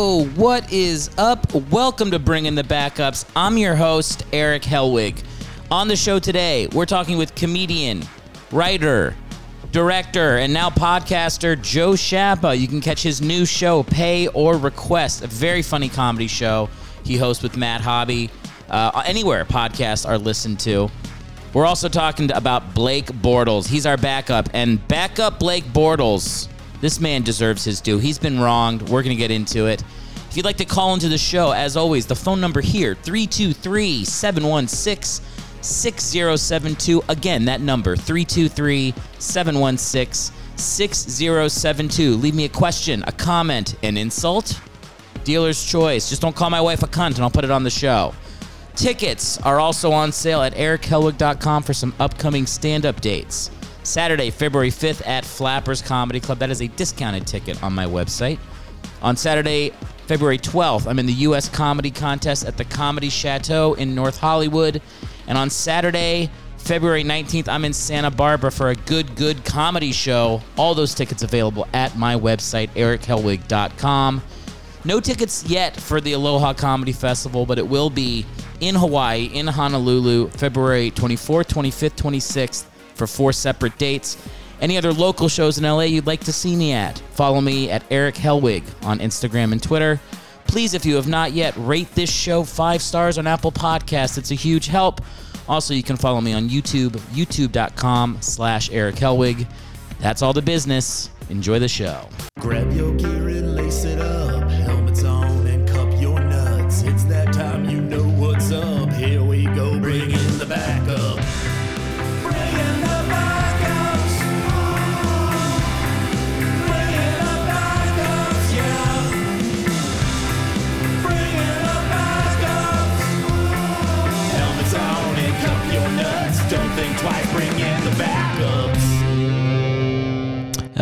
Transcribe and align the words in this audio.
What 0.00 0.72
is 0.72 1.10
up? 1.18 1.54
Welcome 1.70 2.10
to 2.12 2.18
Bringing 2.18 2.54
the 2.54 2.62
Backups. 2.62 3.26
I'm 3.36 3.58
your 3.58 3.74
host, 3.74 4.24
Eric 4.32 4.62
Helwig. 4.62 5.22
On 5.70 5.88
the 5.88 5.96
show 5.96 6.18
today, 6.18 6.68
we're 6.68 6.86
talking 6.86 7.18
with 7.18 7.34
comedian, 7.34 8.04
writer, 8.50 9.14
director, 9.72 10.38
and 10.38 10.54
now 10.54 10.70
podcaster 10.70 11.60
Joe 11.60 11.90
Schappa. 11.90 12.58
You 12.58 12.66
can 12.66 12.80
catch 12.80 13.02
his 13.02 13.20
new 13.20 13.44
show, 13.44 13.82
Pay 13.82 14.28
or 14.28 14.56
Request, 14.56 15.22
a 15.22 15.26
very 15.26 15.60
funny 15.60 15.90
comedy 15.90 16.28
show 16.28 16.70
he 17.04 17.18
hosts 17.18 17.42
with 17.42 17.58
Matt 17.58 17.82
Hobby. 17.82 18.30
Uh, 18.70 19.02
anywhere 19.04 19.44
podcasts 19.44 20.08
are 20.08 20.16
listened 20.16 20.60
to. 20.60 20.90
We're 21.52 21.66
also 21.66 21.90
talking 21.90 22.32
about 22.32 22.74
Blake 22.74 23.08
Bortles. 23.08 23.68
He's 23.68 23.84
our 23.84 23.98
backup, 23.98 24.48
and 24.54 24.86
backup 24.88 25.38
Blake 25.38 25.64
Bortles. 25.64 26.49
This 26.80 27.00
man 27.00 27.22
deserves 27.22 27.64
his 27.64 27.80
due. 27.80 27.98
He's 27.98 28.18
been 28.18 28.40
wronged. 28.40 28.82
We're 28.82 29.02
going 29.02 29.16
to 29.16 29.20
get 29.20 29.30
into 29.30 29.66
it. 29.66 29.82
If 30.30 30.36
you'd 30.36 30.46
like 30.46 30.58
to 30.58 30.64
call 30.64 30.94
into 30.94 31.08
the 31.08 31.18
show, 31.18 31.50
as 31.50 31.76
always, 31.76 32.06
the 32.06 32.14
phone 32.14 32.40
number 32.40 32.60
here 32.60 32.94
323 32.94 34.04
716 34.04 35.26
6072. 35.62 37.02
Again, 37.08 37.44
that 37.46 37.60
number 37.60 37.96
323 37.96 38.94
716 39.18 40.34
6072. 40.56 42.16
Leave 42.16 42.34
me 42.34 42.44
a 42.44 42.48
question, 42.48 43.02
a 43.06 43.12
comment, 43.12 43.74
an 43.82 43.96
insult. 43.96 44.60
Dealer's 45.24 45.64
choice. 45.64 46.08
Just 46.08 46.22
don't 46.22 46.36
call 46.36 46.50
my 46.50 46.60
wife 46.60 46.82
a 46.82 46.86
cunt 46.86 47.14
and 47.14 47.20
I'll 47.20 47.30
put 47.30 47.44
it 47.44 47.50
on 47.50 47.64
the 47.64 47.70
show. 47.70 48.14
Tickets 48.74 49.38
are 49.42 49.60
also 49.60 49.92
on 49.92 50.12
sale 50.12 50.42
at 50.42 50.54
erichelwig.com 50.54 51.62
for 51.62 51.74
some 51.74 51.94
upcoming 51.98 52.46
stand 52.46 52.86
up 52.86 53.00
dates. 53.00 53.50
Saturday, 53.82 54.30
February 54.30 54.70
5th 54.70 55.06
at 55.06 55.24
Flappers 55.24 55.82
Comedy 55.82 56.20
Club. 56.20 56.38
That 56.38 56.50
is 56.50 56.60
a 56.60 56.68
discounted 56.68 57.26
ticket 57.26 57.62
on 57.62 57.72
my 57.72 57.86
website. 57.86 58.38
On 59.02 59.16
Saturday, 59.16 59.70
February 60.06 60.38
12th, 60.38 60.86
I'm 60.86 60.98
in 60.98 61.06
the 61.06 61.12
U.S. 61.14 61.48
Comedy 61.48 61.90
Contest 61.90 62.44
at 62.44 62.56
the 62.56 62.64
Comedy 62.64 63.08
Chateau 63.08 63.74
in 63.74 63.94
North 63.94 64.18
Hollywood. 64.18 64.82
And 65.26 65.38
on 65.38 65.48
Saturday, 65.48 66.30
February 66.58 67.04
19th, 67.04 67.48
I'm 67.48 67.64
in 67.64 67.72
Santa 67.72 68.10
Barbara 68.10 68.52
for 68.52 68.68
a 68.68 68.74
good, 68.74 69.16
good 69.16 69.44
comedy 69.44 69.92
show. 69.92 70.42
All 70.56 70.74
those 70.74 70.94
tickets 70.94 71.22
available 71.22 71.66
at 71.72 71.96
my 71.96 72.14
website, 72.14 72.68
erichelwig.com. 72.70 74.22
No 74.84 75.00
tickets 75.00 75.44
yet 75.46 75.76
for 75.76 76.00
the 76.00 76.12
Aloha 76.12 76.54
Comedy 76.54 76.92
Festival, 76.92 77.46
but 77.46 77.58
it 77.58 77.66
will 77.66 77.90
be 77.90 78.24
in 78.60 78.74
Hawaii, 78.74 79.24
in 79.24 79.46
Honolulu, 79.46 80.28
February 80.30 80.90
24th, 80.90 81.48
25th, 81.48 81.96
26th 81.96 82.64
for 83.00 83.06
four 83.06 83.32
separate 83.32 83.78
dates. 83.78 84.18
Any 84.60 84.76
other 84.76 84.92
local 84.92 85.28
shows 85.28 85.56
in 85.56 85.64
LA 85.64 85.84
you'd 85.84 86.06
like 86.06 86.20
to 86.24 86.32
see 86.34 86.54
me 86.54 86.72
at? 86.72 86.98
Follow 87.12 87.40
me 87.40 87.70
at 87.70 87.82
Eric 87.90 88.14
Helwig 88.14 88.62
on 88.84 88.98
Instagram 88.98 89.52
and 89.52 89.62
Twitter. 89.62 89.98
Please, 90.46 90.74
if 90.74 90.84
you 90.84 90.96
have 90.96 91.08
not 91.08 91.32
yet, 91.32 91.54
rate 91.56 91.90
this 91.94 92.12
show 92.12 92.44
five 92.44 92.82
stars 92.82 93.16
on 93.16 93.26
Apple 93.26 93.52
Podcasts. 93.52 94.18
It's 94.18 94.32
a 94.32 94.34
huge 94.34 94.66
help. 94.66 95.00
Also, 95.48 95.72
you 95.72 95.82
can 95.82 95.96
follow 95.96 96.20
me 96.20 96.34
on 96.34 96.50
YouTube, 96.50 96.90
youtube.com 97.14 98.18
slash 98.20 98.70
Eric 98.70 98.96
Helwig. 98.96 99.46
That's 100.00 100.20
all 100.20 100.34
the 100.34 100.42
business. 100.42 101.08
Enjoy 101.30 101.58
the 101.58 101.68
show. 101.68 102.06
Grab 102.38 102.70
your 102.72 102.94
gear 102.96 103.28
and 103.28 103.54
lace 103.54 103.84
it 103.84 103.98
up. 103.98 104.19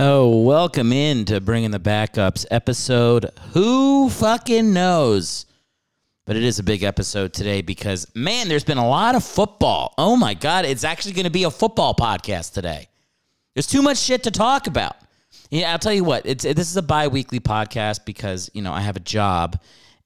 Welcome 0.08 0.90
in 0.90 1.26
to 1.26 1.38
Bringing 1.38 1.70
the 1.70 1.78
Backups 1.78 2.46
episode. 2.50 3.30
Who 3.52 4.08
fucking 4.08 4.72
knows? 4.72 5.44
But 6.24 6.36
it 6.36 6.44
is 6.44 6.58
a 6.58 6.62
big 6.62 6.82
episode 6.82 7.34
today 7.34 7.60
because, 7.60 8.06
man, 8.14 8.48
there's 8.48 8.64
been 8.64 8.78
a 8.78 8.88
lot 8.88 9.16
of 9.16 9.22
football. 9.22 9.92
Oh 9.98 10.16
my 10.16 10.32
God, 10.32 10.64
it's 10.64 10.82
actually 10.82 11.12
going 11.12 11.24
to 11.24 11.30
be 11.30 11.44
a 11.44 11.50
football 11.50 11.94
podcast 11.94 12.54
today. 12.54 12.88
There's 13.54 13.66
too 13.66 13.82
much 13.82 13.98
shit 13.98 14.22
to 14.22 14.30
talk 14.30 14.66
about. 14.66 14.96
Yeah, 15.50 15.72
I'll 15.72 15.78
tell 15.78 15.92
you 15.92 16.04
what. 16.04 16.24
It's 16.24 16.42
this 16.42 16.70
is 16.70 16.76
a 16.78 16.82
bi-weekly 16.82 17.40
podcast 17.40 18.06
because 18.06 18.50
you 18.54 18.62
know 18.62 18.72
I 18.72 18.80
have 18.80 18.96
a 18.96 19.00
job, 19.00 19.60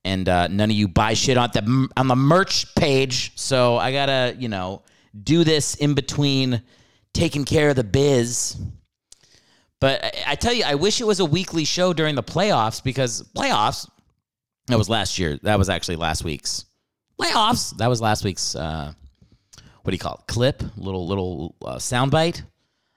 and 0.05 0.29
uh, 0.29 0.49
none 0.49 0.69
of 0.69 0.77
you 0.77 0.89
buy 0.89 1.15
shit 1.15 1.37
on 1.37 1.51
the 1.55 1.89
on 1.97 2.09
the 2.09 2.17
merch 2.17 2.75
page. 2.75 3.39
So 3.39 3.77
I 3.77 3.93
gotta 3.93 4.35
you 4.37 4.49
know 4.49 4.83
do 5.23 5.45
this 5.45 5.77
in 5.77 5.95
between 5.95 6.61
taking 7.15 7.45
care 7.45 7.71
of 7.71 7.77
the 7.77 7.85
biz. 7.85 8.57
But 9.83 10.05
I, 10.05 10.13
I 10.29 10.35
tell 10.37 10.53
you, 10.53 10.63
I 10.65 10.77
wish 10.77 11.01
it 11.01 11.05
was 11.05 11.19
a 11.19 11.25
weekly 11.25 11.65
show 11.65 11.93
during 11.93 12.15
the 12.15 12.23
playoffs 12.23 12.83
because 12.83 13.25
playoffs. 13.37 13.91
That 14.69 14.79
was 14.79 14.89
last 14.89 15.19
year. 15.19 15.41
That 15.43 15.59
was 15.59 15.69
actually 15.69 15.97
last 15.97 16.23
week's 16.23 16.67
playoffs. 17.21 17.77
That 17.79 17.89
was 17.89 18.01
last 18.01 18.25
week's. 18.25 18.55
Uh, 18.55 18.93
what 19.83 19.91
do 19.91 19.93
you 19.93 19.99
call 19.99 20.15
it? 20.15 20.33
Clip, 20.33 20.63
little 20.77 21.05
little 21.09 21.57
uh, 21.67 21.75
soundbite. 21.77 22.43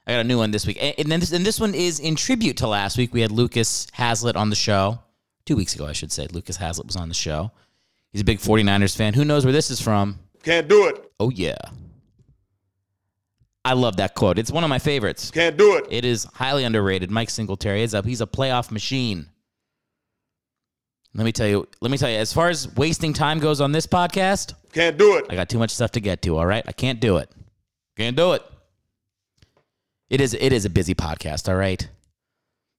I 0.05 0.11
got 0.11 0.19
a 0.19 0.23
new 0.23 0.37
one 0.37 0.51
this 0.51 0.67
week, 0.67 0.77
and, 0.79 0.93
and 0.99 1.11
then 1.11 1.19
this, 1.19 1.31
and 1.31 1.43
this 1.43 1.59
one 1.59 1.73
is 1.73 1.99
in 1.99 2.15
tribute 2.15 2.57
to 2.57 2.67
last 2.67 2.99
week. 2.99 3.11
We 3.15 3.21
had 3.21 3.31
Lucas 3.31 3.87
Hazlitt 3.91 4.35
on 4.35 4.51
the 4.51 4.55
show 4.55 4.99
two 5.47 5.55
weeks 5.55 5.73
ago, 5.73 5.87
I 5.87 5.93
should 5.93 6.11
say. 6.11 6.27
Lucas 6.27 6.57
Hazlitt 6.57 6.85
was 6.85 6.95
on 6.95 7.07
the 7.07 7.15
show. 7.15 7.51
He's 8.11 8.21
a 8.21 8.25
big 8.25 8.37
49ers 8.37 8.95
fan. 8.95 9.15
Who 9.15 9.25
knows 9.25 9.43
where 9.43 9.51
this 9.51 9.71
is 9.71 9.81
from? 9.81 10.19
Can't 10.43 10.67
do 10.67 10.87
it. 10.87 11.11
Oh 11.19 11.31
yeah, 11.31 11.57
I 13.65 13.73
love 13.73 13.97
that 13.97 14.13
quote. 14.13 14.37
It's 14.37 14.51
one 14.51 14.63
of 14.63 14.69
my 14.69 14.77
favorites. 14.77 15.31
Can't 15.31 15.57
do 15.57 15.75
it. 15.75 15.85
It 15.89 16.05
is 16.05 16.25
highly 16.35 16.63
underrated. 16.63 17.09
Mike 17.09 17.31
Singletary 17.31 17.81
is 17.81 17.95
up. 17.95 18.05
He's 18.05 18.21
a 18.21 18.27
playoff 18.27 18.69
machine. 18.69 19.25
Let 21.15 21.23
me 21.23 21.31
tell 21.31 21.47
you. 21.47 21.67
Let 21.81 21.89
me 21.89 21.97
tell 21.97 22.09
you. 22.09 22.17
As 22.17 22.31
far 22.31 22.49
as 22.49 22.73
wasting 22.75 23.11
time 23.11 23.39
goes 23.39 23.61
on 23.61 23.71
this 23.71 23.87
podcast, 23.87 24.53
Can't 24.71 24.97
do 24.97 25.17
it. 25.17 25.25
I 25.29 25.35
got 25.35 25.49
too 25.49 25.57
much 25.57 25.71
stuff 25.71 25.91
to 25.91 25.99
get 25.99 26.21
to. 26.21 26.37
All 26.37 26.45
right, 26.45 26.63
I 26.67 26.73
can't 26.73 26.99
do 26.99 27.17
it. 27.17 27.31
Can't 27.97 28.15
do 28.15 28.33
it. 28.33 28.43
It 30.09 30.21
is. 30.21 30.35
It 30.35 30.53
is 30.53 30.65
a 30.65 30.69
busy 30.69 30.93
podcast. 30.93 31.49
All 31.49 31.55
right. 31.55 31.89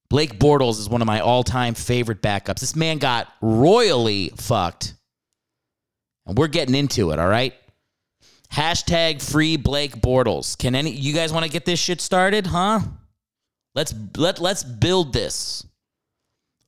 Blake 0.08 0.38
Bortles 0.38 0.78
is 0.78 0.88
one 0.88 1.02
of 1.02 1.06
my 1.06 1.18
all-time 1.18 1.74
favorite 1.74 2.22
backups. 2.22 2.60
This 2.60 2.76
man 2.76 2.98
got 2.98 3.26
royally 3.40 4.28
fucked, 4.36 4.94
and 6.26 6.38
we're 6.38 6.46
getting 6.46 6.76
into 6.76 7.10
it. 7.10 7.18
All 7.18 7.26
right. 7.26 7.54
Hashtag 8.56 9.20
free 9.20 9.58
Blake 9.58 9.96
Bortles. 9.96 10.56
Can 10.56 10.74
any 10.74 10.90
you 10.90 11.12
guys 11.12 11.30
want 11.30 11.44
to 11.44 11.50
get 11.50 11.66
this 11.66 11.78
shit 11.78 12.00
started, 12.00 12.46
huh? 12.46 12.80
Let's 13.74 13.94
let 14.16 14.38
let's 14.40 14.64
build 14.64 15.12
this 15.12 15.66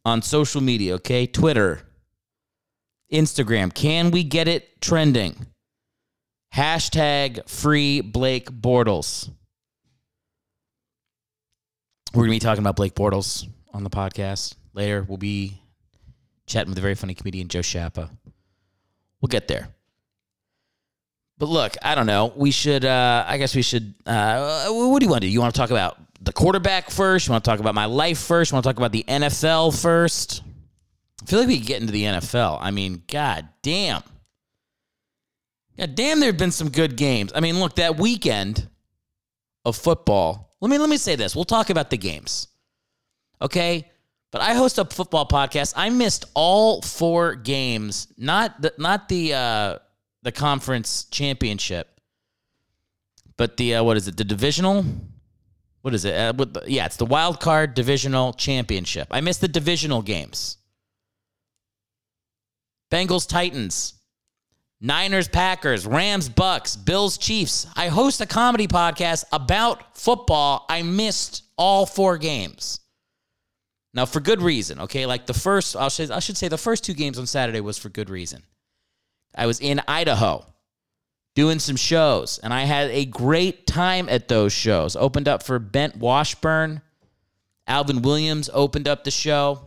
on 0.04 0.21
social 0.21 0.60
media, 0.60 0.97
okay? 0.97 1.27
Twitter, 1.27 1.81
Instagram. 3.10 3.72
Can 3.72 4.10
we 4.10 4.22
get 4.22 4.48
it 4.48 4.82
trending? 4.82 5.47
Hashtag 6.54 7.48
free 7.48 8.03
Blake 8.03 8.50
Bortles. 8.50 9.31
We're 12.12 12.25
gonna 12.25 12.32
be 12.32 12.38
talking 12.38 12.62
about 12.62 12.77
Blake 12.77 12.94
Bortles 12.94 13.48
on 13.72 13.82
the 13.82 13.91
podcast 13.91 14.56
later. 14.75 15.06
We'll 15.09 15.16
be 15.16 15.59
chatting 16.47 16.69
with 16.69 16.77
a 16.77 16.82
very 16.82 16.97
funny 16.97 17.15
comedian, 17.15 17.48
Joe 17.48 17.60
Schappa. 17.60 18.10
We'll 19.22 19.28
get 19.28 19.48
there. 19.48 19.69
But 21.38 21.49
look, 21.49 21.76
I 21.82 21.94
don't 21.94 22.06
know. 22.06 22.32
We 22.34 22.50
should. 22.50 22.84
Uh, 22.84 23.25
I 23.26 23.38
guess 23.38 23.54
we 23.54 23.62
should. 23.62 23.94
Uh, 24.04 24.66
what 24.69 24.99
do 24.99 25.06
you 25.06 25.10
want 25.10 25.22
to 25.22 25.28
do? 25.28 25.32
You 25.32 25.41
want 25.41 25.54
to 25.54 25.59
talk 25.59 25.71
about 25.71 25.99
the 26.21 26.32
quarterback 26.32 26.91
first? 26.91 27.28
You 27.28 27.32
want 27.32 27.44
to 27.44 27.50
talk 27.50 27.60
about 27.60 27.75
my 27.75 27.84
life 27.84 28.19
first? 28.19 28.51
You 28.51 28.57
want 28.57 28.65
to 28.65 28.68
talk 28.68 28.77
about 28.77 28.92
the 28.92 29.04
NFL 29.07 29.80
first? 29.80 30.42
I 31.22 31.27
feel 31.27 31.39
like 31.41 31.48
we 31.48 31.59
could 31.59 31.66
get 31.66 31.80
into 31.80 31.92
the 31.92 32.04
NFL. 32.04 32.59
I 32.60 32.71
mean, 32.71 33.03
god 33.07 33.48
damn. 33.63 34.03
God 35.78 35.95
damn, 35.95 36.18
there 36.18 36.28
have 36.28 36.39
been 36.39 36.51
some 36.51 36.71
good 36.71 36.97
games. 36.97 37.33
I 37.34 37.41
mean, 37.41 37.60
look, 37.60 37.77
that 37.77 37.98
weekend 37.98 38.68
of 39.65 39.77
football. 39.77 40.51
Let 40.60 40.71
me 40.71 40.78
let 40.78 40.89
me 40.89 40.97
say 40.97 41.15
this. 41.15 41.36
We'll 41.36 41.45
talk 41.45 41.71
about 41.71 41.91
the 41.91 41.97
games. 41.97 42.48
Okay? 43.41 43.89
But 44.33 44.42
I 44.42 44.54
host 44.54 44.78
a 44.78 44.84
football 44.84 45.27
podcast. 45.27 45.74
I 45.77 45.89
missed 45.91 46.24
all 46.34 46.83
four 46.83 47.36
games. 47.36 48.09
Not 48.18 48.60
the 48.60 48.74
not 48.77 49.09
the 49.09 49.34
uh 49.34 49.78
the 50.28 50.33
conference 50.33 51.04
championship, 51.04 52.03
but 53.39 53.57
the 53.57 53.77
uh, 53.77 53.83
what 53.83 53.97
is 53.97 54.09
it? 54.09 54.19
The 54.19 54.25
divisional. 54.25 54.84
What 55.80 55.95
is 55.95 56.04
it? 56.04 56.15
Uh, 56.15 56.33
the, 56.33 56.65
yeah, 56.66 56.84
it's 56.84 56.98
the 56.98 57.07
wild 57.07 57.41
card 57.41 57.72
divisional 57.72 58.34
championship. 58.34 59.09
I 59.10 59.22
missed 59.22 59.41
the 59.41 59.48
divisional 59.48 60.03
games. 60.03 60.59
Bengals 62.92 63.27
Titans, 63.27 63.95
Niners 64.83 65.28
Packers, 65.28 65.86
Rams 65.86 66.28
Bucks, 66.28 66.77
Bills 66.77 67.16
Chiefs. 67.16 67.66
I 67.75 67.89
host 67.89 68.21
a 68.21 68.27
comedy 68.27 68.66
podcast 68.66 69.25
about 69.33 69.97
football. 69.97 70.66
I 70.69 70.83
missed 70.83 71.42
all 71.57 71.86
four 71.86 72.19
games. 72.19 72.80
Now, 73.95 74.04
for 74.04 74.21
good 74.21 74.42
reason, 74.42 74.80
okay? 74.80 75.07
Like 75.07 75.25
the 75.25 75.33
first, 75.33 75.75
I'll 75.75 75.84
I 75.86 76.21
should 76.21 76.36
say 76.36 76.48
the 76.48 76.59
first 76.59 76.84
two 76.84 76.92
games 76.92 77.19
on 77.19 77.27
Saturday 77.27 77.63
was 77.63 77.78
for 77.78 77.89
good 77.89 78.10
reason. 78.10 78.42
I 79.34 79.47
was 79.47 79.60
in 79.60 79.80
Idaho 79.86 80.45
doing 81.34 81.59
some 81.59 81.77
shows, 81.77 82.39
and 82.39 82.53
I 82.53 82.65
had 82.65 82.91
a 82.91 83.04
great 83.04 83.66
time 83.66 84.09
at 84.09 84.28
those 84.28 84.53
shows. 84.53 84.97
Opened 84.97 85.28
up 85.28 85.42
for 85.42 85.60
Bengt 85.60 85.97
Washburn. 85.97 86.83
Alvin 87.66 88.03
Williams 88.03 88.51
opened 88.53 88.89
up 88.89 89.04
the 89.04 89.10
show. 89.10 89.60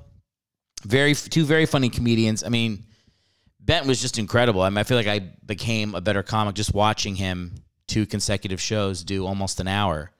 Very 0.83 1.13
two 1.13 1.45
very 1.45 1.65
funny 1.65 1.89
comedians. 1.89 2.43
I 2.43 2.49
mean, 2.49 2.85
Bengt 3.63 3.85
was 3.85 4.01
just 4.01 4.17
incredible. 4.17 4.61
I 4.61 4.69
mean, 4.69 4.79
I 4.79 4.83
feel 4.83 4.97
like 4.97 5.07
I 5.07 5.19
became 5.45 5.95
a 5.95 6.01
better 6.01 6.23
comic 6.23 6.55
just 6.55 6.73
watching 6.73 7.15
him 7.15 7.53
two 7.87 8.05
consecutive 8.05 8.59
shows 8.59 9.03
do 9.03 9.25
almost 9.25 9.59
an 9.59 9.67
hour. 9.67 10.11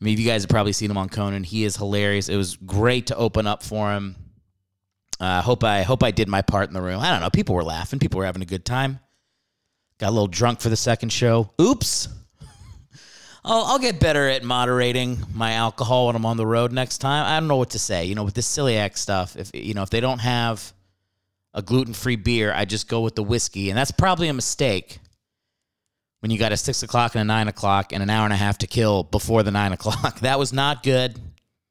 I 0.00 0.04
mean, 0.04 0.18
you 0.18 0.26
guys 0.26 0.42
have 0.42 0.50
probably 0.50 0.72
seen 0.72 0.90
him 0.90 0.96
on 0.96 1.08
Conan. 1.08 1.44
He 1.44 1.64
is 1.64 1.76
hilarious. 1.76 2.28
It 2.28 2.36
was 2.36 2.56
great 2.56 3.06
to 3.06 3.16
open 3.16 3.46
up 3.46 3.62
for 3.62 3.92
him. 3.92 4.16
I 5.24 5.38
uh, 5.38 5.42
hope 5.42 5.64
I 5.64 5.82
hope 5.82 6.02
I 6.02 6.10
did 6.10 6.28
my 6.28 6.42
part 6.42 6.68
in 6.68 6.74
the 6.74 6.82
room. 6.82 7.00
I 7.00 7.10
don't 7.10 7.20
know. 7.20 7.30
People 7.30 7.54
were 7.54 7.64
laughing. 7.64 7.98
People 7.98 8.18
were 8.18 8.26
having 8.26 8.42
a 8.42 8.46
good 8.46 8.64
time. 8.64 9.00
Got 9.98 10.10
a 10.10 10.10
little 10.10 10.26
drunk 10.26 10.60
for 10.60 10.68
the 10.68 10.76
second 10.76 11.10
show. 11.12 11.50
Oops. 11.60 12.08
I'll, 13.44 13.64
I'll 13.64 13.78
get 13.78 14.00
better 14.00 14.28
at 14.28 14.44
moderating 14.44 15.18
my 15.32 15.52
alcohol 15.52 16.08
when 16.08 16.16
I'm 16.16 16.26
on 16.26 16.36
the 16.36 16.46
road 16.46 16.72
next 16.72 16.98
time. 16.98 17.24
I 17.24 17.40
don't 17.40 17.48
know 17.48 17.56
what 17.56 17.70
to 17.70 17.78
say. 17.78 18.04
You 18.04 18.14
know, 18.14 18.24
with 18.24 18.34
this 18.34 18.46
celiac 18.46 18.98
stuff, 18.98 19.36
if 19.36 19.50
you 19.54 19.72
know, 19.72 19.82
if 19.82 19.90
they 19.90 20.00
don't 20.00 20.20
have 20.20 20.72
a 21.54 21.62
gluten-free 21.62 22.16
beer, 22.16 22.52
I 22.52 22.64
just 22.64 22.88
go 22.88 23.00
with 23.00 23.14
the 23.14 23.22
whiskey, 23.22 23.70
and 23.70 23.78
that's 23.78 23.92
probably 23.92 24.28
a 24.28 24.34
mistake 24.34 24.98
when 26.20 26.30
you 26.30 26.38
got 26.38 26.52
a 26.52 26.56
six 26.56 26.82
o'clock 26.82 27.14
and 27.14 27.22
a 27.22 27.24
nine 27.24 27.48
o'clock 27.48 27.92
and 27.92 28.02
an 28.02 28.10
hour 28.10 28.24
and 28.24 28.32
a 28.32 28.36
half 28.36 28.58
to 28.58 28.66
kill 28.66 29.04
before 29.04 29.42
the 29.42 29.50
nine 29.50 29.72
o'clock. 29.72 30.18
That 30.22 30.38
was 30.38 30.52
not 30.52 30.82
good. 30.82 31.18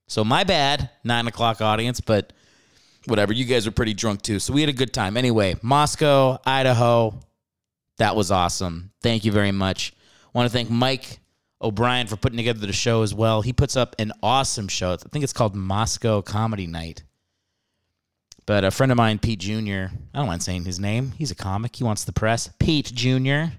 So 0.08 0.24
my 0.24 0.44
bad, 0.44 0.90
nine 1.04 1.28
o'clock 1.28 1.62
audience, 1.62 2.00
but 2.00 2.34
whatever. 3.06 3.34
You 3.34 3.46
guys 3.46 3.66
were 3.66 3.72
pretty 3.72 3.94
drunk 3.94 4.22
too. 4.22 4.40
So 4.40 4.54
we 4.54 4.62
had 4.62 4.70
a 4.70 4.74
good 4.74 4.94
time. 4.94 5.18
Anyway, 5.18 5.56
Moscow, 5.62 6.40
Idaho. 6.46 7.20
That 7.98 8.16
was 8.16 8.32
awesome. 8.32 8.92
Thank 9.02 9.24
you 9.24 9.32
very 9.32 9.52
much. 9.52 9.94
Want 10.34 10.50
to 10.50 10.54
thank 10.54 10.70
Mike 10.70 11.20
O'Brien 11.62 12.08
for 12.08 12.16
putting 12.16 12.38
together 12.38 12.66
the 12.66 12.74
show 12.74 13.04
as 13.04 13.14
well. 13.14 13.42
He 13.42 13.54
puts 13.54 13.78
up 13.78 13.96
an 14.00 14.12
awesome 14.24 14.68
show. 14.68 14.94
I 14.94 14.98
think 14.98 15.24
it's 15.24 15.34
called 15.34 15.56
Moscow 15.56 16.22
Comedy 16.22 16.68
Night. 16.68 17.04
But 18.46 18.66
a 18.66 18.72
friend 18.72 18.92
of 18.92 18.98
mine, 18.98 19.20
Pete 19.20 19.40
Jr., 19.40 19.94
I 20.14 20.18
don't 20.18 20.28
mind 20.28 20.44
saying 20.44 20.66
his 20.66 20.80
name. 20.80 21.14
He's 21.18 21.32
a 21.32 21.36
comic. 21.36 21.76
He 21.76 21.84
wants 21.84 22.04
the 22.04 22.12
press. 22.12 22.50
Pete 22.60 22.92
Jr. 22.94 23.54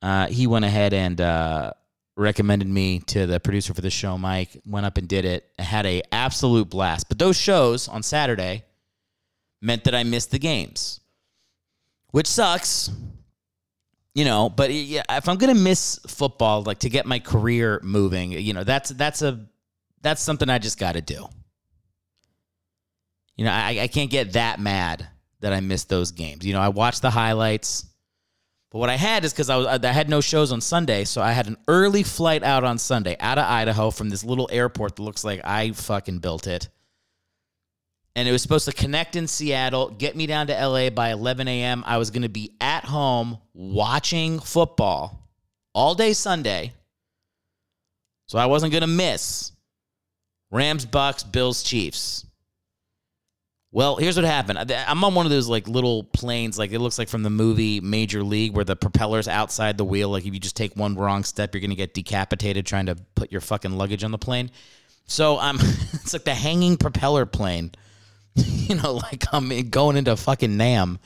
Uh, 0.00 0.26
he 0.28 0.46
went 0.46 0.64
ahead 0.64 0.94
and 0.94 1.20
uh, 1.20 1.72
recommended 2.16 2.68
me 2.68 3.00
to 3.00 3.26
the 3.26 3.40
producer 3.40 3.74
for 3.74 3.80
the 3.80 3.90
show, 3.90 4.18
Mike. 4.18 4.60
Went 4.66 4.86
up 4.86 4.98
and 4.98 5.08
did 5.08 5.24
it. 5.24 5.48
I 5.58 5.62
had 5.62 5.86
a 5.86 6.02
absolute 6.12 6.68
blast. 6.68 7.08
But 7.08 7.18
those 7.18 7.38
shows 7.38 7.88
on 7.88 8.02
Saturday 8.02 8.64
meant 9.60 9.84
that 9.84 9.94
I 9.94 10.02
missed 10.04 10.30
the 10.30 10.38
games, 10.38 11.00
which 12.10 12.26
sucks. 12.26 12.90
You 14.14 14.26
know, 14.26 14.50
but 14.50 14.70
yeah, 14.70 15.04
if 15.08 15.26
I'm 15.26 15.38
gonna 15.38 15.54
miss 15.54 15.98
football, 16.06 16.62
like 16.62 16.80
to 16.80 16.90
get 16.90 17.06
my 17.06 17.18
career 17.18 17.80
moving, 17.82 18.32
you 18.32 18.52
know, 18.52 18.62
that's 18.62 18.90
that's 18.90 19.22
a 19.22 19.46
that's 20.02 20.20
something 20.20 20.50
I 20.50 20.58
just 20.58 20.78
got 20.78 20.92
to 20.92 21.00
do. 21.00 21.26
You 23.36 23.46
know, 23.46 23.52
I, 23.52 23.78
I 23.82 23.88
can't 23.88 24.10
get 24.10 24.34
that 24.34 24.60
mad 24.60 25.08
that 25.40 25.52
I 25.52 25.60
missed 25.60 25.88
those 25.88 26.12
games. 26.12 26.44
You 26.44 26.52
know, 26.52 26.60
I 26.60 26.68
watched 26.68 27.00
the 27.02 27.10
highlights. 27.10 27.86
But 28.72 28.78
what 28.78 28.88
I 28.88 28.96
had 28.96 29.26
is 29.26 29.34
because 29.34 29.50
I 29.50 29.56
was 29.56 29.66
I 29.66 29.92
had 29.92 30.08
no 30.08 30.22
shows 30.22 30.50
on 30.50 30.62
Sunday, 30.62 31.04
so 31.04 31.20
I 31.20 31.32
had 31.32 31.46
an 31.46 31.58
early 31.68 32.02
flight 32.02 32.42
out 32.42 32.64
on 32.64 32.78
Sunday 32.78 33.16
out 33.20 33.36
of 33.36 33.44
Idaho 33.44 33.90
from 33.90 34.08
this 34.08 34.24
little 34.24 34.48
airport 34.50 34.96
that 34.96 35.02
looks 35.02 35.24
like 35.24 35.42
I 35.44 35.72
fucking 35.72 36.20
built 36.20 36.46
it. 36.46 36.70
And 38.16 38.26
it 38.26 38.32
was 38.32 38.40
supposed 38.40 38.64
to 38.64 38.72
connect 38.72 39.14
in 39.14 39.26
Seattle, 39.26 39.90
get 39.90 40.16
me 40.16 40.26
down 40.26 40.46
to 40.46 40.54
LA 40.54 40.88
by 40.88 41.10
11 41.10 41.48
a.m. 41.48 41.84
I 41.86 41.98
was 41.98 42.10
going 42.10 42.22
to 42.22 42.30
be 42.30 42.52
at 42.62 42.84
home 42.84 43.38
watching 43.52 44.40
football 44.40 45.28
all 45.74 45.94
day 45.94 46.14
Sunday. 46.14 46.72
So 48.26 48.38
I 48.38 48.46
wasn't 48.46 48.72
going 48.72 48.82
to 48.82 48.86
miss 48.86 49.52
Rams, 50.50 50.86
Bucks, 50.86 51.22
Bills, 51.22 51.62
Chiefs. 51.62 52.24
Well, 53.74 53.96
here's 53.96 54.16
what 54.16 54.26
happened. 54.26 54.70
I'm 54.70 55.02
on 55.02 55.14
one 55.14 55.24
of 55.24 55.30
those 55.30 55.48
like 55.48 55.66
little 55.66 56.04
planes, 56.04 56.58
like 56.58 56.72
it 56.72 56.78
looks 56.78 56.98
like 56.98 57.08
from 57.08 57.22
the 57.22 57.30
movie 57.30 57.80
Major 57.80 58.22
League, 58.22 58.54
where 58.54 58.66
the 58.66 58.76
propeller's 58.76 59.28
outside 59.28 59.78
the 59.78 59.84
wheel. 59.84 60.10
Like 60.10 60.26
if 60.26 60.34
you 60.34 60.40
just 60.40 60.56
take 60.56 60.76
one 60.76 60.94
wrong 60.94 61.24
step, 61.24 61.54
you're 61.54 61.62
gonna 61.62 61.74
get 61.74 61.94
decapitated 61.94 62.66
trying 62.66 62.86
to 62.86 62.96
put 63.14 63.32
your 63.32 63.40
fucking 63.40 63.72
luggage 63.72 64.04
on 64.04 64.10
the 64.10 64.18
plane. 64.18 64.50
So 65.06 65.38
I'm, 65.38 65.56
it's 65.94 66.12
like 66.12 66.24
the 66.24 66.34
hanging 66.34 66.76
propeller 66.76 67.24
plane, 67.24 67.72
you 68.34 68.74
know, 68.74 68.92
like 68.92 69.24
I'm 69.32 69.70
going 69.70 69.96
into 69.96 70.14
fucking 70.16 70.54
Nam. 70.54 70.98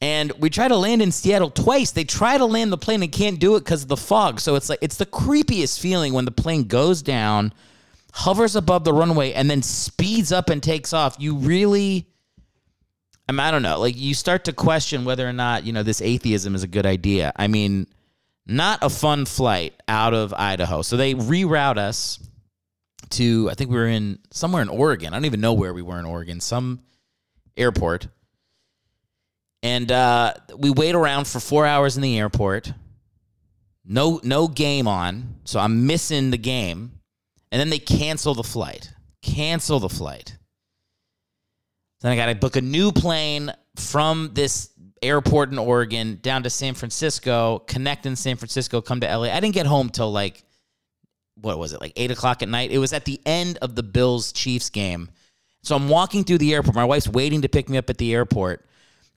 And 0.00 0.32
we 0.32 0.50
try 0.50 0.66
to 0.66 0.76
land 0.76 1.00
in 1.00 1.12
Seattle 1.12 1.48
twice. 1.48 1.92
They 1.92 2.04
try 2.04 2.36
to 2.36 2.44
land 2.44 2.72
the 2.72 2.76
plane 2.76 3.04
and 3.04 3.12
can't 3.12 3.38
do 3.38 3.54
it 3.54 3.60
because 3.60 3.82
of 3.82 3.88
the 3.88 3.96
fog. 3.96 4.40
So 4.40 4.56
it's 4.56 4.68
like 4.68 4.80
it's 4.82 4.96
the 4.96 5.06
creepiest 5.06 5.78
feeling 5.78 6.12
when 6.12 6.24
the 6.24 6.32
plane 6.32 6.64
goes 6.64 7.02
down 7.02 7.54
hovers 8.14 8.54
above 8.54 8.84
the 8.84 8.92
runway 8.92 9.32
and 9.32 9.50
then 9.50 9.60
speeds 9.60 10.30
up 10.30 10.48
and 10.48 10.62
takes 10.62 10.92
off, 10.92 11.16
you 11.18 11.34
really 11.34 12.06
I, 13.28 13.32
mean, 13.32 13.40
I 13.40 13.50
don't 13.50 13.62
know. 13.62 13.80
Like 13.80 13.96
you 13.96 14.14
start 14.14 14.44
to 14.44 14.52
question 14.52 15.04
whether 15.04 15.28
or 15.28 15.32
not, 15.32 15.64
you 15.64 15.72
know, 15.72 15.82
this 15.82 16.00
atheism 16.00 16.54
is 16.54 16.62
a 16.62 16.68
good 16.68 16.86
idea. 16.86 17.32
I 17.34 17.48
mean, 17.48 17.88
not 18.46 18.78
a 18.82 18.88
fun 18.90 19.24
flight 19.24 19.74
out 19.88 20.14
of 20.14 20.32
Idaho. 20.32 20.82
So 20.82 20.96
they 20.96 21.14
reroute 21.14 21.76
us 21.76 22.20
to 23.10 23.48
I 23.50 23.54
think 23.54 23.70
we 23.70 23.76
were 23.76 23.88
in 23.88 24.20
somewhere 24.30 24.62
in 24.62 24.68
Oregon. 24.68 25.12
I 25.12 25.16
don't 25.16 25.24
even 25.24 25.40
know 25.40 25.54
where 25.54 25.74
we 25.74 25.82
were 25.82 25.98
in 25.98 26.04
Oregon, 26.04 26.38
some 26.40 26.82
airport. 27.56 28.06
And 29.64 29.90
uh, 29.90 30.34
we 30.56 30.70
wait 30.70 30.94
around 30.94 31.26
for 31.26 31.40
four 31.40 31.66
hours 31.66 31.96
in 31.96 32.02
the 32.02 32.16
airport. 32.18 32.72
No, 33.84 34.20
no 34.22 34.46
game 34.46 34.86
on, 34.86 35.36
so 35.44 35.58
I'm 35.58 35.86
missing 35.86 36.30
the 36.30 36.38
game 36.38 37.00
and 37.54 37.60
then 37.60 37.70
they 37.70 37.78
cancel 37.78 38.34
the 38.34 38.42
flight. 38.42 38.92
Cancel 39.22 39.78
the 39.78 39.88
flight. 39.88 40.36
Then 42.00 42.10
I 42.10 42.16
got 42.16 42.26
to 42.26 42.34
book 42.34 42.56
a 42.56 42.60
new 42.60 42.90
plane 42.90 43.52
from 43.76 44.32
this 44.34 44.70
airport 45.00 45.52
in 45.52 45.58
Oregon 45.60 46.18
down 46.20 46.42
to 46.42 46.50
San 46.50 46.74
Francisco, 46.74 47.60
connect 47.68 48.06
in 48.06 48.16
San 48.16 48.34
Francisco, 48.34 48.80
come 48.80 48.98
to 48.98 49.06
LA. 49.06 49.26
I 49.26 49.38
didn't 49.38 49.54
get 49.54 49.66
home 49.66 49.88
till 49.88 50.10
like, 50.10 50.42
what 51.36 51.56
was 51.56 51.72
it, 51.72 51.80
like 51.80 51.92
eight 51.94 52.10
o'clock 52.10 52.42
at 52.42 52.48
night? 52.48 52.72
It 52.72 52.78
was 52.78 52.92
at 52.92 53.04
the 53.04 53.20
end 53.24 53.58
of 53.62 53.76
the 53.76 53.84
Bills 53.84 54.32
Chiefs 54.32 54.68
game. 54.68 55.08
So 55.62 55.76
I'm 55.76 55.88
walking 55.88 56.24
through 56.24 56.38
the 56.38 56.52
airport. 56.54 56.74
My 56.74 56.84
wife's 56.84 57.06
waiting 57.06 57.42
to 57.42 57.48
pick 57.48 57.68
me 57.68 57.78
up 57.78 57.88
at 57.88 57.98
the 57.98 58.12
airport. 58.12 58.66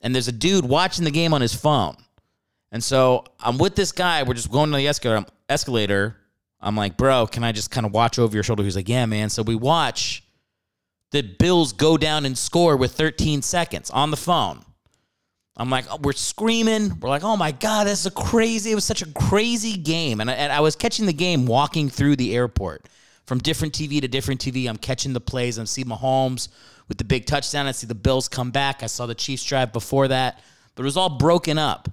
And 0.01 0.13
there's 0.13 0.27
a 0.27 0.32
dude 0.32 0.63
watching 0.63 1.06
the 1.06 1.12
game 1.12 1.34
on 1.34 1.41
his 1.41 1.56
phone. 1.56 1.96
And 2.72 2.84
so 2.84 3.25
I'm 3.39 3.58
with 3.58 3.75
this 3.75 3.91
guy. 3.91 4.22
We're 4.22 4.36
just 4.36 4.51
going 4.51 4.70
to 4.70 4.77
the 4.77 4.88
escalator. 4.88 5.25
escalator 5.50 6.17
I'm 6.59 6.75
like, 6.75 6.97
bro, 6.97 7.27
can 7.27 7.43
I 7.43 7.51
just 7.51 7.71
kind 7.71 7.85
of 7.85 7.93
watch 7.93 8.17
over 8.17 8.35
your 8.35 8.43
shoulder? 8.43 8.63
He's 8.63 8.75
like, 8.75 8.89
yeah, 8.89 9.05
man. 9.05 9.29
So 9.29 9.43
we 9.43 9.55
watch 9.55 10.23
the 11.11 11.21
Bills 11.21 11.73
go 11.73 11.97
down 11.97 12.25
and 12.25 12.37
score 12.37 12.75
with 12.75 12.93
13 12.93 13.41
seconds 13.41 13.89
on 13.91 14.11
the 14.11 14.17
phone. 14.17 14.63
I'm 15.55 15.69
like, 15.69 15.85
oh, 15.91 15.97
we're 16.01 16.13
screaming. 16.13 16.99
We're 16.99 17.09
like, 17.09 17.23
oh 17.23 17.35
my 17.35 17.51
God, 17.51 17.87
this 17.87 18.01
is 18.01 18.05
a 18.05 18.11
crazy, 18.11 18.71
it 18.71 18.75
was 18.75 18.85
such 18.85 19.01
a 19.01 19.11
crazy 19.13 19.75
game. 19.75 20.21
And 20.21 20.29
I, 20.29 20.33
and 20.33 20.51
I 20.51 20.59
was 20.59 20.75
catching 20.75 21.07
the 21.07 21.13
game 21.13 21.45
walking 21.47 21.89
through 21.89 22.15
the 22.15 22.35
airport 22.35 22.87
from 23.25 23.39
different 23.39 23.73
TV 23.73 23.99
to 24.01 24.07
different 24.07 24.39
TV. 24.39 24.69
I'm 24.69 24.77
catching 24.77 25.13
the 25.13 25.21
plays. 25.21 25.57
I'm 25.57 25.65
see 25.65 25.83
Mahomes 25.83 26.49
with 26.87 26.97
the 26.97 27.03
big 27.03 27.25
touchdown. 27.25 27.65
I 27.65 27.71
see 27.71 27.87
the 27.87 27.95
Bills 27.95 28.29
come 28.29 28.51
back. 28.51 28.83
I 28.83 28.87
saw 28.87 29.05
the 29.05 29.15
Chiefs 29.15 29.43
drive 29.43 29.73
before 29.73 30.07
that, 30.09 30.41
but 30.75 30.83
it 30.83 30.85
was 30.85 30.97
all 30.97 31.09
broken 31.09 31.57
up. 31.57 31.89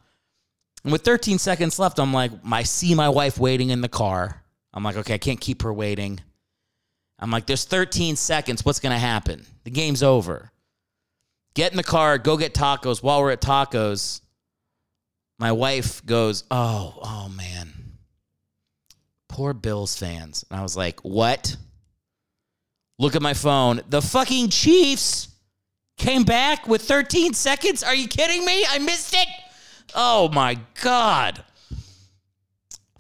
And 0.85 0.93
with 0.93 1.03
13 1.03 1.39
seconds 1.39 1.79
left, 1.79 1.99
I'm 1.99 2.13
like, 2.13 2.33
I 2.51 2.63
see 2.63 2.95
my 2.95 3.09
wife 3.09 3.39
waiting 3.39 3.71
in 3.71 3.81
the 3.81 3.89
car. 3.89 4.43
I'm 4.75 4.83
like, 4.83 4.97
okay, 4.97 5.15
I 5.15 5.19
can't 5.19 5.41
keep 5.41 5.63
her 5.63 5.73
waiting. 5.73 6.21
I'm 7.19 7.31
like, 7.31 7.47
there's 7.47 7.65
13 7.65 8.17
seconds. 8.17 8.65
What's 8.65 8.81
going 8.81 8.93
to 8.93 8.99
happen? 8.99 9.47
The 9.63 9.71
game's 9.71 10.03
over. 10.03 10.51
Get 11.55 11.71
in 11.71 11.77
the 11.77 11.85
car, 11.85 12.19
go 12.19 12.37
get 12.37 12.53
tacos. 12.53 13.03
While 13.03 13.23
we're 13.23 13.31
at 13.31 13.41
tacos, 13.41 14.21
my 15.39 15.53
wife 15.53 16.05
goes, 16.05 16.43
oh, 16.51 16.99
oh 17.01 17.29
man. 17.29 17.73
Poor 19.29 19.53
Bills 19.53 19.97
fans. 19.97 20.45
And 20.51 20.59
I 20.59 20.63
was 20.63 20.77
like, 20.77 21.01
what? 21.01 21.57
Look 22.99 23.15
at 23.15 23.23
my 23.23 23.35
phone. 23.35 23.81
The 23.89 24.03
fucking 24.03 24.51
Chiefs 24.51 25.29
came 25.97 26.25
back 26.25 26.67
with 26.67 26.83
13 26.83 27.33
seconds. 27.35 27.85
Are 27.85 27.95
you 27.95 28.09
kidding 28.09 28.45
me? 28.45 28.65
I 28.69 28.79
missed 28.79 29.15
it. 29.15 29.29
Oh 29.95 30.29
my 30.31 30.59
God. 30.83 31.45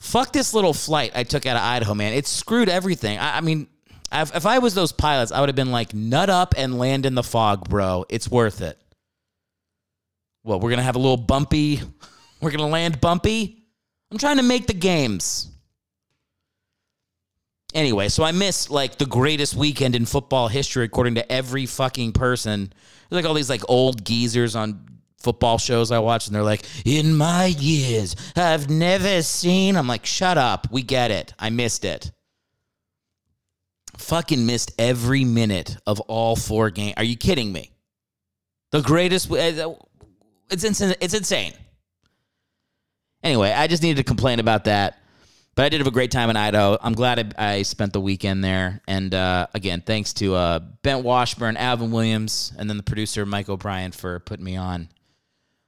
Fuck 0.05 0.35
this 0.35 0.53
little 0.53 0.75
flight 0.75 1.13
I 1.15 1.23
took 1.23 1.47
out 1.47 1.57
of 1.57 1.63
Idaho, 1.63 1.95
man. 1.95 2.13
It 2.13 2.27
screwed 2.27 2.69
everything. 2.69 3.19
I, 3.19 3.39
I 3.39 3.41
mean, 3.41 3.69
if, 4.13 4.37
if 4.37 4.45
I 4.45 4.59
was 4.59 4.75
those 4.75 4.93
pilots, 4.93 5.33
I 5.33 5.41
would 5.41 5.49
have 5.49 5.57
been 5.57 5.71
like, 5.71 5.95
nut 5.95 6.29
up 6.29 6.53
and 6.59 6.79
land 6.79 7.07
in 7.07 7.15
the 7.15 7.23
fog, 7.23 7.71
bro. 7.71 8.05
It's 8.11 8.31
worth 8.31 8.61
it. 8.61 8.79
Well, 10.45 10.61
we're 10.61 10.69
going 10.69 10.79
to 10.79 10.85
have 10.85 10.97
a 10.97 10.99
little 10.99 11.17
bumpy. 11.17 11.81
We're 12.43 12.51
going 12.51 12.59
to 12.59 12.67
land 12.67 13.01
bumpy. 13.01 13.65
I'm 14.11 14.19
trying 14.19 14.37
to 14.37 14.43
make 14.43 14.67
the 14.67 14.75
games. 14.75 15.49
Anyway, 17.73 18.11
so 18.11 18.23
I 18.23 18.33
missed 18.33 18.71
like 18.71 18.99
the 18.99 19.07
greatest 19.07 19.55
weekend 19.55 19.97
in 19.97 20.05
football 20.05 20.49
history 20.49 20.85
according 20.85 21.15
to 21.15 21.33
every 21.33 21.65
fucking 21.65 22.13
person. 22.13 22.75
There's 23.09 23.23
like 23.23 23.27
all 23.27 23.33
these 23.33 23.49
like 23.49 23.63
old 23.71 24.05
geezers 24.05 24.55
on 24.55 24.94
football 25.25 25.59
shows 25.59 25.91
I 25.91 25.99
watch 25.99 26.27
and 26.27 26.37
they're 26.37 26.43
like, 26.43 26.65
"In 26.85 27.17
my 27.17 27.47
years, 27.47 28.15
I've 28.37 28.71
never 28.71 29.23
seen." 29.23 29.77
I'm 29.77 29.89
like, 29.89 30.07
"Shut 30.07 30.39
up. 30.39 30.69
We 30.71 30.83
get 30.83 31.11
it. 31.11 31.35
I 31.39 31.51
missed 31.51 31.85
it." 31.85 32.13
Fucking 33.99 34.45
missed 34.47 34.73
every 34.79 35.25
minute 35.25 35.77
of 35.87 36.01
all 36.01 36.37
four 36.37 36.71
games. 36.71 36.95
Are 36.97 37.05
you 37.05 37.17
kidding 37.17 37.53
me? 37.53 37.73
The 38.71 38.83
greatest 38.83 39.31
uh, 39.31 39.75
it's 40.51 40.65
insane. 40.65 40.95
It's 41.01 41.15
insane. 41.15 41.55
Anyway, 43.23 43.51
I 43.51 43.67
just 43.67 43.83
needed 43.83 43.97
to 43.97 44.05
complain 44.05 44.39
about 44.39 44.65
that. 44.65 44.99
But 45.55 45.67
I 45.67 45.69
did 45.69 45.79
have 45.79 45.87
a 45.87 45.93
great 45.93 46.11
time 46.11 46.31
in 46.31 46.37
Idaho. 46.37 46.77
I'm 46.81 46.95
glad 46.95 47.35
I, 47.39 47.53
I 47.53 47.63
spent 47.63 47.93
the 47.93 48.01
weekend 48.01 48.43
there. 48.43 48.83
And 48.89 49.15
uh, 49.15 49.47
again, 49.55 49.81
thanks 49.81 50.13
to 50.15 50.35
uh, 50.35 50.61
Bengt 50.83 51.05
Washburn, 51.05 51.57
Alvin 51.57 51.93
Williams, 51.93 52.53
and 52.59 52.69
then 52.69 52.77
the 52.77 52.83
producer 52.83 53.25
Mike 53.25 53.49
O'Brien 53.49 53.93
for 53.93 54.19
putting 54.21 54.45
me 54.45 54.57
on. 54.57 54.89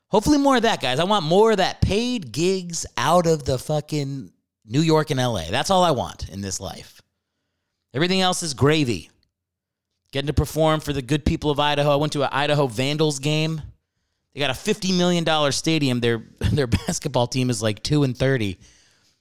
Hopefully, 0.08 0.38
more 0.38 0.56
of 0.56 0.62
that, 0.62 0.80
guys. 0.80 0.98
I 0.98 1.04
want 1.04 1.24
more 1.24 1.52
of 1.52 1.56
that 1.58 1.80
paid 1.80 2.32
gigs 2.32 2.86
out 2.96 3.26
of 3.26 3.44
the 3.44 3.58
fucking 3.58 4.32
New 4.64 4.80
York 4.80 5.10
and 5.10 5.18
LA. 5.18 5.50
That's 5.50 5.70
all 5.70 5.82
I 5.82 5.90
want 5.90 6.28
in 6.28 6.40
this 6.40 6.60
life. 6.60 7.00
Everything 7.94 8.20
else 8.20 8.42
is 8.42 8.54
gravy. 8.54 9.10
Getting 10.12 10.28
to 10.28 10.32
perform 10.32 10.80
for 10.80 10.92
the 10.92 11.02
good 11.02 11.24
people 11.24 11.50
of 11.50 11.58
Idaho. 11.58 11.90
I 11.90 11.96
went 11.96 12.12
to 12.12 12.22
an 12.22 12.30
Idaho 12.32 12.66
Vandals 12.66 13.18
game. 13.18 13.60
They 14.32 14.40
got 14.40 14.50
a 14.50 14.52
$50 14.52 14.96
million 14.96 15.52
stadium. 15.52 16.00
Their, 16.00 16.24
their 16.52 16.66
basketball 16.66 17.26
team 17.26 17.50
is 17.50 17.62
like 17.62 17.82
2 17.82 18.04
and 18.04 18.16
30 18.16 18.58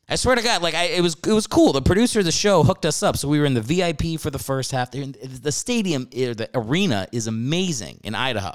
I 0.08 0.16
swear 0.18 0.36
to 0.36 0.42
God, 0.42 0.62
like 0.62 0.76
I, 0.76 0.84
it 0.86 1.02
was, 1.02 1.16
it 1.26 1.32
was 1.32 1.48
cool. 1.48 1.74
The 1.74 1.82
producer 1.82 2.20
of 2.20 2.26
the 2.26 2.32
show 2.32 2.64
hooked 2.64 2.86
us 2.86 3.02
up, 3.02 3.18
so 3.18 3.28
we 3.28 3.40
were 3.40 3.46
in 3.46 3.56
the 3.56 3.62
VIP 3.62 4.20
for 4.20 4.30
the 4.30 4.38
first 4.38 4.72
half. 4.72 4.92
The 4.92 5.52
stadium, 5.52 6.08
eh, 6.14 6.34
the 6.34 6.50
arena, 6.54 7.08
is 7.12 7.26
amazing 7.26 8.02
in 8.04 8.14
Idaho. 8.14 8.54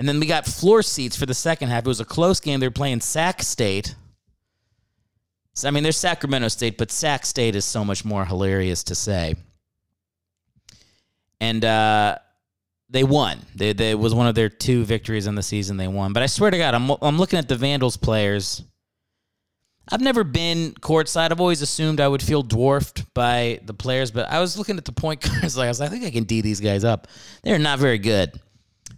And 0.00 0.08
then 0.08 0.18
we 0.18 0.24
got 0.24 0.46
floor 0.46 0.82
seats 0.82 1.14
for 1.14 1.26
the 1.26 1.34
second 1.34 1.68
half. 1.68 1.84
It 1.84 1.86
was 1.86 2.00
a 2.00 2.06
close 2.06 2.40
game. 2.40 2.58
They 2.58 2.66
were 2.66 2.72
playing 2.72 3.02
Sac 3.02 3.42
State. 3.42 3.94
So, 5.52 5.68
I 5.68 5.72
mean, 5.72 5.82
there's 5.82 5.98
Sacramento 5.98 6.48
State, 6.48 6.78
but 6.78 6.90
Sac 6.90 7.26
State 7.26 7.54
is 7.54 7.66
so 7.66 7.84
much 7.84 8.02
more 8.02 8.24
hilarious 8.24 8.82
to 8.84 8.94
say. 8.94 9.34
And 11.38 11.62
uh, 11.62 12.16
they 12.88 13.04
won. 13.04 13.40
They, 13.54 13.74
they 13.74 13.94
was 13.94 14.14
one 14.14 14.26
of 14.26 14.34
their 14.34 14.48
two 14.48 14.84
victories 14.84 15.26
in 15.26 15.34
the 15.34 15.42
season. 15.42 15.76
They 15.76 15.86
won. 15.86 16.14
But 16.14 16.22
I 16.22 16.26
swear 16.26 16.50
to 16.50 16.56
God, 16.56 16.74
I'm 16.74 16.90
I'm 17.02 17.18
looking 17.18 17.38
at 17.38 17.48
the 17.48 17.56
Vandals 17.56 17.98
players 17.98 18.62
I've 19.92 20.00
never 20.00 20.22
been 20.22 20.72
courtside. 20.74 21.32
I've 21.32 21.40
always 21.40 21.62
assumed 21.62 22.00
I 22.00 22.06
would 22.06 22.22
feel 22.22 22.42
dwarfed 22.42 23.12
by 23.12 23.60
the 23.64 23.74
players, 23.74 24.12
but 24.12 24.30
I 24.30 24.38
was 24.38 24.56
looking 24.56 24.76
at 24.76 24.84
the 24.84 24.92
point 24.92 25.20
guards. 25.40 25.56
Like 25.56 25.66
I 25.66 25.68
was 25.68 25.80
like, 25.80 25.90
I 25.90 25.92
think 25.92 26.04
I 26.04 26.10
can 26.10 26.24
d 26.24 26.40
these 26.40 26.60
guys 26.60 26.84
up. 26.84 27.08
They're 27.42 27.58
not 27.58 27.78
very 27.80 27.98
good. 27.98 28.40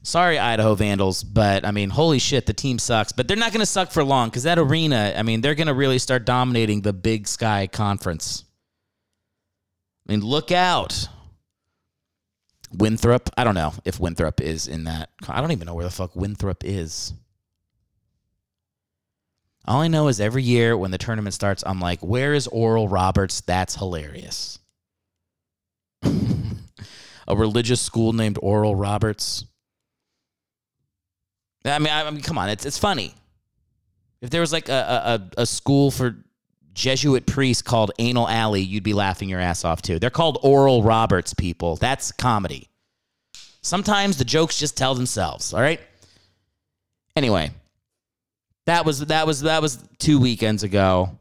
Sorry, 0.04 0.36
Idaho 0.36 0.74
Vandals, 0.74 1.22
but 1.22 1.64
I 1.64 1.70
mean, 1.70 1.88
holy 1.88 2.18
shit, 2.18 2.46
the 2.46 2.52
team 2.52 2.78
sucks. 2.80 3.12
But 3.12 3.28
they're 3.28 3.36
not 3.36 3.52
going 3.52 3.60
to 3.60 3.66
suck 3.66 3.92
for 3.92 4.02
long 4.02 4.28
because 4.28 4.42
that 4.42 4.58
arena. 4.58 5.14
I 5.16 5.22
mean, 5.22 5.40
they're 5.40 5.54
going 5.54 5.68
to 5.68 5.74
really 5.74 5.98
start 5.98 6.24
dominating 6.24 6.82
the 6.82 6.92
Big 6.92 7.28
Sky 7.28 7.68
Conference. 7.68 8.44
I 10.06 10.12
mean, 10.12 10.20
look 10.20 10.50
out. 10.50 11.08
Winthrop. 12.72 13.30
I 13.36 13.44
don't 13.44 13.54
know 13.54 13.74
if 13.84 14.00
Winthrop 14.00 14.40
is 14.40 14.66
in 14.66 14.84
that. 14.84 15.10
I 15.28 15.40
don't 15.40 15.52
even 15.52 15.66
know 15.66 15.74
where 15.74 15.84
the 15.84 15.90
fuck 15.90 16.16
Winthrop 16.16 16.64
is. 16.64 17.12
All 19.64 19.80
I 19.80 19.88
know 19.88 20.08
is 20.08 20.20
every 20.20 20.42
year 20.42 20.76
when 20.76 20.90
the 20.90 20.98
tournament 20.98 21.34
starts, 21.34 21.62
I'm 21.64 21.80
like, 21.80 22.00
where 22.00 22.34
is 22.34 22.48
Oral 22.48 22.88
Roberts? 22.88 23.40
That's 23.42 23.76
hilarious. 23.76 24.58
a 26.02 27.36
religious 27.36 27.80
school 27.80 28.12
named 28.12 28.38
Oral 28.42 28.74
Roberts. 28.74 29.44
I 31.64 31.78
mean, 31.78 31.92
I, 31.92 32.10
mean, 32.10 32.22
come 32.22 32.38
on, 32.38 32.48
it's 32.48 32.66
it's 32.66 32.78
funny. 32.78 33.14
If 34.20 34.30
there 34.30 34.40
was 34.40 34.52
like 34.52 34.68
a, 34.68 35.20
a, 35.36 35.42
a 35.42 35.46
school 35.46 35.90
for 35.90 36.16
Jesuit 36.74 37.26
priests 37.26 37.62
called 37.62 37.90
Anal 37.98 38.28
Alley, 38.28 38.62
you'd 38.62 38.84
be 38.84 38.94
laughing 38.94 39.28
your 39.28 39.40
ass 39.40 39.64
off 39.64 39.82
too. 39.82 39.98
They're 39.98 40.10
called 40.10 40.38
Oral 40.42 40.82
Roberts, 40.82 41.34
people. 41.34 41.76
That's 41.76 42.12
comedy. 42.12 42.68
Sometimes 43.62 44.16
the 44.16 44.24
jokes 44.24 44.58
just 44.58 44.76
tell 44.76 44.94
themselves, 44.94 45.52
all 45.52 45.60
right? 45.60 45.80
Anyway, 47.14 47.50
that 48.66 48.84
was 48.84 49.00
that 49.06 49.26
was 49.26 49.42
that 49.42 49.62
was 49.62 49.78
two 49.98 50.18
weekends 50.18 50.62
ago. 50.62 51.18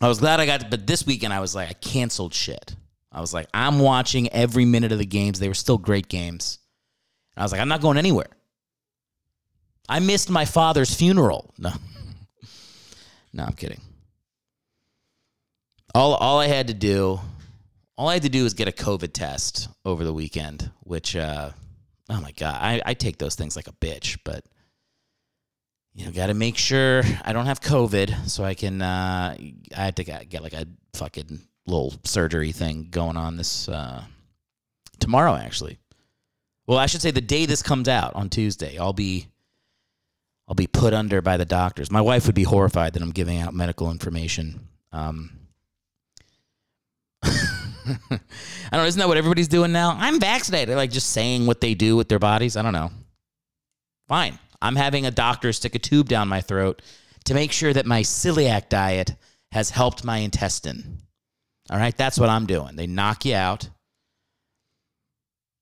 I 0.00 0.08
was 0.08 0.18
glad 0.18 0.40
I 0.40 0.46
got, 0.46 0.70
but 0.70 0.86
this 0.86 1.06
weekend 1.06 1.32
I 1.32 1.40
was 1.40 1.54
like, 1.54 1.68
I 1.68 1.72
canceled 1.72 2.32
shit. 2.32 2.76
I 3.10 3.20
was 3.20 3.34
like, 3.34 3.48
I'm 3.52 3.80
watching 3.80 4.28
every 4.32 4.64
minute 4.64 4.92
of 4.92 4.98
the 4.98 5.06
games. 5.06 5.40
They 5.40 5.48
were 5.48 5.54
still 5.54 5.78
great 5.78 6.08
games. 6.08 6.58
I 7.36 7.42
was 7.42 7.52
like, 7.52 7.60
I'm 7.60 7.68
not 7.68 7.80
going 7.80 7.98
anywhere. 7.98 8.28
I 9.88 10.00
missed 10.00 10.28
my 10.30 10.44
father's 10.44 10.94
funeral. 10.94 11.54
No, 11.58 11.72
no, 13.32 13.44
I'm 13.44 13.54
kidding. 13.54 13.80
All 15.94 16.14
all 16.14 16.38
I 16.38 16.46
had 16.46 16.68
to 16.68 16.74
do, 16.74 17.18
all 17.96 18.08
I 18.08 18.14
had 18.14 18.22
to 18.22 18.28
do 18.28 18.44
was 18.44 18.54
get 18.54 18.68
a 18.68 18.72
COVID 18.72 19.12
test 19.12 19.68
over 19.84 20.04
the 20.04 20.12
weekend, 20.12 20.70
which, 20.80 21.16
uh, 21.16 21.50
oh 22.10 22.20
my 22.20 22.32
god, 22.32 22.58
I, 22.60 22.82
I 22.84 22.94
take 22.94 23.18
those 23.18 23.34
things 23.34 23.56
like 23.56 23.68
a 23.68 23.72
bitch, 23.72 24.18
but 24.24 24.44
you 25.94 26.04
know, 26.04 26.12
got 26.12 26.26
to 26.26 26.34
make 26.34 26.56
sure 26.56 27.02
I 27.24 27.32
don't 27.32 27.46
have 27.46 27.60
COVID, 27.60 28.28
so 28.28 28.44
I 28.44 28.54
can. 28.54 28.82
Uh, 28.82 29.36
I 29.76 29.80
had 29.84 29.96
to 29.96 30.04
get, 30.04 30.28
get 30.28 30.42
like 30.42 30.52
a 30.52 30.66
fucking 30.94 31.40
little 31.66 31.92
surgery 32.04 32.52
thing 32.52 32.88
going 32.90 33.16
on 33.16 33.36
this 33.36 33.68
uh, 33.68 34.02
tomorrow, 35.00 35.34
actually. 35.34 35.78
Well, 36.66 36.78
I 36.78 36.86
should 36.86 37.02
say 37.02 37.10
the 37.10 37.20
day 37.20 37.46
this 37.46 37.62
comes 37.62 37.88
out 37.88 38.14
on 38.14 38.28
Tuesday, 38.28 38.78
I'll 38.78 38.92
be 38.92 39.26
I'll 40.48 40.54
be 40.54 40.66
put 40.66 40.94
under 40.94 41.20
by 41.20 41.36
the 41.36 41.44
doctors. 41.44 41.90
My 41.90 42.00
wife 42.00 42.26
would 42.26 42.34
be 42.34 42.44
horrified 42.44 42.94
that 42.94 43.02
I'm 43.02 43.10
giving 43.10 43.38
out 43.38 43.52
medical 43.52 43.90
information. 43.90 44.68
Um, 44.92 45.30
I 47.22 47.30
don't 48.08 48.20
know. 48.72 48.84
Isn't 48.84 48.98
that 48.98 49.08
what 49.08 49.18
everybody's 49.18 49.48
doing 49.48 49.72
now? 49.72 49.94
I'm 49.98 50.18
vaccinated. 50.18 50.74
Like 50.74 50.90
just 50.90 51.10
saying 51.10 51.46
what 51.46 51.60
they 51.60 51.74
do 51.74 51.96
with 51.96 52.08
their 52.08 52.18
bodies. 52.18 52.56
I 52.56 52.62
don't 52.62 52.72
know. 52.72 52.90
Fine. 54.08 54.38
I'm 54.62 54.76
having 54.76 55.04
a 55.04 55.10
doctor 55.10 55.52
stick 55.52 55.74
a 55.74 55.78
tube 55.78 56.08
down 56.08 56.28
my 56.28 56.40
throat 56.40 56.80
to 57.26 57.34
make 57.34 57.52
sure 57.52 57.72
that 57.72 57.84
my 57.84 58.00
celiac 58.00 58.70
diet 58.70 59.14
has 59.52 59.70
helped 59.70 60.02
my 60.04 60.18
intestine. 60.18 61.02
All 61.70 61.76
right, 61.78 61.96
that's 61.96 62.18
what 62.18 62.30
I'm 62.30 62.46
doing. 62.46 62.76
They 62.76 62.86
knock 62.86 63.26
you 63.26 63.34
out. 63.34 63.68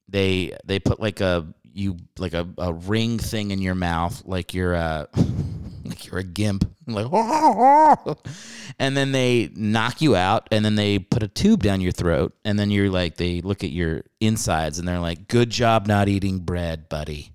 They 0.09 0.57
they 0.65 0.79
put 0.79 1.01
like 1.01 1.21
a 1.21 1.53
you 1.77 1.97
like 2.19 2.35
a, 2.35 2.49
a 2.59 2.73
ring 2.73 3.19
thing 3.19 3.51
in 3.51 3.61
your 3.61 3.75
mouth, 3.75 4.23
like 4.25 4.55
you're 4.55 4.75
a 4.75 5.09
like 5.85 6.07
you're 6.07 6.21
a 6.21 6.25
gimp, 6.25 6.71
like 6.87 7.07
and 8.79 8.97
then 8.97 9.13
they 9.13 9.51
knock 9.55 10.01
you 10.01 10.17
out, 10.17 10.49
and 10.51 10.65
then 10.65 10.75
they 10.75 10.99
put 10.99 11.23
a 11.23 11.29
tube 11.29 11.63
down 11.63 11.81
your 11.81 11.93
throat, 11.93 12.35
and 12.45 12.59
then 12.59 12.71
you're 12.71 12.91
like 12.91 13.17
they 13.17 13.41
look 13.41 13.63
at 13.63 13.71
your 13.71 14.03
insides, 14.21 14.79
and 14.79 14.89
they're 14.89 15.01
like, 15.01 15.29
"Good 15.29 15.51
job 15.51 15.87
not 15.87 16.09
eating 16.09 16.39
bread, 16.41 16.89
buddy." 16.89 17.33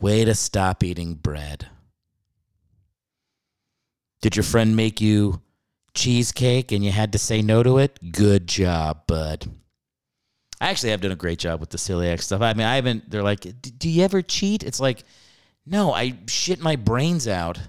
Way 0.00 0.24
to 0.24 0.34
stop 0.34 0.82
eating 0.82 1.14
bread. 1.14 1.68
Did 4.20 4.36
your 4.36 4.42
friend 4.42 4.74
make 4.74 5.00
you 5.00 5.40
cheesecake 5.94 6.72
and 6.72 6.84
you 6.84 6.90
had 6.90 7.12
to 7.12 7.18
say 7.18 7.42
no 7.42 7.62
to 7.62 7.78
it? 7.78 7.98
Good 8.10 8.48
job, 8.48 9.06
bud. 9.06 9.48
I 10.64 10.70
actually 10.70 10.90
have 10.92 11.02
done 11.02 11.12
a 11.12 11.16
great 11.16 11.38
job 11.38 11.60
with 11.60 11.68
the 11.68 11.76
celiac 11.76 12.22
stuff. 12.22 12.40
I 12.40 12.54
mean, 12.54 12.66
I 12.66 12.76
haven't, 12.76 13.10
they're 13.10 13.22
like, 13.22 13.46
do 13.78 13.86
you 13.86 14.02
ever 14.02 14.22
cheat? 14.22 14.62
It's 14.62 14.80
like, 14.80 15.04
no, 15.66 15.92
I 15.92 16.16
shit 16.26 16.58
my 16.58 16.76
brains 16.76 17.28
out 17.28 17.60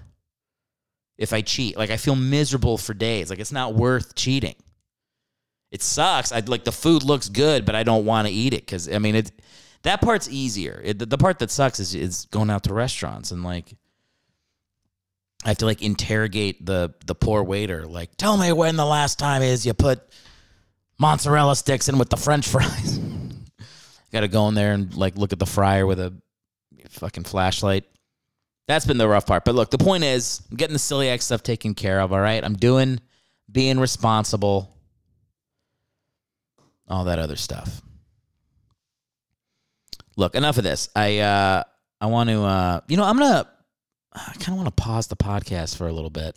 if 1.18 1.34
I 1.34 1.42
cheat. 1.42 1.76
Like, 1.76 1.90
I 1.90 1.98
feel 1.98 2.16
miserable 2.16 2.78
for 2.78 2.94
days. 2.94 3.28
Like, 3.28 3.38
it's 3.38 3.52
not 3.52 3.74
worth 3.74 4.14
cheating. 4.14 4.54
It 5.70 5.82
sucks. 5.82 6.32
I 6.32 6.40
like 6.40 6.64
the 6.64 6.72
food 6.72 7.02
looks 7.02 7.28
good, 7.28 7.66
but 7.66 7.74
I 7.74 7.82
don't 7.82 8.06
want 8.06 8.28
to 8.28 8.32
eat 8.32 8.54
it 8.54 8.60
because, 8.64 8.90
I 8.90 8.98
mean, 8.98 9.14
it, 9.14 9.30
that 9.82 10.00
part's 10.00 10.30
easier. 10.30 10.80
It, 10.82 10.98
the, 10.98 11.04
the 11.04 11.18
part 11.18 11.38
that 11.40 11.50
sucks 11.50 11.78
is 11.78 11.94
is 11.94 12.24
going 12.30 12.48
out 12.48 12.62
to 12.64 12.72
restaurants 12.72 13.30
and 13.30 13.44
like 13.44 13.74
I 15.44 15.48
have 15.48 15.58
to 15.58 15.66
like 15.66 15.82
interrogate 15.82 16.64
the 16.64 16.94
the 17.04 17.14
poor 17.14 17.42
waiter. 17.42 17.86
Like, 17.86 18.16
tell 18.16 18.38
me 18.38 18.52
when 18.52 18.76
the 18.76 18.86
last 18.86 19.18
time 19.18 19.42
is 19.42 19.66
you 19.66 19.74
put 19.74 20.00
mozzarella 20.98 21.56
sticks 21.56 21.88
in 21.88 21.98
with 21.98 22.10
the 22.10 22.16
French 22.16 22.46
fries. 22.48 22.98
Got 24.12 24.20
to 24.20 24.28
go 24.28 24.48
in 24.48 24.54
there 24.54 24.72
and 24.72 24.94
like 24.94 25.16
look 25.16 25.32
at 25.32 25.38
the 25.38 25.46
fryer 25.46 25.86
with 25.86 26.00
a 26.00 26.14
fucking 26.90 27.24
flashlight. 27.24 27.84
That's 28.68 28.86
been 28.86 28.98
the 28.98 29.08
rough 29.08 29.26
part. 29.26 29.44
But 29.44 29.54
look, 29.54 29.70
the 29.70 29.78
point 29.78 30.04
is, 30.04 30.42
I'm 30.50 30.56
getting 30.56 30.72
the 30.74 30.80
celiac 30.80 31.22
stuff 31.22 31.42
taken 31.42 31.74
care 31.74 32.00
of. 32.00 32.12
All 32.12 32.20
right, 32.20 32.42
I'm 32.42 32.56
doing 32.56 33.00
being 33.50 33.78
responsible, 33.78 34.74
all 36.88 37.04
that 37.04 37.18
other 37.18 37.36
stuff 37.36 37.82
look, 40.16 40.34
enough 40.34 40.58
of 40.58 40.64
this. 40.64 40.88
I 40.96 41.18
uh, 41.18 41.62
I 42.00 42.06
want 42.06 42.30
to, 42.30 42.42
uh, 42.42 42.80
you 42.88 42.96
know, 42.96 43.04
I'm 43.04 43.18
gonna, 43.18 43.48
I 44.12 44.32
kind 44.38 44.48
of 44.48 44.56
want 44.56 44.76
to 44.76 44.82
pause 44.82 45.06
the 45.06 45.16
podcast 45.16 45.76
for 45.76 45.86
a 45.86 45.92
little 45.92 46.10
bit. 46.10 46.36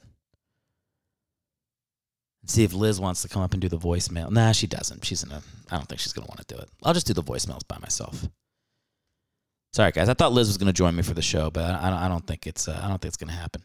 See 2.45 2.63
if 2.63 2.73
Liz 2.73 2.99
wants 2.99 3.21
to 3.21 3.27
come 3.27 3.41
up 3.41 3.53
and 3.53 3.61
do 3.61 3.69
the 3.69 3.77
voicemail. 3.77 4.31
Nah, 4.31 4.53
she 4.53 4.65
doesn't. 4.65 5.05
She's 5.05 5.23
in 5.23 5.31
a. 5.31 5.41
I 5.69 5.75
don't 5.75 5.87
think 5.87 5.99
she's 5.99 6.13
gonna 6.13 6.27
want 6.27 6.47
to 6.47 6.55
do 6.55 6.59
it. 6.59 6.69
I'll 6.83 6.93
just 6.93 7.05
do 7.05 7.13
the 7.13 7.23
voicemails 7.23 7.67
by 7.67 7.77
myself. 7.79 8.27
Sorry, 9.73 9.91
guys. 9.91 10.09
I 10.09 10.13
thought 10.13 10.31
Liz 10.31 10.47
was 10.47 10.57
gonna 10.57 10.73
join 10.73 10.95
me 10.95 11.03
for 11.03 11.13
the 11.13 11.21
show, 11.21 11.51
but 11.51 11.63
I, 11.63 12.05
I 12.05 12.07
don't, 12.07 12.25
think 12.25 12.47
it's. 12.47 12.67
Uh, 12.67 12.79
I 12.81 12.87
don't 12.87 12.99
think 12.99 13.09
it's 13.09 13.17
gonna 13.17 13.33
happen. 13.33 13.61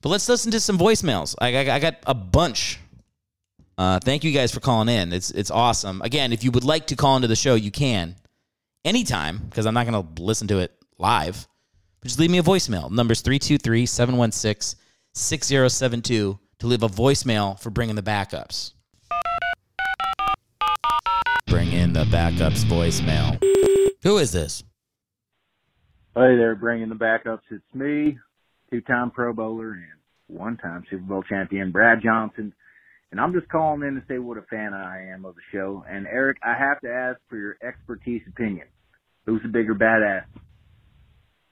But 0.00 0.08
let's 0.08 0.28
listen 0.28 0.52
to 0.52 0.60
some 0.60 0.78
voicemails. 0.78 1.34
I, 1.40 1.54
I, 1.54 1.74
I 1.74 1.78
got 1.80 1.96
a 2.06 2.14
bunch. 2.14 2.78
Uh, 3.76 3.98
thank 3.98 4.22
you 4.22 4.32
guys 4.32 4.52
for 4.52 4.60
calling 4.60 4.88
in. 4.88 5.12
It's 5.12 5.30
it's 5.32 5.50
awesome. 5.50 6.00
Again, 6.02 6.32
if 6.32 6.44
you 6.44 6.50
would 6.52 6.64
like 6.64 6.86
to 6.88 6.96
call 6.96 7.16
into 7.16 7.28
the 7.28 7.36
show, 7.36 7.56
you 7.56 7.70
can 7.70 8.14
anytime 8.84 9.38
because 9.38 9.66
I'm 9.66 9.74
not 9.74 9.86
gonna 9.86 10.06
listen 10.18 10.48
to 10.48 10.58
it 10.58 10.72
live. 10.98 11.46
But 12.00 12.08
just 12.08 12.20
leave 12.20 12.30
me 12.30 12.38
a 12.38 12.42
voicemail. 12.42 12.90
Number's 12.90 13.20
323 13.22 13.86
716 13.86 14.78
6072 15.14 16.38
to 16.64 16.68
leave 16.68 16.82
a 16.82 16.88
voicemail 16.88 17.60
for 17.60 17.68
bringing 17.68 17.94
the 17.94 18.02
backups. 18.02 18.72
Bring 21.46 21.70
in 21.70 21.92
the 21.92 22.04
backups 22.04 22.64
voicemail. 22.64 23.38
Who 24.02 24.16
is 24.16 24.32
this? 24.32 24.64
Hey 26.14 26.36
there, 26.36 26.54
bringing 26.54 26.88
the 26.88 26.94
backups. 26.94 27.42
It's 27.50 27.62
me, 27.74 28.16
two-time 28.70 29.10
Pro 29.10 29.34
Bowler 29.34 29.72
and 29.72 30.38
one-time 30.38 30.84
Super 30.88 31.02
Bowl 31.02 31.22
champion 31.28 31.70
Brad 31.70 32.00
Johnson, 32.02 32.54
and 33.10 33.20
I'm 33.20 33.34
just 33.34 33.48
calling 33.50 33.82
in 33.82 33.96
to 33.96 34.02
say 34.08 34.16
what 34.18 34.38
a 34.38 34.42
fan 34.42 34.72
I 34.72 35.10
am 35.12 35.26
of 35.26 35.34
the 35.34 35.42
show. 35.52 35.84
And 35.86 36.06
Eric, 36.06 36.38
I 36.42 36.54
have 36.54 36.80
to 36.80 36.90
ask 36.90 37.20
for 37.28 37.36
your 37.36 37.58
expertise 37.62 38.22
opinion. 38.26 38.68
Who's 39.26 39.42
the 39.42 39.48
bigger 39.48 39.74
badass 39.74 40.24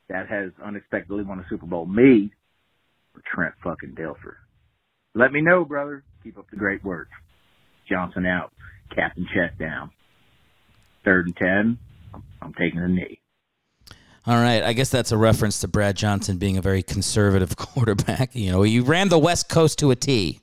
that 0.08 0.28
has 0.30 0.52
unexpectedly 0.64 1.22
won 1.22 1.38
a 1.38 1.44
Super 1.50 1.66
Bowl, 1.66 1.84
me 1.84 2.32
or 3.14 3.20
Trent 3.30 3.54
fucking 3.62 3.94
Dilfer? 3.94 4.36
Let 5.14 5.32
me 5.32 5.40
know, 5.40 5.64
brother. 5.64 6.04
Keep 6.22 6.38
up 6.38 6.50
the 6.50 6.56
great 6.56 6.82
work. 6.84 7.08
Johnson 7.88 8.26
out. 8.26 8.52
Captain 8.94 9.26
Checkdown. 9.34 9.90
Third 11.04 11.26
and 11.26 11.36
ten. 11.36 11.78
I'm, 12.14 12.22
I'm 12.40 12.54
taking 12.54 12.80
a 12.80 12.88
knee. 12.88 13.20
All 14.24 14.36
right, 14.36 14.62
I 14.62 14.72
guess 14.72 14.88
that's 14.88 15.10
a 15.10 15.16
reference 15.16 15.60
to 15.60 15.68
Brad 15.68 15.96
Johnson 15.96 16.38
being 16.38 16.56
a 16.56 16.62
very 16.62 16.82
conservative 16.82 17.56
quarterback. 17.56 18.34
You 18.36 18.52
know, 18.52 18.62
he 18.62 18.78
ran 18.78 19.08
the 19.08 19.18
West 19.18 19.48
Coast 19.48 19.80
to 19.80 19.90
a 19.90 19.96
T. 19.96 20.38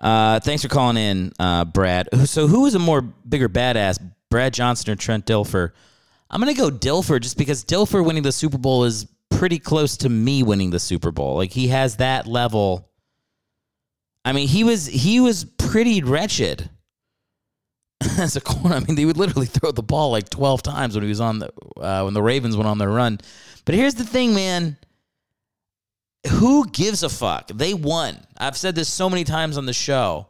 Uh, 0.00 0.40
thanks 0.40 0.62
for 0.62 0.68
calling 0.68 0.96
in, 0.96 1.32
uh, 1.38 1.64
Brad. 1.66 2.08
So, 2.26 2.46
who 2.46 2.66
is 2.66 2.74
a 2.74 2.78
more 2.78 3.02
bigger 3.02 3.48
badass, 3.48 3.98
Brad 4.30 4.54
Johnson 4.54 4.90
or 4.90 4.96
Trent 4.96 5.26
Dilfer? 5.26 5.72
I'm 6.30 6.40
gonna 6.40 6.54
go 6.54 6.70
Dilfer 6.70 7.20
just 7.20 7.36
because 7.36 7.64
Dilfer 7.64 8.04
winning 8.04 8.22
the 8.22 8.32
Super 8.32 8.58
Bowl 8.58 8.84
is 8.84 9.06
pretty 9.30 9.58
close 9.58 9.96
to 9.98 10.08
me 10.08 10.42
winning 10.42 10.70
the 10.70 10.80
Super 10.80 11.10
Bowl. 11.10 11.36
Like 11.36 11.52
he 11.52 11.68
has 11.68 11.96
that 11.96 12.26
level. 12.26 12.88
I 14.26 14.32
mean, 14.32 14.48
he 14.48 14.64
was 14.64 14.86
he 14.86 15.20
was 15.20 15.44
pretty 15.44 16.02
wretched 16.02 16.68
as 18.18 18.34
a 18.34 18.40
corner. 18.40 18.74
I 18.74 18.80
mean, 18.80 18.96
they 18.96 19.04
would 19.04 19.16
literally 19.16 19.46
throw 19.46 19.70
the 19.70 19.84
ball 19.84 20.10
like 20.10 20.28
12 20.28 20.64
times 20.64 20.94
when 20.94 21.04
he 21.04 21.08
was 21.08 21.20
on 21.20 21.38
the 21.38 21.52
uh, 21.80 22.02
when 22.02 22.12
the 22.12 22.22
Ravens 22.22 22.56
went 22.56 22.66
on 22.66 22.78
their 22.78 22.90
run. 22.90 23.20
But 23.64 23.76
here's 23.76 23.94
the 23.94 24.04
thing, 24.04 24.34
man. 24.34 24.76
Who 26.28 26.68
gives 26.68 27.04
a 27.04 27.08
fuck? 27.08 27.52
They 27.54 27.72
won. 27.72 28.18
I've 28.36 28.56
said 28.56 28.74
this 28.74 28.92
so 28.92 29.08
many 29.08 29.22
times 29.22 29.56
on 29.56 29.64
the 29.64 29.72
show. 29.72 30.26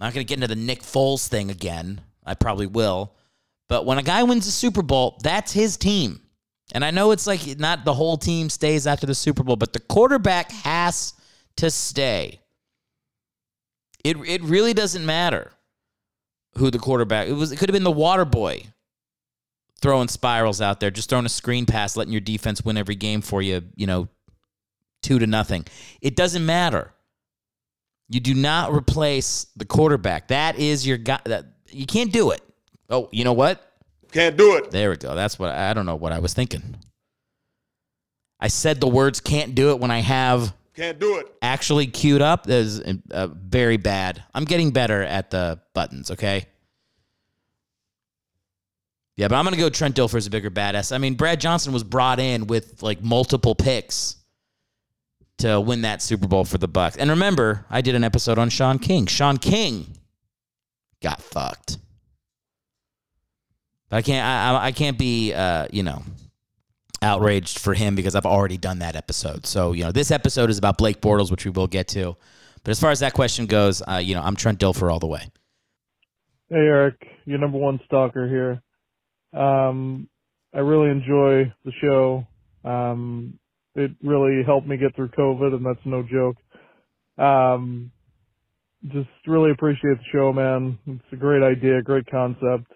I'm 0.00 0.06
not 0.06 0.14
going 0.14 0.26
to 0.26 0.28
get 0.28 0.42
into 0.42 0.52
the 0.52 0.60
Nick 0.60 0.82
Foles 0.82 1.28
thing 1.28 1.48
again. 1.48 2.00
I 2.26 2.34
probably 2.34 2.66
will. 2.66 3.14
But 3.68 3.86
when 3.86 3.98
a 3.98 4.02
guy 4.02 4.24
wins 4.24 4.48
a 4.48 4.50
Super 4.50 4.82
Bowl, 4.82 5.20
that's 5.22 5.52
his 5.52 5.76
team. 5.76 6.20
And 6.74 6.84
I 6.84 6.90
know 6.90 7.12
it's 7.12 7.28
like 7.28 7.58
not 7.60 7.84
the 7.84 7.94
whole 7.94 8.16
team 8.16 8.50
stays 8.50 8.88
after 8.88 9.06
the 9.06 9.14
Super 9.14 9.44
Bowl, 9.44 9.54
but 9.54 9.72
the 9.72 9.80
quarterback 9.80 10.50
has 10.50 11.14
to 11.58 11.70
stay. 11.70 12.41
It 14.04 14.16
it 14.26 14.42
really 14.42 14.74
doesn't 14.74 15.04
matter 15.04 15.52
who 16.56 16.70
the 16.70 16.78
quarterback. 16.78 17.28
It 17.28 17.32
was 17.32 17.52
it 17.52 17.58
could 17.58 17.68
have 17.68 17.74
been 17.74 17.84
the 17.84 17.90
water 17.90 18.24
boy 18.24 18.64
throwing 19.80 20.08
spirals 20.08 20.60
out 20.60 20.80
there, 20.80 20.90
just 20.90 21.10
throwing 21.10 21.26
a 21.26 21.30
screen 21.30 21.66
pass, 21.66 21.96
letting 21.96 22.12
your 22.12 22.20
defense 22.20 22.64
win 22.64 22.76
every 22.76 22.94
game 22.94 23.20
for 23.20 23.42
you, 23.42 23.62
you 23.74 23.86
know, 23.86 24.06
2 25.02 25.18
to 25.18 25.26
nothing. 25.26 25.66
It 26.00 26.14
doesn't 26.14 26.46
matter. 26.46 26.92
You 28.08 28.20
do 28.20 28.32
not 28.32 28.72
replace 28.72 29.46
the 29.56 29.64
quarterback. 29.64 30.28
That 30.28 30.56
is 30.56 30.86
your 30.86 30.98
guy 30.98 31.20
that 31.24 31.46
you 31.70 31.86
can't 31.86 32.12
do 32.12 32.30
it. 32.30 32.40
Oh, 32.88 33.08
you 33.10 33.24
know 33.24 33.32
what? 33.32 33.72
Can't 34.12 34.36
do 34.36 34.56
it. 34.56 34.70
There 34.70 34.90
we 34.90 34.96
go. 34.96 35.14
That's 35.14 35.38
what 35.38 35.50
I 35.50 35.72
don't 35.74 35.86
know 35.86 35.96
what 35.96 36.12
I 36.12 36.18
was 36.18 36.34
thinking. 36.34 36.76
I 38.38 38.48
said 38.48 38.80
the 38.80 38.88
words 38.88 39.20
can't 39.20 39.54
do 39.54 39.70
it 39.70 39.80
when 39.80 39.90
I 39.90 40.00
have 40.00 40.54
Can't 40.74 40.98
do 40.98 41.16
it. 41.18 41.26
actually 41.42 41.86
queued 41.86 42.22
up. 42.22 42.48
is 42.48 42.80
uh, 43.10 43.26
very 43.28 43.76
bad. 43.76 44.22
I'm 44.34 44.44
getting 44.44 44.70
better 44.70 45.02
at 45.02 45.30
the 45.30 45.60
buttons, 45.74 46.10
okay? 46.10 46.46
Yeah, 49.16 49.28
but 49.28 49.36
I'm 49.36 49.44
going 49.44 49.54
to 49.54 49.60
go 49.60 49.68
Trent 49.68 49.94
Dilfer 49.96 50.14
as 50.16 50.26
a 50.26 50.30
bigger 50.30 50.50
badass. 50.50 50.90
I 50.92 50.98
mean, 50.98 51.14
Brad 51.14 51.40
Johnson 51.40 51.72
was 51.74 51.84
brought 51.84 52.18
in 52.18 52.46
with 52.46 52.82
like 52.82 53.02
multiple 53.02 53.54
picks 53.54 54.16
to 55.38 55.60
win 55.60 55.82
that 55.82 56.00
Super 56.00 56.26
Bowl 56.26 56.44
for 56.44 56.56
the 56.56 56.68
Bucks. 56.68 56.96
And 56.96 57.10
remember, 57.10 57.66
I 57.68 57.82
did 57.82 57.94
an 57.94 58.04
episode 58.04 58.38
on 58.38 58.48
Shaun 58.48 58.78
King. 58.78 59.06
Shaun 59.06 59.36
King 59.36 59.86
got 61.02 61.20
fucked. 61.20 61.76
But 63.90 63.96
I 63.96 64.02
can't 64.02 64.24
I- 64.24 64.66
I 64.68 64.72
can't 64.72 64.96
be 64.98 65.34
uh, 65.34 65.66
you 65.70 65.82
know, 65.82 66.02
outraged 67.02 67.58
for 67.58 67.74
him 67.74 67.94
because 67.94 68.14
I've 68.14 68.26
already 68.26 68.56
done 68.56 68.78
that 68.78 68.96
episode. 68.96 69.46
So, 69.46 69.72
you 69.72 69.84
know, 69.84 69.92
this 69.92 70.10
episode 70.10 70.50
is 70.50 70.58
about 70.58 70.78
Blake 70.78 71.00
Bortles, 71.00 71.30
which 71.30 71.44
we 71.44 71.50
will 71.50 71.66
get 71.66 71.88
to. 71.88 72.16
But 72.64 72.70
as 72.70 72.80
far 72.80 72.90
as 72.90 73.00
that 73.00 73.12
question 73.12 73.46
goes, 73.46 73.82
uh, 73.86 74.00
you 74.02 74.14
know, 74.14 74.22
I'm 74.22 74.36
Trent 74.36 74.58
Dilfer 74.58 74.92
all 74.92 75.00
the 75.00 75.06
way. 75.06 75.28
Hey 76.48 76.58
Eric, 76.58 77.06
your 77.24 77.38
number 77.38 77.58
one 77.58 77.80
stalker 77.86 78.28
here. 78.28 78.62
Um, 79.32 80.08
I 80.54 80.58
really 80.58 80.90
enjoy 80.90 81.52
the 81.64 81.72
show. 81.80 82.26
Um, 82.64 83.38
it 83.74 83.92
really 84.02 84.42
helped 84.44 84.66
me 84.66 84.76
get 84.76 84.94
through 84.94 85.08
COVID, 85.08 85.54
and 85.54 85.64
that's 85.64 85.84
no 85.86 86.02
joke. 86.02 86.36
Um, 87.16 87.90
just 88.88 89.08
really 89.26 89.50
appreciate 89.50 89.96
the 89.98 90.04
show, 90.12 90.32
man. 90.32 90.78
It's 90.86 91.12
a 91.12 91.16
great 91.16 91.42
idea, 91.42 91.80
great 91.82 92.06
concept. 92.10 92.70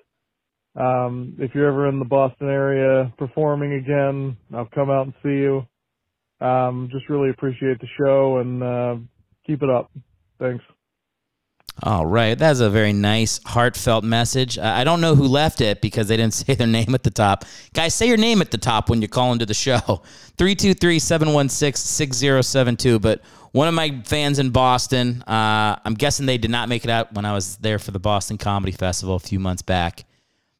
Um, 0.76 1.36
if 1.38 1.54
you're 1.54 1.68
ever 1.68 1.88
in 1.88 1.98
the 1.98 2.04
Boston 2.04 2.48
area 2.48 3.12
performing 3.16 3.74
again, 3.74 4.36
I'll 4.54 4.68
come 4.74 4.90
out 4.90 5.06
and 5.06 5.14
see 5.22 5.30
you. 5.30 5.66
Um, 6.40 6.88
just 6.92 7.08
really 7.08 7.30
appreciate 7.30 7.80
the 7.80 7.86
show 7.98 8.38
and 8.38 8.62
uh, 8.62 8.96
keep 9.46 9.62
it 9.62 9.70
up. 9.70 9.90
Thanks. 10.38 10.62
All 11.82 12.06
right. 12.06 12.38
That's 12.38 12.60
a 12.60 12.70
very 12.70 12.94
nice, 12.94 13.38
heartfelt 13.44 14.02
message. 14.02 14.58
I 14.58 14.82
don't 14.82 15.02
know 15.02 15.14
who 15.14 15.24
left 15.24 15.60
it 15.60 15.82
because 15.82 16.08
they 16.08 16.16
didn't 16.16 16.34
say 16.34 16.54
their 16.54 16.66
name 16.66 16.94
at 16.94 17.02
the 17.02 17.10
top. 17.10 17.44
Guys, 17.74 17.94
say 17.94 18.08
your 18.08 18.16
name 18.16 18.40
at 18.40 18.50
the 18.50 18.58
top 18.58 18.90
when 18.90 19.00
you 19.00 19.08
call 19.08 19.32
into 19.32 19.46
the 19.46 19.54
show 19.54 19.78
323 20.38 20.98
716 20.98 21.86
6072. 21.86 22.98
But 22.98 23.22
one 23.52 23.68
of 23.68 23.74
my 23.74 24.02
fans 24.04 24.38
in 24.38 24.50
Boston, 24.50 25.22
uh, 25.26 25.76
I'm 25.84 25.94
guessing 25.94 26.26
they 26.26 26.38
did 26.38 26.50
not 26.50 26.68
make 26.68 26.84
it 26.84 26.90
out 26.90 27.14
when 27.14 27.24
I 27.24 27.32
was 27.32 27.56
there 27.56 27.78
for 27.78 27.90
the 27.90 27.98
Boston 27.98 28.36
Comedy 28.36 28.72
Festival 28.72 29.14
a 29.14 29.20
few 29.20 29.38
months 29.38 29.62
back. 29.62 30.04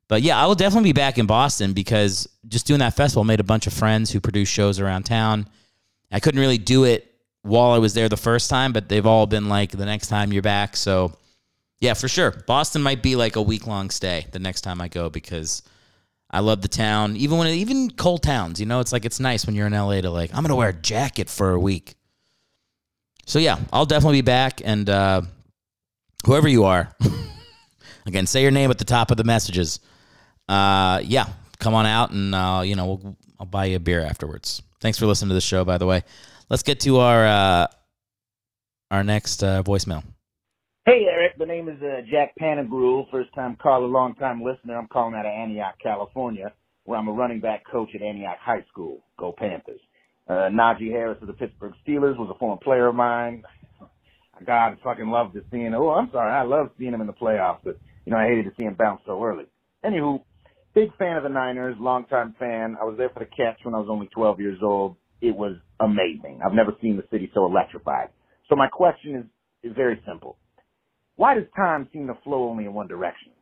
But 0.09 0.23
yeah, 0.23 0.41
I 0.41 0.47
will 0.47 0.55
definitely 0.55 0.91
be 0.91 1.01
back 1.01 1.19
in 1.19 1.27
Boston 1.27 1.73
because 1.73 2.29
just 2.47 2.67
doing 2.67 2.81
that 2.81 2.95
festival 2.95 3.25
made 3.25 3.41
a 3.41 3.45
bunch 3.45 3.67
of 3.67 3.73
friends 3.73 4.11
who 4.11 4.21
produce 4.21 4.49
shows 4.49 4.79
around 4.79 5.03
town. 5.03 5.49
I 6.13 6.21
couldn't 6.21 6.41
really 6.41 6.59
do 6.59 6.85
it 6.85 7.13
while 7.43 7.73
I 7.73 7.79
was 7.79 7.95
there 7.95 8.09
the 8.09 8.17
first 8.17 8.49
time, 8.49 8.73
but 8.73 8.89
they've 8.89 9.07
all 9.07 9.27
been 9.27 9.49
like 9.49 9.73
the 9.73 9.85
next 9.87 10.09
time 10.09 10.33
you're 10.33 10.43
back. 10.43 10.77
So 10.77 11.13
yeah, 11.81 11.95
for 11.95 12.09
sure. 12.09 12.31
Boston 12.47 12.83
might 12.83 13.03
be 13.03 13.17
like 13.17 13.37
a 13.37 13.43
week 13.43 13.67
long 13.67 13.91
stay 13.91 14.27
the 14.33 14.39
next 14.39 14.63
time 14.63 14.81
I 14.81 14.89
go 14.89 15.11
because 15.11 15.63
I 16.31 16.41
love 16.41 16.63
the 16.63 16.69
town. 16.69 17.17
Even 17.17 17.39
when 17.39 17.49
even 17.49 17.91
cold 17.91 18.23
towns, 18.23 18.61
you 18.61 18.67
know, 18.67 18.81
it's 18.81 18.93
like 18.93 19.05
it's 19.05 19.21
nice 19.21 19.47
when 19.47 19.55
you're 19.55 19.67
in 19.67 19.73
LA 19.73 20.01
to 20.01 20.11
like 20.11 20.35
I'm 20.35 20.43
gonna 20.43 20.57
wear 20.57 20.71
a 20.71 20.73
jacket 20.73 21.29
for 21.29 21.51
a 21.51 21.61
week. 21.61 21.95
So 23.27 23.39
yeah, 23.39 23.59
I'll 23.73 23.87
definitely 23.87 24.19
be 24.19 24.27
back 24.27 24.63
and 24.65 24.89
uh, 24.89 25.23
whoever 26.25 26.47
you 26.47 26.65
are, 26.65 26.95
again, 28.07 28.27
say 28.27 28.43
your 28.43 28.53
name 28.53 28.71
at 28.71 28.79
the 28.79 28.85
top 28.85 29.11
of 29.11 29.17
the 29.17 29.25
messages. 29.25 29.81
Uh, 30.49 31.01
yeah, 31.05 31.27
come 31.59 31.75
on 31.75 31.87
out 31.87 32.11
and 32.11 32.35
uh, 32.35 32.63
you 32.65 32.77
know 32.77 32.87
we'll, 32.87 33.17
I'll 33.41 33.47
buy 33.47 33.67
you 33.67 33.77
a 33.77 33.81
beer 33.81 34.01
afterwards. 34.01 34.63
Thanks 34.81 34.99
for 34.99 35.07
listening 35.07 35.31
to 35.31 35.35
the 35.35 35.41
show, 35.41 35.65
by 35.65 35.79
the 35.79 35.87
way. 35.87 36.03
Let's 36.49 36.63
get 36.63 36.81
to 36.81 36.99
our 36.99 37.27
uh, 37.27 37.67
our 38.91 39.03
next 39.03 39.43
uh, 39.43 39.63
voicemail. 39.63 40.05
Hey, 40.85 41.07
Eric. 41.11 41.37
The 41.39 41.47
name 41.47 41.69
is 41.69 41.83
uh, 41.83 42.03
Jack 42.09 42.33
Panagruel. 42.41 43.11
First 43.11 43.35
time 43.35 43.57
caller, 43.61 43.89
long 43.89 44.15
time 44.15 44.43
listener. 44.43 44.77
I'm 44.77 44.87
calling 44.87 45.17
out 45.17 45.27
of 45.27 45.33
Antioch, 45.33 45.75
California, 45.83 46.53
where 46.85 46.99
I'm 46.99 47.09
a 47.09 47.13
running 47.13 47.41
back 47.41 47.65
coach 47.69 47.89
at 47.95 48.03
Antioch 48.03 48.39
High 48.41 48.65
School. 48.71 49.03
Go 49.19 49.35
Panthers. 49.37 49.81
Uh, 50.29 50.49
Najee 50.51 50.91
Harris 50.91 51.19
of 51.21 51.27
the 51.27 51.33
Pittsburgh 51.33 51.75
Steelers 51.87 52.17
was 52.17 52.31
a 52.33 52.39
former 52.39 52.61
player 52.63 52.87
of 52.87 52.95
mine. 52.95 53.43
God, 54.47 54.79
fucking 54.85 55.09
loved 55.09 55.35
to 55.35 55.43
see 55.51 55.59
him. 55.59 55.75
Oh, 55.75 55.91
I'm 55.91 56.11
sorry. 56.13 56.33
I 56.33 56.43
love 56.43 56.71
seeing 56.79 56.93
him 56.93 57.01
in 57.01 57.07
the 57.07 57.13
playoffs, 57.13 57.61
but, 57.65 57.79
you 58.05 58.13
know, 58.13 58.19
I 58.19 58.27
hated 58.27 58.45
to 58.45 58.53
see 58.57 58.65
him 58.65 58.75
bounce 58.75 59.01
so 59.07 59.23
early. 59.23 59.47
Anywho, 59.85 60.23
big 60.77 60.95
fan 60.99 61.17
of 61.17 61.23
the 61.23 61.31
Niners, 61.31 61.75
longtime 61.81 62.37
fan. 62.39 62.77
I 62.79 62.85
was 62.85 62.97
there 62.99 63.09
for 63.09 63.21
the 63.21 63.25
catch 63.25 63.59
when 63.65 63.75
I 63.75 63.79
was 63.79 63.89
only 63.91 64.09
12 64.15 64.39
years 64.39 64.59
old. 64.63 64.97
It 65.23 65.35
was 65.35 65.57
amazing. 65.81 66.41
I've 66.45 66.53
never 66.53 66.73
seen 66.83 66.99
the 66.99 67.05
city 67.11 67.31
so 67.35 67.47
electrified. 67.47 68.11
So 68.51 68.55
my 68.55 68.69
question 68.69 69.17
is, 69.17 69.71
is 69.71 69.75
very 69.75 70.01
simple. 70.07 70.37
Why 71.17 71.35
does 71.35 71.45
time 71.57 71.89
seem 71.95 72.07
to 72.09 72.15
flow 72.23 72.51
only 72.51 72.67
in 72.67 72.75
one 72.75 72.89
direction? 72.89 73.33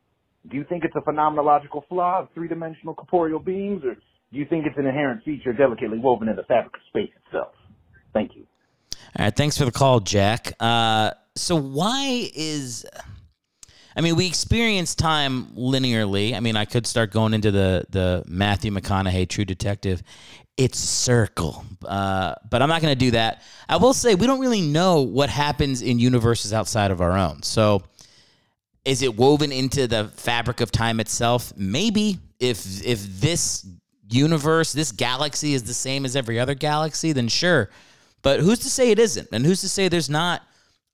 Do 0.49 0.57
you 0.57 0.65
think 0.69 0.85
it's 0.85 0.95
a 0.95 1.01
phenomenological 1.01 1.89
flaw 1.89 2.21
of 2.21 2.29
three-dimensional 2.35 2.95
corporeal 2.95 3.41
beings, 3.41 3.83
or 3.85 3.95
do 3.95 4.39
you 4.39 4.47
think 4.49 4.65
it's 4.67 4.79
an 4.79 4.87
inherent 4.87 5.25
feature 5.25 5.53
delicately 5.53 5.99
woven 5.99 6.29
in 6.29 6.37
the 6.37 6.45
fabric 6.45 6.75
of 6.75 6.81
space 6.89 7.11
itself? 7.27 7.55
Thank 8.13 8.37
you. 8.37 8.47
All 9.19 9.25
right, 9.25 9.35
thanks 9.35 9.59
for 9.59 9.65
the 9.65 9.73
call, 9.73 9.99
Jack. 9.99 10.53
Uh, 10.61 11.11
so 11.35 11.57
why 11.57 12.31
is 12.33 12.87
I 13.97 14.01
mean, 14.01 14.17
we 14.17 14.27
experience 14.27 14.95
time 14.95 15.47
linearly. 15.57 16.35
I 16.35 16.41
mean, 16.41 16.57
I 16.57 16.65
could 16.65 16.87
start 16.87 17.13
going 17.13 17.35
into 17.35 17.51
the 17.51 17.85
the 17.91 18.25
Matthew 18.27 18.73
McConaughey 18.73 19.29
True 19.29 19.45
Detective. 19.45 20.03
It's 20.57 20.79
circle, 20.79 21.65
uh, 21.85 22.35
but 22.49 22.63
I'm 22.63 22.69
not 22.69 22.81
going 22.81 22.93
to 22.93 22.99
do 22.99 23.11
that. 23.13 23.43
I 23.69 23.77
will 23.77 23.93
say 23.93 24.15
we 24.15 24.27
don't 24.27 24.41
really 24.41 24.61
know 24.61 25.03
what 25.03 25.29
happens 25.29 25.83
in 25.83 25.99
universes 25.99 26.53
outside 26.53 26.93
of 26.93 27.01
our 27.01 27.17
own. 27.19 27.43
So, 27.43 27.83
is 28.85 29.03
it 29.03 29.17
woven 29.17 29.51
into 29.51 29.87
the 29.87 30.09
fabric 30.17 30.61
of 30.61 30.71
time 30.71 31.01
itself? 31.01 31.53
Maybe. 31.57 32.19
If 32.41 32.85
if 32.85 33.21
this 33.21 33.67
universe, 34.09 34.73
this 34.73 34.93
galaxy 34.93 35.55
is 35.55 35.65
the 35.65 35.75
same 35.75 36.05
as 36.05 36.15
every 36.15 36.39
other 36.39 36.55
galaxy, 36.55 37.13
then 37.13 37.29
sure. 37.29 37.71
But 38.23 38.41
who's 38.41 38.61
to 38.61 38.71
say 38.71 38.91
it 38.91 38.99
isn't? 38.99 39.29
And 39.33 39.45
who's 39.45 39.61
to 39.61 39.69
say 39.69 39.89
there's 39.89 40.11
not 40.11 40.43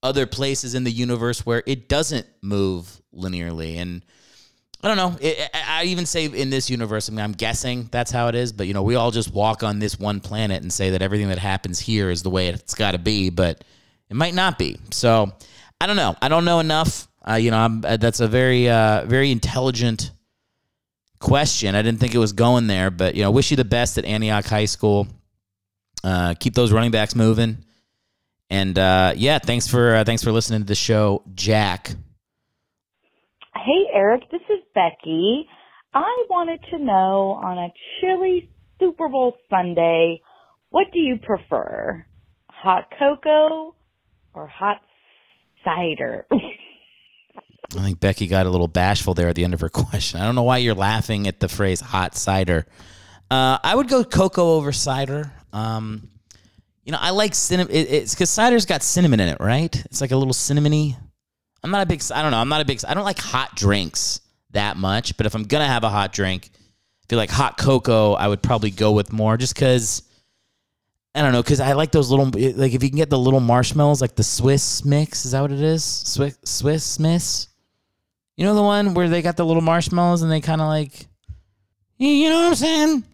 other 0.02 0.26
places 0.26 0.74
in 0.74 0.84
the 0.84 0.90
universe 0.90 1.44
where 1.44 1.62
it 1.66 1.88
doesn't 1.88 2.26
move 2.42 3.00
linearly? 3.14 3.76
And 3.76 4.04
I 4.82 4.88
don't 4.88 4.96
know. 4.96 5.16
It, 5.20 5.50
I 5.54 5.84
even 5.84 6.06
say 6.06 6.24
in 6.24 6.50
this 6.50 6.70
universe, 6.70 7.08
I 7.08 7.12
mean, 7.12 7.20
I'm 7.20 7.32
guessing 7.32 7.88
that's 7.90 8.10
how 8.10 8.28
it 8.28 8.34
is, 8.34 8.52
but 8.52 8.66
you 8.66 8.74
know, 8.74 8.82
we 8.82 8.94
all 8.94 9.10
just 9.10 9.32
walk 9.32 9.62
on 9.62 9.78
this 9.78 9.98
one 9.98 10.20
planet 10.20 10.62
and 10.62 10.72
say 10.72 10.90
that 10.90 11.02
everything 11.02 11.28
that 11.28 11.38
happens 11.38 11.78
here 11.78 12.10
is 12.10 12.22
the 12.22 12.30
way 12.30 12.48
it's 12.48 12.74
got 12.74 12.92
to 12.92 12.98
be, 12.98 13.30
but 13.30 13.62
it 14.08 14.16
might 14.16 14.34
not 14.34 14.58
be. 14.58 14.78
So 14.90 15.32
I 15.80 15.86
don't 15.86 15.96
know. 15.96 16.16
I 16.22 16.28
don't 16.28 16.44
know 16.44 16.60
enough. 16.60 17.08
Uh, 17.28 17.34
you 17.34 17.50
know, 17.50 17.58
I'm, 17.58 17.84
uh, 17.84 17.98
that's 17.98 18.20
a 18.20 18.28
very, 18.28 18.70
uh, 18.70 19.04
very 19.04 19.30
intelligent 19.30 20.12
question. 21.18 21.74
I 21.74 21.82
didn't 21.82 22.00
think 22.00 22.14
it 22.14 22.18
was 22.18 22.32
going 22.32 22.66
there, 22.66 22.90
but 22.90 23.14
you 23.14 23.22
know, 23.22 23.30
wish 23.30 23.50
you 23.50 23.56
the 23.56 23.64
best 23.64 23.98
at 23.98 24.04
Antioch 24.04 24.46
High 24.46 24.64
School. 24.64 25.06
Uh, 26.02 26.34
keep 26.40 26.54
those 26.54 26.72
running 26.72 26.90
backs 26.90 27.14
moving. 27.14 27.58
And 28.50 28.78
uh, 28.78 29.14
yeah, 29.16 29.38
thanks 29.38 29.68
for 29.68 29.94
uh, 29.94 30.04
thanks 30.04 30.24
for 30.24 30.32
listening 30.32 30.60
to 30.60 30.66
the 30.66 30.74
show, 30.74 31.22
Jack. 31.34 31.94
Hey, 33.54 33.86
Eric, 33.94 34.22
this 34.30 34.40
is 34.50 34.60
Becky. 34.74 35.46
I 35.94 36.24
wanted 36.28 36.60
to 36.70 36.78
know 36.78 37.38
on 37.42 37.58
a 37.58 37.68
chilly 38.00 38.50
Super 38.78 39.08
Bowl 39.08 39.36
Sunday, 39.48 40.20
what 40.70 40.86
do 40.92 40.98
you 40.98 41.16
prefer? 41.16 42.04
Hot 42.48 42.84
cocoa 42.98 43.74
or 44.34 44.46
hot 44.46 44.80
cider? 45.64 46.26
I 46.32 47.82
think 47.82 48.00
Becky 48.00 48.26
got 48.26 48.46
a 48.46 48.50
little 48.50 48.68
bashful 48.68 49.14
there 49.14 49.28
at 49.28 49.36
the 49.36 49.44
end 49.44 49.54
of 49.54 49.60
her 49.60 49.68
question. 49.70 50.20
I 50.20 50.26
don't 50.26 50.34
know 50.34 50.42
why 50.42 50.58
you're 50.58 50.74
laughing 50.74 51.26
at 51.26 51.40
the 51.40 51.48
phrase 51.48 51.80
hot 51.80 52.16
cider. 52.16 52.66
Uh, 53.30 53.58
I 53.62 53.74
would 53.74 53.88
go 53.88 54.02
cocoa 54.02 54.54
over 54.54 54.72
cider. 54.72 55.32
Um, 55.52 56.10
you 56.84 56.92
know, 56.92 56.98
I 57.00 57.10
like 57.10 57.34
cinnamon. 57.34 57.72
It, 57.74 57.90
it's 57.90 58.14
because 58.14 58.30
cider's 58.30 58.66
got 58.66 58.82
cinnamon 58.82 59.20
in 59.20 59.28
it, 59.28 59.38
right? 59.40 59.74
It's 59.86 60.00
like 60.00 60.10
a 60.10 60.16
little 60.16 60.34
cinnamony. 60.34 60.96
I'm 61.62 61.70
not 61.70 61.82
a 61.82 61.86
big. 61.86 62.02
I 62.14 62.22
don't 62.22 62.30
know. 62.30 62.38
I'm 62.38 62.48
not 62.48 62.60
a 62.60 62.64
big. 62.64 62.80
I 62.86 62.94
don't 62.94 63.04
like 63.04 63.18
hot 63.18 63.54
drinks 63.54 64.20
that 64.52 64.76
much. 64.76 65.16
But 65.16 65.26
if 65.26 65.34
I'm 65.34 65.44
gonna 65.44 65.66
have 65.66 65.84
a 65.84 65.90
hot 65.90 66.12
drink, 66.12 66.50
I 66.54 67.06
feel 67.08 67.18
like 67.18 67.30
hot 67.30 67.58
cocoa. 67.58 68.14
I 68.14 68.28
would 68.28 68.42
probably 68.42 68.70
go 68.70 68.92
with 68.92 69.12
more, 69.12 69.36
just 69.36 69.54
because. 69.54 70.02
I 71.12 71.22
don't 71.22 71.32
know, 71.32 71.42
because 71.42 71.58
I 71.58 71.72
like 71.72 71.90
those 71.90 72.08
little, 72.08 72.26
like 72.26 72.72
if 72.72 72.84
you 72.84 72.88
can 72.88 72.96
get 72.96 73.10
the 73.10 73.18
little 73.18 73.40
marshmallows, 73.40 74.00
like 74.00 74.14
the 74.14 74.22
Swiss 74.22 74.84
mix, 74.84 75.24
is 75.24 75.32
that 75.32 75.40
what 75.40 75.50
it 75.50 75.60
is? 75.60 75.82
Swiss 75.82 76.38
Swiss 76.44 77.00
Miss. 77.00 77.48
You 78.36 78.44
know 78.44 78.54
the 78.54 78.62
one 78.62 78.94
where 78.94 79.08
they 79.08 79.20
got 79.20 79.36
the 79.36 79.44
little 79.44 79.60
marshmallows 79.60 80.22
and 80.22 80.30
they 80.30 80.40
kind 80.40 80.60
of 80.60 80.68
like, 80.68 81.08
you 81.98 82.30
know 82.30 82.36
what 82.36 82.46
I'm 82.46 82.54
saying? 82.54 83.04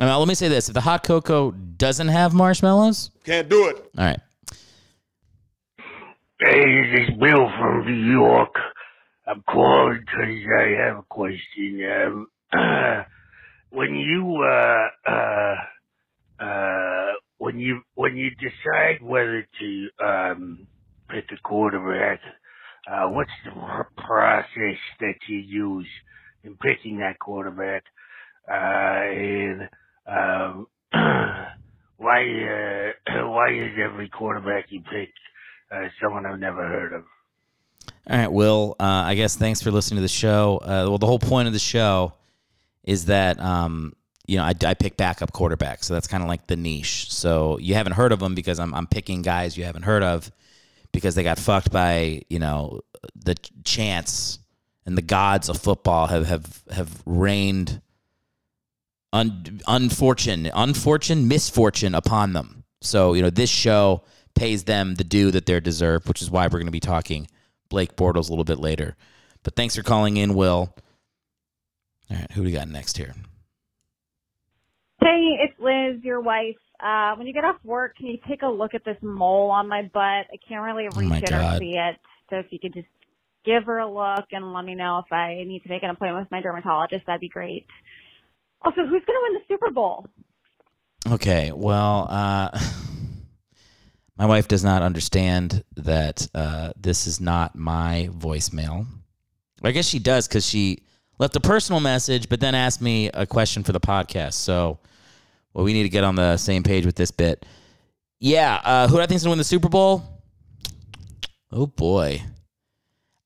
I 0.00 0.06
mean, 0.06 0.18
let 0.18 0.28
me 0.28 0.34
say 0.34 0.48
this: 0.48 0.68
if 0.68 0.74
the 0.74 0.80
hot 0.80 1.02
cocoa 1.04 1.50
doesn't 1.50 2.08
have 2.08 2.32
marshmallows, 2.32 3.10
Can't 3.24 3.48
do 3.48 3.68
it. 3.68 3.76
all 3.98 4.04
right. 4.04 4.20
Hey, 6.40 6.82
this 6.90 7.08
is 7.10 7.16
Bill 7.18 7.48
from 7.58 7.86
New 7.86 8.10
York. 8.12 8.54
I'm 9.26 9.42
calling 9.48 10.00
because 10.00 10.34
I 10.58 10.68
have 10.84 10.96
a 10.98 11.02
question. 11.08 12.26
Um, 12.52 13.04
when 13.70 13.94
you 13.94 14.42
uh, 14.42 15.10
uh, 15.10 15.54
uh, 16.42 17.12
when 17.38 17.58
you 17.58 17.82
when 17.94 18.16
you 18.16 18.30
decide 18.30 19.02
whether 19.02 19.46
to 19.60 19.88
um, 20.04 20.66
pick 21.10 21.26
a 21.32 21.36
quarterback, 21.46 22.20
uh, 22.90 23.08
what's 23.08 23.30
the 23.44 23.52
process 24.02 24.78
that 25.00 25.14
you 25.28 25.36
use 25.38 25.86
in 26.44 26.56
picking 26.56 26.98
that 26.98 27.18
quarterback? 27.20 27.84
Uh, 28.50 28.54
and 28.54 29.68
um, 30.06 30.66
why 31.96 32.92
uh, 33.06 33.26
why 33.28 33.52
is 33.52 33.72
every 33.82 34.08
quarterback 34.08 34.66
you 34.70 34.80
pick 34.80 35.10
uh, 35.70 35.88
someone 36.02 36.26
I've 36.26 36.38
never 36.38 36.66
heard 36.66 36.92
of? 36.92 37.04
All 38.08 38.18
right, 38.18 38.32
Will. 38.32 38.76
Uh, 38.80 38.84
I 39.06 39.14
guess 39.14 39.36
thanks 39.36 39.62
for 39.62 39.70
listening 39.70 39.98
to 39.98 40.02
the 40.02 40.08
show. 40.08 40.58
Uh, 40.62 40.86
well, 40.88 40.98
the 40.98 41.06
whole 41.06 41.18
point 41.18 41.46
of 41.46 41.52
the 41.52 41.60
show 41.60 42.14
is 42.84 43.06
that 43.06 43.40
um, 43.40 43.94
you 44.26 44.36
know 44.36 44.44
I, 44.44 44.54
I 44.64 44.74
pick 44.74 44.96
backup 44.96 45.32
quarterbacks, 45.32 45.84
so 45.84 45.94
that's 45.94 46.06
kind 46.06 46.22
of 46.22 46.28
like 46.28 46.46
the 46.46 46.56
niche. 46.56 47.12
So 47.12 47.58
you 47.58 47.74
haven't 47.74 47.92
heard 47.92 48.12
of 48.12 48.20
them 48.20 48.34
because 48.34 48.58
I'm 48.58 48.74
I'm 48.74 48.86
picking 48.86 49.22
guys 49.22 49.56
you 49.56 49.64
haven't 49.64 49.82
heard 49.82 50.02
of 50.02 50.30
because 50.92 51.14
they 51.14 51.22
got 51.22 51.38
fucked 51.38 51.70
by 51.72 52.22
you 52.28 52.38
know 52.38 52.80
the 53.14 53.34
chance 53.64 54.38
and 54.86 54.96
the 54.96 55.02
gods 55.02 55.48
of 55.48 55.58
football 55.58 56.06
have 56.06 56.26
have 56.26 56.62
have 56.70 57.02
reigned 57.06 57.80
un, 59.12 59.60
unfortunate 59.66 60.52
unfortunate 60.54 61.24
misfortune 61.24 61.94
upon 61.94 62.32
them. 62.32 62.64
So 62.80 63.14
you 63.14 63.22
know 63.22 63.30
this 63.30 63.50
show 63.50 64.02
pays 64.34 64.64
them 64.64 64.94
the 64.94 65.04
due 65.04 65.30
that 65.30 65.46
they're 65.46 65.60
deserved, 65.60 66.08
which 66.08 66.22
is 66.22 66.30
why 66.30 66.46
we're 66.46 66.58
going 66.58 66.66
to 66.66 66.72
be 66.72 66.80
talking 66.80 67.28
Blake 67.68 67.96
Bortles 67.96 68.28
a 68.28 68.32
little 68.32 68.44
bit 68.44 68.58
later. 68.58 68.96
But 69.42 69.56
thanks 69.56 69.76
for 69.76 69.82
calling 69.82 70.16
in, 70.16 70.34
Will. 70.34 70.74
All 72.10 72.16
right, 72.16 72.30
who 72.32 72.42
do 72.42 72.46
we 72.46 72.52
got 72.52 72.68
next 72.68 72.96
here? 72.96 73.14
Hey, 75.00 75.36
it's 75.40 75.58
Liz, 75.58 76.02
your 76.04 76.20
wife. 76.20 76.56
Uh, 76.80 77.14
when 77.16 77.26
you 77.26 77.32
get 77.32 77.44
off 77.44 77.56
work, 77.64 77.96
can 77.96 78.06
you 78.06 78.18
take 78.28 78.42
a 78.42 78.46
look 78.48 78.74
at 78.74 78.84
this 78.84 78.96
mole 79.02 79.50
on 79.50 79.68
my 79.68 79.82
butt? 79.82 80.26
I 80.32 80.36
can't 80.48 80.62
really 80.62 80.86
Oh 80.92 80.98
reach 80.98 81.08
my 81.08 81.18
it 81.18 81.28
God. 81.30 81.56
or 81.56 81.58
see 81.58 81.76
it. 81.76 81.96
So 82.30 82.36
if 82.36 82.46
you 82.50 82.58
could 82.58 82.74
just 82.74 82.86
give 83.44 83.64
her 83.64 83.78
a 83.78 83.90
look 83.90 84.26
and 84.32 84.52
let 84.52 84.64
me 84.64 84.74
know 84.74 85.02
if 85.04 85.12
I 85.12 85.42
need 85.46 85.62
to 85.64 85.68
make 85.68 85.82
an 85.82 85.90
appointment 85.90 86.24
with 86.24 86.30
my 86.30 86.40
dermatologist, 86.40 87.04
that'd 87.06 87.20
be 87.20 87.28
great. 87.28 87.66
Also, 88.64 88.82
who's 88.82 89.04
going 89.04 89.06
to 89.06 89.20
win 89.22 89.34
the 89.34 89.40
Super 89.48 89.70
Bowl? 89.70 90.06
Okay, 91.10 91.52
well, 91.52 92.06
uh, 92.08 92.58
my 94.16 94.26
wife 94.26 94.46
does 94.48 94.62
not 94.62 94.82
understand 94.82 95.64
that 95.76 96.28
uh, 96.34 96.72
this 96.76 97.06
is 97.06 97.20
not 97.20 97.56
my 97.56 98.08
voicemail. 98.12 98.86
I 99.64 99.72
guess 99.72 99.86
she 99.86 99.98
does 99.98 100.28
because 100.28 100.46
she 100.46 100.84
left 101.18 101.36
a 101.36 101.40
personal 101.40 101.80
message, 101.80 102.28
but 102.28 102.40
then 102.40 102.54
asked 102.54 102.80
me 102.80 103.08
a 103.08 103.26
question 103.26 103.62
for 103.62 103.72
the 103.72 103.80
podcast. 103.80 104.34
So, 104.34 104.78
well, 105.54 105.64
we 105.64 105.72
need 105.72 105.84
to 105.84 105.88
get 105.88 106.04
on 106.04 106.14
the 106.14 106.36
same 106.36 106.62
page 106.62 106.86
with 106.86 106.96
this 106.96 107.10
bit. 107.10 107.44
Yeah, 108.20 108.60
uh, 108.64 108.88
who 108.88 108.96
do 108.96 109.02
I 109.02 109.06
think's 109.06 109.24
gonna 109.24 109.32
win 109.32 109.38
the 109.38 109.44
Super 109.44 109.68
Bowl? 109.68 110.04
Oh 111.50 111.66
boy. 111.66 112.22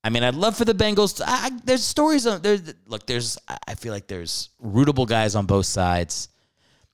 I 0.07 0.09
mean, 0.09 0.23
I'd 0.23 0.35
love 0.35 0.55
for 0.55 0.63
the 0.63 0.73
Bengals. 0.73 1.17
To, 1.17 1.25
I, 1.27 1.51
there's 1.65 1.83
stories 1.83 2.25
on 2.25 2.41
there's 2.41 2.73
look. 2.85 3.05
There's 3.05 3.37
I 3.45 3.57
I 3.67 3.75
feel 3.75 3.91
like 3.91 4.07
there's 4.07 4.51
rootable 4.63 5.05
guys 5.05 5.35
on 5.35 5.47
both 5.47 5.65
sides. 5.65 6.29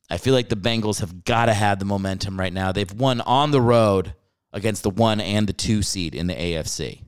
I 0.10 0.18
feel 0.18 0.34
like 0.34 0.50
the 0.50 0.56
Bengals 0.56 1.00
have 1.00 1.24
got 1.24 1.46
to 1.46 1.54
have 1.54 1.78
the 1.78 1.86
momentum 1.86 2.40
right 2.40 2.52
now. 2.52 2.72
They've 2.72 2.92
won 2.92 3.22
on 3.22 3.52
the 3.52 3.62
road 3.62 4.16
against 4.52 4.82
the 4.82 4.90
one 4.90 5.22
and 5.22 5.46
the 5.46 5.54
two 5.54 5.84
seed 5.84 6.16
in 6.16 6.26
the 6.26 6.34
AFC. 6.34 7.04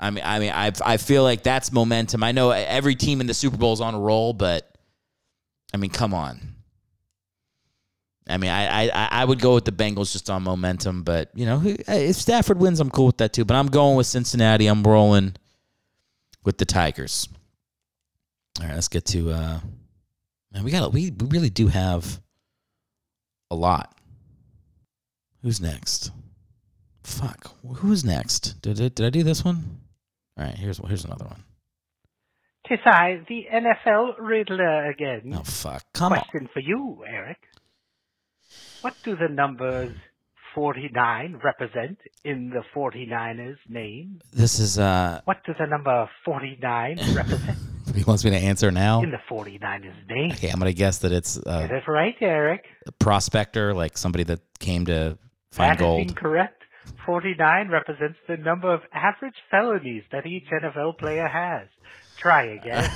I 0.00 0.10
mean, 0.10 0.24
I 0.26 0.40
mean, 0.40 0.50
I 0.52 0.72
I 0.84 0.96
feel 0.96 1.22
like 1.22 1.44
that's 1.44 1.70
momentum. 1.70 2.24
I 2.24 2.32
know 2.32 2.50
every 2.50 2.96
team 2.96 3.20
in 3.20 3.28
the 3.28 3.34
Super 3.34 3.56
Bowl 3.56 3.74
is 3.74 3.80
on 3.80 3.94
a 3.94 4.00
roll, 4.00 4.32
but 4.32 4.76
I 5.72 5.76
mean, 5.76 5.90
come 5.90 6.14
on. 6.14 6.55
I 8.28 8.38
mean, 8.38 8.50
I, 8.50 8.88
I 8.88 9.08
I 9.12 9.24
would 9.24 9.40
go 9.40 9.54
with 9.54 9.64
the 9.64 9.72
Bengals 9.72 10.12
just 10.12 10.28
on 10.30 10.42
momentum, 10.42 11.04
but 11.04 11.30
you 11.34 11.46
know, 11.46 11.62
if 11.64 12.16
Stafford 12.16 12.58
wins, 12.58 12.80
I'm 12.80 12.90
cool 12.90 13.06
with 13.06 13.18
that 13.18 13.32
too. 13.32 13.44
But 13.44 13.54
I'm 13.56 13.68
going 13.68 13.96
with 13.96 14.06
Cincinnati. 14.06 14.66
I'm 14.66 14.82
rolling 14.82 15.36
with 16.44 16.58
the 16.58 16.64
Tigers. 16.64 17.28
All 18.60 18.66
right, 18.66 18.74
let's 18.74 18.88
get 18.88 19.04
to. 19.06 19.30
uh 19.30 19.60
Man, 20.52 20.64
we 20.64 20.70
got 20.70 20.92
we 20.92 21.10
we 21.10 21.26
really 21.28 21.50
do 21.50 21.66
have 21.68 22.20
a 23.50 23.54
lot. 23.54 23.94
Who's 25.42 25.60
next? 25.60 26.10
Fuck, 27.04 27.52
who's 27.76 28.04
next? 28.04 28.60
Did 28.62 28.80
I, 28.80 28.88
did 28.88 29.06
I 29.06 29.10
do 29.10 29.22
this 29.22 29.44
one? 29.44 29.80
All 30.38 30.44
right, 30.44 30.54
here's 30.54 30.78
here's 30.78 31.04
another 31.04 31.26
one. 31.26 31.44
Tis 32.68 32.78
I, 32.84 33.20
the 33.28 33.46
NFL 33.52 34.14
Riddler 34.18 34.86
again. 34.90 35.32
Oh 35.36 35.42
fuck, 35.44 35.84
come 35.92 36.12
on. 36.14 36.18
Question 36.20 36.48
for 36.52 36.60
you, 36.60 37.04
Eric. 37.06 37.38
What 38.86 38.94
do 39.02 39.16
the 39.16 39.26
numbers 39.28 39.92
49 40.54 41.40
represent 41.42 41.98
in 42.22 42.50
the 42.50 42.62
49ers 42.72 43.56
name? 43.68 44.20
This 44.32 44.60
is 44.60 44.78
uh 44.78 45.22
What 45.24 45.42
does 45.44 45.56
the 45.58 45.66
number 45.66 46.08
49 46.24 46.98
represent 47.16 47.58
he 47.96 48.04
wants 48.04 48.24
me 48.24 48.30
to 48.30 48.36
answer 48.36 48.70
now. 48.70 49.02
in 49.02 49.10
the 49.10 49.18
49ers 49.28 50.08
name? 50.08 50.30
Okay, 50.30 50.50
I'm 50.50 50.60
gonna 50.60 50.72
guess 50.72 50.98
that 50.98 51.10
it's 51.10 51.36
Get 51.36 51.72
a, 51.72 51.76
it 51.78 51.88
right, 51.88 52.14
Eric. 52.20 52.62
a 52.86 52.92
prospector, 52.92 53.74
like 53.74 53.98
somebody 53.98 54.22
that 54.22 54.38
came 54.60 54.86
to 54.86 55.18
find 55.50 55.70
That 55.70 55.82
is 55.82 55.84
gold. 55.84 56.00
incorrect. 56.08 56.62
49 57.06 57.68
represents 57.68 58.18
the 58.28 58.36
number 58.36 58.72
of 58.72 58.82
average 58.92 59.34
felonies 59.50 60.04
that 60.12 60.26
each 60.26 60.44
NFL 60.62 60.96
player 60.98 61.26
has. 61.26 61.66
Try 62.18 62.44
again. 62.58 62.88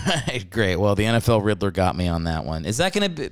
Great. 0.51 0.77
Well, 0.77 0.95
the 0.95 1.03
NFL 1.03 1.45
Riddler 1.45 1.73
got 1.73 1.97
me 1.97 2.07
on 2.07 2.23
that 2.25 2.45
one. 2.45 2.65
Is 2.65 2.77
that 2.77 2.93
gonna 2.93 3.09
be? 3.09 3.31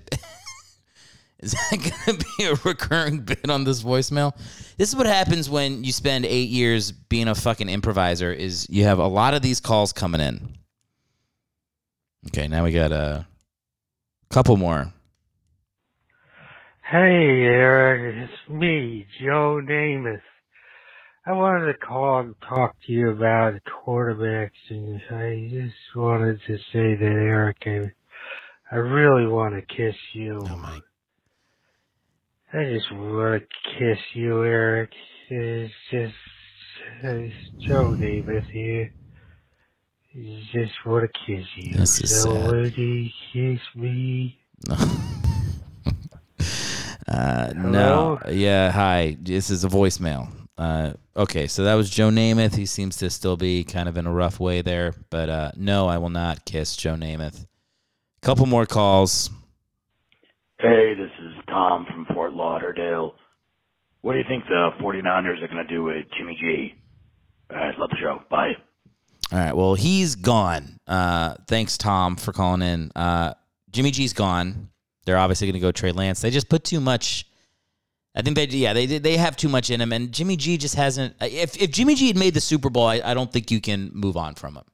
Is 1.40 1.52
that 1.52 2.02
gonna 2.06 2.18
be 2.36 2.44
a 2.44 2.54
recurring 2.64 3.20
bit 3.20 3.48
on 3.48 3.64
this 3.64 3.82
voicemail? 3.82 4.36
This 4.76 4.88
is 4.88 4.96
what 4.96 5.06
happens 5.06 5.48
when 5.48 5.84
you 5.84 5.92
spend 5.92 6.26
eight 6.26 6.48
years 6.48 6.90
being 6.92 7.28
a 7.28 7.34
fucking 7.34 7.68
improviser. 7.68 8.32
Is 8.32 8.66
you 8.68 8.84
have 8.84 8.98
a 8.98 9.06
lot 9.06 9.34
of 9.34 9.42
these 9.42 9.60
calls 9.60 9.92
coming 9.92 10.20
in. 10.20 10.58
Okay, 12.28 12.48
now 12.48 12.64
we 12.64 12.72
got 12.72 12.92
a 12.92 13.26
couple 14.30 14.56
more. 14.56 14.92
Hey, 16.82 16.96
Eric, 17.44 18.30
it's 18.30 18.50
me, 18.50 19.06
Joe 19.20 19.60
Namath. 19.62 20.22
I 21.26 21.32
wanted 21.32 21.66
to 21.66 21.78
call 21.78 22.20
and 22.20 22.34
talk 22.48 22.74
to 22.86 22.92
you 22.92 23.10
about 23.10 23.60
quarterbacks, 23.66 24.50
and 24.70 24.98
I 25.10 25.50
just 25.52 25.76
wanted 25.94 26.40
to 26.46 26.56
say 26.72 26.96
that, 26.96 27.02
Eric, 27.02 27.58
I, 27.66 27.92
I 28.72 28.76
really 28.78 29.26
want 29.26 29.54
to 29.54 29.60
kiss 29.60 29.94
you. 30.14 30.40
Oh 30.48 30.56
my! 30.56 30.80
I 32.52 32.64
just 32.64 32.90
want 32.92 33.42
to 33.42 33.78
kiss 33.78 33.98
you, 34.14 34.42
Eric. 34.42 34.90
It's 35.28 35.74
just, 35.90 36.14
it's 37.02 37.34
Joe 37.58 37.90
Namath 37.90 38.50
here. 38.50 38.92
I 40.14 40.42
just 40.52 40.72
want 40.86 41.10
to 41.12 41.18
kiss 41.26 41.44
you. 41.56 41.74
This 41.74 42.00
is 42.00 42.22
so 42.22 42.32
sad. 42.32 42.50
would 42.50 42.78
you 42.78 43.08
kiss 43.32 43.60
me? 43.74 44.38
Uh, 47.08 47.52
no. 47.56 48.18
Hello? 48.22 48.32
Yeah. 48.34 48.70
Hi. 48.70 49.16
This 49.18 49.48
is 49.48 49.64
a 49.64 49.68
voicemail. 49.68 50.30
Uh, 50.58 50.92
okay, 51.16 51.46
so 51.46 51.64
that 51.64 51.74
was 51.74 51.88
Joe 51.88 52.10
Namath. 52.10 52.54
He 52.54 52.66
seems 52.66 52.98
to 52.98 53.08
still 53.08 53.36
be 53.38 53.64
kind 53.64 53.88
of 53.88 53.96
in 53.96 54.06
a 54.06 54.12
rough 54.12 54.38
way 54.38 54.60
there, 54.60 54.92
but 55.08 55.30
uh, 55.30 55.52
no, 55.56 55.88
I 55.88 55.96
will 55.96 56.10
not 56.10 56.44
kiss 56.44 56.76
Joe 56.76 56.96
Namath. 56.96 57.46
Couple 58.20 58.44
more 58.44 58.66
calls. 58.66 59.30
Hey, 60.60 60.94
this 60.98 61.10
is 61.24 61.32
Tom 61.48 61.86
from 61.86 62.04
Fort 62.12 62.17
Lauderdale. 62.48 63.14
What 64.00 64.12
do 64.12 64.18
you 64.18 64.24
think 64.28 64.44
the 64.46 64.70
49ers 64.80 65.42
are 65.42 65.48
going 65.48 65.66
to 65.66 65.74
do 65.74 65.82
with 65.82 66.06
Jimmy 66.16 66.36
G? 66.40 66.74
All 67.50 67.56
right, 67.56 67.78
love 67.78 67.90
the 67.90 67.96
show. 68.00 68.22
Bye. 68.30 68.52
All 69.30 69.38
right. 69.38 69.54
Well, 69.54 69.74
he's 69.74 70.14
gone. 70.14 70.78
Uh, 70.86 71.34
thanks, 71.46 71.76
Tom, 71.76 72.16
for 72.16 72.32
calling 72.32 72.62
in. 72.62 72.90
Uh, 72.96 73.34
Jimmy 73.70 73.90
G's 73.90 74.12
gone. 74.12 74.70
They're 75.04 75.18
obviously 75.18 75.46
going 75.46 75.54
to 75.54 75.60
go 75.60 75.72
trade 75.72 75.96
Lance. 75.96 76.20
They 76.20 76.30
just 76.30 76.48
put 76.48 76.64
too 76.64 76.80
much. 76.80 77.26
I 78.14 78.22
think 78.22 78.36
they, 78.36 78.46
yeah, 78.46 78.72
they 78.72 78.86
they 78.86 79.16
have 79.16 79.36
too 79.36 79.48
much 79.48 79.70
in 79.70 79.80
him, 79.80 79.92
and 79.92 80.10
Jimmy 80.10 80.36
G 80.36 80.56
just 80.56 80.74
hasn't. 80.74 81.14
If 81.20 81.56
if 81.60 81.70
Jimmy 81.70 81.94
G 81.94 82.08
had 82.08 82.16
made 82.16 82.34
the 82.34 82.40
Super 82.40 82.68
Bowl, 82.70 82.86
I, 82.86 83.00
I 83.04 83.14
don't 83.14 83.30
think 83.32 83.50
you 83.50 83.60
can 83.60 83.90
move 83.92 84.16
on 84.16 84.34
from 84.34 84.56
him. 84.56 84.64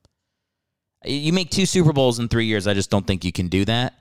You 1.05 1.33
make 1.33 1.51
two 1.51 1.67
Super 1.67 1.93
Bowls 1.93 2.19
in 2.19 2.29
three 2.29 2.47
years. 2.47 2.67
I 2.67 2.75
just 2.75 2.91
don't 2.91 3.07
think 3.07 3.25
you 3.25 3.33
can 3.33 3.49
do 3.49 3.65
that. 3.67 4.01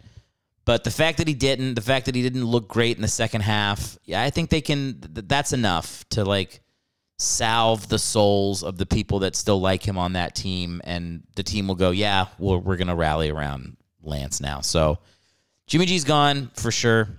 But 0.66 0.84
the 0.86 0.92
fact 0.92 1.18
that 1.18 1.28
he 1.28 1.34
didn't, 1.34 1.74
the 1.76 1.82
fact 1.82 2.06
that 2.06 2.16
he 2.16 2.22
didn't 2.22 2.46
look 2.46 2.68
great 2.70 2.96
in 2.96 3.02
the 3.02 3.08
second 3.08 3.42
half, 3.42 3.98
yeah, 4.06 4.22
I 4.22 4.30
think 4.30 4.50
they 4.50 4.62
can. 4.62 5.02
th- 5.14 5.26
That's 5.28 5.52
enough 5.52 6.08
to 6.10 6.24
like 6.24 6.62
salve 7.20 7.88
the 7.90 8.00
souls 8.00 8.64
of 8.64 8.78
the 8.78 8.86
people 8.86 9.20
that 9.20 9.36
still 9.36 9.60
like 9.60 9.86
him 9.86 9.98
on 9.98 10.14
that 10.14 10.36
team, 10.36 10.82
and 10.86 11.24
the 11.36 11.44
team 11.44 11.68
will 11.68 11.76
go, 11.76 11.92
yeah, 11.92 12.28
we're 12.40 12.58
we're 12.58 12.78
gonna 12.78 12.96
rally 12.96 13.30
around 13.30 13.76
Lance 14.02 14.40
now. 14.40 14.62
So 14.62 15.00
Jimmy 15.68 15.86
G's 15.86 16.06
gone 16.06 16.50
for 16.56 16.72
sure. 16.72 17.10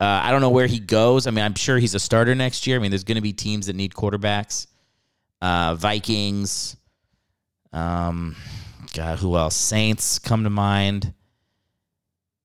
Uh, 0.00 0.20
I 0.24 0.30
don't 0.30 0.40
know 0.40 0.48
where 0.50 0.66
he 0.66 0.78
goes. 0.80 1.26
I 1.26 1.30
mean, 1.30 1.44
I'm 1.44 1.54
sure 1.54 1.76
he's 1.76 1.94
a 1.94 2.00
starter 2.00 2.34
next 2.34 2.66
year. 2.66 2.76
I 2.76 2.80
mean, 2.80 2.90
there's 2.90 3.04
going 3.04 3.16
to 3.16 3.20
be 3.22 3.34
teams 3.34 3.66
that 3.66 3.76
need 3.76 3.92
quarterbacks. 3.92 4.66
Uh, 5.42 5.74
Vikings. 5.74 6.76
Um, 7.74 8.34
God, 8.94 9.18
who 9.18 9.36
else? 9.36 9.54
Saints 9.56 10.18
come 10.18 10.44
to 10.44 10.50
mind. 10.50 11.12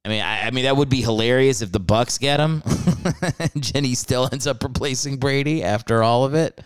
I 0.06 0.08
mean, 0.08 0.22
I, 0.22 0.48
I 0.48 0.52
mean 0.52 0.66
that 0.66 0.78
would 0.78 0.90
be 0.90 1.02
hilarious 1.02 1.64
if 1.64 1.72
the 1.72 1.80
Bucks 1.80 2.20
get 2.20 2.40
him. 2.40 2.62
Jenny 3.58 3.96
still 3.96 4.30
ends 4.32 4.46
up 4.46 4.64
replacing 4.64 5.18
Brady 5.18 5.64
after 5.64 6.04
all 6.04 6.24
of 6.24 6.36
it. 6.36 6.62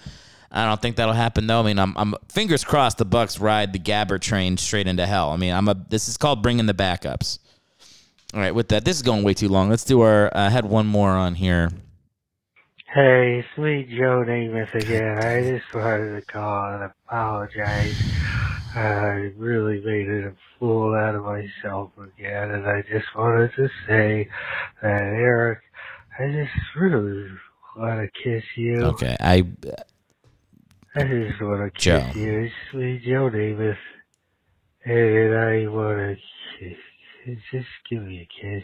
I 0.51 0.65
don't 0.65 0.81
think 0.81 0.97
that'll 0.97 1.13
happen 1.13 1.47
though. 1.47 1.61
I 1.61 1.63
mean, 1.63 1.79
I'm, 1.79 1.95
I'm 1.95 2.15
fingers 2.27 2.63
crossed 2.63 2.97
the 2.97 3.05
Bucks 3.05 3.39
ride 3.39 3.71
the 3.71 3.79
Gabbert 3.79 4.21
train 4.21 4.57
straight 4.57 4.87
into 4.87 5.05
hell. 5.05 5.29
I 5.29 5.37
mean, 5.37 5.53
I'm 5.53 5.67
a. 5.69 5.75
This 5.89 6.09
is 6.09 6.17
called 6.17 6.41
bringing 6.41 6.65
the 6.65 6.73
backups. 6.73 7.39
All 8.33 8.39
right, 8.39 8.53
with 8.53 8.69
that, 8.69 8.83
this 8.83 8.97
is 8.97 9.01
going 9.01 9.23
way 9.23 9.33
too 9.33 9.49
long. 9.49 9.69
Let's 9.69 9.85
do 9.85 10.01
our. 10.01 10.27
uh, 10.27 10.47
I 10.47 10.49
had 10.49 10.65
one 10.65 10.85
more 10.85 11.11
on 11.11 11.35
here. 11.35 11.69
Hey, 12.91 13.43
it's 13.45 13.57
me, 13.59 13.83
Joe 13.83 14.25
Namath 14.27 14.73
again. 14.73 15.19
I 15.19 15.59
just 15.59 15.71
wanted 15.75 16.19
to 16.19 16.25
call 16.25 16.73
and 16.73 16.91
apologize. 17.05 17.95
I 18.73 19.31
really 19.37 19.79
made 19.79 20.07
a 20.07 20.33
fool 20.57 20.95
out 20.95 21.13
of 21.13 21.23
myself 21.23 21.91
again, 21.99 22.49
and 22.49 22.65
I 22.65 22.81
just 22.81 23.05
wanted 23.15 23.51
to 23.57 23.69
say 23.87 24.27
that 24.81 24.87
Eric, 24.89 25.59
I 26.17 26.31
just 26.31 26.75
really 26.75 27.27
want 27.77 28.09
to 28.11 28.23
kiss 28.23 28.43
you. 28.57 28.81
Okay, 28.81 29.15
I. 29.19 29.41
Uh, 29.41 29.83
I 30.95 31.03
just 31.03 31.39
want 31.43 31.71
to 31.71 31.79
kiss 31.79 31.83
Joe. 31.83 32.11
you. 32.15 32.39
It's 32.39 32.73
me, 32.73 33.01
Joe 33.05 33.29
Namath, 33.29 33.77
and 34.85 35.35
I 35.35 35.67
want 35.67 35.99
to 35.99 36.15
kiss. 36.57 37.37
Just 37.51 37.67
give 37.87 38.01
me 38.01 38.27
a 38.27 38.41
kiss. 38.41 38.63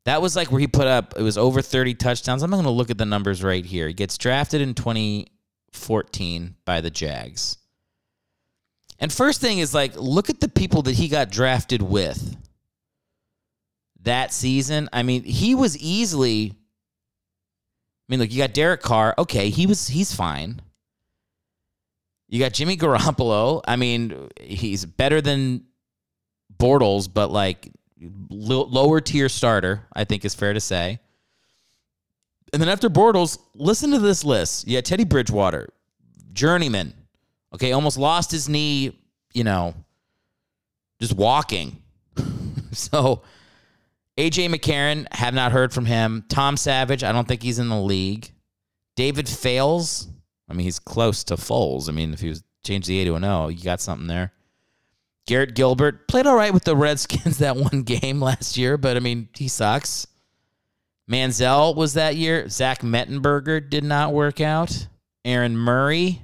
That 0.05 0.21
was 0.21 0.35
like 0.35 0.49
where 0.49 0.61
he 0.61 0.67
put 0.67 0.87
up, 0.87 1.13
it 1.17 1.21
was 1.21 1.37
over 1.37 1.61
30 1.61 1.93
touchdowns. 1.95 2.41
I'm 2.41 2.49
not 2.49 2.55
going 2.55 2.65
to 2.65 2.71
look 2.71 2.89
at 2.89 2.97
the 2.97 3.05
numbers 3.05 3.43
right 3.43 3.65
here. 3.65 3.87
He 3.87 3.93
gets 3.93 4.17
drafted 4.17 4.61
in 4.61 4.73
2014 4.73 6.55
by 6.63 6.79
the 6.79 6.89
Jags. 6.89 7.57
And 8.97 9.11
first 9.11 9.41
thing 9.41 9.59
is 9.59 9.73
like, 9.73 9.93
look 9.97 10.29
at 10.29 10.39
the 10.39 10.47
people 10.47 10.83
that 10.83 10.95
he 10.95 11.09
got 11.09 11.29
drafted 11.29 11.81
with 11.81 12.37
that 14.03 14.33
season. 14.33 14.89
I 14.93 15.03
mean, 15.03 15.23
he 15.23 15.55
was 15.55 15.77
easily. 15.77 16.53
I 16.53 18.05
mean, 18.07 18.19
look, 18.19 18.31
you 18.31 18.37
got 18.37 18.53
Derek 18.53 18.81
Carr. 18.81 19.13
Okay, 19.17 19.49
he 19.49 19.65
was 19.65 19.87
he's 19.87 20.13
fine. 20.13 20.61
You 22.27 22.39
got 22.39 22.53
Jimmy 22.53 22.77
Garoppolo. 22.77 23.61
I 23.67 23.75
mean, 23.75 24.29
he's 24.39 24.85
better 24.85 25.21
than 25.21 25.65
Bortles, 26.57 27.09
but 27.13 27.31
like 27.31 27.71
lo- 28.29 28.65
lower 28.65 29.01
tier 29.01 29.29
starter, 29.29 29.85
I 29.93 30.05
think 30.05 30.23
is 30.23 30.33
fair 30.33 30.53
to 30.53 30.61
say. 30.61 30.99
And 32.53 32.61
then 32.61 32.69
after 32.69 32.89
Bortles, 32.89 33.39
listen 33.53 33.91
to 33.91 33.99
this 33.99 34.23
list. 34.23 34.67
Yeah, 34.67 34.81
Teddy 34.81 35.05
Bridgewater, 35.05 35.69
journeyman. 36.33 36.93
Okay, 37.53 37.71
almost 37.71 37.97
lost 37.97 38.31
his 38.31 38.47
knee, 38.47 38.97
you 39.33 39.43
know, 39.43 39.73
just 40.99 41.13
walking. 41.13 41.81
so 42.71 43.23
AJ 44.21 44.53
McCarron, 44.53 45.11
have 45.13 45.33
not 45.33 45.51
heard 45.51 45.73
from 45.73 45.85
him. 45.85 46.23
Tom 46.29 46.55
Savage, 46.55 47.03
I 47.03 47.11
don't 47.11 47.27
think 47.27 47.41
he's 47.41 47.57
in 47.57 47.69
the 47.69 47.81
league. 47.81 48.31
David 48.95 49.27
Fales, 49.27 50.09
I 50.47 50.53
mean, 50.53 50.63
he's 50.63 50.77
close 50.77 51.23
to 51.23 51.37
Foles. 51.37 51.89
I 51.89 51.91
mean, 51.91 52.13
if 52.13 52.19
he 52.19 52.29
was 52.29 52.43
changed 52.63 52.87
the 52.87 52.99
A 52.99 53.05
to 53.05 53.15
an 53.15 53.23
O, 53.23 53.47
you 53.47 53.63
got 53.63 53.81
something 53.81 54.05
there. 54.05 54.31
Garrett 55.25 55.55
Gilbert 55.55 56.07
played 56.07 56.27
all 56.27 56.35
right 56.35 56.53
with 56.53 56.65
the 56.65 56.75
Redskins 56.75 57.37
that 57.39 57.55
one 57.55 57.81
game 57.81 58.21
last 58.21 58.57
year, 58.57 58.77
but 58.77 58.95
I 58.95 58.99
mean, 58.99 59.27
he 59.35 59.47
sucks. 59.47 60.05
Manziel 61.09 61.75
was 61.75 61.95
that 61.95 62.15
year. 62.15 62.47
Zach 62.47 62.81
Mettenberger 62.81 63.67
did 63.67 63.83
not 63.83 64.13
work 64.13 64.39
out. 64.39 64.87
Aaron 65.25 65.57
Murray, 65.57 66.21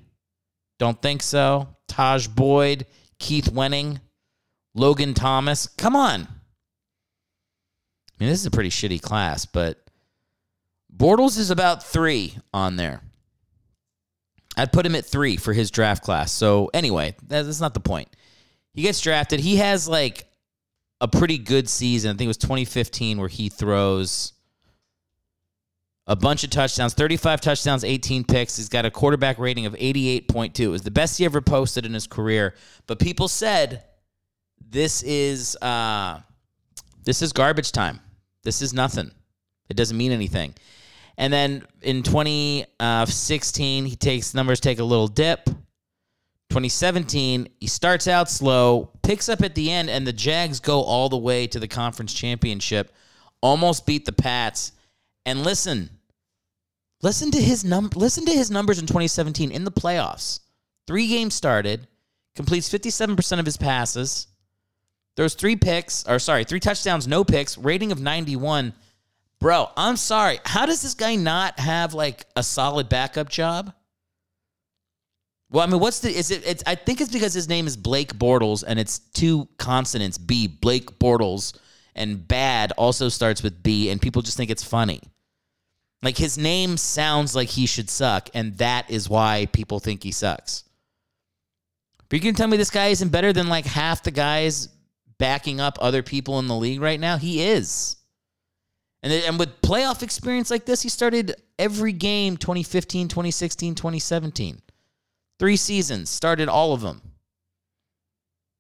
don't 0.78 1.02
think 1.02 1.24
so. 1.24 1.68
Tajh 1.88 2.34
Boyd, 2.34 2.86
Keith 3.18 3.52
Wenning, 3.52 4.02
Logan 4.76 5.16
Thomas. 5.16 5.66
Come 5.66 5.96
on. 5.96 6.28
I 8.20 8.24
mean, 8.24 8.30
this 8.32 8.40
is 8.40 8.46
a 8.46 8.52
pretty 8.52 8.70
shitty 8.70 9.02
class, 9.02 9.46
but 9.46 9.84
Bortles 10.96 11.38
is 11.38 11.52
about 11.52 11.84
three 11.84 12.36
on 12.54 12.76
there. 12.76 13.02
I'd 14.56 14.74
put 14.74 14.86
him 14.86 14.96
at 14.96 15.06
three 15.06 15.38
for 15.38 15.54
his 15.54 15.70
draft 15.70 16.04
class. 16.04 16.32
So, 16.32 16.72
anyway, 16.74 17.16
that's 17.28 17.62
not 17.62 17.76
the 17.76 17.80
point. 17.80 18.10
He 18.74 18.82
gets 18.82 19.00
drafted. 19.02 19.40
He 19.40 19.58
has 19.58 19.88
like 19.88 20.28
a 21.00 21.08
pretty 21.08 21.38
good 21.38 21.70
season. 21.70 22.10
I 22.10 22.14
think 22.14 22.26
it 22.26 22.28
was 22.28 22.38
2015 22.38 23.20
where 23.20 23.28
he 23.28 23.50
throws 23.50 24.34
a 26.08 26.16
bunch 26.16 26.44
of 26.44 26.50
touchdowns 26.50 26.94
35 26.94 27.42
touchdowns, 27.42 27.84
18 27.84 28.24
picks. 28.24 28.58
He's 28.58 28.70
got 28.70 28.86
a 28.86 28.92
quarterback 28.92 29.38
rating 29.38 29.66
of 29.66 29.74
88.2. 29.74 30.60
It 30.60 30.68
was 30.70 30.82
the 30.82 30.92
best 30.92 31.20
he 31.20 31.26
ever 31.26 31.42
posted 31.42 31.86
in 31.86 31.94
his 31.94 32.08
career. 32.08 32.56
But 32.88 32.98
people 32.98 33.28
said 33.28 33.84
this 34.70 35.04
is 35.04 35.56
uh, 35.62 36.22
this 37.04 37.22
is 37.22 37.32
garbage 37.32 37.72
time. 37.72 38.00
This 38.48 38.62
is 38.62 38.74
nothing. 38.74 39.12
It 39.68 39.76
doesn't 39.76 39.98
mean 39.98 40.14
anything. 40.14 40.56
And 41.18 41.34
then 41.34 41.66
in 41.82 42.02
2016, 42.02 43.86
he 43.86 43.96
takes 43.98 44.34
numbers 44.34 44.62
take 44.62 44.80
a 44.80 44.86
little 44.86 45.10
dip. 45.10 45.44
2017, 45.44 47.50
he 47.60 47.68
starts 47.68 48.08
out 48.08 48.30
slow, 48.30 48.90
picks 49.04 49.28
up 49.28 49.42
at 49.42 49.54
the 49.54 49.70
end, 49.70 49.90
and 49.90 50.08
the 50.08 50.14
Jags 50.14 50.62
go 50.62 50.82
all 50.82 51.10
the 51.10 51.18
way 51.18 51.46
to 51.46 51.60
the 51.60 51.68
conference 51.68 52.14
championship, 52.14 52.96
almost 53.42 53.86
beat 53.86 54.06
the 54.06 54.14
Pats. 54.14 54.72
And 55.26 55.44
listen, 55.44 55.90
listen 57.02 57.32
to 57.32 57.42
his 57.42 57.66
num 57.66 57.90
listen 57.96 58.26
to 58.28 58.32
his 58.32 58.50
numbers 58.50 58.80
in 58.80 58.86
2017 58.86 59.52
in 59.52 59.66
the 59.66 59.74
playoffs. 59.74 60.40
Three 60.88 61.10
games 61.10 61.36
started, 61.36 61.86
completes 62.34 62.70
57% 62.70 63.40
of 63.40 63.46
his 63.46 63.58
passes. 63.58 64.28
Throws 65.18 65.34
three 65.34 65.56
picks, 65.56 66.08
or 66.08 66.20
sorry, 66.20 66.44
three 66.44 66.60
touchdowns, 66.60 67.08
no 67.08 67.24
picks, 67.24 67.58
rating 67.58 67.92
of 67.92 68.00
91. 68.00 68.72
Bro, 69.40 69.72
I'm 69.76 69.98
sorry. 69.98 70.40
How 70.46 70.68
does 70.68 70.84
this 70.84 70.94
guy 70.94 71.16
not 71.16 71.60
have 71.60 71.96
like 71.96 72.26
a 72.36 72.44
solid 72.44 72.88
backup 72.88 73.28
job? 73.28 73.74
Well, 75.50 75.64
I 75.64 75.68
mean, 75.68 75.80
what's 75.80 76.00
the 76.02 76.10
is 76.10 76.30
it? 76.30 76.46
It's 76.46 76.64
I 76.68 76.76
think 76.76 77.02
it's 77.02 77.12
because 77.12 77.34
his 77.34 77.50
name 77.50 77.66
is 77.66 77.76
Blake 77.76 78.14
Bortles 78.14 78.64
and 78.66 78.78
it's 78.78 79.00
two 79.00 79.48
consonants 79.58 80.20
B. 80.20 80.46
Blake 80.48 81.00
Bortles 81.00 81.58
and 81.96 82.28
bad 82.28 82.72
also 82.74 83.10
starts 83.10 83.42
with 83.42 83.64
B, 83.64 83.90
and 83.90 84.00
people 84.00 84.22
just 84.22 84.38
think 84.38 84.52
it's 84.52 84.64
funny. 84.64 85.02
Like 86.04 86.18
his 86.18 86.38
name 86.38 86.78
sounds 86.78 87.36
like 87.36 87.50
he 87.50 87.66
should 87.66 87.90
suck, 87.90 88.30
and 88.36 88.56
that 88.60 88.92
is 88.92 89.10
why 89.10 89.48
people 89.52 89.80
think 89.80 90.04
he 90.04 90.12
sucks. 90.12 90.64
But 92.10 92.18
you 92.18 92.22
can 92.22 92.36
tell 92.36 92.48
me 92.48 92.58
this 92.58 92.70
guy 92.70 92.88
isn't 92.88 93.10
better 93.10 93.34
than 93.34 93.48
like 93.48 93.66
half 93.66 94.04
the 94.04 94.12
guys 94.12 94.70
backing 95.20 95.60
up 95.60 95.78
other 95.82 96.04
people 96.04 96.40
in 96.40 96.48
the 96.48 96.56
league 96.56 96.82
right 96.82 97.00
now. 97.00 97.18
He 97.18 97.44
is. 97.44 97.98
And, 99.04 99.14
and 99.14 99.40
with 99.40 99.62
playoff 99.62 100.04
experience 100.04 100.52
like 100.52 100.66
this, 100.66 100.82
he 100.82 100.90
started 100.90 101.36
every 101.60 101.94
game 101.94 102.38
2015, 102.38 103.08
2016, 103.08 103.76
2017. 103.76 104.62
Three 105.40 105.56
seasons, 105.56 106.10
started 106.10 106.50
all 106.50 106.74
of 106.74 106.82
them. 106.82 107.02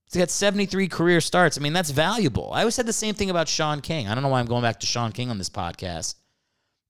He's 0.06 0.20
got 0.22 0.30
73 0.30 0.88
career 0.88 1.20
starts. 1.20 1.58
I 1.58 1.62
mean, 1.62 1.74
that's 1.74 1.90
valuable. 1.90 2.52
I 2.54 2.60
always 2.60 2.76
said 2.76 2.86
the 2.86 2.94
same 2.94 3.14
thing 3.14 3.30
about 3.30 3.48
Shaun 3.50 3.82
King. 3.82 4.08
I 4.08 4.14
don't 4.14 4.24
know 4.24 4.30
why 4.30 4.40
I'm 4.40 4.46
going 4.46 4.62
back 4.62 4.80
to 4.80 4.88
Shaun 4.88 5.12
King 5.12 5.30
on 5.30 5.38
this 5.38 5.50
podcast. 5.50 6.16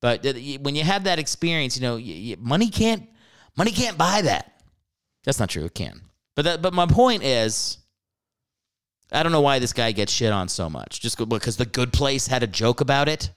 But 0.01 0.25
uh, 0.25 0.33
when 0.61 0.75
you 0.75 0.83
have 0.83 1.05
that 1.05 1.17
experience, 1.17 1.79
you 1.79 1.81
know, 1.81 2.37
money 2.39 2.69
can't 2.69 3.09
money 3.55 3.71
can't 3.71 3.97
buy 3.97 4.21
that. 4.21 4.61
That's 5.23 5.39
not 5.39 5.49
true. 5.49 5.65
It 5.65 5.73
can. 5.73 6.01
But 6.35 6.45
that, 6.45 6.61
but 6.61 6.73
my 6.73 6.85
point 6.85 7.23
is, 7.23 7.79
I 9.11 9.23
don't 9.23 9.31
know 9.31 9.41
why 9.41 9.59
this 9.59 9.73
guy 9.73 9.91
gets 9.91 10.11
shit 10.11 10.31
on 10.31 10.49
so 10.49 10.69
much. 10.69 10.99
Just 10.99 11.17
because 11.29 11.57
the 11.57 11.65
Good 11.65 11.93
Place 11.93 12.27
had 12.27 12.43
a 12.43 12.47
joke 12.47 12.81
about 12.81 13.07
it. 13.07 13.31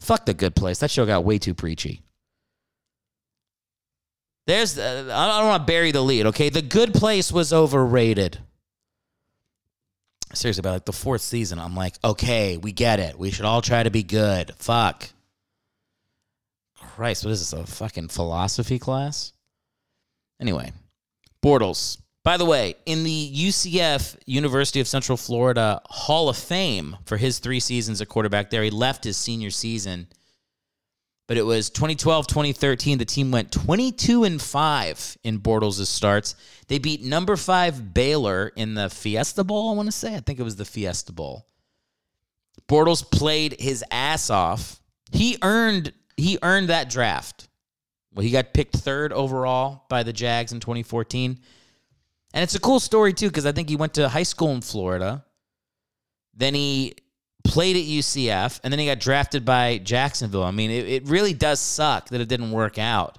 Fuck 0.00 0.26
the 0.26 0.34
Good 0.34 0.56
Place. 0.56 0.78
That 0.78 0.90
show 0.90 1.04
got 1.04 1.24
way 1.24 1.38
too 1.38 1.54
preachy. 1.54 2.02
There's, 4.46 4.78
uh, 4.78 5.10
I 5.12 5.38
don't 5.38 5.48
want 5.48 5.62
to 5.62 5.66
bury 5.66 5.92
the 5.92 6.00
lead, 6.00 6.26
okay? 6.26 6.48
The 6.48 6.62
Good 6.62 6.94
Place 6.94 7.30
was 7.30 7.52
overrated. 7.52 8.38
Seriously, 10.32 10.60
about 10.60 10.72
like 10.72 10.84
the 10.86 10.92
fourth 10.92 11.20
season, 11.20 11.58
I'm 11.58 11.74
like, 11.74 11.96
okay, 12.04 12.56
we 12.56 12.72
get 12.72 13.00
it. 13.00 13.18
We 13.18 13.30
should 13.30 13.44
all 13.44 13.62
try 13.62 13.82
to 13.82 13.90
be 13.90 14.02
good. 14.02 14.52
Fuck. 14.56 15.10
Christ, 16.78 17.24
what 17.24 17.32
is 17.32 17.50
this? 17.50 17.52
A 17.52 17.66
fucking 17.66 18.08
philosophy 18.08 18.78
class? 18.78 19.32
Anyway, 20.40 20.72
Bortles. 21.44 21.98
By 22.22 22.36
the 22.36 22.44
way, 22.44 22.74
in 22.84 23.02
the 23.02 23.32
UCF 23.34 24.16
University 24.26 24.80
of 24.80 24.88
Central 24.88 25.16
Florida 25.16 25.80
Hall 25.86 26.28
of 26.28 26.36
Fame 26.36 26.96
for 27.06 27.16
his 27.16 27.38
three 27.38 27.60
seasons 27.60 28.00
at 28.02 28.08
quarterback 28.08 28.50
there, 28.50 28.62
he 28.62 28.70
left 28.70 29.04
his 29.04 29.16
senior 29.16 29.50
season. 29.50 30.06
But 31.26 31.38
it 31.38 31.46
was 31.46 31.70
2012, 31.70 32.26
2013. 32.26 32.98
The 32.98 33.04
team 33.04 33.30
went 33.30 33.52
22 33.52 34.24
and 34.24 34.42
5 34.42 35.18
in 35.22 35.40
Bortles' 35.40 35.86
starts. 35.86 36.34
They 36.66 36.78
beat 36.78 37.02
number 37.02 37.36
five 37.36 37.94
Baylor 37.94 38.52
in 38.54 38.74
the 38.74 38.90
Fiesta 38.90 39.44
Bowl, 39.44 39.70
I 39.70 39.74
want 39.74 39.86
to 39.86 39.92
say. 39.92 40.14
I 40.14 40.20
think 40.20 40.40
it 40.40 40.42
was 40.42 40.56
the 40.56 40.64
Fiesta 40.64 41.12
Bowl. 41.12 41.46
Bortles 42.68 43.08
played 43.08 43.60
his 43.60 43.84
ass 43.90 44.28
off. 44.28 44.80
He 45.12 45.38
earned 45.42 45.92
he 46.16 46.38
earned 46.42 46.68
that 46.68 46.90
draft. 46.90 47.48
Well, 48.12 48.24
he 48.24 48.30
got 48.30 48.52
picked 48.52 48.76
third 48.76 49.12
overall 49.12 49.86
by 49.88 50.02
the 50.02 50.12
Jags 50.12 50.52
in 50.52 50.60
2014. 50.60 51.38
And 52.32 52.42
it's 52.42 52.54
a 52.54 52.60
cool 52.60 52.80
story, 52.80 53.12
too, 53.12 53.28
because 53.28 53.46
I 53.46 53.52
think 53.52 53.68
he 53.68 53.76
went 53.76 53.94
to 53.94 54.08
high 54.08 54.22
school 54.22 54.52
in 54.52 54.60
Florida. 54.60 55.24
Then 56.34 56.54
he 56.54 56.94
played 57.44 57.76
at 57.76 57.82
UCF, 57.82 58.60
and 58.62 58.72
then 58.72 58.78
he 58.78 58.86
got 58.86 59.00
drafted 59.00 59.44
by 59.44 59.78
Jacksonville. 59.78 60.44
I 60.44 60.52
mean, 60.52 60.70
it, 60.70 60.88
it 60.88 61.06
really 61.06 61.32
does 61.32 61.60
suck 61.60 62.08
that 62.10 62.20
it 62.20 62.28
didn't 62.28 62.52
work 62.52 62.78
out 62.78 63.18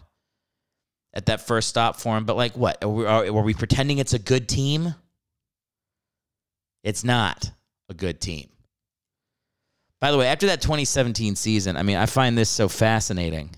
at 1.13 1.25
that 1.25 1.41
first 1.41 1.67
stop 1.67 1.99
for 1.99 2.15
him. 2.15 2.25
But, 2.25 2.37
like, 2.37 2.55
what? 2.55 2.83
Are 2.83 2.89
we, 2.89 3.05
are, 3.05 3.31
were 3.33 3.41
we 3.41 3.53
pretending 3.53 3.97
it's 3.97 4.13
a 4.13 4.19
good 4.19 4.47
team? 4.47 4.95
It's 6.83 7.03
not 7.03 7.51
a 7.89 7.93
good 7.93 8.21
team. 8.21 8.49
By 9.99 10.11
the 10.11 10.17
way, 10.17 10.27
after 10.27 10.47
that 10.47 10.61
2017 10.61 11.35
season, 11.35 11.77
I 11.77 11.83
mean, 11.83 11.97
I 11.97 12.07
find 12.07 12.35
this 12.35 12.49
so 12.49 12.67
fascinating 12.67 13.51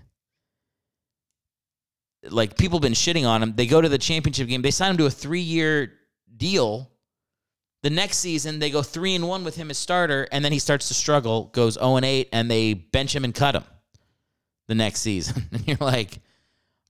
like 2.29 2.57
people 2.57 2.79
been 2.79 2.93
shitting 2.93 3.27
on 3.27 3.43
him. 3.43 3.53
They 3.55 3.65
go 3.65 3.81
to 3.81 3.89
the 3.89 3.97
championship 3.97 4.47
game. 4.47 4.61
They 4.61 4.71
sign 4.71 4.91
him 4.91 4.97
to 4.97 5.05
a 5.05 5.11
three 5.11 5.41
year 5.41 5.93
deal. 6.35 6.89
The 7.81 7.89
next 7.89 8.19
season, 8.19 8.59
they 8.59 8.69
go 8.69 8.81
three 8.81 9.13
and 9.13 9.27
one 9.27 9.43
with 9.43 9.55
him 9.55 9.69
as 9.69 9.77
starter, 9.77 10.25
and 10.31 10.43
then 10.43 10.53
he 10.53 10.59
starts 10.59 10.87
to 10.87 10.93
struggle, 10.93 11.51
goes 11.53 11.73
0 11.73 11.97
and 11.97 12.05
8, 12.05 12.29
and 12.31 12.49
they 12.49 12.73
bench 12.73 13.13
him 13.13 13.25
and 13.25 13.35
cut 13.35 13.55
him 13.55 13.65
the 14.69 14.75
next 14.75 15.01
season. 15.01 15.47
and 15.51 15.67
you're 15.67 15.77
like, 15.81 16.19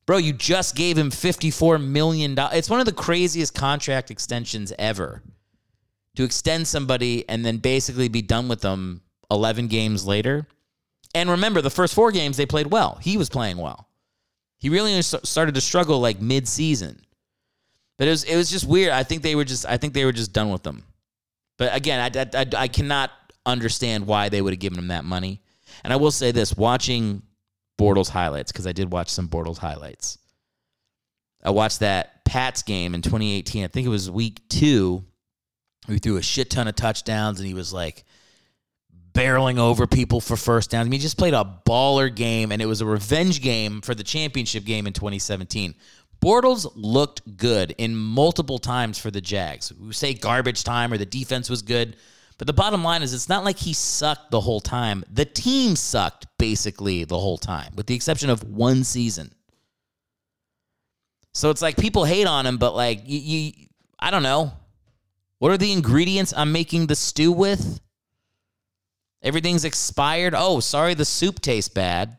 bro, 0.06 0.18
you 0.18 0.34
just 0.34 0.76
gave 0.76 0.96
him 0.96 1.10
$54 1.10 1.84
million. 1.84 2.36
It's 2.38 2.70
one 2.70 2.80
of 2.80 2.86
the 2.86 2.94
craziest 2.94 3.56
contract 3.56 4.12
extensions 4.12 4.72
ever 4.78 5.24
to 6.16 6.24
extend 6.24 6.68
somebody 6.68 7.28
and 7.28 7.44
then 7.44 7.58
basically 7.58 8.08
be 8.08 8.22
done 8.22 8.48
with 8.48 8.62
them 8.62 9.02
11 9.32 9.68
games 9.68 10.06
later. 10.06 10.48
And 11.16 11.30
remember, 11.30 11.62
the 11.62 11.72
first 11.72 11.96
four 11.96 12.12
games 12.12 12.38
they 12.38 12.46
played 12.46 12.68
well. 12.68 13.00
He 13.02 13.18
was 13.18 13.30
playing 13.30 13.58
well. 13.58 13.90
He 14.64 14.70
really 14.70 15.02
started 15.02 15.56
to 15.56 15.62
struggle 15.62 16.00
like 16.00 16.22
mid-season. 16.22 17.02
But 17.98 18.08
it 18.08 18.12
was 18.12 18.24
it 18.24 18.38
was 18.38 18.50
just 18.50 18.66
weird. 18.66 18.94
I 18.94 19.04
think 19.04 19.22
they 19.22 19.36
were 19.36 19.44
just 19.44 19.66
I 19.66 19.76
think 19.76 19.94
they 19.94 20.06
were 20.06 20.14
just 20.14 20.32
done 20.32 20.52
with 20.52 20.64
them. 20.64 20.86
But 21.58 21.76
again, 21.76 22.00
I, 22.00 22.40
I, 22.40 22.46
I 22.56 22.68
cannot 22.70 23.12
understand 23.46 24.08
why 24.08 24.30
they 24.30 24.42
would 24.42 24.54
have 24.54 24.62
given 24.62 24.80
him 24.80 24.88
that 24.88 25.04
money. 25.04 25.42
And 25.84 25.92
I 25.92 25.98
will 25.98 26.12
say 26.12 26.32
this: 26.32 26.56
watching 26.56 27.24
Bortles 27.78 28.08
highlights 28.08 28.54
because 28.54 28.66
I 28.66 28.72
did 28.72 28.90
watch 28.90 29.10
some 29.10 29.28
Bortles 29.28 29.58
highlights. 29.58 30.18
I 31.44 31.50
watched 31.50 31.82
that 31.82 32.24
Pats 32.24 32.64
game 32.64 32.96
in 32.96 33.02
2018. 33.02 33.66
I 33.66 33.68
think 33.68 33.86
it 33.86 33.90
was 33.90 34.10
week 34.10 34.48
two. 34.48 35.04
We 35.90 36.00
threw 36.00 36.16
a 36.16 36.22
shit 36.22 36.50
ton 36.50 36.70
of 36.70 36.76
touchdowns, 36.76 37.42
and 37.42 37.46
he 37.46 37.54
was 37.54 37.74
like 37.74 38.06
barreling 39.14 39.60
over 39.60 39.88
people 39.88 40.20
for 40.20 40.36
first 40.36 40.72
downs. 40.72 40.88
I 40.88 40.90
mean, 40.90 41.00
he 41.00 41.04
just 41.04 41.18
played 41.18 41.34
a 41.34 41.60
baller 41.68 42.14
game, 42.14 42.52
and 42.52 42.62
it 42.62 42.66
was 42.66 42.82
a 42.82 42.86
revenge 42.86 43.42
game 43.42 43.82
for 43.82 43.96
the 43.96 44.04
championship 44.04 44.66
game 44.66 44.88
in 44.88 44.94
2017. 44.94 45.76
Bortles 46.24 46.72
looked 46.76 47.38
good 47.38 47.76
in 47.78 47.96
multiple 47.96 48.58
times 48.58 48.98
for 48.98 49.12
the 49.12 49.22
Jags. 49.22 49.74
We 49.74 49.94
say 49.94 50.14
garbage 50.14 50.64
time 50.64 50.94
or 50.94 50.98
the 50.98 51.06
defense 51.06 51.50
was 51.50 51.62
good, 51.62 51.98
but 52.38 52.48
the 52.48 52.54
bottom 52.54 52.84
line 52.84 53.04
is 53.04 53.14
it's 53.14 53.30
not 53.30 53.44
like 53.44 53.58
he 53.58 53.74
sucked 53.74 54.32
the 54.32 54.40
whole 54.40 54.62
time. 54.62 55.04
The 55.12 55.26
team 55.26 55.76
sucked 55.76 56.28
basically 56.38 57.04
the 57.04 57.20
whole 57.20 57.38
time, 57.38 57.74
with 57.76 57.88
the 57.88 57.96
exception 57.96 58.30
of 58.30 58.44
one 58.44 58.84
season. 58.84 59.34
So 61.34 61.50
it's 61.50 61.62
like 61.62 61.78
people 61.78 62.06
hate 62.06 62.28
on 62.28 62.46
him, 62.46 62.58
but 62.58 62.74
like 62.74 63.02
you, 63.06 63.20
you 63.20 63.68
I 64.00 64.10
don't 64.10 64.24
know. 64.24 64.54
What 65.40 65.52
are 65.52 65.58
the 65.58 65.74
ingredients 65.74 66.34
I'm 66.36 66.54
making 66.54 66.88
the 66.88 66.96
stew 66.96 67.32
with? 67.32 67.82
Everything's 69.24 69.66
expired. 69.66 70.34
Oh, 70.36 70.60
sorry, 70.60 70.94
the 70.94 71.06
soup 71.06 71.40
tastes 71.40 71.70
bad. 71.70 72.18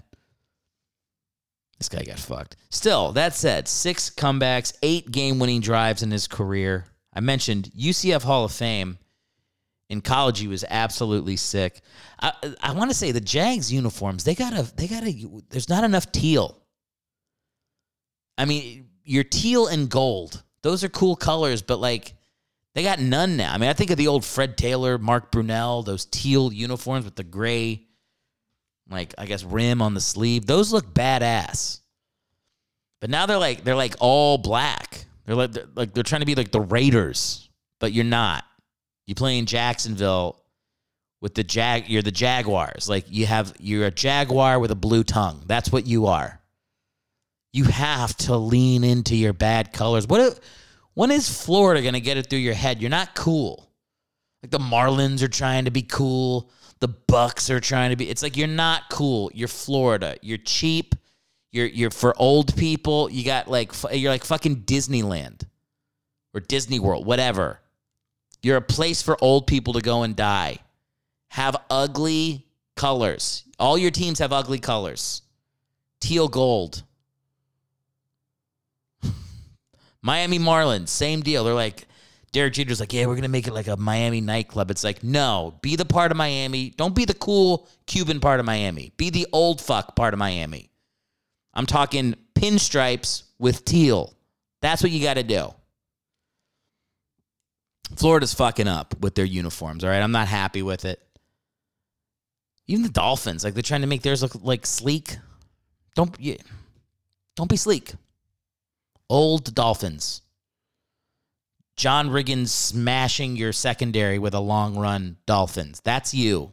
This 1.79 1.89
guy 1.89 2.03
got 2.03 2.19
fucked. 2.19 2.57
Still, 2.71 3.13
that 3.13 3.35
said, 3.35 3.69
six 3.69 4.09
comebacks, 4.09 4.75
eight 4.83 5.11
game 5.11 5.39
winning 5.39 5.61
drives 5.61 6.03
in 6.03 6.11
his 6.11 6.27
career. 6.27 6.87
I 7.13 7.21
mentioned 7.21 7.71
UCF 7.79 8.23
Hall 8.23 8.45
of 8.45 8.53
Fame. 8.53 8.99
In 9.91 10.01
college, 10.01 10.41
he 10.41 10.49
was 10.49 10.65
absolutely 10.69 11.37
sick. 11.37 11.83
I, 12.21 12.33
I 12.63 12.73
want 12.73 12.91
to 12.91 12.97
say 12.97 13.13
the 13.13 13.21
Jags 13.21 13.71
uniforms, 13.71 14.25
they 14.25 14.35
gotta, 14.35 14.63
they 14.77 14.89
gotta, 14.89 15.13
there's 15.51 15.69
not 15.69 15.85
enough 15.85 16.11
teal. 16.11 16.57
I 18.39 18.47
mean, 18.47 18.89
your 19.05 19.25
teal 19.25 19.67
and 19.67 19.91
gold, 19.91 20.43
those 20.63 20.83
are 20.85 20.89
cool 20.89 21.17
colors, 21.17 21.61
but 21.61 21.81
like, 21.81 22.15
they 22.75 22.83
got 22.83 22.99
none 22.99 23.37
now. 23.37 23.53
I 23.55 23.59
mean, 23.59 23.71
I 23.71 23.73
think 23.73 23.91
of 23.91 23.97
the 23.97 24.09
old 24.09 24.25
Fred 24.25 24.57
Taylor, 24.57 24.99
Mark 24.99 25.31
Brunell, 25.31 25.85
those 25.85 26.07
teal 26.07 26.53
uniforms 26.53 27.05
with 27.05 27.15
the 27.15 27.23
gray, 27.23 27.87
like 28.91 29.15
I 29.17 29.27
guess 29.27 29.45
rim 29.45 29.81
on 29.81 29.95
the 29.95 30.01
sleeve. 30.01 30.47
Those 30.47 30.73
look 30.73 30.93
badass. 30.93 31.81
But 33.01 33.11
now 33.11 33.27
they're 33.27 33.39
like 33.39 33.65
they're 33.65 33.77
like 33.77 33.95
all 34.01 34.39
black. 34.39 35.05
They're 35.25 35.37
like 35.37 35.53
they're, 35.53 35.67
like 35.75 35.95
they're 35.95 36.03
trying 36.03 36.23
to 36.23 36.27
be 36.27 36.35
like 36.35 36.51
the 36.51 36.61
Raiders, 36.61 37.49
but 37.79 37.93
you're 37.93 38.05
not. 38.05 38.45
You 39.07 39.15
play 39.15 39.39
in 39.39 39.47
Jacksonville 39.47 40.43
with 41.21 41.35
the 41.35 41.45
jag. 41.45 41.89
You're 41.89 42.03
the 42.03 42.11
Jaguars. 42.11 42.89
Like 42.89 43.05
you 43.09 43.27
have 43.27 43.55
you're 43.61 43.87
a 43.87 43.91
jaguar 43.91 44.59
with 44.59 44.73
a 44.73 44.77
blue 44.77 45.05
tongue. 45.05 45.45
That's 45.47 45.71
what 45.71 45.87
you 45.87 46.07
are. 46.07 46.41
You 47.53 47.65
have 47.65 48.17
to 48.17 48.37
lean 48.37 48.83
into 48.83 49.15
your 49.15 49.33
bad 49.33 49.73
colors. 49.73 50.09
What? 50.09 50.21
If, 50.21 50.41
when 50.95 51.11
is 51.11 51.29
Florida 51.29 51.83
going 51.83 51.95
to 51.95 52.01
get 52.01 52.17
it 52.17 52.29
through 52.29 52.39
your 52.41 52.55
head? 52.55 52.81
You're 52.81 52.91
not 52.91 53.15
cool. 53.15 53.71
Like 54.43 54.51
the 54.51 54.59
Marlins 54.59 55.23
are 55.23 55.29
trying 55.29 55.65
to 55.65 55.71
be 55.71 55.83
cool. 55.83 56.51
The 56.81 56.89
Bucks 56.89 57.51
are 57.51 57.61
trying 57.61 57.91
to 57.91 57.97
be. 57.97 58.09
It's 58.09 58.23
like 58.23 58.37
you're 58.37 58.47
not 58.47 58.91
cool. 58.91 59.31
You're 59.35 59.49
Florida. 59.49 60.17
You're 60.23 60.39
cheap. 60.39 60.95
You're 61.51 61.67
you're 61.67 61.91
for 61.91 62.15
old 62.19 62.57
people. 62.57 63.11
You 63.11 63.25
got 63.25 63.49
like 63.49 63.73
you're 63.93 64.11
like 64.11 64.25
fucking 64.25 64.63
Disneyland 64.63 65.45
or 66.35 66.41
Disney 66.41 66.79
World, 66.79 67.07
whatever. 67.07 67.61
You're 68.43 68.59
a 68.59 68.63
place 68.63 69.01
for 69.01 69.17
old 69.23 69.47
people 69.47 69.73
to 69.75 69.81
go 69.81 70.03
and 70.03 70.15
die. 70.15 70.59
Have 71.29 71.57
ugly 71.71 72.47
colors. 72.77 73.45
All 73.59 73.79
your 73.79 73.91
teams 73.91 74.19
have 74.19 74.33
ugly 74.33 74.59
colors. 74.59 75.23
Teal 76.01 76.29
gold. 76.29 76.83
Miami 80.05 80.39
Marlins, 80.39 80.89
same 80.89 81.23
deal. 81.23 81.45
They're 81.45 81.55
like, 81.55 81.87
Derek 82.33 82.53
Jeter's 82.53 82.79
like, 82.79 82.93
yeah, 82.93 83.07
we're 83.07 83.15
gonna 83.15 83.29
make 83.29 83.47
it 83.49 83.55
like 83.55 83.69
a 83.69 83.77
Miami 83.79 84.21
nightclub. 84.21 84.71
It's 84.71 84.85
like, 84.85 85.03
no, 85.03 85.59
be 85.63 85.77
the 85.77 85.87
part 85.87 86.11
of 86.11 86.19
Miami. 86.19 86.71
Don't 86.77 86.95
be 86.95 87.07
the 87.07 87.15
cool 87.15 87.69
Cuban 87.87 88.21
part 88.21 88.39
of 88.39 88.45
Miami. 88.45 88.93
Be 88.99 89.09
the 89.09 89.27
old 89.33 89.63
fuck 89.63 89.97
part 89.97 90.13
of 90.13 90.19
Miami. 90.19 90.69
I'm 91.55 91.65
talking 91.65 92.17
pinstripes 92.35 93.23
with 93.39 93.65
teal. 93.65 94.13
That's 94.61 94.83
what 94.83 94.93
you 94.93 95.03
got 95.03 95.15
to 95.15 95.23
do. 95.23 95.55
Florida's 97.97 98.35
fucking 98.35 98.69
up 98.69 98.95
with 99.01 99.15
their 99.15 99.25
uniforms. 99.25 99.85
All 99.85 99.91
right, 99.91 100.03
I'm 100.03 100.13
not 100.13 100.29
happy 100.29 100.61
with 100.63 100.85
it. 100.85 101.01
Even 102.67 102.83
the 102.83 102.91
Dolphins, 102.91 103.43
like 103.43 103.55
they're 103.55 103.63
trying 103.63 103.83
to 103.83 103.87
make 103.87 104.03
theirs 104.03 104.23
look 104.23 104.35
like 104.43 104.67
sleek. 104.67 105.17
Don't 105.95 106.15
yeah, 106.19 106.37
don't 107.37 107.49
be 107.49 107.57
sleek. 107.57 107.95
Old 109.15 109.55
Dolphins. 109.55 110.23
John 111.77 112.09
Riggins 112.11 112.49
smashing 112.49 113.37
your 113.37 113.53
secondary 113.53 114.19
with 114.19 114.35
a 114.35 114.41
long 114.41 114.77
run 114.77 115.19
Dolphins. 115.25 115.81
That's 115.85 116.13
you. 116.13 116.51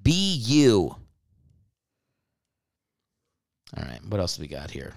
Be 0.00 0.36
you. 0.36 0.94
All 3.76 3.84
right, 3.84 3.98
what 4.06 4.20
else 4.20 4.36
do 4.36 4.42
we 4.42 4.46
got 4.46 4.70
here? 4.70 4.94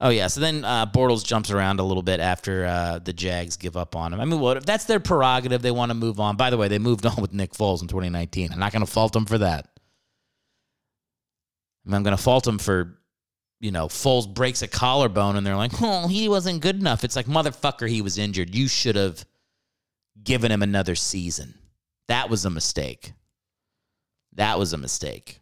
Oh 0.00 0.10
yeah, 0.10 0.28
so 0.28 0.40
then 0.40 0.64
uh, 0.64 0.86
Bortles 0.86 1.24
jumps 1.24 1.50
around 1.50 1.80
a 1.80 1.84
little 1.84 2.04
bit 2.04 2.20
after 2.20 2.64
uh, 2.66 3.00
the 3.00 3.12
Jags 3.12 3.56
give 3.56 3.76
up 3.76 3.96
on 3.96 4.12
him. 4.12 4.20
I 4.20 4.26
mean, 4.26 4.38
what 4.38 4.56
if 4.56 4.64
that's 4.64 4.84
their 4.84 5.00
prerogative? 5.00 5.62
They 5.62 5.72
want 5.72 5.90
to 5.90 5.94
move 5.96 6.20
on. 6.20 6.36
By 6.36 6.50
the 6.50 6.58
way, 6.58 6.68
they 6.68 6.78
moved 6.78 7.04
on 7.06 7.16
with 7.20 7.32
Nick 7.32 7.54
Foles 7.54 7.82
in 7.82 7.88
2019. 7.88 8.52
I'm 8.52 8.60
not 8.60 8.70
going 8.70 8.86
to 8.86 8.90
fault 8.90 9.12
them 9.12 9.26
for 9.26 9.38
that. 9.38 9.66
I 11.84 11.88
mean, 11.88 11.96
I'm 11.96 12.04
going 12.04 12.16
to 12.16 12.22
fault 12.22 12.44
them 12.44 12.58
for 12.58 12.99
you 13.60 13.70
know, 13.70 13.86
Foles 13.86 14.32
breaks 14.32 14.62
a 14.62 14.68
collarbone 14.68 15.36
and 15.36 15.46
they're 15.46 15.56
like, 15.56 15.72
oh, 15.82 16.08
he 16.08 16.28
wasn't 16.28 16.62
good 16.62 16.76
enough. 16.76 17.04
It's 17.04 17.14
like, 17.14 17.26
motherfucker, 17.26 17.88
he 17.88 18.00
was 18.00 18.16
injured. 18.18 18.54
You 18.54 18.68
should 18.68 18.96
have 18.96 19.24
given 20.22 20.50
him 20.50 20.62
another 20.62 20.94
season. 20.94 21.54
That 22.08 22.30
was 22.30 22.44
a 22.44 22.50
mistake. 22.50 23.12
That 24.34 24.58
was 24.58 24.72
a 24.72 24.78
mistake. 24.78 25.40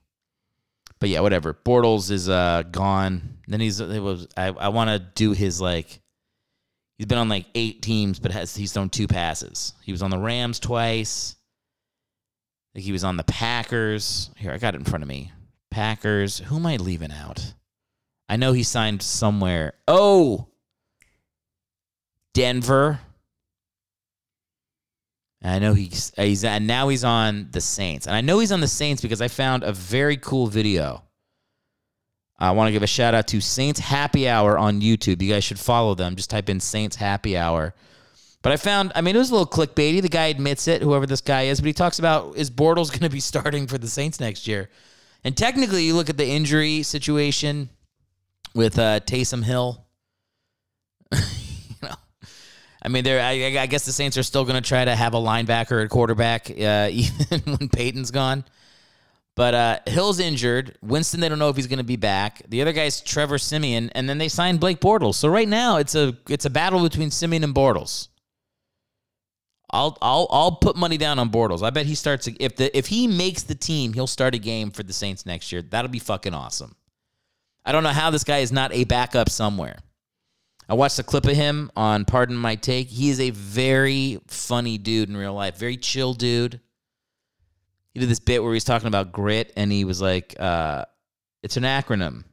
But 0.99 1.09
yeah, 1.11 1.21
whatever. 1.21 1.55
Bortles 1.55 2.11
is 2.11 2.29
uh, 2.29 2.65
gone. 2.71 3.39
Then 3.47 3.61
he's 3.61 3.81
it 3.81 4.03
was 4.03 4.27
I, 4.37 4.49
I 4.49 4.69
want 4.69 4.91
to 4.91 4.99
do 4.99 5.33
his 5.33 5.61
like 5.61 6.01
he's 6.97 7.07
been 7.07 7.19
on 7.19 7.29
like 7.29 7.47
eight 7.55 7.83
teams, 7.83 8.19
but 8.19 8.33
has 8.33 8.57
he's 8.57 8.73
thrown 8.73 8.91
two 8.91 9.07
passes. 9.07 9.75
He 9.83 9.93
was 9.93 10.03
on 10.03 10.11
the 10.11 10.19
Rams 10.19 10.59
twice. 10.59 11.37
I 12.73 12.79
think 12.79 12.85
he 12.85 12.93
was 12.93 13.05
on 13.05 13.17
the 13.17 13.25
Packers. 13.25 14.31
Here, 14.37 14.51
I 14.51 14.59
got 14.59 14.75
it 14.75 14.79
in 14.79 14.85
front 14.85 15.05
of 15.05 15.09
me. 15.09 15.33
Packers. 15.71 16.39
Who 16.39 16.57
am 16.57 16.67
I 16.67 16.77
leaving 16.77 17.13
out? 17.13 17.55
I 18.29 18.37
know 18.37 18.53
he 18.53 18.63
signed 18.63 19.03
somewhere. 19.03 19.73
Oh, 19.87 20.49
Denver. 22.35 23.01
And 25.41 25.55
I 25.55 25.59
know 25.59 25.75
he's 25.75 26.13
he's 26.17 26.45
and 26.45 26.67
now 26.67 26.89
he's 26.89 27.05
on 27.05 27.49
the 27.53 27.61
Saints. 27.61 28.07
And 28.07 28.15
I 28.15 28.21
know 28.21 28.39
he's 28.39 28.53
on 28.53 28.61
the 28.61 28.69
Saints 28.69 29.01
because 29.01 29.23
I 29.23 29.29
found 29.29 29.63
a 29.63 29.73
very 29.73 30.17
cool 30.17 30.47
video. 30.47 31.05
I 32.39 32.53
want 32.53 32.69
to 32.69 32.73
give 32.73 32.83
a 32.83 32.89
shout 32.89 33.15
out 33.15 33.27
to 33.29 33.41
Saints 33.41 33.81
Happy 33.81 34.29
Hour 34.29 34.57
on 34.57 34.81
YouTube. 34.81 35.21
You 35.21 35.33
guys 35.33 35.43
should 35.43 35.59
follow 35.59 35.95
them. 35.95 36.15
Just 36.15 36.31
type 36.31 36.49
in 36.49 36.61
Saints 36.61 36.97
Happy 36.97 37.37
Hour. 37.37 37.75
But 38.43 38.53
I 38.53 38.57
found, 38.57 38.93
I 38.95 39.01
mean, 39.01 39.17
it 39.17 39.19
was 39.19 39.31
a 39.31 39.35
little 39.35 39.47
clickbaity. 39.49 40.01
The 40.01 40.09
guy 40.09 40.27
admits 40.27 40.69
it, 40.69 40.81
whoever 40.81 41.07
this 41.07 41.21
guy 41.21 41.43
is, 41.43 41.61
but 41.61 41.67
he 41.67 41.73
talks 41.73 41.99
about 41.99 42.37
is 42.37 42.51
Bortles 42.51 42.91
going 42.91 43.01
to 43.01 43.09
be 43.09 43.19
starting 43.33 43.67
for 43.67 43.79
the 43.79 43.89
Saints 43.89 44.21
next 44.21 44.47
year? 44.47 44.71
And 45.25 45.37
technically, 45.37 45.83
you 45.83 45.95
look 45.95 46.09
at 46.09 46.17
the 46.17 46.29
injury 46.29 46.85
situation 46.85 47.71
with 48.59 48.77
uh, 48.77 48.99
Taysom 48.99 49.45
Hill. 49.45 49.87
I 51.13 52.89
mean, 52.89 53.05
there. 53.05 53.21
I, 53.21 53.61
I, 53.61 53.67
guess 53.67 53.87
the 53.87 53.93
Saints 53.93 54.19
are 54.19 54.25
still 54.25 54.45
going 54.45 54.61
to 54.61 54.69
try 54.69 54.85
to 54.85 54.97
have 54.97 55.15
a 55.15 55.19
linebacker 55.19 55.83
at 55.85 55.91
quarterback, 55.91 56.51
uh, 56.51 56.89
even 56.93 57.41
when 57.57 57.69
Peyton's 57.69 58.11
gone. 58.11 58.45
But 59.37 59.55
uh, 59.55 59.79
Hill's 59.87 60.19
injured. 60.19 60.77
Winston, 60.83 61.21
they 61.21 61.29
don't 61.29 61.39
know 61.39 61.51
if 61.51 61.55
he's 61.55 61.69
going 61.69 61.79
to 61.79 61.85
be 61.85 61.95
back. 61.95 62.43
The 62.49 62.61
other 62.61 62.73
guy's 62.73 63.01
Trevor 63.01 63.39
Siemian, 63.39 63.91
and 63.91 64.09
then 64.09 64.19
they 64.19 64.29
signed 64.29 64.59
Blake 64.59 64.81
Bortles. 64.81 65.15
So 65.15 65.29
right 65.29 65.49
now, 65.49 65.77
it's 65.77 65.95
a 65.95 66.19
it's 66.29 66.45
a 66.45 66.51
battle 66.51 66.83
between 66.83 67.13
Siemian 67.13 67.45
and 67.45 67.55
Bortles. 67.55 68.09
I'll 69.71 69.97
I'll 70.03 70.27
I'll 70.31 70.53
put 70.57 70.75
money 70.75 70.97
down 70.97 71.21
on 71.21 71.31
Bortles. 71.31 71.63
I 71.63 71.71
bet 71.71 71.87
he 71.87 71.95
starts 71.95 72.29
if 72.41 72.57
the 72.57 72.77
if 72.77 72.89
he 72.89 73.07
makes 73.07 73.45
the 73.45 73.55
team, 73.55 73.93
he'll 73.93 74.09
start 74.09 74.35
a 74.35 74.39
game 74.39 74.73
for 74.73 74.83
the 74.83 74.93
Saints 74.93 75.25
next 75.25 75.53
year. 75.53 75.63
That'll 75.63 75.93
be 75.93 76.01
fucking 76.01 76.35
awesome. 76.35 76.75
I 77.69 77.73
don't 77.73 77.83
know 77.83 77.91
how 77.91 78.09
this 78.09 78.25
guy 78.25 78.39
is 78.39 78.51
not 78.51 78.73
a 78.73 78.85
backup 78.85 79.29
somewhere. 79.29 79.77
I 80.71 80.75
watched 80.75 80.99
a 81.01 81.03
clip 81.03 81.27
of 81.27 81.37
him 81.37 81.71
on 81.77 82.07
Pardon 82.07 82.35
My 82.35 82.55
Take. 82.55 82.89
He 82.89 83.11
is 83.11 83.21
a 83.21 83.29
very 83.29 84.19
funny 84.27 84.79
dude 84.79 85.11
in 85.11 85.17
real 85.19 85.35
life, 85.35 85.59
very 85.59 85.77
chill 85.77 86.15
dude. 86.15 86.61
He 87.93 88.01
did 88.01 88.09
this 88.09 88.21
bit 88.21 88.43
where 88.43 88.53
he 88.53 88.57
was 88.57 88.65
talking 88.65 88.89
about 88.89 89.13
grit, 89.13 89.53
and 89.55 89.71
he 89.71 89.85
was 89.85 90.01
like, 90.01 90.35
uh, 90.41 90.87
"It's 91.43 91.59
an 91.59 91.65
acronym, 91.65 92.25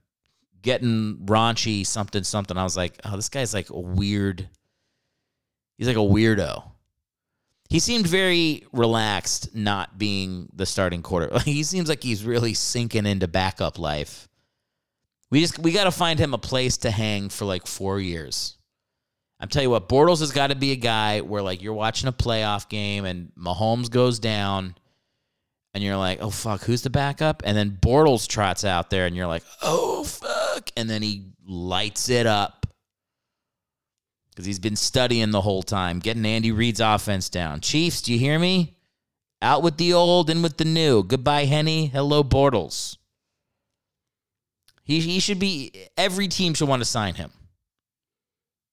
getting 0.61 1.17
raunchy, 1.25 1.85
something, 1.85 2.23
something." 2.23 2.55
I 2.55 2.63
was 2.63 2.77
like, 2.77 2.97
"Oh, 3.03 3.17
this 3.17 3.27
guy's 3.27 3.53
like 3.53 3.69
a 3.71 3.77
weird. 3.77 4.47
He's 5.77 5.87
like 5.87 5.97
a 5.97 5.99
weirdo." 5.99 6.63
He 7.67 7.79
seemed 7.79 8.07
very 8.07 8.63
relaxed, 8.71 9.53
not 9.53 9.97
being 9.97 10.47
the 10.53 10.65
starting 10.65 11.01
quarter. 11.01 11.37
he 11.43 11.63
seems 11.63 11.89
like 11.89 12.03
he's 12.03 12.23
really 12.23 12.53
sinking 12.53 13.05
into 13.05 13.27
backup 13.27 13.77
life. 13.77 14.29
We 15.31 15.41
just 15.41 15.59
we 15.59 15.71
got 15.71 15.85
to 15.85 15.91
find 15.91 16.19
him 16.19 16.33
a 16.33 16.37
place 16.37 16.77
to 16.77 16.91
hang 16.91 17.29
for 17.29 17.45
like 17.45 17.67
four 17.67 17.99
years. 17.99 18.57
I'm 19.39 19.49
telling 19.49 19.65
you 19.65 19.71
what, 19.71 19.89
Bortles 19.89 20.19
has 20.19 20.31
got 20.31 20.47
to 20.47 20.55
be 20.55 20.71
a 20.71 20.77
guy 20.77 21.21
where 21.21 21.41
like 21.41 21.61
you're 21.61 21.73
watching 21.73 22.07
a 22.07 22.13
playoff 22.13 22.69
game 22.69 23.05
and 23.05 23.31
Mahomes 23.37 23.89
goes 23.89 24.19
down, 24.19 24.75
and 25.73 25.83
you're 25.83 25.97
like, 25.97 26.21
oh 26.21 26.29
fuck, 26.29 26.61
who's 26.61 26.83
the 26.83 26.89
backup? 26.89 27.43
And 27.45 27.57
then 27.57 27.77
Bortles 27.81 28.27
trots 28.27 28.63
out 28.63 28.89
there, 28.89 29.05
and 29.07 29.15
you're 29.15 29.27
like, 29.27 29.43
oh 29.61 30.03
fuck, 30.03 30.69
and 30.77 30.89
then 30.89 31.01
he 31.01 31.33
lights 31.45 32.09
it 32.09 32.25
up 32.25 32.65
because 34.29 34.45
he's 34.45 34.59
been 34.59 34.75
studying 34.75 35.31
the 35.31 35.41
whole 35.41 35.63
time, 35.63 35.99
getting 35.99 36.25
Andy 36.25 36.51
Reid's 36.51 36.79
offense 36.79 37.29
down. 37.29 37.61
Chiefs, 37.61 38.01
do 38.01 38.13
you 38.13 38.19
hear 38.19 38.37
me? 38.37 38.77
Out 39.41 39.63
with 39.63 39.77
the 39.77 39.93
old, 39.93 40.29
in 40.29 40.41
with 40.41 40.57
the 40.57 40.65
new. 40.65 41.03
Goodbye, 41.03 41.45
Henne. 41.45 41.89
Hello, 41.89 42.23
Bortles. 42.23 42.97
He, 44.85 44.99
he 44.99 45.19
should 45.19 45.39
be, 45.39 45.71
every 45.97 46.27
team 46.27 46.53
should 46.53 46.69
want 46.69 46.81
to 46.81 46.85
sign 46.85 47.15
him. 47.15 47.31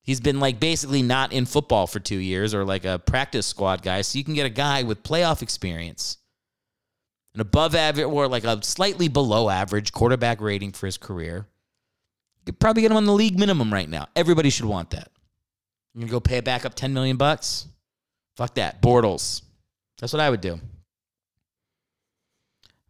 He's 0.03 0.21
been 0.21 0.41
like 0.41 0.61
basically 0.61 1.03
not 1.03 1.33
in 1.33 1.47
football 1.47 1.87
for 1.87 2.01
two 2.01 2.19
years 2.19 2.55
or 2.55 2.65
like 2.65 2.85
a 2.85 2.99
practice 2.99 3.47
squad 3.47 3.83
guy. 3.83 4.03
So 4.03 4.19
you 4.19 4.25
can 4.25 4.35
get 4.35 4.47
a 4.47 4.51
guy 4.51 4.83
with 4.83 5.03
playoff 5.03 5.43
experience, 5.43 6.19
an 7.35 7.41
above 7.41 7.75
average 7.75 8.07
or 8.07 8.29
like 8.29 8.45
a 8.45 8.63
slightly 8.63 9.09
below 9.09 9.49
average 9.49 9.93
quarterback 9.93 10.41
rating 10.41 10.73
for 10.73 10.87
his 10.87 10.99
career. 10.99 11.47
You 12.41 12.47
could 12.47 12.61
probably 12.61 12.83
get 12.83 12.91
him 12.91 12.97
on 12.97 13.07
the 13.07 13.13
league 13.13 13.39
minimum 13.39 13.73
right 13.73 13.89
now. 13.89 14.09
Everybody 14.15 14.51
should 14.51 14.67
want 14.67 14.91
that. 14.91 15.09
You're 15.95 16.01
gonna 16.01 16.11
go 16.11 16.21
pay 16.21 16.39
a 16.39 16.43
backup 16.43 16.75
10 16.75 16.93
million 16.93 17.17
bucks? 17.17 17.69
Fuck 18.37 18.55
that. 18.55 18.83
Bortles. 18.83 19.43
That's 19.99 20.13
what 20.13 20.21
I 20.21 20.29
would 20.29 20.41
do. 20.41 20.59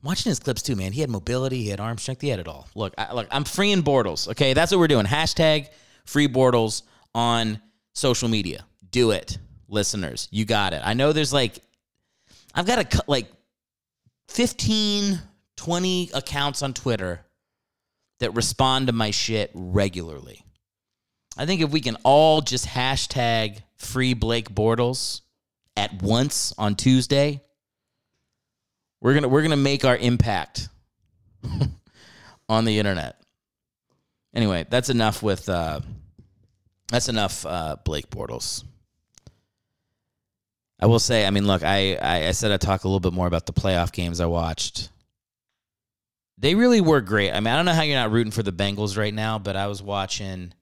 Watching 0.03 0.31
his 0.31 0.41
clips 0.41 0.63
too, 0.63 0.75
man. 0.75 0.93
He 0.93 1.01
had 1.01 1.11
mobility, 1.11 1.63
he 1.63 1.69
had 1.69 1.79
arm 1.79 1.97
strength, 1.99 2.23
he 2.23 2.29
had 2.29 2.41
it 2.41 2.49
all. 2.49 2.69
Look, 2.75 2.95
I, 2.99 3.13
look, 3.15 3.29
I'm 3.31 3.45
freeing 3.45 3.83
Bortles. 3.83 4.29
Okay, 4.29 4.53
that's 4.53 4.73
what 4.73 4.79
we're 4.79 4.89
doing. 4.89 5.07
Hashtag 5.07 5.69
free 6.05 6.27
Bortles 6.27 6.83
on 7.15 7.61
social 7.93 8.29
media. 8.29 8.65
Do 8.91 9.13
it, 9.13 9.39
listeners. 9.69 10.29
You 10.33 10.45
got 10.45 10.73
it. 10.73 10.83
I 10.85 10.95
know 10.95 11.13
there's 11.13 11.33
like, 11.33 11.61
I've 12.55 12.67
got 12.67 12.81
a 12.81 12.85
cu- 12.85 13.07
like 13.07 13.31
15, 14.29 15.21
20 15.57 16.11
accounts 16.15 16.63
on 16.63 16.75
Twitter 16.75 17.25
that 18.19 18.35
respond 18.35 18.89
to 18.89 18.93
my 18.93 19.11
shit 19.13 19.51
regularly. 19.55 20.45
I 21.37 21.47
think 21.47 21.61
if 21.61 21.71
we 21.71 21.81
can 21.81 21.97
all 22.03 22.41
just 22.41 22.67
hashtag 22.67 23.63
free 23.77 24.15
Blake 24.15 24.51
Bortles 24.51 25.23
at 25.77 26.03
once 26.03 26.53
on 26.59 26.75
Tuesday, 26.75 27.43
we're 29.03 29.15
gonna 29.15 29.29
we're 29.29 29.43
gonna 29.43 29.57
make 29.57 29.85
our 29.85 29.97
impact 29.97 30.69
on 32.49 32.65
the 32.65 32.79
internet. 32.79 33.21
Anyway, 34.35 34.65
that's 34.71 34.89
enough 34.89 35.23
with 35.23 35.49
uh, 35.49 35.81
that's 36.89 37.09
enough 37.09 37.45
uh, 37.45 37.77
Blake 37.85 38.09
Bortles. 38.09 38.65
I 40.81 40.87
will 40.87 41.01
say, 41.01 41.27
I 41.27 41.31
mean, 41.31 41.47
look, 41.47 41.63
I, 41.63 41.97
I 41.97 42.29
I 42.29 42.31
said 42.31 42.53
I'd 42.53 42.61
talk 42.61 42.85
a 42.85 42.89
little 42.89 43.01
bit 43.01 43.13
more 43.13 43.27
about 43.27 43.45
the 43.47 43.53
playoff 43.53 43.93
games 43.93 44.21
I 44.21 44.27
watched. 44.27 44.89
They 46.39 46.55
really 46.55 46.81
were 46.81 47.01
great. 47.01 47.33
I 47.33 47.41
mean, 47.41 47.49
I 47.49 47.57
don't 47.57 47.67
know 47.67 47.75
how 47.75 47.83
you're 47.83 47.99
not 47.99 48.11
rooting 48.11 48.33
for 48.33 48.43
the 48.43 48.53
Bengals 48.53 48.97
right 48.97 49.15
now, 49.15 49.39
but 49.39 49.57
I 49.57 49.67
was 49.67 49.83
watching 49.83 50.55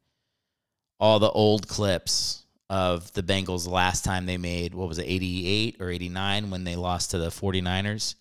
all 0.99 1.19
the 1.19 1.31
old 1.31 1.69
clips 1.69 2.45
of 2.69 3.11
the 3.15 3.23
Bengals 3.23 3.69
last 3.69 4.05
time 4.05 4.27
they 4.27 4.37
made, 4.37 4.75
what 4.75 4.89
was 4.89 4.99
it, 4.99 5.07
88 5.07 5.77
or 5.81 5.91
89 5.91 6.51
when 6.51 6.65
they 6.65 6.77
lost 6.77 7.13
to 7.13 7.19
the 7.19 7.29
49ers. 7.29 8.15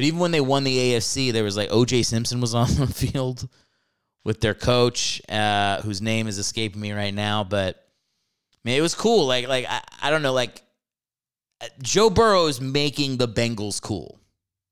But 0.00 0.06
even 0.06 0.18
when 0.18 0.30
they 0.30 0.40
won 0.40 0.64
the 0.64 0.94
AFC, 0.94 1.30
there 1.30 1.44
was 1.44 1.58
like 1.58 1.68
OJ 1.68 2.06
Simpson 2.06 2.40
was 2.40 2.54
on 2.54 2.74
the 2.76 2.86
field 2.86 3.46
with 4.24 4.40
their 4.40 4.54
coach, 4.54 5.20
uh, 5.28 5.82
whose 5.82 6.00
name 6.00 6.26
is 6.26 6.38
escaping 6.38 6.80
me 6.80 6.92
right 6.92 7.12
now. 7.12 7.44
But 7.44 7.76
I 7.76 8.56
mean, 8.64 8.78
it 8.78 8.80
was 8.80 8.94
cool. 8.94 9.26
Like, 9.26 9.46
like 9.46 9.66
I, 9.68 9.82
I 10.00 10.08
don't 10.08 10.22
know, 10.22 10.32
like 10.32 10.62
uh, 11.60 11.66
Joe 11.82 12.08
Burrow 12.08 12.46
is 12.46 12.62
making 12.62 13.18
the 13.18 13.28
Bengals 13.28 13.78
cool. 13.82 14.18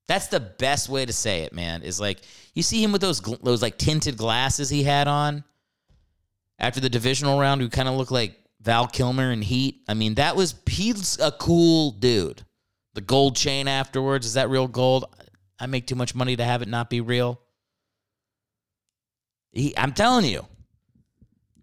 That's 0.07 0.29
the 0.29 0.41
best 0.41 0.89
way 0.89 1.05
to 1.05 1.12
say 1.12 1.43
it, 1.43 1.53
man. 1.53 1.83
Is 1.83 2.01
like 2.01 2.20
you 2.55 2.62
see 2.62 2.83
him 2.83 2.91
with 2.91 3.03
those 3.03 3.20
those 3.20 3.61
like 3.61 3.76
tinted 3.76 4.16
glasses 4.16 4.70
he 4.70 4.83
had 4.83 5.09
on 5.09 5.45
after 6.59 6.81
the 6.81 6.89
divisional 6.89 7.39
round, 7.39 7.61
who 7.61 7.68
kind 7.68 7.87
of 7.91 7.97
looked 7.97 8.12
like 8.12 8.35
Val 8.62 8.87
Kilmer 8.87 9.31
in 9.31 9.43
Heat. 9.43 9.83
I 9.89 9.93
mean, 9.93 10.14
that 10.14 10.37
was 10.37 10.55
he's 10.66 11.18
a 11.20 11.33
cool 11.33 11.91
dude. 11.91 12.45
The 12.99 13.05
gold 13.05 13.36
chain 13.36 13.68
afterwards 13.68 14.26
is 14.26 14.34
that 14.34 14.51
real 14.51 14.66
gold? 14.66 15.05
I 15.61 15.66
make 15.66 15.86
too 15.86 15.94
much 15.94 16.16
money 16.16 16.34
to 16.34 16.42
have 16.42 16.62
it 16.62 16.68
not 16.68 16.90
be 16.90 17.01
real. 17.01 17.40
He, 19.53 19.72
I'm 19.78 19.92
telling 19.92 20.24
you, 20.24 20.44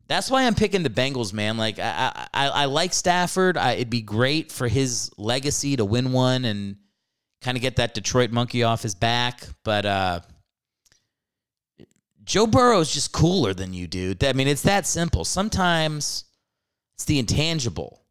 that's 0.07 0.31
why 0.31 0.45
I'm 0.45 0.55
picking 0.55 0.81
the 0.81 0.89
Bengals, 0.89 1.33
man. 1.33 1.57
Like 1.57 1.77
I, 1.77 2.29
I, 2.33 2.47
I 2.47 2.65
like 2.65 2.93
Stafford. 2.93 3.57
I, 3.57 3.73
it'd 3.73 3.89
be 3.89 3.99
great 3.99 4.49
for 4.49 4.69
his 4.69 5.11
legacy 5.17 5.75
to 5.75 5.83
win 5.83 6.13
one 6.13 6.45
and 6.45 6.77
kind 7.41 7.57
of 7.57 7.61
get 7.61 7.75
that 7.75 7.93
Detroit 7.93 8.31
monkey 8.31 8.63
off 8.63 8.81
his 8.81 8.95
back. 8.95 9.45
But 9.65 9.85
uh, 9.85 10.19
Joe 12.23 12.47
Burrow 12.47 12.79
is 12.79 12.93
just 12.93 13.11
cooler 13.11 13.53
than 13.53 13.73
you, 13.73 13.87
dude. 13.87 14.23
I 14.23 14.31
mean, 14.31 14.47
it's 14.47 14.61
that 14.61 14.87
simple. 14.87 15.25
Sometimes 15.25 16.23
it's 16.93 17.03
the 17.03 17.19
intangible. 17.19 18.05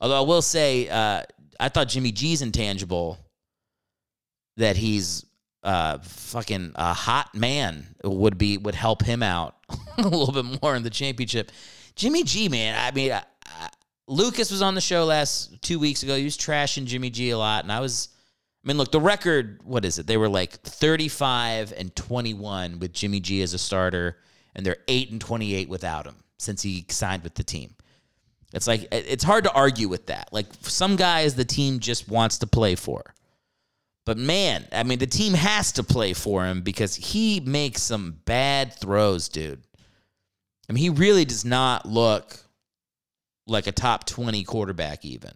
Although 0.00 0.18
I 0.18 0.26
will 0.26 0.42
say, 0.42 0.86
uh, 0.90 1.22
I 1.64 1.70
thought 1.70 1.88
Jimmy 1.88 2.12
G's 2.12 2.42
intangible 2.42 3.18
that 4.58 4.76
he's 4.76 5.24
uh, 5.62 5.98
fucking 5.98 6.72
a 6.74 6.92
hot 6.92 7.34
man 7.34 7.86
would 8.04 8.36
be 8.36 8.58
would 8.58 8.74
help 8.74 9.02
him 9.02 9.22
out 9.22 9.56
a 9.98 10.02
little 10.02 10.30
bit 10.30 10.62
more 10.62 10.76
in 10.76 10.82
the 10.82 10.90
championship. 10.90 11.50
Jimmy 11.96 12.22
G, 12.22 12.50
man. 12.50 12.76
I 12.78 12.94
mean, 12.94 13.12
I, 13.12 13.22
I, 13.46 13.70
Lucas 14.06 14.50
was 14.50 14.60
on 14.60 14.74
the 14.74 14.82
show 14.82 15.06
last 15.06 15.62
two 15.62 15.78
weeks 15.78 16.02
ago. 16.02 16.16
He 16.16 16.24
was 16.24 16.36
trashing 16.36 16.84
Jimmy 16.84 17.08
G 17.08 17.30
a 17.30 17.38
lot, 17.38 17.64
and 17.64 17.72
I 17.72 17.80
was. 17.80 18.10
I 18.62 18.68
mean, 18.68 18.76
look, 18.76 18.92
the 18.92 19.00
record. 19.00 19.60
What 19.64 19.86
is 19.86 19.98
it? 19.98 20.06
They 20.06 20.18
were 20.18 20.28
like 20.28 20.52
thirty-five 20.52 21.72
and 21.74 21.96
twenty-one 21.96 22.78
with 22.78 22.92
Jimmy 22.92 23.20
G 23.20 23.40
as 23.40 23.54
a 23.54 23.58
starter, 23.58 24.18
and 24.54 24.66
they're 24.66 24.76
eight 24.86 25.10
and 25.10 25.20
twenty-eight 25.20 25.70
without 25.70 26.06
him 26.06 26.16
since 26.38 26.60
he 26.60 26.84
signed 26.90 27.22
with 27.22 27.36
the 27.36 27.44
team. 27.44 27.74
It's 28.54 28.66
like 28.68 28.86
it's 28.92 29.24
hard 29.24 29.44
to 29.44 29.52
argue 29.52 29.88
with 29.88 30.06
that. 30.06 30.28
Like 30.32 30.46
some 30.62 30.96
guys, 30.96 31.34
the 31.34 31.44
team 31.44 31.80
just 31.80 32.08
wants 32.08 32.38
to 32.38 32.46
play 32.46 32.76
for. 32.76 33.14
But 34.06 34.16
man, 34.18 34.66
I 34.70 34.82
mean, 34.82 34.98
the 34.98 35.06
team 35.06 35.34
has 35.34 35.72
to 35.72 35.82
play 35.82 36.12
for 36.12 36.44
him 36.44 36.60
because 36.60 36.94
he 36.94 37.40
makes 37.40 37.82
some 37.82 38.18
bad 38.26 38.72
throws, 38.74 39.28
dude. 39.28 39.62
I 40.68 40.72
mean, 40.72 40.82
he 40.82 40.90
really 40.90 41.24
does 41.24 41.44
not 41.44 41.86
look 41.86 42.38
like 43.46 43.66
a 43.66 43.72
top 43.72 44.04
20 44.06 44.44
quarterback, 44.44 45.04
even. 45.04 45.32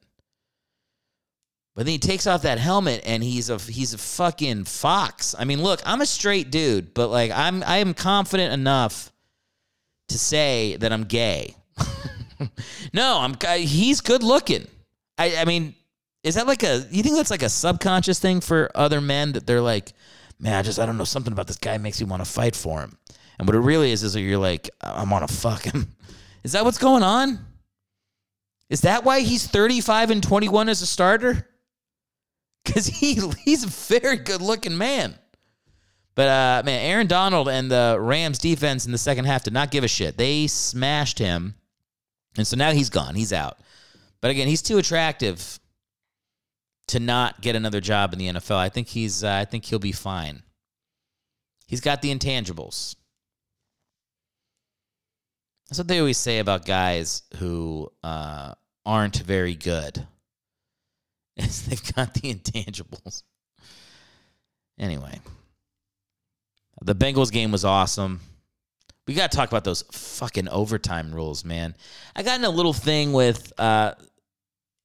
But 1.75 1.87
then 1.87 1.93
he 1.93 1.99
takes 1.99 2.27
off 2.27 2.43
that 2.43 2.59
helmet 2.59 3.03
and 3.05 3.23
he's 3.23 3.51
a 3.51 3.59
he's 3.59 3.95
a 3.95 3.99
fucking 3.99 4.65
fox. 4.65 5.35
I 5.39 5.45
mean, 5.45 5.63
look, 5.63 5.81
I'm 5.87 6.01
a 6.01 6.07
straight 6.07 6.51
dude, 6.51 6.93
but 6.93 7.09
like 7.09 7.31
I'm 7.33 7.63
I 7.63 7.79
am 7.79 7.95
confident 7.95 8.53
enough 8.53 9.13
to 10.09 10.19
say 10.19 10.77
that 10.77 10.93
I'm 10.93 11.05
gay. 11.05 11.57
no, 12.93 13.19
I'm 13.21 13.37
he's 13.59 14.01
good 14.01 14.23
looking. 14.23 14.67
I 15.17 15.37
I 15.39 15.45
mean, 15.45 15.75
is 16.23 16.35
that 16.35 16.47
like 16.47 16.63
a 16.63 16.87
you 16.91 17.03
think 17.03 17.17
that's 17.17 17.31
like 17.31 17.43
a 17.43 17.49
subconscious 17.49 18.19
thing 18.19 18.41
for 18.41 18.71
other 18.75 19.01
men 19.01 19.33
that 19.33 19.47
they're 19.47 19.61
like, 19.61 19.93
man, 20.39 20.55
I 20.55 20.63
just 20.63 20.79
I 20.79 20.87
don't 20.87 20.99
know 20.99 21.05
something 21.05 21.33
about 21.33 21.47
this 21.47 21.59
guy 21.59 21.79
makes 21.79 22.01
me 22.01 22.07
want 22.07 22.25
to 22.25 22.31
fight 22.31 22.57
for 22.57 22.81
him. 22.81 22.97
And 23.39 23.47
what 23.47 23.55
it 23.55 23.61
really 23.61 23.93
is 23.93 24.03
is 24.03 24.15
that 24.15 24.21
you're 24.21 24.39
like, 24.39 24.69
I 24.81 25.05
want 25.05 25.29
to 25.29 25.33
fuck 25.33 25.63
him. 25.63 25.95
Is 26.45 26.53
that 26.53 26.65
what's 26.65 26.79
going 26.79 27.03
on? 27.03 27.39
Is 28.71 28.83
that 28.83 29.05
why 29.05 29.21
he's 29.21 29.47
35 29.47 30.11
and 30.11 30.23
21 30.23 30.69
as 30.69 30.83
a 30.83 30.87
starter? 30.87 31.49
Because 32.65 32.87
he 32.87 33.21
he's 33.45 33.65
a 33.65 33.69
very 33.69 34.17
good 34.17 34.41
looking 34.41 34.77
man. 34.77 35.19
But 36.15 36.29
uh, 36.29 36.63
man, 36.65 36.81
Aaron 36.81 37.07
Donald 37.07 37.49
and 37.49 37.71
the 37.71 37.97
Rams 38.01 38.39
defense 38.39 38.87
in 38.87 38.93
the 38.93 38.99
second 38.99 39.27
half 39.27 39.45
did 39.45 39.53
not 39.53 39.71
give 39.71 39.85
a 39.85 39.89
shit. 39.89 40.17
They 40.17 40.49
smashed 40.49 41.19
him, 41.19 41.55
and 42.39 42.47
so 42.47 42.57
now 42.57 42.71
he's 42.71 42.89
gone. 42.89 43.15
He's 43.15 43.33
out. 43.33 43.59
But 44.21 44.31
again, 44.31 44.49
he's 44.49 44.63
too 44.63 44.79
attractive 44.79 45.61
to 46.89 47.01
not 47.01 47.41
get 47.41 47.57
another 47.57 47.81
job 47.81 48.13
in 48.13 48.19
the 48.19 48.29
NFL. 48.29 48.57
I 48.57 48.69
think 48.69 48.89
he's. 48.89 49.23
Uh, 49.23 49.33
I 49.33 49.45
think 49.45 49.65
he'll 49.65 49.79
be 49.79 49.93
fine. 49.93 50.43
He's 51.67 51.81
got 51.81 52.01
the 52.01 52.15
intangibles. 52.15 52.97
That's 55.69 55.79
what 55.79 55.89
they 55.89 55.99
always 55.99 56.17
say 56.17 56.39
about 56.39 56.65
guys 56.65 57.23
who 57.37 57.93
uh, 58.03 58.55
aren't 58.87 59.19
very 59.19 59.55
good. 59.55 60.07
Is 61.37 61.67
they've 61.67 61.95
got 61.95 62.15
the 62.15 62.35
intangibles. 62.35 63.23
Anyway, 64.79 65.21
the 66.81 66.95
Bengals 66.95 67.31
game 67.31 67.53
was 67.53 67.65
awesome. 67.65 68.21
We 69.09 69.15
got 69.15 69.31
to 69.33 69.37
talk 69.39 69.49
about 69.49 69.65
those 69.65 69.83
fucking 69.91 70.51
overtime 70.51 71.15
rules, 71.15 71.43
man. 71.43 71.75
I 72.15 72.23
got 72.23 72.39
in 72.39 72.45
a 72.45 72.51
little 72.51 72.75
thing 72.75 73.15
with 73.15 73.59
uh, 73.59 73.95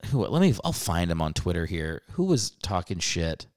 who? 0.05 0.25
Let 0.25 0.41
me. 0.41 0.53
I'll 0.63 0.71
find 0.71 1.11
him 1.11 1.21
on 1.21 1.33
Twitter 1.33 1.65
here. 1.65 2.03
Who 2.11 2.23
was 2.23 2.51
talking 2.51 2.99
shit? 2.99 3.47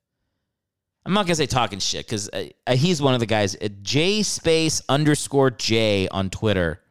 I'm 1.04 1.12
not 1.12 1.26
gonna 1.26 1.36
say 1.36 1.46
talking 1.46 1.78
shit 1.78 2.04
because 2.04 2.28
uh, 2.30 2.48
uh, 2.66 2.74
he's 2.74 3.00
one 3.00 3.14
of 3.14 3.20
the 3.20 3.26
guys. 3.26 3.54
Uh, 3.54 3.68
J 3.82 4.24
space 4.24 4.82
underscore 4.88 5.52
J 5.52 6.08
on 6.08 6.30
Twitter 6.30 6.82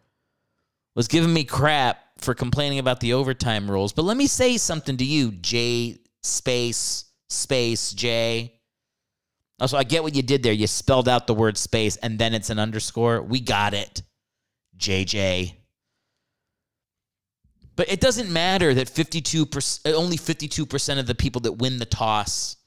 was 0.95 1.09
giving 1.09 1.33
me 1.33 1.43
crap 1.43 1.99
for 2.19 2.33
complaining 2.33 2.79
about 2.79 3.01
the 3.01 3.11
overtime 3.11 3.69
rules. 3.69 3.91
But 3.91 4.05
let 4.05 4.15
me 4.15 4.27
say 4.27 4.55
something 4.55 4.95
to 4.95 5.03
you, 5.03 5.31
J 5.33 5.97
space 6.23 7.05
space 7.29 7.91
J. 7.91 8.54
Also, 9.59 9.77
I 9.77 9.83
get 9.83 10.03
what 10.03 10.15
you 10.15 10.21
did 10.21 10.43
there. 10.43 10.53
You 10.53 10.67
spelled 10.67 11.07
out 11.07 11.27
the 11.27 11.33
word 11.33 11.57
space 11.57 11.95
and 11.97 12.19
then 12.19 12.33
it's 12.33 12.49
an 12.49 12.59
underscore. 12.59 13.21
We 13.21 13.39
got 13.39 13.73
it. 13.73 14.01
JJ. 14.77 15.53
But 17.75 17.91
it 17.91 17.99
doesn't 17.99 18.31
matter 18.31 18.73
that 18.73 18.87
52% 18.87 19.93
only 19.93 20.17
52% 20.17 20.99
of 20.99 21.07
the 21.07 21.15
people 21.15 21.41
that 21.41 21.53
win 21.53 21.77
the 21.77 21.85
toss 21.85 22.57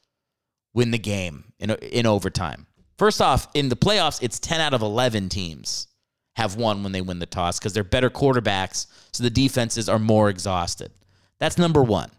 win 0.74 0.90
the 0.90 0.98
game 0.98 1.52
in 1.58 1.70
in 1.70 2.06
overtime. 2.06 2.66
First 2.98 3.22
off, 3.22 3.48
in 3.54 3.68
the 3.68 3.76
playoffs, 3.76 4.22
it's 4.22 4.38
10 4.40 4.60
out 4.60 4.74
of 4.74 4.82
11 4.82 5.28
teams 5.28 5.86
have 6.36 6.56
won 6.56 6.82
when 6.82 6.92
they 6.92 7.00
win 7.00 7.18
the 7.18 7.26
toss 7.26 7.58
because 7.58 7.72
they're 7.72 7.84
better 7.84 8.10
quarterbacks, 8.10 8.86
so 9.12 9.22
the 9.22 9.30
defenses 9.30 9.88
are 9.88 9.98
more 9.98 10.28
exhausted. 10.28 10.90
That's 11.38 11.58
number 11.58 11.82
1. 11.82 12.10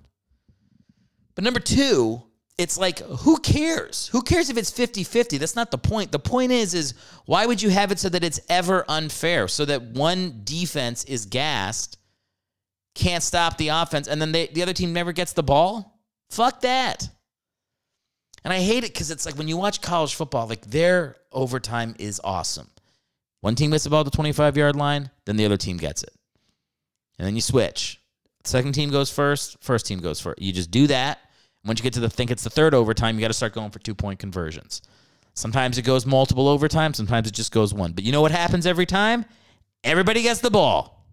But 1.36 1.43
number 1.43 1.59
2, 1.59 2.22
it's 2.60 2.78
like 2.78 2.99
who 2.99 3.38
cares? 3.39 4.10
Who 4.12 4.22
cares 4.22 4.49
if 4.49 4.57
it's 4.57 4.70
50-50? 4.70 5.39
That's 5.39 5.55
not 5.55 5.72
the 5.72 5.78
point. 5.78 6.12
The 6.12 6.20
point 6.20 6.51
is 6.51 6.74
is 6.74 6.93
why 7.26 7.45
would 7.45 7.62
you 7.62 7.70
have 7.70 7.91
it 7.91 7.99
so 7.99 8.10
that 8.10 8.24
it's 8.24 8.39
ever 8.49 8.86
unfair 8.88 9.47
so 9.47 9.66
that 9.66 9.82
one 9.82 10.41
defense 10.43 11.03
is 11.05 11.26
gassed 11.26 11.99
can't 12.99 13.24
stop 13.24 13.57
the 13.57 13.70
offense, 13.70 14.07
and 14.07 14.22
then 14.22 14.32
they, 14.32 14.47
the 14.47 14.62
other 14.62 14.74
team 14.74 14.91
never 14.91 15.14
gets 15.14 15.34
the 15.34 15.43
ball. 15.43 15.99
Fuck 16.30 16.62
that. 16.62 17.07
And 18.43 18.53
I 18.53 18.60
hate 18.60 18.84
it 18.84 18.93
because 18.93 19.10
it's 19.10 19.26
like 19.26 19.36
when 19.36 19.47
you 19.47 19.57
watch 19.57 19.82
college 19.82 20.16
football, 20.16 20.47
like 20.47 20.66
their 20.66 21.16
overtime 21.32 21.95
is 21.97 22.20
awesome. 22.24 22.70
One 23.41 23.55
team 23.55 23.72
gets 23.72 23.86
the 23.86 23.89
ball 23.89 24.03
to 24.03 24.10
the 24.10 24.16
25 24.16 24.57
yard 24.57 24.76
line, 24.76 25.12
then 25.26 25.38
the 25.38 25.45
other 25.45 25.57
team 25.57 25.78
gets 25.78 26.03
it. 26.03 26.14
And 27.18 27.26
then 27.26 27.36
you 27.36 27.41
switch. 27.41 28.01
Second 28.43 28.74
team 28.74 28.89
goes 28.89 29.10
first, 29.10 29.57
first 29.62 29.86
team 29.86 29.99
goes 29.99 30.20
first. 30.20 30.41
You 30.41 30.51
just 30.51 30.72
do 30.72 30.88
that. 30.88 31.20
Once 31.66 31.80
you 31.80 31.84
get 31.84 31.93
to 31.93 31.99
the 31.99 32.10
think 32.10 32.32
it's 32.32 32.43
the 32.43 32.49
third 32.49 32.74
overtime, 32.74 33.16
you 33.16 33.22
got 33.22 33.28
to 33.28 33.34
start 33.34 33.53
going 33.53 33.72
for 33.72 33.80
two 33.80 33.95
point 33.95 34.20
conversions. 34.20 34.82
Sometimes 35.34 35.78
it 35.78 35.84
goes 35.84 36.05
multiple 36.05 36.47
overtime, 36.47 36.93
sometimes 36.93 37.28
it 37.28 37.34
just 37.34 37.51
goes 37.51 37.74
one. 37.74 37.93
But 37.93 38.03
you 38.03 38.12
know 38.12 38.22
what 38.22 38.32
happens 38.32 38.66
every 38.66 38.86
time? 38.86 39.26
Everybody 39.84 40.24
gets 40.24 40.41
the 40.41 40.51
ball. 40.51 41.05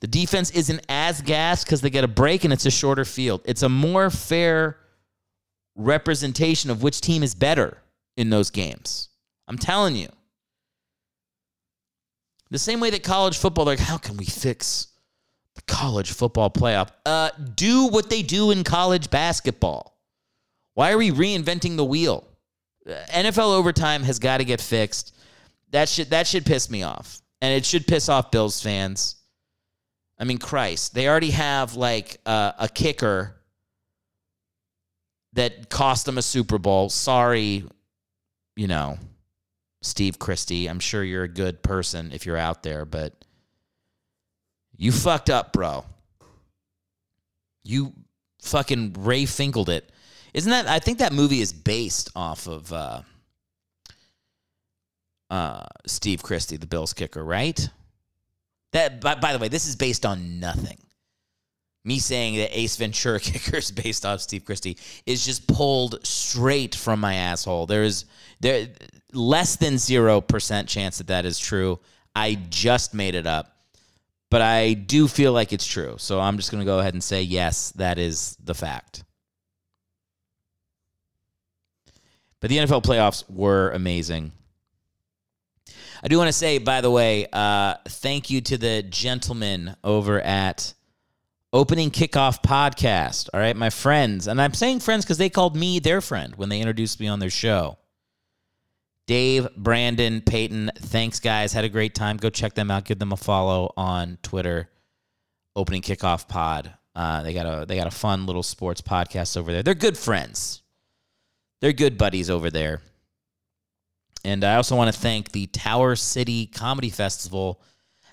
The 0.00 0.06
defense 0.06 0.50
isn't 0.50 0.84
as 0.88 1.22
gassed 1.22 1.66
because 1.66 1.80
they 1.80 1.90
get 1.90 2.04
a 2.04 2.08
break 2.08 2.44
and 2.44 2.52
it's 2.52 2.66
a 2.66 2.70
shorter 2.70 3.04
field. 3.04 3.40
It's 3.44 3.62
a 3.62 3.68
more 3.68 4.10
fair 4.10 4.78
representation 5.76 6.70
of 6.70 6.82
which 6.82 7.00
team 7.00 7.22
is 7.22 7.34
better 7.34 7.78
in 8.16 8.30
those 8.30 8.50
games. 8.50 9.08
I'm 9.48 9.58
telling 9.58 9.96
you. 9.96 10.08
The 12.50 12.58
same 12.58 12.80
way 12.80 12.90
that 12.90 13.02
college 13.02 13.38
football, 13.38 13.64
like, 13.64 13.78
how 13.78 13.96
can 13.96 14.16
we 14.16 14.26
fix 14.26 14.88
the 15.54 15.62
college 15.62 16.12
football 16.12 16.50
playoff? 16.50 16.90
Uh, 17.06 17.30
do 17.54 17.86
what 17.88 18.10
they 18.10 18.22
do 18.22 18.50
in 18.50 18.64
college 18.64 19.10
basketball. 19.10 19.98
Why 20.74 20.92
are 20.92 20.98
we 20.98 21.10
reinventing 21.10 21.76
the 21.76 21.84
wheel? 21.84 22.26
NFL 22.86 23.56
overtime 23.56 24.02
has 24.02 24.18
got 24.18 24.38
to 24.38 24.44
get 24.44 24.60
fixed. 24.60 25.16
That 25.70 25.88
should 25.88 26.10
that 26.10 26.26
should 26.26 26.44
piss 26.44 26.70
me 26.70 26.82
off, 26.82 27.20
and 27.40 27.52
it 27.54 27.64
should 27.64 27.86
piss 27.86 28.08
off 28.08 28.30
Bills 28.30 28.62
fans. 28.62 29.16
I 30.18 30.24
mean, 30.24 30.38
Christ, 30.38 30.94
they 30.94 31.08
already 31.08 31.30
have 31.30 31.74
like 31.74 32.20
uh, 32.26 32.52
a 32.58 32.68
kicker 32.68 33.34
that 35.32 35.68
cost 35.68 36.06
them 36.06 36.18
a 36.18 36.22
Super 36.22 36.58
Bowl. 36.58 36.90
Sorry, 36.90 37.64
you 38.56 38.68
know, 38.68 38.98
Steve 39.82 40.18
Christie. 40.18 40.68
I'm 40.68 40.80
sure 40.80 41.02
you're 41.02 41.24
a 41.24 41.28
good 41.28 41.62
person 41.62 42.12
if 42.12 42.26
you're 42.26 42.36
out 42.36 42.62
there, 42.62 42.84
but 42.84 43.12
you 44.76 44.92
fucked 44.92 45.30
up, 45.30 45.52
bro. 45.52 45.84
You 47.62 47.92
fucking 48.42 48.94
Ray 48.98 49.24
Finkled 49.24 49.68
it. 49.68 49.90
Isn't 50.34 50.50
that? 50.50 50.66
I 50.66 50.80
think 50.80 50.98
that 50.98 51.12
movie 51.12 51.40
is 51.40 51.52
based 51.52 52.10
off 52.16 52.46
of 52.46 52.72
uh, 52.72 53.02
uh, 55.30 55.66
Steve 55.86 56.22
Christie, 56.22 56.56
the 56.56 56.66
Bills 56.66 56.92
kicker, 56.92 57.24
right? 57.24 57.68
That, 58.72 59.00
by, 59.00 59.14
by 59.14 59.32
the 59.32 59.38
way, 59.38 59.48
this 59.48 59.66
is 59.66 59.76
based 59.76 60.04
on 60.04 60.40
nothing. 60.40 60.78
Me 61.84 61.98
saying 61.98 62.36
that 62.36 62.58
Ace 62.58 62.76
Ventura 62.76 63.20
kicker 63.20 63.58
is 63.58 63.70
based 63.70 64.04
off 64.04 64.20
Steve 64.20 64.44
Christie 64.44 64.76
is 65.06 65.24
just 65.24 65.46
pulled 65.46 66.04
straight 66.04 66.74
from 66.74 66.98
my 66.98 67.14
asshole. 67.14 67.66
There 67.66 67.84
is 67.84 68.06
there 68.40 68.68
less 69.12 69.56
than 69.56 69.78
zero 69.78 70.20
percent 70.20 70.68
chance 70.68 70.98
that 70.98 71.06
that 71.08 71.24
is 71.24 71.38
true. 71.38 71.78
I 72.16 72.38
just 72.48 72.94
made 72.94 73.14
it 73.14 73.26
up, 73.26 73.53
but 74.30 74.42
I 74.42 74.74
do 74.74 75.08
feel 75.08 75.32
like 75.32 75.52
it's 75.52 75.66
true. 75.66 75.96
So 75.98 76.20
I'm 76.20 76.36
just 76.36 76.50
going 76.50 76.60
to 76.60 76.66
go 76.66 76.78
ahead 76.78 76.94
and 76.94 77.02
say 77.02 77.22
yes, 77.22 77.72
that 77.72 77.98
is 77.98 78.36
the 78.42 78.54
fact. 78.54 79.04
But 82.40 82.50
the 82.50 82.58
NFL 82.58 82.82
playoffs 82.82 83.24
were 83.30 83.70
amazing. 83.70 84.32
I 86.02 86.08
do 86.08 86.18
want 86.18 86.28
to 86.28 86.32
say, 86.32 86.58
by 86.58 86.82
the 86.82 86.90
way, 86.90 87.26
uh, 87.32 87.76
thank 87.88 88.28
you 88.28 88.42
to 88.42 88.58
the 88.58 88.82
gentlemen 88.82 89.74
over 89.82 90.20
at 90.20 90.74
Opening 91.54 91.90
Kickoff 91.90 92.42
Podcast. 92.42 93.30
All 93.32 93.40
right, 93.40 93.56
my 93.56 93.70
friends. 93.70 94.26
And 94.26 94.42
I'm 94.42 94.52
saying 94.52 94.80
friends 94.80 95.04
because 95.04 95.16
they 95.16 95.30
called 95.30 95.56
me 95.56 95.78
their 95.78 96.02
friend 96.02 96.34
when 96.36 96.50
they 96.50 96.60
introduced 96.60 97.00
me 97.00 97.08
on 97.08 97.20
their 97.20 97.30
show. 97.30 97.78
Dave, 99.06 99.48
Brandon, 99.56 100.22
Peyton, 100.22 100.70
thanks, 100.76 101.20
guys. 101.20 101.52
Had 101.52 101.64
a 101.64 101.68
great 101.68 101.94
time. 101.94 102.16
Go 102.16 102.30
check 102.30 102.54
them 102.54 102.70
out. 102.70 102.84
Give 102.84 102.98
them 102.98 103.12
a 103.12 103.16
follow 103.16 103.72
on 103.76 104.18
Twitter. 104.22 104.70
Opening 105.56 105.82
Kickoff 105.82 106.26
Pod. 106.26 106.72
Uh, 106.96 107.22
they 107.22 107.32
got 107.34 107.46
a 107.46 107.66
they 107.66 107.76
got 107.76 107.86
a 107.86 107.92
fun 107.92 108.24
little 108.26 108.42
sports 108.42 108.80
podcast 108.80 109.36
over 109.36 109.52
there. 109.52 109.62
They're 109.62 109.74
good 109.74 109.98
friends. 109.98 110.62
They're 111.60 111.72
good 111.72 111.98
buddies 111.98 112.30
over 112.30 112.50
there. 112.50 112.82
And 114.24 114.42
I 114.42 114.56
also 114.56 114.74
want 114.76 114.92
to 114.92 114.98
thank 114.98 115.32
the 115.32 115.46
Tower 115.46 115.96
City 115.96 116.46
Comedy 116.46 116.90
Festival. 116.90 117.60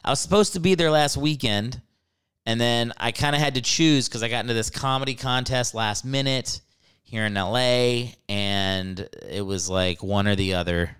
I 0.03 0.09
was 0.09 0.19
supposed 0.19 0.53
to 0.53 0.59
be 0.59 0.75
there 0.75 0.91
last 0.91 1.15
weekend, 1.15 1.81
and 2.45 2.59
then 2.59 2.91
I 2.97 3.11
kind 3.11 3.35
of 3.35 3.41
had 3.41 3.55
to 3.55 3.61
choose 3.61 4.09
because 4.09 4.23
I 4.23 4.29
got 4.29 4.41
into 4.41 4.53
this 4.53 4.69
comedy 4.69 5.15
contest 5.15 5.73
last 5.73 6.03
minute 6.03 6.61
here 7.11 7.25
in 7.25 7.33
LA, 7.33 8.13
and 8.29 9.09
it 9.27 9.45
was 9.45 9.69
like 9.69 10.01
one 10.01 10.29
or 10.29 10.37
the 10.37 10.53
other. 10.53 10.95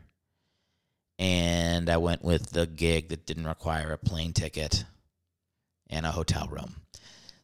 And 1.17 1.89
I 1.89 1.97
went 1.97 2.21
with 2.21 2.49
the 2.49 2.67
gig 2.67 3.09
that 3.09 3.25
didn't 3.25 3.47
require 3.47 3.93
a 3.93 3.97
plane 3.97 4.33
ticket 4.33 4.83
and 5.89 6.05
a 6.05 6.11
hotel 6.11 6.49
room. 6.51 6.75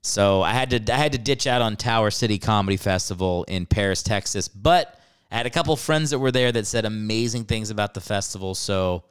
So 0.01 0.41
I 0.41 0.51
had 0.51 0.70
to 0.72 0.93
I 0.93 0.97
had 0.97 1.13
to 1.13 1.18
ditch 1.18 1.47
out 1.47 1.61
on 1.61 1.78
Tower 1.78 2.11
City 2.11 2.38
Comedy 2.39 2.76
Festival 2.76 3.45
in 3.47 3.65
Paris, 3.65 4.03
Texas, 4.03 4.49
but 4.49 4.99
I 5.32 5.38
had 5.38 5.45
a 5.45 5.49
couple 5.49 5.76
friends 5.78 6.09
that 6.09 6.20
were 6.20 6.32
there 6.32 6.51
that 6.51 6.68
said 6.68 6.84
amazing 6.84 7.45
things 7.45 7.70
about 7.70 7.93
the 7.93 8.01
festival. 8.01 8.53
So, 8.53 9.05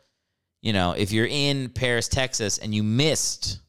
you 0.60 0.74
know, 0.74 0.92
if 0.92 1.12
you're 1.12 1.28
in 1.30 1.70
Paris, 1.70 2.08
Texas, 2.08 2.58
and 2.58 2.74
you 2.74 2.82
missed 2.82 3.60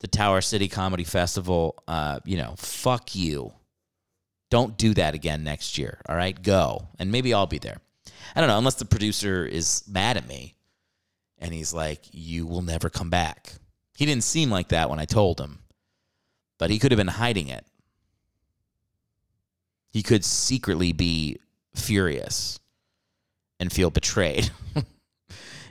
the 0.00 0.08
Tower 0.08 0.40
City 0.40 0.68
Comedy 0.68 1.04
Festival, 1.04 1.82
uh, 1.86 2.20
you 2.24 2.38
know, 2.38 2.54
fuck 2.56 3.14
you. 3.14 3.52
Don't 4.52 4.76
do 4.76 4.92
that 4.92 5.14
again 5.14 5.44
next 5.44 5.78
year. 5.78 5.98
All 6.06 6.14
right, 6.14 6.42
go, 6.42 6.88
and 6.98 7.10
maybe 7.10 7.32
I'll 7.32 7.46
be 7.46 7.56
there. 7.56 7.78
I 8.36 8.40
don't 8.40 8.50
know, 8.50 8.58
unless 8.58 8.74
the 8.74 8.84
producer 8.84 9.46
is 9.46 9.82
mad 9.88 10.18
at 10.18 10.28
me, 10.28 10.56
and 11.38 11.54
he's 11.54 11.72
like, 11.72 12.02
"You 12.12 12.46
will 12.46 12.60
never 12.60 12.90
come 12.90 13.08
back." 13.08 13.54
He 13.96 14.04
didn't 14.04 14.24
seem 14.24 14.50
like 14.50 14.68
that 14.68 14.90
when 14.90 14.98
I 14.98 15.06
told 15.06 15.40
him, 15.40 15.60
but 16.58 16.68
he 16.68 16.78
could 16.78 16.92
have 16.92 16.98
been 16.98 17.08
hiding 17.08 17.48
it. 17.48 17.64
He 19.88 20.02
could 20.02 20.22
secretly 20.22 20.92
be 20.92 21.38
furious 21.74 22.60
and 23.58 23.72
feel 23.72 23.88
betrayed. 23.88 24.50
It'd 24.76 24.84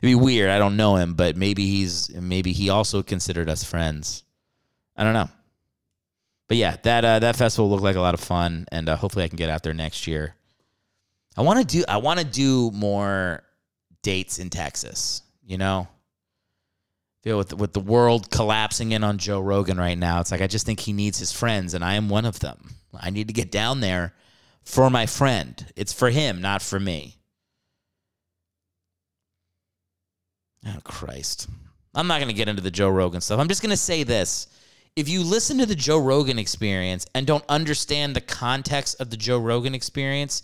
be 0.02 0.16
weird. 0.16 0.50
I 0.50 0.58
don't 0.58 0.76
know 0.76 0.96
him, 0.96 1.14
but 1.14 1.38
maybe 1.38 1.68
he's 1.68 2.10
maybe 2.16 2.52
he 2.52 2.70
also 2.70 3.04
considered 3.04 3.48
us 3.48 3.64
friends. 3.64 4.24
I 4.98 5.04
don't 5.04 5.14
know. 5.14 5.30
But 6.52 6.58
yeah, 6.58 6.76
that 6.84 7.06
uh, 7.06 7.20
that 7.20 7.38
festival 7.38 7.70
looked 7.70 7.82
like 7.82 7.96
a 7.96 8.02
lot 8.02 8.14
of 8.14 8.20
fun, 8.20 8.66
and 8.74 8.90
uh, 8.90 8.98
hopefully 8.98 9.24
I 9.24 9.30
can 9.30 9.38
get 9.38 9.50
out 9.50 9.64
there 9.64 9.74
next 9.74 10.06
year. 10.06 10.36
I 11.38 11.44
want 11.44 11.60
to 11.60 11.66
do 11.66 11.86
I 11.88 11.96
want 11.96 12.20
to 12.20 12.26
do 12.26 12.72
more 12.72 13.42
dates 14.02 14.38
in 14.38 14.50
Texas. 14.50 15.22
You 15.46 15.58
know, 15.58 15.88
feel 17.24 17.38
with 17.38 17.54
with 17.54 17.72
the 17.72 17.80
world 17.80 18.30
collapsing 18.32 18.92
in 18.92 19.02
on 19.02 19.18
Joe 19.18 19.40
Rogan 19.40 19.78
right 19.78 19.98
now, 19.98 20.20
it's 20.20 20.30
like 20.30 20.42
I 20.42 20.48
just 20.48 20.66
think 20.66 20.82
he 20.82 20.92
needs 20.92 21.18
his 21.18 21.32
friends, 21.32 21.74
and 21.74 21.86
I 21.86 21.94
am 21.94 22.10
one 22.10 22.26
of 22.26 22.42
them. 22.42 22.76
I 23.00 23.12
need 23.12 23.30
to 23.30 23.34
get 23.34 23.50
down 23.50 23.80
there 23.80 24.14
for 24.66 24.90
my 24.90 25.06
friend. 25.06 25.66
It's 25.78 25.94
for 25.94 26.10
him, 26.10 26.42
not 26.42 26.62
for 26.62 26.82
me. 26.82 27.16
Oh, 30.68 30.80
Christ. 30.84 31.48
I'm 31.96 32.08
not 32.08 32.20
going 32.20 32.28
to 32.28 32.36
get 32.36 32.50
into 32.50 32.62
the 32.62 32.72
Joe 32.72 32.90
Rogan 32.90 33.22
stuff. 33.22 33.40
I'm 33.40 33.48
just 33.48 33.62
going 33.62 33.70
to 33.70 33.78
say 33.78 34.04
this. 34.04 34.48
If 34.96 35.08
you 35.08 35.24
listen 35.24 35.58
to 35.60 35.66
the 35.66 35.76
Joe 35.76 36.00
Rogan 36.00 36.38
experience 36.38 37.06
and 37.16 37.26
don't 37.26 37.46
understand 37.48 38.16
the 38.16 38.22
context 38.22 39.00
of 39.00 39.10
the 39.10 39.18
Joe 39.18 39.40
Rogan 39.40 39.74
experience, 39.74 40.44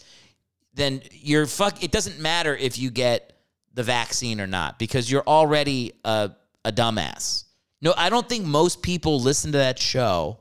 then 0.74 1.02
you're 1.12 1.46
fuck 1.46 1.84
it 1.84 1.92
doesn't 1.92 2.20
matter 2.20 2.56
if 2.56 2.80
you 2.80 2.90
get 2.90 3.34
the 3.74 3.84
vaccine 3.84 4.40
or 4.40 4.48
not 4.48 4.80
because 4.80 5.12
you're 5.12 5.28
already 5.28 5.94
a, 6.06 6.32
a 6.64 6.72
dumbass. 6.72 7.44
No, 7.82 7.94
I 7.96 8.10
don't 8.10 8.28
think 8.28 8.46
most 8.46 8.82
people 8.82 9.20
listen 9.20 9.52
to 9.52 9.58
that 9.60 9.78
show 9.80 10.40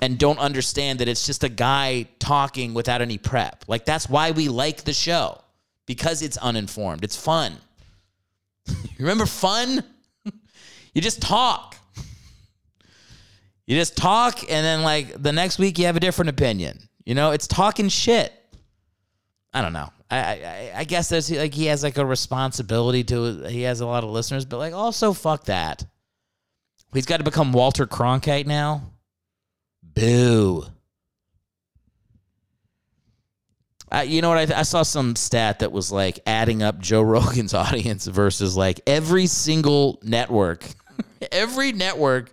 and 0.00 0.18
don't 0.18 0.38
understand 0.38 1.00
that 1.00 1.08
it's 1.08 1.26
just 1.26 1.44
a 1.44 1.48
guy 1.48 2.06
talking 2.18 2.74
without 2.74 3.02
any 3.02 3.18
prep. 3.18 3.64
Like 3.66 3.84
that's 3.84 4.08
why 4.08 4.30
we 4.30 4.48
like 4.48 4.84
the 4.84 4.92
show 4.92 5.40
because 5.86 6.22
it's 6.22 6.36
uninformed. 6.36 7.04
It's 7.04 7.16
fun. 7.16 7.56
Remember 8.98 9.26
fun? 9.26 9.82
you 10.94 11.02
just 11.02 11.20
talk. 11.20 11.76
You 13.66 13.76
just 13.76 13.96
talk 13.96 14.40
and 14.42 14.64
then 14.64 14.82
like 14.82 15.20
the 15.20 15.32
next 15.32 15.58
week 15.58 15.78
you 15.78 15.86
have 15.86 15.96
a 15.96 16.00
different 16.00 16.28
opinion. 16.28 16.88
You 17.04 17.14
know, 17.14 17.32
it's 17.32 17.46
talking 17.46 17.88
shit. 17.88 18.32
I 19.52 19.62
don't 19.62 19.72
know. 19.72 19.90
I, 20.10 20.18
I 20.18 20.72
I 20.76 20.84
guess 20.84 21.08
there's 21.08 21.30
like 21.30 21.52
he 21.52 21.66
has 21.66 21.82
like 21.82 21.98
a 21.98 22.06
responsibility 22.06 23.02
to 23.04 23.44
he 23.48 23.62
has 23.62 23.80
a 23.80 23.86
lot 23.86 24.04
of 24.04 24.10
listeners, 24.10 24.44
but 24.44 24.58
like 24.58 24.72
also 24.72 25.12
fuck 25.12 25.46
that. 25.46 25.84
He's 26.92 27.06
got 27.06 27.18
to 27.18 27.24
become 27.24 27.52
Walter 27.52 27.86
Cronkite 27.86 28.46
now. 28.46 28.92
Boo. 29.82 30.64
Uh, 33.90 34.04
you 34.06 34.20
know 34.20 34.30
what? 34.30 34.52
I, 34.52 34.60
I 34.60 34.62
saw 34.62 34.82
some 34.82 35.14
stat 35.14 35.60
that 35.60 35.72
was 35.72 35.92
like 35.92 36.20
adding 36.26 36.62
up 36.62 36.78
Joe 36.78 37.02
Rogan's 37.02 37.54
audience 37.54 38.06
versus 38.06 38.56
like 38.56 38.80
every 38.86 39.26
single 39.26 39.98
network, 40.02 40.66
every 41.32 41.72
network, 41.72 42.30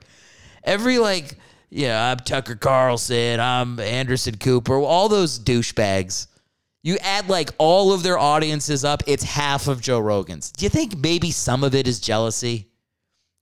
every 0.64 0.97
like, 0.99 1.38
yeah, 1.70 2.11
I'm 2.11 2.18
Tucker 2.18 2.55
Carlson, 2.55 3.39
I'm 3.39 3.80
Anderson 3.80 4.38
Cooper, 4.38 4.76
all 4.76 5.09
those 5.09 5.39
douchebags. 5.39 6.28
You 6.84 6.97
add 7.01 7.30
like 7.30 7.49
all 7.57 7.93
of 7.93 8.03
their 8.03 8.18
audiences 8.18 8.84
up, 8.84 9.03
it's 9.07 9.24
half 9.24 9.68
of 9.68 9.82
Joe 9.82 9.99
Rogan's. 9.99 10.51
Do 10.51 10.66
you 10.66 10.70
think 10.70 10.97
maybe 10.97 11.32
some 11.32 11.64
of 11.64 11.74
it 11.74 11.88
is 11.88 11.99
jealousy? 11.99 12.70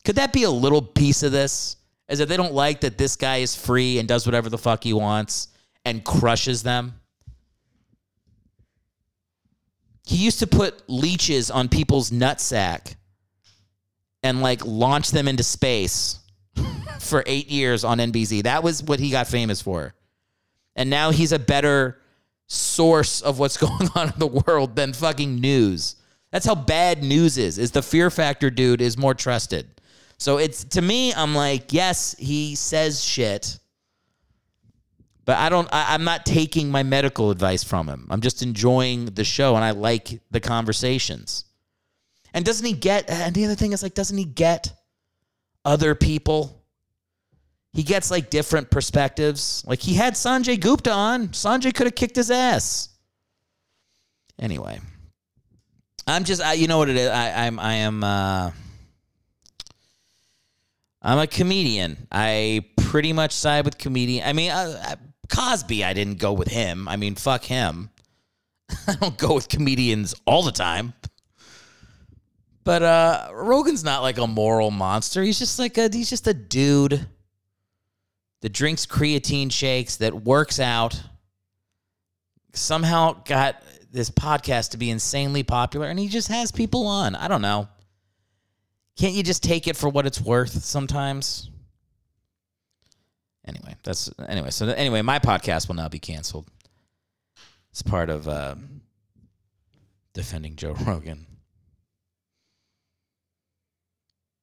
Could 0.04 0.16
that 0.16 0.34
be 0.34 0.44
a 0.44 0.52
little 0.52 0.82
piece 0.82 1.24
of 1.24 1.32
this? 1.32 1.78
As 2.08 2.20
if 2.20 2.28
they 2.28 2.38
don't 2.38 2.54
like 2.54 2.82
that 2.82 2.98
this 2.98 3.16
guy 3.16 3.38
is 3.38 3.56
free 3.56 3.98
and 3.98 4.08
does 4.08 4.26
whatever 4.26 4.50
the 4.50 4.58
fuck 4.58 4.84
he 4.84 4.94
wants 4.94 5.48
and 5.86 6.04
crushes 6.04 6.62
them? 6.62 6.96
He 10.06 10.18
used 10.18 10.40
to 10.40 10.48
put 10.48 10.90
leeches 10.90 11.50
on 11.50 11.70
people's 11.70 12.12
nutsack 12.12 12.96
and 14.24 14.42
like 14.42 14.66
launch 14.66 15.12
them 15.12 15.28
into 15.28 15.44
space 15.44 16.21
for 17.02 17.24
eight 17.26 17.50
years 17.50 17.84
on 17.84 17.98
NBC. 17.98 18.44
That 18.44 18.64
was 18.64 18.84
what 18.84 19.00
he 19.00 19.10
got 19.10 19.28
famous 19.28 19.62
for. 19.62 19.94
And 20.76 20.90
now 20.90 21.12
he's 21.12 21.32
a 21.32 21.40
better 21.40 22.00
source 22.48 23.22
of 23.22 23.40
what's 23.40 23.58
going 23.66 23.90
on 23.96 24.10
in 24.10 24.20
the 24.20 24.28
world 24.28 24.76
than 24.76 24.94
fucking 24.94 25.36
news. 25.36 25.96
That's 26.32 26.46
how 26.46 26.56
bad 26.56 27.04
news 27.04 27.38
is. 27.38 27.58
Is 27.58 27.72
the 27.72 27.82
fear 27.82 28.10
factor 28.10 28.50
dude 28.50 28.82
is 28.82 28.98
more 28.98 29.14
trusted. 29.14 29.68
So 30.18 30.38
it's 30.38 30.64
to 30.66 30.82
me, 30.82 31.14
I'm 31.14 31.34
like, 31.36 31.74
yes, 31.74 32.16
he 32.18 32.56
says 32.56 33.04
shit, 33.04 33.60
but 35.26 35.38
I 35.38 35.50
don't. 35.50 35.68
I, 35.72 35.94
I'm 35.94 36.04
not 36.04 36.26
taking 36.26 36.70
my 36.70 36.84
medical 36.84 37.32
advice 37.32 37.64
from 37.64 37.88
him. 37.88 38.08
I'm 38.10 38.22
just 38.22 38.44
enjoying 38.44 39.06
the 39.06 39.24
show, 39.24 39.56
and 39.56 39.66
I 39.66 39.72
like 39.72 40.22
the 40.30 40.40
conversations. 40.40 41.46
And 42.34 42.46
doesn't 42.46 42.66
he 42.66 42.74
get? 42.74 43.10
And 43.10 43.36
the 43.36 43.46
other 43.46 43.56
thing 43.56 43.74
is 43.74 43.84
like, 43.84 43.94
doesn't 43.94 44.18
he 44.18 44.26
get 44.26 44.72
other 45.66 45.96
people? 45.96 46.61
He 47.74 47.84
gets 47.84 48.12
like 48.12 48.30
different 48.30 48.70
perspectives. 48.70 49.64
Like 49.66 49.80
he 49.80 49.94
had 49.94 50.16
Sanjay 50.16 50.60
Gupta 50.60 50.92
on. 50.92 51.30
Sanjay 51.30 51.74
could 51.74 51.88
have 51.88 51.96
kicked 51.96 52.16
his 52.16 52.30
ass. 52.30 52.90
Anyway, 54.40 54.80
I'm 56.08 56.24
just. 56.24 56.42
I, 56.42 56.54
you 56.54 56.68
know 56.68 56.80
what 56.80 56.90
it 56.90 56.98
is. 56.98 57.10
I, 57.10 57.46
I'm. 57.46 57.60
I 57.60 57.74
am. 57.76 58.04
Uh, 58.04 58.52
I'm 61.02 61.20
a 61.20 61.28
comedian. 61.28 62.08
I 62.12 62.66
pretty 62.78 63.14
much 63.14 63.32
side 63.32 63.66
with 63.66 63.78
comedian. 63.78 64.28
I 64.28 64.34
mean, 64.34 64.52
uh, 64.52 64.96
Cosby, 65.30 65.84
I 65.84 65.94
didn't 65.94 66.20
go 66.20 66.34
with 66.34 66.50
him. 66.50 66.88
I 66.88 66.98
mean, 66.98 67.16
fuck 67.16 67.44
him. 67.44 67.90
I 68.88 68.96
don't 68.96 69.18
go 69.18 69.34
with 69.34 69.48
comedians 69.48 70.14
all 70.26 70.44
the 70.44 70.52
time. 70.52 70.94
But 72.64 72.84
uh 72.84 73.30
Rogan's 73.34 73.84
not 73.84 74.04
like 74.04 74.20
a 74.20 74.28
moral 74.28 74.70
monster. 74.70 75.24
He's 75.24 75.40
just 75.40 75.58
like 75.58 75.78
a 75.80 75.90
he's 75.92 76.10
just 76.10 76.28
a 76.28 76.34
dude 76.34 77.08
that 78.42 78.54
drinks 78.54 78.86
creatine 78.86 79.52
shakes, 79.52 79.98
that 79.98 80.14
works 80.14 80.60
out, 80.60 81.02
somehow 82.54 83.22
got 83.24 83.62
this 83.92 84.10
podcast 84.10 84.72
to 84.72 84.78
be 84.78 84.90
insanely 84.90 85.44
popular, 85.44 85.88
and 85.88 86.00
he 86.00 86.08
just 86.08 86.28
has 86.30 86.52
people 86.52 86.88
on. 86.88 87.16
I 87.16 87.28
don't 87.28 87.42
know. 87.42 87.68
Can't 88.98 89.14
you 89.14 89.24
just 89.24 89.44
take 89.44 89.68
it 89.68 89.76
for 89.78 89.90
what 89.90 90.06
it's 90.06 90.22
worth 90.22 90.64
sometimes? 90.64 91.50
Anyway, 93.46 93.76
that's 93.84 94.12
anyway. 94.28 94.52
So 94.52 94.68
anyway, 94.68 95.02
my 95.02 95.20
podcast 95.20 95.68
will 95.68 95.76
now 95.76 95.90
be 95.90 96.00
canceled. 96.00 96.48
It's 97.72 97.82
part 97.82 98.10
of 98.10 98.28
uh, 98.28 98.56
defending 100.14 100.56
Joe 100.56 100.74
Rogan. 100.86 101.26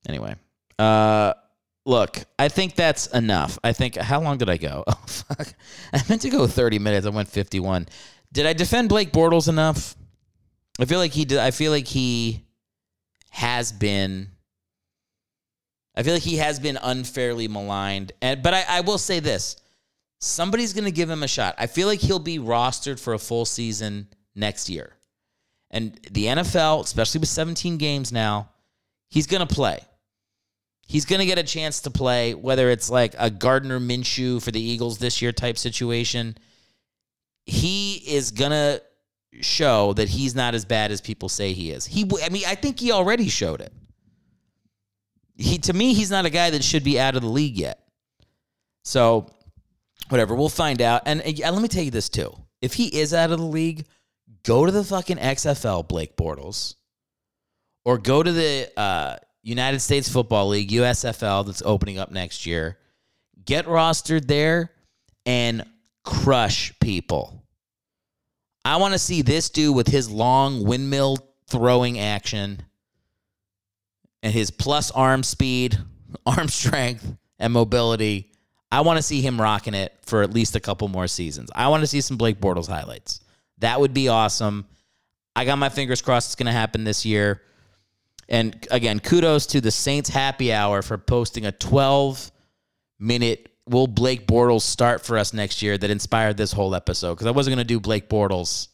Anyway, 0.09 0.35
uh, 0.79 1.35
look, 1.89 2.19
I 2.39 2.49
think 2.49 2.77
that's 2.77 3.07
enough. 3.07 3.59
I 3.65 3.73
think 3.73 3.97
how 3.97 4.21
long 4.21 4.39
did 4.39 4.51
I 4.51 4.57
go? 4.57 4.85
Oh 4.89 5.05
fuck, 5.07 5.55
I 5.93 6.03
meant 6.09 6.23
to 6.23 6.31
go 6.31 6.47
thirty 6.47 6.79
minutes. 6.79 7.07
I 7.07 7.11
went 7.11 7.29
fifty-one. 7.29 7.89
Did 8.33 8.47
I 8.47 8.53
defend 8.53 8.89
Blake 8.89 9.13
Bortles 9.13 9.49
enough? 9.49 9.97
I 10.79 10.85
feel 10.85 10.99
like 10.99 11.13
he 11.13 11.25
did. 11.25 11.39
I 11.39 11.51
feel 11.51 11.73
like 11.73 11.87
he 11.87 12.45
has 13.31 13.73
been 13.73 14.29
I 15.99 16.05
feel 16.05 16.15
like 16.15 16.23
he 16.23 16.37
has 16.37 16.61
been 16.61 16.79
unfairly 16.81 17.49
maligned. 17.49 18.13
And 18.23 18.41
but 18.41 18.55
I, 18.55 18.65
I 18.69 18.81
will 18.83 18.99
say 18.99 19.19
this. 19.19 19.57
Somebody's 20.21 20.73
gonna 20.73 20.93
give 20.93 21.11
him 21.11 21.25
a 21.25 21.29
shot. 21.29 21.57
I 21.59 21.67
feel 21.67 21.89
like 21.89 22.01
he'll 22.01 22.21
be 22.21 22.39
rostered 22.39 23.01
for 23.01 23.15
a 23.15 23.19
full 23.19 23.45
season 23.45 24.07
next 24.37 24.71
year. 24.71 24.93
And 25.71 25.99
the 26.13 26.27
NFL, 26.27 26.85
especially 26.85 27.21
with 27.21 27.29
17 27.29 27.79
games 27.79 28.13
now, 28.13 28.51
he's 29.09 29.27
gonna 29.27 29.47
play. 29.47 29.81
He's 30.89 31.05
gonna 31.05 31.27
get 31.27 31.39
a 31.39 31.45
chance 31.45 31.83
to 31.83 31.91
play, 31.91 32.35
whether 32.35 32.69
it's 32.71 32.91
like 32.91 33.15
a 33.17 33.31
Gardner 33.31 33.79
Minshew 33.79 34.43
for 34.43 34.51
the 34.51 34.61
Eagles 34.61 34.99
this 34.99 35.23
year 35.23 35.31
type 35.31 35.59
situation. 35.59 36.37
He 37.47 38.03
is 38.09 38.33
gonna 38.33 38.81
show 39.41 39.93
that 39.93 40.09
he's 40.09 40.35
not 40.35 40.57
as 40.57 40.65
bad 40.65 40.91
as 40.91 41.01
people 41.01 41.29
say 41.29 41.53
he 41.53 41.71
is. 41.71 41.87
He, 41.87 42.11
I 42.25 42.31
mean, 42.31 42.43
I 42.49 42.57
think 42.57 42.81
he 42.81 42.91
already 42.91 43.29
showed 43.29 43.61
it 43.61 43.73
he 45.39 45.59
to 45.59 45.73
me 45.73 45.95
he's 45.95 46.11
not 46.11 46.27
a 46.27 46.31
guy 46.31 46.51
that 46.51 46.65
should 46.65 46.85
be 46.85 47.01
out 47.01 47.17
of 47.17 47.23
the 47.23 47.29
league 47.29 47.57
yet. 47.57 47.81
So 48.85 49.31
whatever, 50.09 50.35
we'll 50.35 50.49
find 50.49 50.83
out. 50.83 51.03
And, 51.07 51.23
and 51.23 51.39
let 51.39 51.63
me 51.63 51.69
tell 51.69 51.85
you 51.85 51.93
this 51.93 52.09
too: 52.09 52.35
if 52.61 52.75
he 52.75 52.87
is 52.99 53.15
out 53.15 53.31
of 53.31 53.39
the 53.39 53.45
league, 53.45 53.87
go 54.43 54.67
to 54.67 54.73
the 54.73 54.85
fucking 54.85 55.17
XFL, 55.17 55.87
Blake 55.87 56.17
Bortles, 56.17 56.75
or 57.85 57.99
go 57.99 58.23
to 58.23 58.33
the 58.33 58.71
uh, 58.77 59.17
United 59.49 59.81
States 59.81 60.09
Football 60.11 60.49
League 60.49 60.71
(USFL) 60.71 61.47
that's 61.47 61.63
opening 61.65 61.99
up 61.99 62.11
next 62.11 62.45
year. 62.45 62.79
Get 63.47 63.65
rostered 63.65 64.27
there 64.27 64.73
and 65.25 65.65
crush 66.05 66.79
people. 66.81 67.43
I 68.65 68.77
want 68.77 68.93
to 68.93 68.99
see 68.99 69.23
this 69.23 69.49
dude 69.49 69.75
with 69.75 69.87
his 69.87 70.11
long 70.11 70.65
windmill 70.65 71.17
throwing 71.49 71.99
action 71.99 72.63
and 74.23 74.33
his 74.33 74.51
plus 74.51 74.91
arm 74.91 75.23
speed, 75.23 75.79
arm 76.27 76.49
strength, 76.49 77.17
and 77.39 77.53
mobility. 77.53 78.33
I 78.71 78.83
want 78.83 78.99
to 78.99 79.03
see 79.03 79.23
him 79.23 79.41
rocking 79.41 79.73
it 79.73 79.95
for 80.03 80.23
at 80.23 80.31
least 80.31 80.57
a 80.57 80.61
couple 80.61 80.89
more 80.89 81.07
seasons. 81.07 81.51
I 81.55 81.69
want 81.69 81.83
to 81.83 81.87
see 81.87 82.03
some 82.03 82.19
Blake 82.19 82.39
Bortles 82.39 82.69
highlights. 82.69 83.21
That 83.59 83.81
would 83.81 83.95
be 83.95 84.09
awesome. 84.09 84.67
I 85.35 85.47
got 85.47 85.57
my 85.57 85.71
fingers 85.71 86.03
crossed 86.03 86.29
it's 86.29 86.35
going 86.35 86.47
to 86.47 86.53
happen 86.53 86.85
this 86.85 87.07
year. 87.07 87.41
And 88.29 88.67
again, 88.71 89.01
kudos 89.01 89.47
to 89.47 89.61
the 89.61 89.71
Saints 89.71 90.11
Happy 90.11 90.53
Hour 90.53 90.83
for 90.83 90.99
posting 90.99 91.47
a 91.47 91.53
12 91.53 92.31
minute 92.99 93.49
will 93.67 93.87
Blake 93.87 94.27
Bortles 94.27 94.63
start 94.63 95.05
for 95.05 95.19
us 95.19 95.33
next 95.33 95.63
year 95.63 95.77
that 95.79 95.91
inspired 95.91 96.37
this 96.37 96.53
whole 96.53 96.75
episode 96.75 97.15
because 97.15 97.27
I 97.27 97.31
wasn't 97.31 97.57
going 97.57 97.65
to 97.65 97.69
do 97.69 97.81
Blake 97.81 98.09
Bortles 98.09 98.69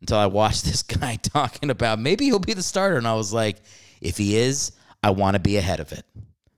until 0.00 0.18
I 0.18 0.26
watched 0.26 0.64
this 0.66 0.82
guy 0.82 1.16
talking 1.16 1.70
about 1.70 1.98
maybe 1.98 2.26
he'll 2.26 2.38
be 2.38 2.54
the 2.54 2.62
starter. 2.62 2.96
And 2.96 3.06
I 3.06 3.14
was 3.14 3.32
like, 3.32 3.58
if 4.00 4.16
he 4.16 4.36
is, 4.36 4.72
I 5.02 5.10
want 5.10 5.34
to 5.34 5.40
be 5.40 5.56
ahead 5.56 5.80
of 5.80 5.92
it. 5.92 6.04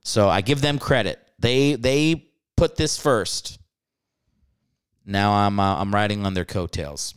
So 0.01 0.29
I 0.29 0.41
give 0.41 0.61
them 0.61 0.79
credit. 0.79 1.19
They 1.39 1.75
they 1.75 2.31
put 2.57 2.75
this 2.75 2.97
first. 2.97 3.59
Now 5.05 5.33
I'm 5.33 5.59
uh, 5.59 5.75
I'm 5.75 5.93
riding 5.93 6.25
on 6.25 6.33
their 6.33 6.45
coattails. 6.45 7.13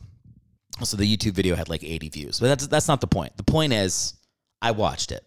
So 0.83 0.97
the 0.97 1.17
YouTube 1.17 1.33
video 1.33 1.55
had 1.55 1.69
like 1.69 1.85
80 1.85 2.09
views, 2.09 2.41
but 2.41 2.49
that's 2.49 2.67
that's 2.67 2.89
not 2.89 3.01
the 3.01 3.07
point. 3.07 3.37
The 3.37 3.45
point 3.45 3.73
is 3.73 4.15
I 4.63 4.71
watched 4.71 5.13
it 5.13 5.25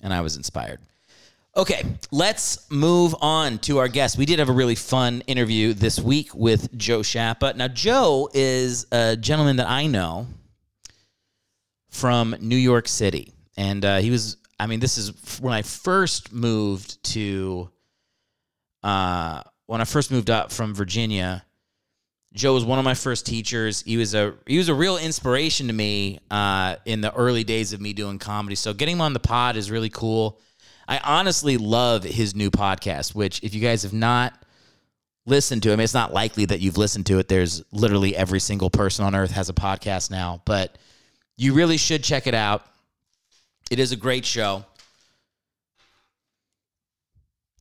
and 0.00 0.14
I 0.14 0.22
was 0.22 0.36
inspired. 0.36 0.80
Okay, 1.56 1.84
let's 2.12 2.70
move 2.70 3.14
on 3.20 3.58
to 3.60 3.78
our 3.78 3.88
guest. 3.88 4.16
We 4.16 4.24
did 4.24 4.38
have 4.38 4.48
a 4.48 4.52
really 4.52 4.76
fun 4.76 5.22
interview 5.26 5.74
this 5.74 5.98
week 5.98 6.32
with 6.32 6.74
Joe 6.78 7.00
Schappa. 7.00 7.56
Now, 7.56 7.68
Joe 7.68 8.30
is 8.32 8.86
a 8.92 9.16
gentleman 9.16 9.56
that 9.56 9.68
I 9.68 9.86
know 9.86 10.28
from 11.90 12.36
New 12.40 12.56
York 12.56 12.86
City, 12.86 13.32
and 13.56 13.84
uh, 13.84 13.96
he 13.98 14.10
was 14.10 14.36
I 14.60 14.66
mean, 14.66 14.80
this 14.80 14.98
is 14.98 15.12
when 15.40 15.52
I 15.52 15.62
first 15.62 16.32
moved 16.32 17.02
to 17.14 17.70
uh, 18.82 19.42
when 19.66 19.80
I 19.80 19.84
first 19.84 20.10
moved 20.10 20.30
up 20.30 20.50
from 20.52 20.74
Virginia, 20.74 21.44
Joe 22.38 22.54
was 22.54 22.64
one 22.64 22.78
of 22.78 22.84
my 22.84 22.94
first 22.94 23.26
teachers. 23.26 23.82
He 23.82 23.96
was 23.96 24.14
a 24.14 24.34
he 24.46 24.58
was 24.58 24.68
a 24.68 24.74
real 24.74 24.96
inspiration 24.96 25.66
to 25.66 25.72
me 25.72 26.20
uh, 26.30 26.76
in 26.84 27.00
the 27.00 27.12
early 27.12 27.42
days 27.42 27.72
of 27.72 27.80
me 27.80 27.92
doing 27.92 28.18
comedy. 28.20 28.54
So 28.54 28.72
getting 28.72 28.94
him 28.94 29.00
on 29.00 29.12
the 29.12 29.20
pod 29.20 29.56
is 29.56 29.70
really 29.70 29.90
cool. 29.90 30.40
I 30.86 30.98
honestly 30.98 31.58
love 31.58 32.04
his 32.04 32.36
new 32.36 32.50
podcast, 32.50 33.14
which 33.14 33.42
if 33.42 33.54
you 33.54 33.60
guys 33.60 33.82
have 33.82 33.92
not 33.92 34.32
listened 35.26 35.64
to 35.64 35.72
him, 35.72 35.80
it's 35.80 35.92
not 35.92 36.14
likely 36.14 36.44
that 36.46 36.60
you've 36.60 36.78
listened 36.78 37.06
to 37.06 37.18
it. 37.18 37.26
There's 37.26 37.62
literally 37.72 38.16
every 38.16 38.40
single 38.40 38.70
person 38.70 39.04
on 39.04 39.16
earth 39.16 39.32
has 39.32 39.48
a 39.48 39.52
podcast 39.52 40.10
now, 40.10 40.40
but 40.44 40.78
you 41.36 41.54
really 41.54 41.76
should 41.76 42.04
check 42.04 42.28
it 42.28 42.34
out. 42.34 42.64
It 43.68 43.80
is 43.80 43.90
a 43.90 43.96
great 43.96 44.24
show. 44.24 44.64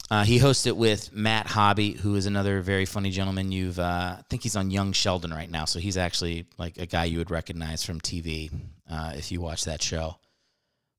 Uh, 0.09 0.23
he 0.23 0.37
hosts 0.37 0.65
it 0.65 0.77
with 0.77 1.13
Matt 1.13 1.47
Hobby, 1.47 1.91
who 1.91 2.15
is 2.15 2.27
another 2.27 2.61
very 2.61 2.85
funny 2.85 3.11
gentleman. 3.11 3.51
You've, 3.51 3.77
uh, 3.77 4.15
I 4.19 4.21
think 4.29 4.41
he's 4.41 4.55
on 4.55 4.71
Young 4.71 4.93
Sheldon 4.93 5.31
right 5.31 5.49
now, 5.49 5.65
so 5.65 5.79
he's 5.79 5.97
actually 5.97 6.45
like 6.57 6.77
a 6.77 6.85
guy 6.85 7.05
you 7.05 7.17
would 7.17 7.31
recognize 7.31 7.83
from 7.83 7.99
TV 7.99 8.49
uh, 8.89 9.13
if 9.15 9.31
you 9.31 9.41
watch 9.41 9.65
that 9.65 9.81
show. 9.81 10.17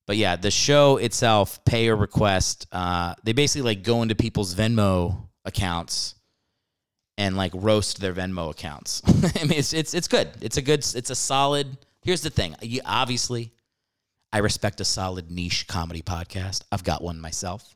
But 0.07 0.17
yeah, 0.17 0.37
the 0.37 0.51
show 0.51 0.99
itself, 0.99 1.65
pay 1.65 1.89
or 1.89 1.97
request, 1.97 2.67
uh, 2.73 3.15
they 3.25 3.33
basically 3.33 3.63
like 3.63 3.83
go 3.83 4.03
into 4.03 4.15
people's 4.15 4.55
Venmo 4.55 5.29
accounts 5.45 6.15
and 7.17 7.37
like 7.37 7.53
roast 7.55 8.01
their 8.01 8.15
Venmo 8.15 8.51
accounts. 8.51 9.03
I 9.07 9.45
mean, 9.45 9.59
it's 9.59 9.73
it's 9.73 9.93
it's 9.93 10.09
good. 10.09 10.31
It's 10.41 10.57
a 10.57 10.63
good. 10.63 10.81
It's 10.81 11.11
a 11.11 11.15
solid. 11.15 11.77
Here's 12.03 12.23
the 12.23 12.31
thing. 12.31 12.57
You, 12.63 12.81
obviously, 12.87 13.53
I 14.33 14.39
respect 14.39 14.81
a 14.81 14.85
solid 14.85 15.31
niche 15.31 15.67
comedy 15.67 16.01
podcast. 16.01 16.63
I've 16.73 16.85
got 16.85 17.03
one 17.03 17.21
myself. 17.21 17.75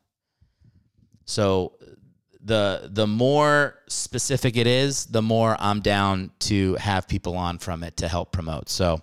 So 1.32 1.72
the 2.44 2.90
the 2.92 3.06
more 3.06 3.78
specific 3.88 4.56
it 4.56 4.66
is, 4.66 5.06
the 5.06 5.22
more 5.22 5.56
I'm 5.58 5.80
down 5.80 6.30
to 6.40 6.74
have 6.74 7.08
people 7.08 7.36
on 7.38 7.58
from 7.58 7.82
it 7.82 7.96
to 7.98 8.08
help 8.08 8.32
promote. 8.32 8.68
So 8.68 9.00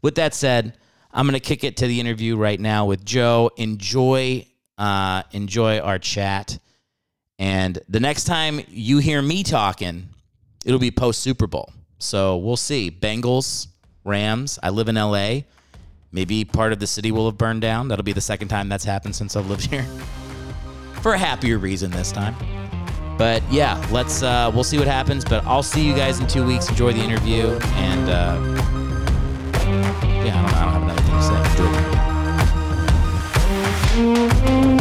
with 0.00 0.14
that 0.14 0.32
said, 0.32 0.78
I'm 1.12 1.26
gonna 1.26 1.40
kick 1.40 1.64
it 1.64 1.78
to 1.78 1.88
the 1.88 1.98
interview 1.98 2.36
right 2.36 2.60
now 2.60 2.86
with 2.86 3.04
Joe. 3.04 3.50
Enjoy 3.56 4.46
uh, 4.78 5.22
enjoy 5.32 5.80
our 5.80 5.98
chat. 5.98 6.58
And 7.38 7.78
the 7.88 8.00
next 8.00 8.24
time 8.24 8.60
you 8.68 8.98
hear 8.98 9.20
me 9.20 9.42
talking, 9.42 10.08
it'll 10.64 10.78
be 10.78 10.92
post 10.92 11.20
Super 11.20 11.48
Bowl. 11.48 11.72
So 11.98 12.36
we'll 12.36 12.56
see. 12.56 12.90
Bengals, 12.92 13.66
Rams. 14.04 14.58
I 14.62 14.70
live 14.70 14.88
in 14.88 14.94
LA. 14.94 15.40
Maybe 16.12 16.44
part 16.44 16.72
of 16.72 16.78
the 16.78 16.86
city 16.86 17.10
will 17.10 17.26
have 17.26 17.36
burned 17.36 17.60
down. 17.60 17.88
That'll 17.88 18.04
be 18.04 18.12
the 18.12 18.20
second 18.20 18.48
time 18.48 18.68
that's 18.68 18.84
happened 18.84 19.16
since 19.16 19.34
I've 19.34 19.48
lived 19.48 19.66
here 19.70 19.86
for 21.06 21.14
a 21.14 21.18
happier 21.18 21.56
reason 21.56 21.88
this 21.92 22.10
time. 22.10 22.34
But 23.16 23.40
yeah, 23.48 23.80
let's 23.92 24.24
uh, 24.24 24.50
we'll 24.52 24.64
see 24.64 24.76
what 24.76 24.88
happens. 24.88 25.24
But 25.24 25.46
I'll 25.46 25.62
see 25.62 25.86
you 25.86 25.94
guys 25.94 26.18
in 26.18 26.26
two 26.26 26.44
weeks. 26.44 26.68
Enjoy 26.68 26.92
the 26.92 27.00
interview, 27.00 27.46
and 27.76 28.10
uh, 28.10 28.36
yeah, 30.24 30.36
I 30.36 30.42
don't, 30.42 30.52
I 30.52 30.64
don't 30.64 30.72
have 30.72 30.82
another 30.82 31.02
thing 31.02 31.14
to 33.94 34.70
say. 34.70 34.75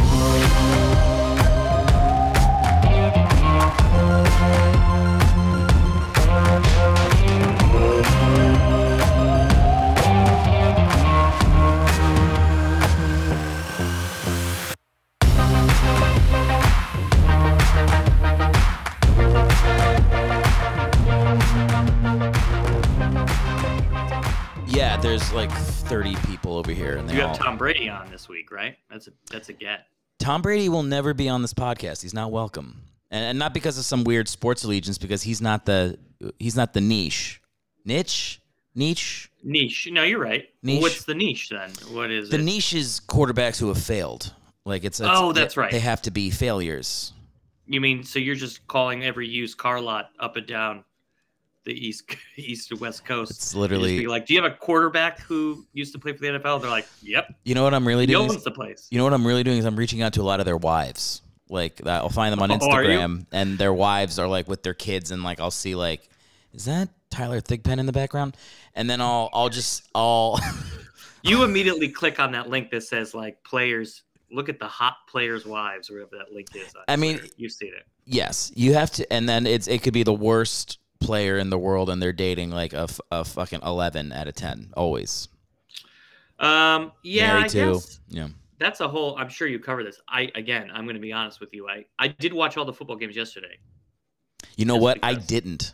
Yeah, 24.76 24.98
there's 24.98 25.32
like 25.32 25.52
30 25.52 26.16
people 26.28 26.58
over 26.58 26.72
here, 26.72 26.98
and 26.98 27.10
they 27.10 27.16
You 27.16 27.22
all. 27.22 27.30
have 27.30 27.38
Tom 27.38 27.58
Brady 27.58 27.88
on 27.88 28.12
this 28.12 28.28
week, 28.28 28.52
right? 28.52 28.76
That's 28.92 29.08
a 29.08 29.12
that's 29.32 29.48
a 29.48 29.54
get. 29.54 29.88
Tom 30.20 30.42
Brady 30.42 30.68
will 30.68 30.84
never 30.84 31.14
be 31.14 31.30
on 31.30 31.42
this 31.42 31.54
podcast. 31.54 32.02
He's 32.02 32.14
not 32.14 32.30
welcome, 32.32 32.82
and, 33.10 33.24
and 33.24 33.40
not 33.40 33.54
because 33.54 33.78
of 33.78 33.86
some 33.86 34.04
weird 34.04 34.28
sports 34.28 34.64
allegiance, 34.66 34.98
because 34.98 35.24
he's 35.24 35.42
not 35.42 35.66
the 35.66 35.98
he's 36.40 36.58
not 36.58 36.74
the 36.74 36.82
niche, 36.82 37.42
niche, 37.86 38.42
niche. 38.76 39.32
Niche. 39.44 39.88
No, 39.92 40.04
you're 40.04 40.20
right. 40.20 40.50
Niche. 40.62 40.82
What's 40.82 41.04
the 41.06 41.14
niche 41.16 41.50
then? 41.50 41.70
What 41.96 42.12
is 42.12 42.30
The 42.30 42.40
it? 42.40 42.44
niche 42.44 42.74
is 42.74 43.00
quarterbacks 43.08 43.60
who 43.60 43.68
have 43.70 43.78
failed. 43.82 44.34
Like 44.66 44.84
it's, 44.84 45.00
it's 45.00 45.08
Oh, 45.12 45.32
that's 45.32 45.56
they- 45.56 45.62
right. 45.62 45.72
They 45.72 45.80
have 45.80 46.02
to 46.04 46.12
be 46.12 46.32
failures. 46.32 47.14
You 47.68 47.80
mean 47.80 48.04
so 48.04 48.20
you're 48.20 48.36
just 48.36 48.68
calling 48.68 49.04
every 49.06 49.28
used 49.28 49.58
car 49.58 49.80
lot 49.80 50.10
up 50.20 50.36
and 50.36 50.46
down 50.46 50.84
the 51.66 51.74
east 51.74 52.04
east 52.38 52.70
to 52.70 52.76
west 52.78 53.04
coast? 53.06 53.32
It's 53.32 53.56
literally- 53.56 54.00
be 54.00 54.08
like, 54.08 54.26
do 54.26 54.34
you 54.34 54.42
have 54.42 54.52
a 54.52 54.56
quarterback 54.56 55.20
who 55.20 55.66
used 55.74 55.92
to 55.94 56.00
play 56.00 56.14
for 56.14 56.20
the 56.20 56.28
NFL? 56.40 56.62
They're 56.62 56.70
like, 56.70 56.88
yep. 57.02 57.34
You 57.44 57.56
know 57.56 57.64
what 57.64 57.74
I'm 57.74 57.88
really 57.88 58.04
He 58.04 58.14
doing? 58.14 58.30
owns 58.30 58.44
the 58.44 58.52
place. 58.52 58.88
You 58.92 58.98
know 58.98 59.04
what 59.04 59.14
I'm 59.14 59.26
really 59.26 59.44
doing 59.44 59.58
is 59.58 59.66
I'm 59.66 59.76
reaching 59.76 60.02
out 60.02 60.14
to 60.14 60.22
a 60.22 60.24
lot 60.24 60.40
of 60.40 60.46
their 60.46 60.58
wives. 60.58 61.22
Like 61.50 61.86
I'll 61.86 62.10
find 62.10 62.32
them 62.34 62.42
on 62.42 62.52
Oh. 62.52 62.58
Instagram, 62.58 63.26
and 63.32 63.58
their 63.58 63.74
wives 63.74 64.18
are 64.18 64.28
like 64.28 64.48
with 64.48 64.64
their 64.64 64.74
kids, 64.74 65.12
and 65.12 65.24
like 65.24 65.40
I'll 65.40 65.52
see 65.52 65.76
like, 65.76 66.10
is 66.54 66.66
that 66.66 66.90
Tyler 67.12 67.40
Thigpen 67.42 67.78
in 67.80 67.86
the 67.86 67.92
background? 67.92 68.36
And 68.74 68.90
then 68.90 69.00
I'll 69.02 69.30
I'll 69.34 69.50
just 69.50 69.88
I'll 69.94 70.40
You 71.24 71.44
immediately 71.44 71.90
click 71.90 72.20
on 72.20 72.32
that 72.34 72.50
link 72.50 72.70
that 72.72 72.82
says 72.84 73.14
like 73.14 73.44
players. 73.44 74.04
Look 74.32 74.50
at 74.50 74.58
the 74.60 74.68
hot 74.68 74.96
players' 75.08 75.46
wives, 75.46 75.90
wherever 75.90 76.10
that 76.18 76.34
link 76.34 76.48
is. 76.56 76.74
I 76.88 76.96
mean, 76.96 77.20
Twitter. 77.20 77.34
you've 77.38 77.52
seen 77.52 77.74
it. 77.76 77.86
Yes, 78.06 78.52
you 78.56 78.74
have 78.74 78.90
to, 78.92 79.14
and 79.14 79.30
then 79.30 79.46
it's 79.48 79.68
it 79.68 79.84
could 79.84 79.94
be 79.94 80.02
the 80.04 80.14
worst 80.14 80.80
player 81.00 81.38
in 81.38 81.50
the 81.50 81.58
world, 81.58 81.90
and 81.90 82.02
they're 82.02 82.14
dating 82.14 82.52
like 82.52 82.74
a, 82.74 82.88
a 83.12 83.24
fucking 83.26 83.60
eleven 83.64 84.12
out 84.12 84.28
of 84.28 84.36
ten 84.36 84.72
always. 84.76 85.28
Um, 86.40 86.92
yeah, 87.04 87.28
Married 87.34 87.46
I 87.46 87.48
to, 87.50 87.74
guess 87.74 88.00
yeah. 88.10 88.28
that's 88.60 88.82
a 88.82 88.88
whole. 88.88 89.16
I'm 89.18 89.30
sure 89.30 89.48
you 89.48 89.60
cover 89.60 89.84
this. 89.84 90.00
I 90.10 90.32
again, 90.36 90.70
I'm 90.74 90.86
going 90.86 90.96
to 90.96 91.02
be 91.02 91.14
honest 91.14 91.40
with 91.40 91.54
you. 91.54 91.68
I 91.70 91.86
I 91.98 92.10
did 92.10 92.34
watch 92.34 92.58
all 92.58 92.66
the 92.66 92.74
football 92.74 92.98
games 92.98 93.16
yesterday. 93.16 93.58
You 94.58 94.66
know 94.66 94.78
what? 94.78 95.00
I 95.04 95.14
didn't. 95.16 95.74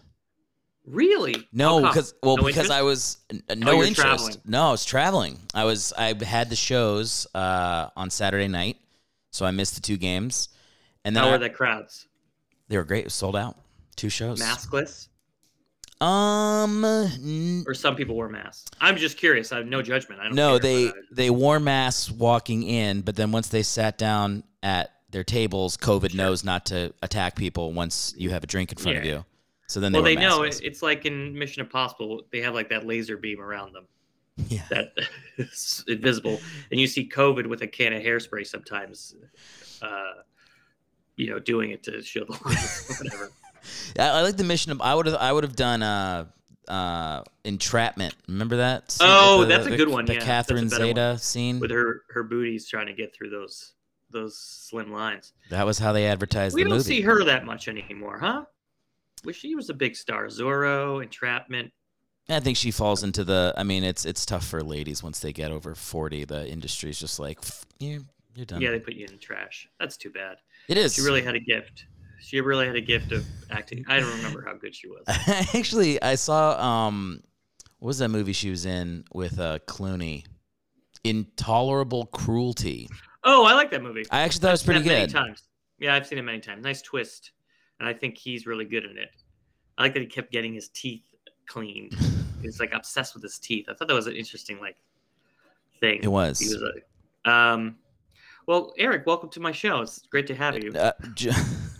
Really? 0.85 1.35
No, 1.53 1.79
because 1.81 2.13
well, 2.23 2.37
No 2.37 2.43
because 2.43 2.65
interest? 2.65 2.71
I 2.71 2.81
was 2.81 3.17
Oh, 3.31 3.53
no 3.55 3.71
you're 3.73 3.85
interest. 3.85 4.01
traveling. 4.01 4.35
No, 4.45 4.67
I 4.69 4.71
was 4.71 4.83
traveling. 4.85 5.39
I 5.53 5.63
was 5.63 5.93
I 5.97 6.13
had 6.23 6.49
the 6.49 6.55
shows 6.55 7.27
uh, 7.35 7.89
on 7.95 8.09
Saturday 8.09 8.47
night, 8.47 8.77
so 9.31 9.45
I 9.45 9.51
missed 9.51 9.75
the 9.75 9.81
two 9.81 9.97
games, 9.97 10.49
and 11.05 11.15
then 11.15 11.23
How 11.23 11.29
I- 11.29 11.33
were 11.33 11.37
the 11.37 11.49
crowds? 11.51 12.07
they 12.67 12.77
were 12.77 12.83
great. 12.83 12.99
It 13.01 13.05
was 13.05 13.13
sold 13.13 13.35
out. 13.35 13.57
Two 13.95 14.09
shows. 14.09 14.41
Maskless, 14.41 15.07
Um, 16.01 16.83
n- 16.83 17.63
or 17.67 17.75
some 17.75 17.95
people 17.95 18.15
wear 18.15 18.27
masks. 18.27 18.69
I'm 18.81 18.97
just 18.97 19.17
curious. 19.17 19.51
I 19.51 19.57
have 19.57 19.67
no 19.67 19.83
judgment. 19.83 20.19
I 20.19 20.25
don't. 20.25 20.35
no, 20.35 20.57
they 20.57 20.87
uh, 20.87 20.93
they 21.11 21.29
wore 21.29 21.59
masks 21.59 22.09
walking 22.09 22.63
in, 22.63 23.01
but 23.01 23.15
then 23.15 23.31
once 23.31 23.49
they 23.49 23.61
sat 23.61 23.99
down 23.99 24.43
at 24.63 24.91
their 25.11 25.23
tables, 25.23 25.77
COVID 25.77 26.15
knows 26.15 26.43
not 26.43 26.65
to 26.67 26.91
attack 27.03 27.35
people 27.35 27.71
once 27.71 28.15
you 28.17 28.31
have 28.31 28.43
a 28.43 28.47
drink 28.47 28.71
in 28.71 28.79
front 28.79 28.97
of 28.97 29.05
you. 29.05 29.23
So 29.67 29.79
then 29.79 29.91
they 29.91 29.99
well, 29.99 30.03
they 30.03 30.15
know 30.15 30.41
it, 30.41 30.59
it's 30.63 30.81
like 30.81 31.05
in 31.05 31.37
Mission 31.37 31.61
Impossible. 31.61 32.23
They 32.31 32.41
have 32.41 32.55
like 32.55 32.69
that 32.69 32.87
laser 32.87 33.15
beam 33.15 33.39
around 33.39 33.73
them. 33.73 33.85
Yeah. 34.47 34.65
That 34.71 34.93
is 35.37 35.85
invisible, 35.87 36.41
and 36.71 36.79
you 36.79 36.87
see 36.87 37.07
COVID 37.07 37.45
with 37.45 37.61
a 37.61 37.67
can 37.67 37.93
of 37.93 38.01
hairspray 38.01 38.47
sometimes. 38.47 39.15
Uh, 39.83 40.13
you 41.15 41.29
know, 41.29 41.37
doing 41.37 41.69
it 41.69 41.83
to 41.83 42.01
show 42.01 42.25
the 42.25 42.33
whatever. 43.03 43.31
I, 43.99 44.07
I 44.09 44.21
like 44.21 44.37
the 44.37 44.43
mission. 44.43 44.71
Of, 44.71 44.81
I 44.81 44.93
would 44.95 45.05
have. 45.05 45.15
I 45.15 45.31
would 45.31 45.43
have 45.43 45.55
done 45.55 45.81
uh, 45.83 46.25
uh, 46.67 47.23
entrapment. 47.43 48.15
Remember 48.27 48.57
that? 48.57 48.91
scene 48.91 49.07
Oh, 49.09 49.41
the- 49.41 49.47
that's 49.47 49.67
a 49.67 49.71
the- 49.71 49.77
good 49.77 49.89
one. 49.89 50.05
The 50.05 50.15
yeah, 50.15 50.19
Catherine 50.21 50.69
Zeta 50.69 51.01
one. 51.11 51.17
scene. 51.17 51.59
with 51.59 51.71
her 51.71 52.01
her 52.09 52.23
booties 52.23 52.67
trying 52.67 52.87
to 52.87 52.93
get 52.93 53.13
through 53.15 53.29
those 53.29 53.73
those 54.11 54.37
slim 54.37 54.91
lines. 54.91 55.33
That 55.49 55.65
was 55.65 55.79
how 55.79 55.93
they 55.93 56.07
advertised 56.07 56.53
we 56.55 56.63
the 56.63 56.69
don't 56.69 56.77
movie. 56.79 56.87
see 56.87 57.01
her 57.01 57.23
that 57.23 57.45
much 57.45 57.67
anymore, 57.67 58.19
huh? 58.19 58.43
Wish 59.23 59.39
she 59.39 59.55
was 59.55 59.69
a 59.69 59.73
big 59.73 59.95
star. 59.95 60.25
Zorro, 60.27 61.01
Entrapment. 61.01 61.71
I 62.29 62.39
think 62.39 62.55
she 62.57 62.71
falls 62.71 63.03
into 63.03 63.23
the. 63.23 63.53
I 63.57 63.63
mean, 63.63 63.83
it's 63.83 64.05
it's 64.05 64.25
tough 64.25 64.45
for 64.45 64.63
ladies 64.63 65.03
once 65.03 65.19
they 65.19 65.33
get 65.33 65.51
over 65.51 65.75
forty. 65.75 66.23
The 66.25 66.47
industry's 66.49 66.99
just 66.99 67.19
like 67.19 67.39
you. 67.79 68.05
You're 68.35 68.45
done. 68.45 68.61
Yeah, 68.61 68.71
they 68.71 68.79
put 68.79 68.93
you 68.93 69.05
in 69.05 69.11
the 69.11 69.17
trash. 69.17 69.67
That's 69.79 69.97
too 69.97 70.09
bad. 70.09 70.37
It 70.69 70.77
is. 70.77 70.93
She 70.95 71.01
really 71.01 71.21
had 71.21 71.35
a 71.35 71.39
gift. 71.39 71.85
She 72.21 72.39
really 72.39 72.67
had 72.67 72.75
a 72.75 72.81
gift 72.81 73.11
of 73.11 73.25
acting. 73.49 73.83
I 73.87 73.99
don't 73.99 74.15
remember 74.17 74.43
how 74.45 74.53
good 74.53 74.75
she 74.75 74.87
was. 74.87 75.03
Actually, 75.53 76.01
I 76.01 76.15
saw 76.15 76.61
um, 76.61 77.21
what 77.79 77.87
was 77.87 77.97
that 77.97 78.09
movie 78.09 78.33
she 78.33 78.49
was 78.49 78.65
in 78.65 79.03
with 79.13 79.39
uh 79.39 79.59
Clooney? 79.67 80.23
Intolerable 81.03 82.05
Cruelty. 82.05 82.87
Oh, 83.23 83.45
I 83.45 83.53
like 83.53 83.71
that 83.71 83.81
movie. 83.81 84.05
I 84.11 84.21
actually 84.21 84.41
thought 84.41 84.49
it 84.49 84.51
was 84.51 84.61
I've 84.61 84.65
pretty 84.65 84.83
good. 84.83 84.89
Many 84.89 85.11
times. 85.11 85.43
Yeah, 85.79 85.95
I've 85.95 86.05
seen 86.05 86.19
it 86.19 86.23
many 86.23 86.39
times. 86.39 86.63
Nice 86.63 86.81
twist, 86.81 87.31
and 87.79 87.89
I 87.89 87.93
think 87.93 88.17
he's 88.17 88.45
really 88.45 88.65
good 88.65 88.85
in 88.85 88.97
it. 88.97 89.09
I 89.77 89.83
like 89.83 89.93
that 89.95 90.01
he 90.01 90.05
kept 90.05 90.31
getting 90.31 90.53
his 90.53 90.69
teeth 90.69 91.03
cleaned. 91.47 91.95
He's 92.41 92.59
like 92.59 92.73
obsessed 92.73 93.13
with 93.13 93.21
his 93.21 93.37
teeth. 93.37 93.67
I 93.69 93.73
thought 93.75 93.87
that 93.87 93.93
was 93.93 94.07
an 94.07 94.15
interesting 94.15 94.59
like 94.59 94.75
thing. 95.79 95.99
It 96.01 96.07
was. 96.07 96.39
He 96.39 96.47
was 96.47 96.63
a, 97.25 97.29
um, 97.29 97.77
well, 98.47 98.73
Eric, 98.79 99.05
welcome 99.05 99.29
to 99.29 99.39
my 99.39 99.51
show. 99.51 99.81
It's 99.81 99.99
great 99.99 100.25
to 100.27 100.35
have 100.35 100.57
you. 100.63 100.71
Uh, 100.71 100.91
J- 101.13 101.31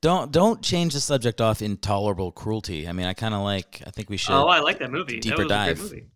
Don't 0.00 0.30
don't 0.30 0.62
change 0.62 0.94
the 0.94 1.00
subject 1.00 1.40
off 1.40 1.60
intolerable 1.60 2.30
cruelty. 2.30 2.86
I 2.86 2.92
mean, 2.92 3.06
I 3.06 3.14
kind 3.14 3.34
of 3.34 3.40
like. 3.42 3.82
I 3.86 3.90
think 3.90 4.08
we 4.10 4.16
should. 4.16 4.32
Oh, 4.34 4.46
I 4.46 4.60
like 4.60 4.78
that 4.78 4.92
movie. 4.92 5.18
Deeper 5.18 5.38
that 5.38 5.42
was 5.44 5.48
dive. 5.48 5.70
A 5.70 5.74
great 5.80 5.90
movie. 5.90 6.06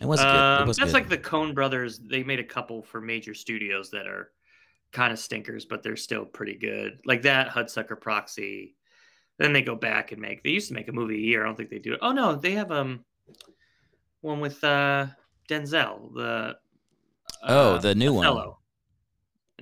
It 0.00 0.06
was 0.06 0.20
good. 0.20 0.26
It 0.28 0.36
Um, 0.36 0.68
was 0.68 0.76
that's 0.76 0.92
good. 0.92 0.94
like 0.94 1.08
the 1.08 1.18
Coen 1.18 1.54
Brothers. 1.54 1.98
They 1.98 2.22
made 2.22 2.40
a 2.40 2.44
couple 2.44 2.82
for 2.82 3.00
major 3.00 3.34
studios 3.34 3.90
that 3.90 4.06
are 4.06 4.32
kind 4.92 5.12
of 5.12 5.18
stinkers, 5.18 5.64
but 5.64 5.82
they're 5.82 5.96
still 5.96 6.24
pretty 6.26 6.54
good. 6.56 6.98
Like 7.06 7.22
that 7.22 7.48
Hudsucker 7.48 7.98
Proxy. 8.00 8.76
Then 9.38 9.54
they 9.54 9.62
go 9.62 9.74
back 9.74 10.12
and 10.12 10.20
make. 10.20 10.42
They 10.42 10.50
used 10.50 10.68
to 10.68 10.74
make 10.74 10.88
a 10.88 10.92
movie 10.92 11.16
a 11.16 11.20
year. 11.20 11.42
I 11.42 11.46
don't 11.46 11.56
think 11.56 11.70
they 11.70 11.78
do 11.78 11.94
it. 11.94 12.00
Oh 12.02 12.12
no, 12.12 12.34
they 12.34 12.52
have 12.52 12.70
um 12.70 13.04
one 14.20 14.40
with 14.40 14.62
uh 14.62 15.06
Denzel. 15.48 16.12
The 16.14 16.56
Oh, 17.42 17.74
uh, 17.74 17.78
the 17.78 17.94
new 17.94 18.12
one. 18.12 18.26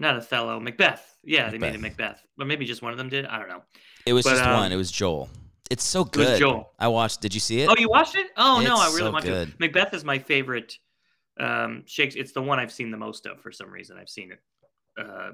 Not 0.01 0.17
Othello, 0.17 0.59
Macbeth. 0.59 1.19
Yeah, 1.23 1.51
they 1.51 1.59
made 1.59 1.75
it 1.75 1.81
Macbeth. 1.81 1.99
Macbeth, 1.99 2.27
but 2.39 2.47
maybe 2.47 2.65
just 2.65 2.81
one 2.81 2.93
of 2.93 2.99
them 2.99 3.11
did. 3.11 3.27
I 3.27 3.39
don't 3.39 3.51
know. 3.51 3.63
It 4.07 4.15
was 4.15 4.25
but, 4.25 4.31
just 4.31 4.45
um, 4.45 4.57
one. 4.57 4.73
It 4.73 4.77
was 4.77 4.91
Joel. 4.91 5.29
It's 5.71 5.85
so 5.85 6.01
was 6.01 6.11
good. 6.11 6.39
Joel. 6.39 6.73
I 6.79 6.89
watched. 6.89 7.21
Did 7.21 7.35
you 7.35 7.41
see 7.41 7.61
it? 7.61 7.69
Oh, 7.69 7.77
you 7.79 7.91
watched 7.91 8.17
it? 8.17 8.29
Oh 8.37 8.63
no, 8.65 8.77
I 8.77 8.87
really 8.87 8.99
so 8.99 9.11
want 9.11 9.25
good. 9.27 9.49
to. 9.49 9.55
Macbeth 9.61 9.93
is 9.93 10.03
my 10.03 10.19
favorite. 10.19 10.79
Um, 11.39 11.85
Shakespeare. 11.87 12.23
It's 12.23 12.33
the 12.33 12.41
one 12.41 12.59
I've 12.59 12.73
seen 12.73 12.91
the 12.91 12.97
most 12.97 13.27
of 13.27 13.43
for 13.43 13.53
some 13.53 13.71
reason. 13.71 13.99
I've 13.99 14.09
seen 14.09 14.33
it. 14.33 14.41
Uh, 14.99 15.33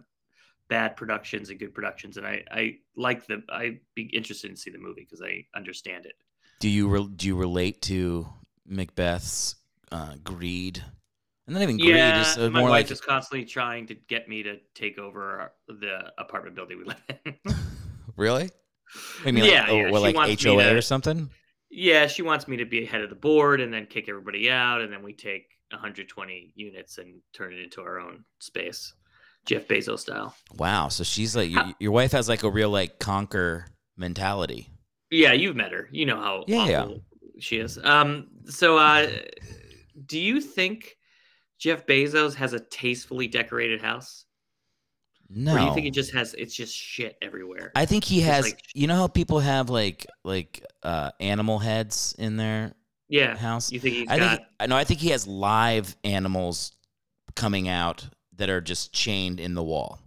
bad 0.69 0.97
productions 0.97 1.51
and 1.51 1.61
good 1.61 1.73
productions, 1.73 2.17
and 2.17 2.27
I 2.27 2.43
I 2.51 2.79
like 2.97 3.25
the. 3.29 3.45
I'd 3.49 3.79
be 3.95 4.11
interested 4.13 4.51
in 4.51 4.57
see 4.57 4.73
the 4.73 4.79
movie 4.79 5.07
because 5.09 5.23
I 5.23 5.47
understand 5.57 6.07
it. 6.07 6.15
Do 6.59 6.69
you 6.69 6.89
re- 6.89 7.09
do 7.15 7.29
you 7.29 7.37
relate 7.37 7.83
to 7.83 8.27
Macbeth's 8.67 9.55
uh, 9.93 10.15
greed? 10.25 10.83
And 11.47 11.55
not 11.55 11.63
even 11.63 11.77
greed. 11.77 11.91
yeah, 11.95 12.19
Just 12.23 12.39
uh, 12.39 12.51
my 12.51 12.61
more 12.61 12.71
wife 12.71 12.87
like 12.87 12.91
is 12.91 13.01
constantly 13.01 13.45
trying 13.47 13.87
to 13.89 13.95
get 13.95 14.29
me 14.29 14.43
to 14.43 14.57
take 14.75 14.99
over 14.99 15.41
our, 15.41 15.53
the 15.69 16.13
apartment 16.19 16.57
building 16.57 16.79
we 16.79 16.85
live 16.85 17.03
in. 17.25 17.55
really. 18.17 18.51
I 19.25 19.31
mean, 19.31 19.45
Yeah, 19.45 19.63
like, 19.63 19.71
oh, 19.71 19.77
yeah, 19.77 19.91
what, 19.91 20.03
like 20.03 20.17
HOA 20.17 20.63
to- 20.63 20.77
or 20.77 20.81
something. 20.83 21.31
Yeah, 21.71 22.07
she 22.07 22.23
wants 22.23 22.47
me 22.49 22.57
to 22.59 22.65
be 22.65 22.85
head 22.85 23.01
of 23.03 23.11
the 23.11 23.17
board 23.17 23.61
and 23.61 23.73
then 23.75 23.87
kick 23.87 24.09
everybody 24.09 24.51
out, 24.51 24.81
and 24.81 24.93
then 24.93 25.03
we 25.03 25.13
take 25.13 25.47
120 25.71 26.53
units 26.55 26.99
and 26.99 27.21
turn 27.33 27.53
it 27.53 27.61
into 27.61 27.81
our 27.83 27.99
own 27.99 28.25
space, 28.39 28.95
Jeff 29.45 29.67
Bezos 29.67 29.99
style. 30.01 30.35
Wow. 30.57 30.89
So 30.89 31.03
she's 31.05 31.35
like, 31.37 31.51
your, 31.51 31.65
your 31.81 31.93
wife 31.93 32.13
has 32.13 32.29
like 32.29 32.45
a 32.45 32.51
real 32.51 32.71
like 32.71 32.99
conquer 33.01 33.67
mentality. 33.97 34.71
Yeah, 35.11 35.33
you've 35.33 35.57
met 35.57 35.73
her. 35.73 35.89
You 35.93 36.07
know 36.07 36.17
how 36.17 36.45
Yeah, 36.47 36.67
yeah. 36.67 36.89
she 37.41 37.59
is. 37.59 37.79
Um, 37.83 38.29
so, 38.47 38.79
uh, 38.79 39.09
do 40.07 40.19
you 40.19 40.41
think 40.41 40.97
Jeff 41.59 41.87
Bezos 41.87 42.35
has 42.35 42.53
a 42.53 42.61
tastefully 42.61 43.29
decorated 43.29 43.81
house? 43.81 44.25
No. 45.29 45.55
Or 45.55 45.59
do 45.59 45.65
you 45.65 45.75
think 45.75 45.85
he 45.85 45.91
just 45.91 46.13
has 46.13 46.35
it's 46.35 46.55
just 46.55 46.75
shit 46.75 47.17
everywhere? 47.21 47.73
I 47.75 47.85
think 47.87 48.05
he 48.05 48.21
Just 48.21 48.31
has. 48.31 48.45
like- 48.45 48.63
you 48.75 48.87
know 48.87 48.95
how 48.97 49.09
people 49.09 49.41
have 49.41 49.71
like 49.71 50.07
like 50.25 50.65
uh 50.83 51.11
animal 51.21 51.59
heads 51.59 52.15
in 52.19 52.37
their 52.37 52.75
yeah. 53.09 53.37
house. 53.37 53.73
You 53.73 53.81
think 53.81 53.95
he's 53.97 54.09
I 54.09 54.19
got 54.19 54.37
think 54.37 54.49
I 54.61 54.67
know. 54.67 54.77
I 54.77 54.85
think 54.85 55.01
he 55.01 55.11
has 55.11 55.27
live 55.27 55.97
animals 56.05 56.73
coming 57.35 57.69
out 57.69 58.07
that 58.37 58.51
are 58.51 58.61
just 58.61 58.93
chained 58.93 59.41
in 59.41 59.55
the 59.55 59.63
wall. 59.65 59.99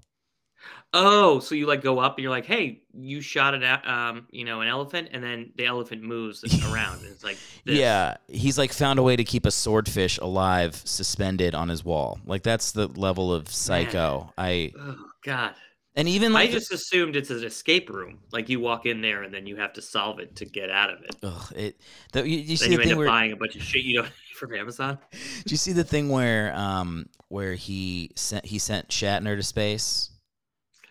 Oh, 0.92 1.40
so 1.40 1.54
you 1.54 1.68
like 1.68 1.82
go 1.84 2.00
up 2.00 2.18
and 2.18 2.24
you're 2.24 2.32
like, 2.32 2.46
hey, 2.48 2.82
you 2.98 3.22
shot 3.22 3.54
an 3.54 3.62
a- 3.62 3.82
um, 3.86 4.28
you 4.32 4.44
know, 4.44 4.62
an 4.62 4.68
elephant, 4.68 5.10
and 5.12 5.24
then 5.24 5.52
the 5.56 5.66
elephant 5.68 6.02
moves 6.02 6.44
around. 6.74 7.02
It's 7.06 7.24
like 7.24 7.38
this. 7.64 7.78
Yeah, 7.78 8.18
he's 8.28 8.58
like 8.58 8.74
found 8.74 8.98
a 8.98 9.04
way 9.04 9.16
to 9.16 9.24
keep 9.24 9.46
a 9.46 9.52
swordfish 9.52 10.18
alive, 10.18 10.76
suspended 10.86 11.54
on 11.54 11.70
his 11.70 11.86
wall. 11.86 12.20
Like 12.26 12.42
that's 12.42 12.72
the 12.72 12.88
level 12.88 13.32
of 13.32 13.50
psycho. 13.50 14.34
I 14.36 14.72
Oh 14.80 14.96
God. 15.24 15.54
and 15.96 16.08
even 16.08 16.32
I 16.32 16.36
like 16.40 16.50
the- 16.50 16.58
just 16.58 16.72
assumed 16.74 17.16
it's 17.16 17.30
an 17.30 17.44
escape 17.44 17.92
room. 17.92 18.18
Like 18.32 18.50
you 18.50 18.60
walk 18.60 18.88
in 18.88 19.02
there 19.02 19.22
and 19.22 19.32
then 19.32 19.46
you 19.46 19.58
have 19.58 19.74
to 19.74 19.84
solve 19.84 20.20
it 20.20 20.36
to 20.38 20.46
get 20.46 20.72
out 20.72 20.90
of 20.90 21.04
it. 21.04 21.16
ugh, 21.22 21.54
it. 21.56 21.80
The, 22.14 22.28
you, 22.28 22.40
you 22.40 22.58
see 22.58 22.72
you 22.72 22.78
the 22.78 22.82
end 22.82 22.84
thing 22.84 22.92
up 22.94 22.98
where 22.98 23.08
buying 23.08 23.32
a 23.32 23.36
bunch 23.36 23.56
of 23.56 23.62
shit 23.62 23.84
you 23.84 24.02
don't 24.02 24.12
from 24.36 24.56
Amazon. 24.56 24.98
do 25.12 25.52
you 25.52 25.58
see 25.58 25.74
the 25.74 25.84
thing 25.84 26.10
where 26.10 26.52
um 26.56 27.06
where 27.28 27.54
he 27.54 28.10
sent 28.16 28.44
he 28.46 28.58
sent 28.58 28.88
Shatner 28.90 29.36
to 29.36 29.44
space? 29.44 30.10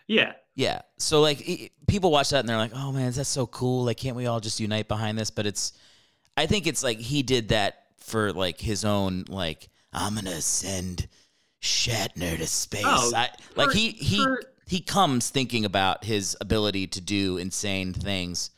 Yeah. 0.09 0.33
Yeah. 0.55 0.81
So 0.97 1.21
like 1.21 1.41
i- 1.47 1.69
people 1.87 2.11
watch 2.11 2.31
that 2.31 2.39
and 2.41 2.49
they're 2.49 2.57
like, 2.57 2.71
"Oh 2.75 2.91
man, 2.91 3.11
that's 3.13 3.29
so 3.29 3.47
cool. 3.47 3.85
Like 3.85 3.95
can't 3.97 4.17
we 4.17 4.25
all 4.25 4.41
just 4.41 4.59
unite 4.59 4.89
behind 4.89 5.17
this?" 5.17 5.29
But 5.31 5.45
it's 5.45 5.71
I 6.35 6.45
think 6.47 6.67
it's 6.67 6.83
like 6.83 6.97
he 6.99 7.23
did 7.23 7.47
that 7.49 7.83
for 7.97 8.33
like 8.33 8.59
his 8.59 8.83
own 8.83 9.23
like 9.29 9.69
I'm 9.93 10.15
going 10.15 10.25
to 10.25 10.41
send 10.41 11.07
Shatner 11.61 12.37
to 12.37 12.47
space. 12.47 12.83
Oh, 12.85 13.11
I, 13.15 13.29
like 13.55 13.69
for- 13.71 13.77
he 13.77 13.89
he 13.91 14.17
for- 14.17 14.43
he 14.67 14.81
comes 14.81 15.29
thinking 15.29 15.65
about 15.65 16.03
his 16.03 16.35
ability 16.41 16.87
to 16.87 17.01
do 17.01 17.37
insane 17.37 17.93
things. 17.93 18.51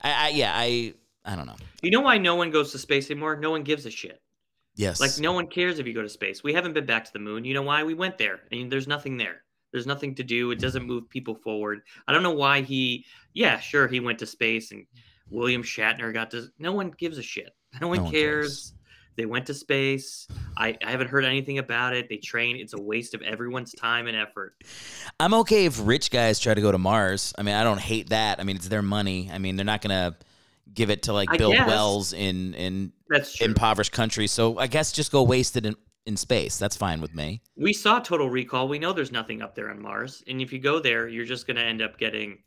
I, 0.00 0.26
I 0.26 0.28
yeah, 0.30 0.52
I 0.54 0.94
I 1.24 1.36
don't 1.36 1.46
know. 1.46 1.56
You 1.82 1.90
know 1.90 2.00
why 2.00 2.18
no 2.18 2.34
one 2.34 2.50
goes 2.50 2.72
to 2.72 2.78
space 2.78 3.10
anymore? 3.10 3.36
No 3.36 3.50
one 3.50 3.62
gives 3.62 3.86
a 3.86 3.90
shit. 3.90 4.20
Yes. 4.74 5.00
Like 5.00 5.18
no 5.18 5.32
one 5.32 5.46
cares 5.46 5.78
if 5.78 5.86
you 5.86 5.94
go 5.94 6.02
to 6.02 6.08
space. 6.08 6.42
We 6.42 6.52
haven't 6.52 6.72
been 6.74 6.86
back 6.86 7.04
to 7.06 7.12
the 7.12 7.18
moon. 7.18 7.44
You 7.44 7.54
know 7.54 7.62
why? 7.62 7.82
We 7.84 7.94
went 7.94 8.18
there. 8.18 8.40
and 8.52 8.70
there's 8.70 8.86
nothing 8.86 9.16
there. 9.16 9.42
There's 9.72 9.86
nothing 9.86 10.14
to 10.16 10.24
do. 10.24 10.50
It 10.50 10.58
doesn't 10.58 10.86
move 10.86 11.08
people 11.08 11.34
forward. 11.34 11.80
I 12.06 12.12
don't 12.12 12.22
know 12.22 12.30
why 12.32 12.62
he. 12.62 13.04
Yeah, 13.34 13.58
sure, 13.58 13.88
he 13.88 14.00
went 14.00 14.18
to 14.20 14.26
space 14.26 14.72
and 14.72 14.86
William 15.30 15.62
Shatner 15.62 16.12
got 16.12 16.30
to. 16.30 16.48
No 16.58 16.72
one 16.72 16.90
gives 16.90 17.18
a 17.18 17.22
shit. 17.22 17.54
No 17.80 17.88
one, 17.88 17.98
No 17.98 18.02
one 18.04 18.12
cares. 18.12 18.72
They 19.16 19.26
went 19.26 19.46
to 19.46 19.54
space. 19.54 20.28
I, 20.56 20.76
I 20.84 20.90
haven't 20.90 21.08
heard 21.08 21.24
anything 21.24 21.58
about 21.58 21.94
it. 21.94 22.08
They 22.08 22.16
train. 22.18 22.56
It's 22.56 22.72
a 22.74 22.80
waste 22.80 23.14
of 23.14 23.22
everyone's 23.22 23.72
time 23.72 24.06
and 24.06 24.16
effort. 24.16 24.54
I'm 25.18 25.34
okay 25.34 25.64
if 25.66 25.86
rich 25.86 26.10
guys 26.10 26.38
try 26.38 26.54
to 26.54 26.60
go 26.60 26.70
to 26.70 26.78
Mars. 26.78 27.34
I 27.36 27.42
mean, 27.42 27.54
I 27.54 27.64
don't 27.64 27.80
hate 27.80 28.10
that. 28.10 28.40
I 28.40 28.44
mean, 28.44 28.56
it's 28.56 28.68
their 28.68 28.82
money. 28.82 29.30
I 29.32 29.38
mean, 29.38 29.56
they're 29.56 29.64
not 29.64 29.82
gonna 29.82 30.16
give 30.72 30.90
it 30.90 31.04
to 31.04 31.12
like 31.12 31.30
I 31.30 31.36
build 31.38 31.54
guess. 31.54 31.66
wells 31.66 32.12
in 32.12 32.54
in 32.54 32.92
That's 33.08 33.40
impoverished 33.40 33.92
countries. 33.92 34.32
So 34.32 34.58
I 34.58 34.66
guess 34.66 34.92
just 34.92 35.10
go 35.12 35.22
waste 35.22 35.56
it 35.56 35.66
in, 35.66 35.76
in 36.06 36.16
space. 36.16 36.58
That's 36.58 36.76
fine 36.76 37.00
with 37.00 37.14
me. 37.14 37.42
we 37.56 37.72
saw 37.72 37.98
Total 38.00 38.28
Recall. 38.30 38.68
We 38.68 38.78
know 38.78 38.92
there's 38.92 39.12
nothing 39.12 39.42
up 39.42 39.54
there 39.54 39.70
on 39.70 39.80
Mars, 39.80 40.22
and 40.26 40.40
if 40.40 40.52
you 40.52 40.58
go 40.58 40.78
there, 40.80 41.08
you're 41.08 41.24
just 41.24 41.46
going 41.46 41.56
to 41.56 41.62
end 41.64 41.82
up 41.82 41.98
getting 41.98 42.38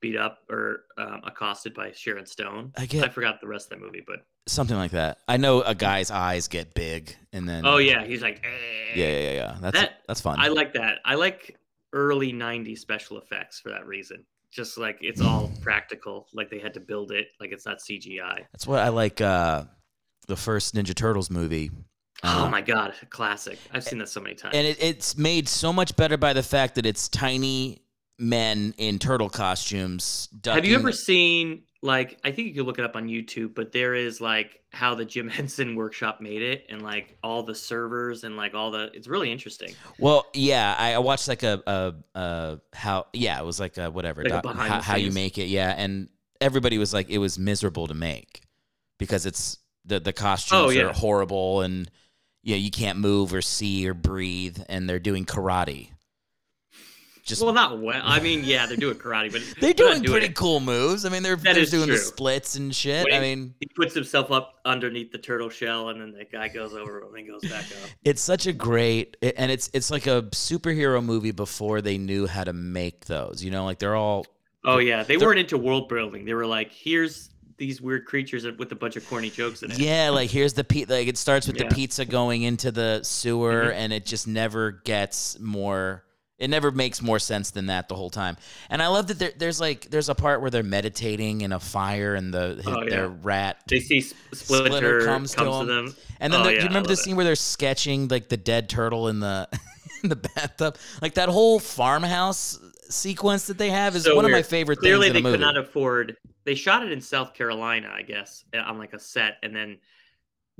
beat 0.00 0.16
up 0.16 0.38
or 0.50 0.84
um, 0.98 1.20
accosted 1.24 1.72
by 1.74 1.92
Sharon 1.92 2.26
Stone. 2.26 2.72
I 2.76 2.86
get- 2.86 3.04
I 3.04 3.08
forgot 3.08 3.40
the 3.40 3.46
rest 3.46 3.66
of 3.72 3.78
that 3.78 3.84
movie, 3.84 4.02
but 4.06 4.26
Something 4.46 4.76
like 4.76 4.90
that. 4.90 5.18
I 5.26 5.38
know 5.38 5.62
a 5.62 5.74
guy's 5.74 6.10
eyes 6.10 6.48
get 6.48 6.74
big, 6.74 7.16
and 7.32 7.48
then 7.48 7.64
oh 7.64 7.78
yeah, 7.78 8.04
he's 8.04 8.20
like, 8.20 8.42
eh. 8.44 8.94
yeah, 8.94 9.06
yeah, 9.06 9.18
yeah. 9.20 9.32
yeah. 9.32 9.56
That's 9.60 9.78
That- 9.80 10.00
that's 10.06 10.20
fun. 10.20 10.38
I 10.38 10.48
like 10.48 10.74
that. 10.74 10.98
I 11.04 11.14
like 11.14 11.56
early 11.94 12.30
'90s 12.32 12.78
special 12.78 13.16
effects 13.16 13.58
for 13.60 13.70
that 13.70 13.86
reason. 13.86 14.26
Just 14.50 14.76
like 14.76 14.98
it's 15.00 15.22
all 15.22 15.50
practical, 15.62 16.26
like 16.34 16.50
they 16.50 16.58
had 16.58 16.74
to 16.74 16.80
build 16.80 17.10
it, 17.10 17.28
like 17.40 17.52
it's 17.52 17.64
not 17.64 17.78
CGI. 17.78 18.44
that's 18.52 18.66
what 18.66 18.80
I 18.80 18.90
like. 18.90 19.22
Uh, 19.22 19.64
the 20.26 20.36
first 20.36 20.74
Ninja 20.74 20.94
Turtles 20.94 21.30
movie. 21.30 21.70
Oh 22.24 22.44
Um, 22.44 22.50
my 22.50 22.60
god, 22.62 22.94
classic! 23.10 23.58
I've 23.72 23.84
seen 23.84 23.98
that 23.98 24.08
so 24.08 24.20
many 24.20 24.34
times. 24.34 24.54
and 24.56 24.66
it, 24.66 24.82
it's 24.82 25.16
made 25.18 25.48
so 25.48 25.72
much 25.72 25.94
better 25.96 26.16
by 26.16 26.32
the 26.32 26.42
fact 26.42 26.74
that 26.76 26.86
it's 26.86 27.08
tiny 27.08 27.82
men 28.18 28.74
in 28.78 28.98
turtle 28.98 29.28
costumes. 29.28 30.28
Have 30.46 30.64
you 30.64 30.74
ever 30.76 30.92
seen 30.92 31.62
like 31.82 32.18
I 32.24 32.30
think 32.30 32.48
you 32.48 32.54
could 32.54 32.66
look 32.66 32.78
it 32.78 32.84
up 32.84 32.96
on 32.96 33.08
YouTube, 33.08 33.54
but 33.54 33.72
there 33.72 33.94
is 33.94 34.20
like 34.20 34.60
how 34.72 34.94
the 34.94 35.04
Jim 35.04 35.28
Henson 35.36 35.74
workshop 35.76 36.20
made 36.20 36.40
it 36.42 36.64
and 36.70 36.80
like 36.82 37.16
all 37.22 37.42
the 37.42 37.54
servers 37.54 38.24
and 38.24 38.36
like 38.36 38.54
all 38.54 38.70
the 38.70 38.90
it's 38.94 39.06
really 39.08 39.30
interesting. 39.30 39.74
Well, 39.98 40.26
yeah, 40.32 40.74
I, 40.78 40.94
I 40.94 40.98
watched 40.98 41.28
like 41.28 41.42
a, 41.42 41.62
a, 41.66 41.94
a 42.18 42.60
how 42.72 43.06
yeah, 43.12 43.38
it 43.40 43.44
was 43.44 43.60
like 43.60 43.76
a 43.76 43.90
whatever 43.90 44.22
Like 44.22 44.32
a 44.32 44.34
doc- 44.36 44.42
behind 44.44 44.72
how, 44.72 44.80
how 44.80 44.96
you 44.96 45.10
make 45.12 45.36
it, 45.38 45.48
yeah, 45.48 45.74
and 45.76 46.08
everybody 46.40 46.78
was 46.78 46.94
like 46.94 47.10
it 47.10 47.18
was 47.18 47.38
miserable 47.38 47.86
to 47.88 47.94
make 47.94 48.42
because 48.98 49.26
it's 49.26 49.58
the 49.84 50.00
the 50.00 50.12
costumes 50.12 50.62
Oh, 50.62 50.68
yeah. 50.70 50.84
are 50.84 50.92
horrible 50.92 51.60
and 51.60 51.90
yeah, 52.44 52.56
you 52.56 52.70
can't 52.70 52.98
move 52.98 53.32
or 53.34 53.42
see 53.42 53.88
or 53.88 53.94
breathe, 53.94 54.58
and 54.68 54.88
they're 54.88 54.98
doing 54.98 55.24
karate. 55.24 55.88
Just 57.24 57.42
well, 57.42 57.54
not 57.54 57.80
well. 57.80 58.02
I 58.04 58.20
mean, 58.20 58.44
yeah, 58.44 58.66
they're 58.66 58.76
doing 58.76 58.96
karate, 58.96 59.32
but 59.32 59.40
they're 59.60 59.70
not 59.70 59.76
doing 59.76 60.04
pretty 60.04 60.26
it. 60.26 60.34
cool 60.34 60.60
moves. 60.60 61.06
I 61.06 61.08
mean, 61.08 61.22
they're 61.22 61.36
That 61.36 61.54
they're 61.54 61.64
doing 61.64 61.88
the 61.88 61.96
splits 61.96 62.56
and 62.56 62.74
shit. 62.74 63.06
When 63.06 63.14
I 63.14 63.20
mean, 63.20 63.54
he 63.60 63.66
puts 63.74 63.94
himself 63.94 64.30
up 64.30 64.60
underneath 64.66 65.10
the 65.10 65.16
turtle 65.16 65.48
shell, 65.48 65.88
and 65.88 66.02
then 66.02 66.12
the 66.12 66.26
guy 66.26 66.48
goes 66.48 66.74
over 66.74 67.00
and 67.00 67.16
then 67.16 67.26
goes 67.26 67.40
back 67.50 67.64
up. 67.64 67.88
it's 68.04 68.20
such 68.20 68.46
a 68.46 68.52
great 68.52 69.16
and 69.22 69.50
it's 69.50 69.70
it's 69.72 69.90
like 69.90 70.06
a 70.06 70.22
superhero 70.32 71.02
movie 71.02 71.30
before 71.30 71.80
they 71.80 71.96
knew 71.96 72.26
how 72.26 72.44
to 72.44 72.52
make 72.52 73.06
those. 73.06 73.42
You 73.42 73.50
know, 73.50 73.64
like 73.64 73.78
they're 73.78 73.96
all 73.96 74.26
Oh 74.66 74.78
yeah, 74.78 75.02
they 75.02 75.16
weren't 75.16 75.38
into 75.38 75.56
world 75.56 75.88
building. 75.88 76.26
They 76.26 76.34
were 76.34 76.46
like, 76.46 76.72
here's 76.72 77.30
these 77.56 77.80
weird 77.80 78.04
creatures 78.04 78.44
with 78.58 78.72
a 78.72 78.74
bunch 78.74 78.96
of 78.96 79.08
corny 79.08 79.30
jokes 79.30 79.62
in 79.62 79.70
it. 79.70 79.78
Yeah, 79.78 80.10
like 80.10 80.30
here's 80.30 80.54
the 80.54 80.64
pe- 80.64 80.84
like 80.86 81.08
it 81.08 81.16
starts 81.18 81.46
with 81.46 81.56
Yeah. 81.56 81.68
the 81.68 81.74
pizza 81.74 82.04
going 82.04 82.42
into 82.42 82.70
the 82.72 83.00
sewer, 83.02 83.66
Mhm. 83.66 83.74
and 83.74 83.92
it 83.92 84.06
just 84.06 84.26
never 84.26 84.72
gets 84.84 85.38
more. 85.38 86.04
It 86.36 86.50
never 86.50 86.72
makes 86.72 87.00
more 87.00 87.20
sense 87.20 87.52
than 87.52 87.66
that 87.66 87.88
the 87.88 87.94
whole 87.94 88.10
time. 88.10 88.36
And 88.68 88.82
I 88.82 88.88
love 88.88 89.06
that 89.06 89.20
there, 89.20 89.30
there's 89.38 89.60
like 89.60 89.88
there's 89.90 90.08
a 90.08 90.16
part 90.16 90.40
where 90.40 90.50
they're 90.50 90.64
meditating 90.64 91.42
in 91.42 91.52
a 91.52 91.60
fire, 91.60 92.14
and 92.16 92.34
the 92.34 92.56
his, 92.56 92.66
Oh, 92.66 92.82
yeah. 92.82 92.90
their 92.90 93.08
rat. 93.08 93.58
They 93.68 93.78
see 93.78 93.98
S- 93.98 94.14
Splinter, 94.32 95.04
comes, 95.04 95.32
to, 95.36 95.44
them. 95.64 95.94
And 96.18 96.32
then 96.32 96.40
Oh, 96.40 96.44
yeah, 96.48 96.50
do 96.50 96.54
you 96.62 96.68
remember 96.68 96.88
the 96.88 96.94
love 96.94 96.98
it. 96.98 97.02
scene 97.02 97.16
where 97.16 97.24
they're 97.24 97.36
sketching 97.36 98.08
like 98.08 98.28
the 98.28 98.36
dead 98.36 98.68
turtle 98.68 99.06
in 99.08 99.20
the 99.20 99.48
in 100.02 100.08
the 100.08 100.16
bathtub? 100.16 100.76
Like 101.00 101.14
that 101.14 101.28
whole 101.28 101.60
farmhouse 101.60 102.58
sequence 102.90 103.46
that 103.46 103.56
they 103.58 103.70
have 103.70 103.94
is 103.96 104.02
So 104.04 104.16
one 104.16 104.24
of 104.24 104.30
my 104.32 104.42
favorite 104.42 104.80
Clearly, 104.80 105.06
things 105.10 105.18
in 105.18 105.22
they 105.22 105.28
a 105.30 105.32
could 105.34 105.40
not 105.40 105.56
afford. 105.56 106.16
They 106.44 106.54
shot 106.54 106.84
it 106.84 106.92
in 106.92 107.00
South 107.00 107.34
Carolina, 107.34 107.90
I 107.92 108.02
guess, 108.02 108.44
uh, 108.54 108.58
on 108.58 108.78
like 108.78 108.92
a 108.92 108.98
set, 108.98 109.38
and 109.42 109.54
then 109.54 109.78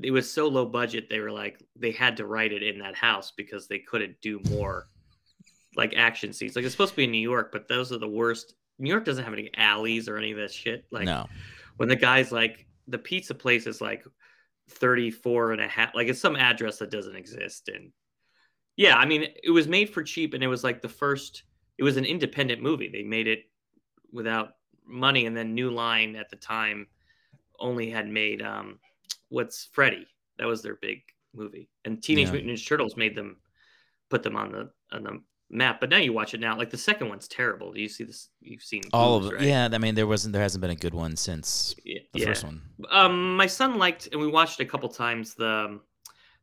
it 0.02 0.10
was 0.10 0.30
so 0.30 0.48
low 0.48 0.66
budget. 0.66 1.08
They 1.08 1.20
were 1.20 1.32
like 1.32 1.62
they 1.76 1.92
had 1.92 2.16
to 2.18 2.26
write 2.26 2.52
it 2.52 2.62
in 2.62 2.78
that 2.78 2.94
house 2.94 3.32
because 3.36 3.68
they 3.68 3.78
couldn't 3.78 4.20
do 4.20 4.40
more 4.50 4.88
like 5.76 5.94
action 5.96 6.32
scenes. 6.32 6.56
Like 6.56 6.64
it's 6.64 6.74
supposed 6.74 6.92
to 6.92 6.96
be 6.96 7.04
in 7.04 7.10
New 7.10 7.18
York, 7.18 7.50
but 7.52 7.68
those 7.68 7.92
are 7.92 7.98
the 7.98 8.08
worst. 8.08 8.54
New 8.78 8.90
York 8.90 9.04
doesn't 9.04 9.24
have 9.24 9.32
any 9.32 9.50
alleys 9.56 10.08
or 10.08 10.16
any 10.16 10.32
of 10.32 10.38
that 10.38 10.52
shit. 10.52 10.84
Like 10.90 11.04
no, 11.04 11.26
when 11.76 11.88
the 11.88 11.96
guy's 11.96 12.32
like 12.32 12.66
the 12.88 12.98
pizza 12.98 13.34
place 13.34 13.66
is 13.66 13.80
like 13.80 14.04
34 14.70 15.52
and 15.52 15.60
a 15.60 15.68
half 15.68 15.94
like 15.94 16.08
it's 16.08 16.20
some 16.20 16.36
address 16.36 16.78
that 16.78 16.90
doesn't 16.90 17.16
exist 17.16 17.68
and 17.68 17.90
yeah 18.76 18.96
i 18.96 19.04
mean 19.04 19.26
it 19.42 19.50
was 19.50 19.68
made 19.68 19.90
for 19.90 20.02
cheap 20.02 20.34
and 20.34 20.42
it 20.42 20.48
was 20.48 20.64
like 20.64 20.80
the 20.80 20.88
first 20.88 21.44
it 21.78 21.84
was 21.84 21.96
an 21.96 22.04
independent 22.04 22.62
movie 22.62 22.88
they 22.88 23.02
made 23.02 23.26
it 23.26 23.40
without 24.12 24.50
money 24.86 25.26
and 25.26 25.36
then 25.36 25.54
new 25.54 25.70
line 25.70 26.16
at 26.16 26.30
the 26.30 26.36
time 26.36 26.86
only 27.60 27.90
had 27.90 28.08
made 28.08 28.42
um 28.42 28.78
what's 29.28 29.68
freddy 29.72 30.06
that 30.38 30.46
was 30.46 30.62
their 30.62 30.76
big 30.76 31.02
movie 31.34 31.68
and 31.84 32.02
teenage 32.02 32.26
Yeah. 32.26 32.32
mutant 32.32 32.52
ninja 32.52 32.66
turtles 32.66 32.96
made 32.96 33.14
them 33.14 33.36
put 34.10 34.22
them 34.22 34.36
on 34.36 34.52
the 34.52 34.70
on 34.92 35.02
the 35.04 35.20
map 35.50 35.80
but 35.80 35.88
now 35.90 35.98
you 35.98 36.12
watch 36.12 36.34
it 36.34 36.40
now 36.40 36.56
like 36.56 36.70
the 36.70 36.76
second 36.78 37.08
one's 37.08 37.28
terrible 37.28 37.72
do 37.72 37.80
you 37.80 37.88
see 37.88 38.02
this 38.04 38.28
you've 38.40 38.62
seen 38.62 38.82
all 38.92 39.16
of 39.16 39.24
Ooze, 39.24 39.30
it. 39.30 39.34
right? 39.36 39.44
Yeah, 39.44 39.68
I 39.72 39.78
mean, 39.78 39.94
there 39.94 40.06
wasn't, 40.06 40.32
there 40.32 40.42
hasn't 40.42 40.60
been 40.60 40.70
a 40.70 40.74
good 40.76 40.94
one 40.94 41.16
since 41.16 41.74
the 41.84 42.00
yeah. 42.14 42.26
first 42.26 42.44
one. 42.44 42.60
Um, 42.90 43.36
my 43.36 43.46
son 43.46 43.78
liked, 43.78 44.08
and 44.10 44.20
we 44.20 44.26
watched 44.26 44.58
a 44.60 44.64
couple 44.64 44.88
times 44.88 45.34
the 45.34 45.78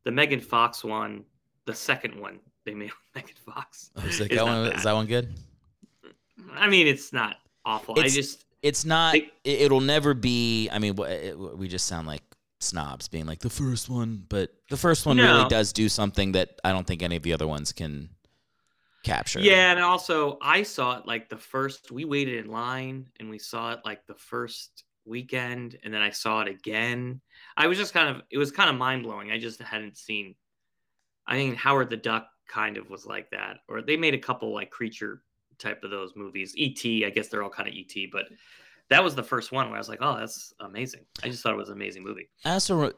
the 0.04 0.12
Megan 0.12 0.39
Fox 0.39 0.84
one, 0.84 1.26
the 1.66 1.74
second 1.74 2.20
one 2.20 2.39
they 2.64 2.74
made 2.74 2.92
with 3.16 3.16
Megan 3.16 3.36
Fox. 3.46 3.89
Oh, 3.98 4.02
is, 4.06 4.20
that, 4.20 4.30
that 4.30 4.46
one, 4.46 4.68
is 4.68 4.84
that 4.84 4.94
one 4.94 5.08
good? 5.08 5.34
I 6.54 6.70
mean, 6.70 6.88
it's 6.88 7.12
not 7.12 7.38
awful. 7.66 7.99
I 7.99 8.07
just 8.07 8.45
It's 8.62 8.86
not. 8.86 9.16
It'll 9.43 9.82
never 9.82 10.14
be. 10.14 10.70
I 10.70 10.80
mean, 10.80 10.95
we 10.95 11.68
just 11.68 11.86
sound 11.86 12.07
like 12.07 12.22
snobs 12.59 13.07
being 13.07 13.26
like 13.26 13.39
the 13.39 13.49
first 13.49 13.89
one, 13.89 14.24
but 14.30 14.51
the 14.70 14.78
first 14.78 15.05
one 15.05 15.18
really 15.18 15.47
does 15.49 15.74
do 15.74 15.89
something 15.89 16.34
that 16.34 16.59
I 16.64 16.72
don't 16.72 16.86
think 16.86 17.01
any 17.01 17.16
of 17.16 17.24
the 17.24 17.34
other 17.34 17.47
ones 17.47 17.72
can 17.72 18.09
capture. 19.03 19.39
yeah, 19.39 19.72
and 19.72 19.80
also 19.80 20.38
I 20.41 20.64
saw 20.64 20.99
it 20.99 21.07
like 21.07 21.30
the 21.30 21.38
first. 21.38 21.91
We 21.91 22.05
waited 22.05 22.45
in 22.45 22.51
line, 22.51 23.07
and 23.20 23.30
we 23.30 23.39
saw 23.39 23.72
it 23.74 23.80
like 23.84 24.05
the 24.07 24.16
first 24.16 24.84
weekend, 25.05 25.78
and 25.84 25.93
then 25.93 26.01
I 26.01 26.12
saw 26.12 26.41
it 26.41 26.47
again. 26.47 27.22
I 27.57 27.68
was 27.68 27.78
just 27.78 27.93
kind 27.93 28.09
of. 28.16 28.22
It 28.30 28.38
was 28.38 28.51
kind 28.51 28.70
of 28.70 28.76
mind 28.76 29.03
blowing. 29.03 29.32
I 29.32 29.39
just 29.39 29.62
hadn't 29.62 29.97
seen. 29.97 30.36
I 31.28 31.38
mean, 31.38 31.55
Howard 31.55 31.89
the 31.89 31.97
Duck 31.97 32.28
kind 32.47 32.78
of 32.78 32.89
was 32.89 33.05
like 33.05 33.30
that, 33.32 33.57
or 33.68 33.82
they 33.82 33.97
made 33.97 34.14
a 34.14 34.20
couple 34.20 34.53
like 34.53 34.70
creature 34.70 35.24
type 35.62 35.84
of 35.84 35.91
those 35.91 36.14
movies. 36.16 36.53
E.T. 36.57 37.05
I 37.05 37.09
guess 37.09 37.28
they're 37.30 37.43
all 37.43 37.49
kind 37.49 37.70
of 37.70 37.74
E.T. 37.76 38.09
But 38.12 38.26
that 38.89 39.03
was 39.03 39.16
the 39.16 39.24
first 39.24 39.51
one 39.51 39.68
where 39.68 39.76
I 39.76 39.80
was 39.80 39.88
like, 39.89 39.99
oh, 40.01 40.18
that's 40.18 40.53
amazing. 40.59 41.05
I 41.24 41.30
just 41.30 41.43
thought 41.43 41.53
it 41.53 41.57
was 41.57 41.70
an 41.70 41.76
amazing 41.76 42.03
movie. 42.03 42.28
I 42.43 42.51
also 42.53 42.91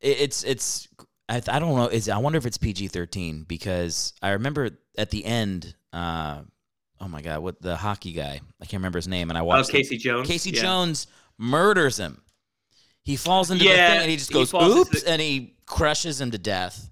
it's 0.00 0.44
it's 0.44 0.86
I, 1.28 1.36
I 1.48 1.58
don't 1.58 1.74
know 1.76 1.88
is 1.88 2.08
I 2.10 2.18
wonder 2.18 2.36
if 2.36 2.44
it's 2.44 2.58
PG 2.58 2.88
thirteen 2.88 3.44
because 3.44 4.12
I 4.20 4.30
remember 4.30 4.70
at 4.98 5.10
the 5.10 5.24
end. 5.24 5.74
uh 5.92 6.42
Oh 7.00 7.08
my 7.08 7.20
god, 7.22 7.40
what 7.40 7.60
the 7.60 7.76
hockey 7.76 8.12
guy? 8.12 8.40
I 8.62 8.64
can't 8.64 8.74
remember 8.80 8.98
his 8.98 9.08
name, 9.08 9.28
and 9.30 9.36
I 9.36 9.40
Oh, 9.40 9.44
watched. 9.44 9.66
the- 9.66 9.78
Casey 9.78 9.96
Jones. 9.98 10.28
Casey 10.28 10.50
Yeah. 10.50 10.62
Jones 10.62 11.06
murders 11.36 11.98
him. 11.98 12.22
He 13.02 13.16
falls 13.16 13.50
into 13.50 13.64
the 13.64 13.70
Yeah, 13.70 13.90
thing 13.92 14.00
and 14.02 14.10
he 14.10 14.16
just 14.16 14.32
goes 14.32 14.52
into 14.54 14.64
oops, 14.64 15.02
the- 15.02 15.10
and 15.10 15.20
he 15.20 15.56
crushes 15.66 16.20
him 16.20 16.30
to 16.30 16.38
death. 16.38 16.90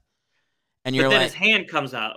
And 0.84 0.94
you're 0.96 1.09
then 1.09 1.18
like, 1.20 1.30
his 1.30 1.34
hand 1.34 1.68
comes 1.68 1.94
out 1.94 2.16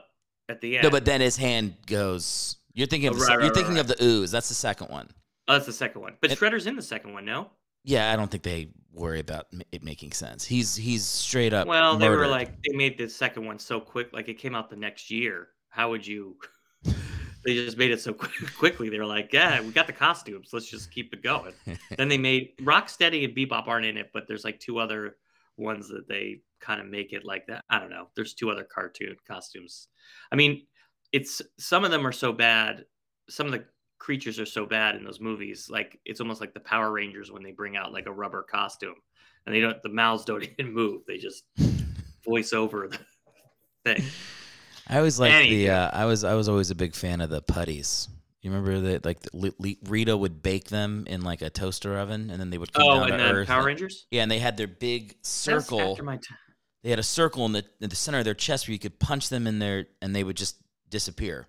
at 0.49 0.59
the 0.61 0.77
end. 0.77 0.83
no, 0.83 0.89
but 0.89 1.05
then 1.05 1.21
his 1.21 1.37
hand 1.37 1.75
goes. 1.85 2.54
You're 2.75 2.87
thinking 2.87 3.07
of 3.09 3.15
Oh, 3.15 3.19
the, 3.19 3.25
right, 3.25 3.31
you're 3.33 3.41
right, 3.43 3.53
thinking 3.55 3.73
right, 3.75 3.81
of 3.81 3.87
the 3.87 4.03
ooze. 4.03 4.29
That's 4.31 4.49
the 4.49 4.53
second 4.55 4.89
one. 4.89 5.09
oh, 5.47 5.53
that's 5.53 5.65
the 5.65 5.73
second 5.73 6.01
one. 6.01 6.17
But 6.21 6.31
It- 6.31 6.37
Shredder's 6.39 6.67
in 6.67 6.75
the 6.75 6.81
second 6.83 7.13
one, 7.13 7.25
no? 7.25 7.49
Yeah, 7.83 8.11
I 8.11 8.15
don't 8.15 8.29
think 8.31 8.43
they 8.43 8.69
worry 8.91 9.19
about 9.19 9.45
it 9.71 9.83
making 9.83 10.11
sense. 10.11 10.43
He's 10.43 10.75
he's 10.75 11.03
straight 11.05 11.53
up. 11.53 11.67
Well, 11.67 11.97
they 11.97 12.09
were 12.09 12.27
like 12.27 12.49
they 12.63 12.75
made 12.75 12.97
the 12.97 13.07
second 13.09 13.45
one 13.45 13.59
so 13.59 13.79
quick, 13.79 14.11
like 14.11 14.27
it 14.27 14.35
came 14.39 14.55
out 14.55 14.69
the 14.69 14.75
next 14.75 15.09
year. 15.11 15.49
How 15.69 15.89
would 15.91 16.05
you? 16.05 16.35
they 17.45 17.53
just 17.53 17.77
made 17.77 17.91
it 17.91 18.01
so 18.01 18.11
quick, 18.13 18.31
quickly. 18.57 18.89
They 18.89 18.97
were 18.97 19.05
like, 19.05 19.31
"Yeah, 19.31 19.61
we 19.61 19.69
got 19.69 19.85
the 19.87 19.93
costumes. 19.93 20.49
Let's 20.51 20.67
just 20.69 20.89
keep 20.91 21.13
it 21.13 21.21
going." 21.21 21.53
then 21.97 22.07
they 22.09 22.17
made 22.17 22.57
Rocksteady 22.61 23.23
and 23.23 23.35
Bebop 23.37 23.67
aren't 23.67 23.85
in 23.85 23.97
it, 23.97 24.09
but 24.13 24.27
there's 24.27 24.43
like 24.43 24.59
two 24.59 24.79
other 24.79 25.17
ones 25.57 25.87
that 25.89 26.07
they 26.07 26.41
kind 26.59 26.81
of 26.81 26.87
make 26.87 27.13
it 27.13 27.23
like 27.23 27.45
that. 27.47 27.63
I 27.69 27.79
don't 27.79 27.91
know. 27.91 28.07
There's 28.15 28.33
two 28.33 28.49
other 28.49 28.63
cartoon 28.63 29.15
costumes. 29.27 29.89
I 30.31 30.35
mean, 30.35 30.65
it's 31.15 31.41
some 31.57 31.83
of 31.85 31.91
them 31.91 32.05
are 32.05 32.11
so 32.11 32.33
bad. 32.33 32.85
Some 33.29 33.45
of 33.45 33.51
the 33.53 33.63
creatures 33.99 34.39
are 34.39 34.45
so 34.45 34.65
bad 34.65 34.95
in 34.95 35.03
those 35.03 35.19
movies. 35.19 35.69
Like 35.69 35.99
it's 36.05 36.19
almost 36.19 36.41
like 36.41 36.53
the 36.53 36.59
Power 36.59 36.91
Rangers 36.91 37.31
when 37.31 37.41
they 37.43 37.51
bring 37.51 37.77
out 37.77 37.93
like 37.93 38.05
a 38.07 38.11
rubber 38.11 38.43
costume, 38.43 38.95
and 39.45 39.55
they 39.55 39.61
don't. 39.61 39.81
The 39.83 39.89
mouths 39.89 40.25
don't 40.25 40.43
even 40.59 40.73
move. 40.73 41.01
They 41.07 41.17
just 41.17 41.43
voice 42.25 42.53
over 42.53 42.89
the 42.89 42.99
thing. 43.85 44.03
I 44.87 44.97
always 44.97 45.19
like 45.19 45.49
the. 45.49 45.69
Uh, 45.69 45.89
I 45.93 46.05
was 46.05 46.23
I 46.23 46.33
was 46.35 46.49
always 46.49 46.69
a 46.71 46.75
big 46.75 46.93
fan 46.95 47.21
of 47.21 47.29
the 47.29 47.41
putties. 47.41 48.07
You 48.41 48.51
remember 48.51 48.79
that 48.91 49.05
like 49.05 49.21
the, 49.21 49.75
Rita 49.87 50.15
would 50.15 50.43
bake 50.43 50.65
them 50.69 51.05
in 51.07 51.21
like 51.21 51.41
a 51.41 51.49
toaster 51.49 51.97
oven, 51.97 52.29
and 52.29 52.39
then 52.39 52.51
they 52.51 52.59
would 52.59 52.71
come 52.73 52.83
Oh, 52.87 52.99
down 52.99 53.13
and 53.13 53.19
to 53.19 53.31
earth. 53.31 53.47
Power 53.47 53.59
and- 53.59 53.67
Rangers. 53.67 54.05
Yeah, 54.11 54.21
and 54.21 54.29
they 54.29 54.37
had 54.39 54.57
their 54.57 54.67
big 54.67 55.09
That's 55.15 55.29
circle. 55.29 55.91
after 55.91 56.03
my 56.03 56.17
time. 56.17 56.37
They 56.83 56.91
had 56.91 56.99
a 56.99 57.03
circle 57.03 57.47
in 57.47 57.53
the 57.53 57.65
in 57.81 57.89
the 57.89 57.95
center 57.95 58.19
of 58.19 58.25
their 58.25 58.35
chest 58.35 58.67
where 58.67 58.73
you 58.73 58.79
could 58.79 58.99
punch 58.99 59.29
them 59.29 59.47
in 59.47 59.57
there, 59.57 59.87
and 60.03 60.15
they 60.15 60.23
would 60.23 60.37
just 60.37 60.57
disappear. 60.95 61.45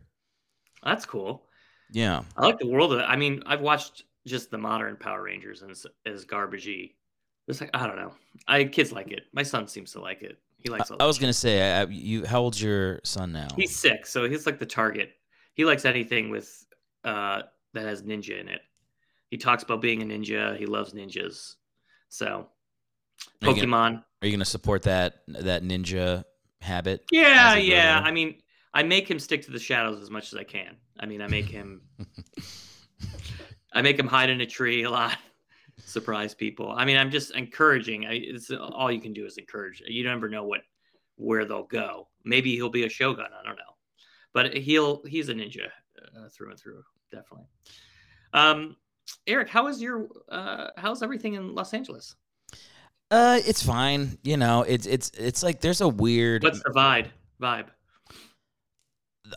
That's 0.82 1.06
cool. 1.06 1.46
Yeah, 1.92 2.24
I 2.36 2.46
like 2.46 2.58
the 2.58 2.66
world 2.66 2.92
of. 2.92 3.00
I 3.00 3.14
mean, 3.14 3.44
I've 3.46 3.60
watched 3.60 4.02
just 4.26 4.50
the 4.50 4.58
modern 4.58 4.96
Power 4.96 5.22
Rangers 5.22 5.62
and 5.62 5.70
it's, 5.70 5.86
as 6.04 6.26
garbagey. 6.26 6.94
It's 7.46 7.60
like 7.60 7.70
I 7.74 7.86
don't 7.86 7.94
know. 7.94 8.12
I 8.48 8.64
kids 8.64 8.90
like 8.90 9.12
it. 9.12 9.22
My 9.32 9.44
son 9.44 9.68
seems 9.68 9.92
to 9.92 10.00
like 10.00 10.22
it. 10.22 10.38
He 10.58 10.68
likes. 10.68 10.90
all 10.90 10.96
I, 10.98 11.04
I 11.04 11.06
was 11.06 11.18
gonna 11.18 11.32
say, 11.32 11.78
uh, 11.78 11.86
you. 11.88 12.26
How 12.26 12.40
old's 12.40 12.60
your 12.60 12.98
son 13.04 13.30
now? 13.30 13.46
He's 13.54 13.76
six, 13.76 14.10
so 14.10 14.28
he's 14.28 14.46
like 14.46 14.58
the 14.58 14.66
target. 14.66 15.12
He 15.54 15.64
likes 15.64 15.84
anything 15.84 16.28
with 16.28 16.66
uh, 17.04 17.42
that 17.74 17.84
has 17.84 18.02
ninja 18.02 18.40
in 18.40 18.48
it. 18.48 18.62
He 19.30 19.36
talks 19.36 19.62
about 19.62 19.80
being 19.80 20.02
a 20.02 20.04
ninja. 20.04 20.56
He 20.58 20.66
loves 20.66 20.92
ninjas. 20.92 21.54
So, 22.08 22.48
Are 23.42 23.48
you 23.48 23.54
gonna- 23.54 23.66
Pokemon. 23.66 24.04
Are 24.22 24.26
you 24.26 24.32
gonna 24.32 24.44
support 24.44 24.82
that 24.82 25.22
that 25.28 25.62
ninja 25.62 26.24
habit? 26.60 27.04
Yeah, 27.12 27.54
as 27.54 27.62
you 27.62 27.70
grow 27.70 27.76
yeah. 27.76 27.96
older? 27.98 28.08
I 28.08 28.10
mean, 28.10 28.34
I 28.76 28.82
make 28.82 29.10
him 29.10 29.18
stick 29.18 29.40
to 29.46 29.50
the 29.50 29.58
shadows 29.58 30.02
as 30.02 30.10
much 30.10 30.34
as 30.34 30.38
I 30.38 30.44
can. 30.44 30.76
I 31.00 31.06
mean, 31.06 31.22
I 31.22 31.28
make 31.28 31.46
him. 31.46 31.80
I 33.72 33.80
make 33.80 33.98
him 33.98 34.06
hide 34.06 34.28
in 34.28 34.42
a 34.42 34.46
tree 34.46 34.82
a 34.82 34.90
lot, 34.90 35.16
surprise 35.78 36.34
people. 36.34 36.74
I 36.76 36.84
mean, 36.84 36.98
I'm 36.98 37.10
just 37.10 37.34
encouraging. 37.34 38.04
I, 38.04 38.20
it's 38.22 38.50
all 38.50 38.92
you 38.92 39.00
can 39.00 39.14
do 39.14 39.24
is 39.24 39.38
encourage. 39.38 39.82
You 39.86 40.04
never 40.04 40.28
know 40.28 40.44
what 40.44 40.60
where 41.16 41.46
they'll 41.46 41.64
go. 41.64 42.08
Maybe 42.26 42.54
he'll 42.54 42.68
be 42.68 42.84
a 42.84 42.88
shogun. 42.90 43.24
I 43.24 43.42
don't 43.46 43.56
know, 43.56 43.72
but 44.34 44.54
he'll 44.54 45.02
he's 45.06 45.30
a 45.30 45.34
ninja 45.34 45.68
uh, 46.14 46.28
through 46.30 46.50
and 46.50 46.60
through, 46.60 46.82
definitely. 47.10 47.46
Um, 48.34 48.76
Eric, 49.26 49.48
how 49.48 49.68
is 49.68 49.80
your 49.80 50.06
uh, 50.28 50.68
how's 50.76 51.02
everything 51.02 51.32
in 51.32 51.54
Los 51.54 51.72
Angeles? 51.72 52.14
Uh, 53.10 53.40
it's 53.46 53.62
fine. 53.62 54.18
You 54.22 54.36
know, 54.36 54.64
it's 54.68 54.84
it's 54.84 55.12
it's 55.16 55.42
like 55.42 55.62
there's 55.62 55.80
a 55.80 55.88
weird. 55.88 56.42
What's 56.42 56.62
the 56.62 56.74
vibe? 56.76 57.08
Vibe. 57.40 57.68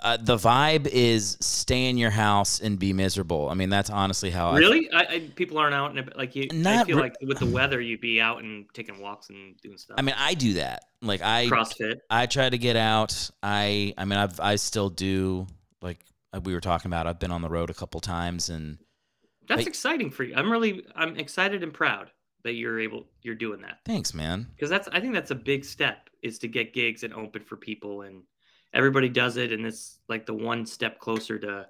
Uh, 0.03 0.17
the 0.17 0.37
vibe 0.37 0.87
is 0.87 1.37
stay 1.39 1.89
in 1.89 1.97
your 1.97 2.09
house 2.11 2.59
and 2.59 2.77
be 2.77 2.93
miserable. 2.93 3.49
I 3.49 3.53
mean, 3.53 3.69
that's 3.69 3.89
honestly 3.89 4.29
how 4.29 4.49
I 4.49 4.57
Really? 4.57 4.89
I, 4.91 4.99
I 4.99 5.19
people 5.35 5.57
aren't 5.57 5.73
out 5.75 5.97
and 5.97 6.11
like 6.15 6.35
you. 6.35 6.47
I 6.51 6.55
Not 6.55 6.85
feel 6.87 6.97
re- 6.97 7.03
like 7.03 7.15
with 7.21 7.39
the 7.39 7.45
weather, 7.45 7.79
you'd 7.81 8.01
be 8.01 8.19
out 8.21 8.43
and 8.43 8.65
taking 8.73 8.99
walks 8.99 9.29
and 9.29 9.55
doing 9.61 9.77
stuff. 9.77 9.95
I 9.97 10.01
mean, 10.01 10.15
I 10.17 10.33
do 10.33 10.53
that. 10.53 10.85
Like 11.01 11.21
I 11.21 11.47
CrossFit. 11.47 11.99
I 12.09 12.25
try 12.25 12.49
to 12.49 12.57
get 12.57 12.75
out. 12.75 13.29
I 13.41 13.93
I 13.97 14.05
mean, 14.05 14.19
I've 14.19 14.39
I 14.39 14.55
still 14.57 14.89
do 14.89 15.47
like 15.81 15.99
uh, 16.33 16.39
we 16.43 16.53
were 16.53 16.61
talking 16.61 16.89
about. 16.89 17.07
I've 17.07 17.19
been 17.19 17.31
on 17.31 17.41
the 17.41 17.49
road 17.49 17.69
a 17.69 17.73
couple 17.73 17.99
times, 18.01 18.49
and 18.49 18.77
That's 19.47 19.59
Like- 19.59 19.67
exciting 19.67 20.11
for 20.11 20.23
you. 20.23 20.35
I'm 20.35 20.51
really 20.51 20.85
I'm 20.95 21.15
excited 21.17 21.63
and 21.63 21.73
proud 21.73 22.11
that 22.43 22.53
you're 22.53 22.79
able 22.79 23.05
you're 23.21 23.35
doing 23.35 23.61
that 23.61 23.79
thanks, 23.85 24.13
man. 24.13 24.47
because 24.55 24.69
that's 24.69 24.87
I 24.93 25.01
think 25.01 25.13
that's 25.13 25.31
a 25.31 25.35
big 25.35 25.65
step 25.65 26.09
is 26.23 26.39
to 26.39 26.47
get 26.47 26.73
gigs 26.73 27.03
and 27.03 27.13
open 27.13 27.43
for 27.43 27.57
people 27.57 28.03
and 28.03 28.23
everybody 28.73 29.09
does 29.09 29.37
it 29.37 29.51
and 29.51 29.65
it's 29.65 29.99
like 30.07 30.25
the 30.25 30.33
one 30.33 30.65
step 30.65 30.99
closer 30.99 31.39
to 31.39 31.67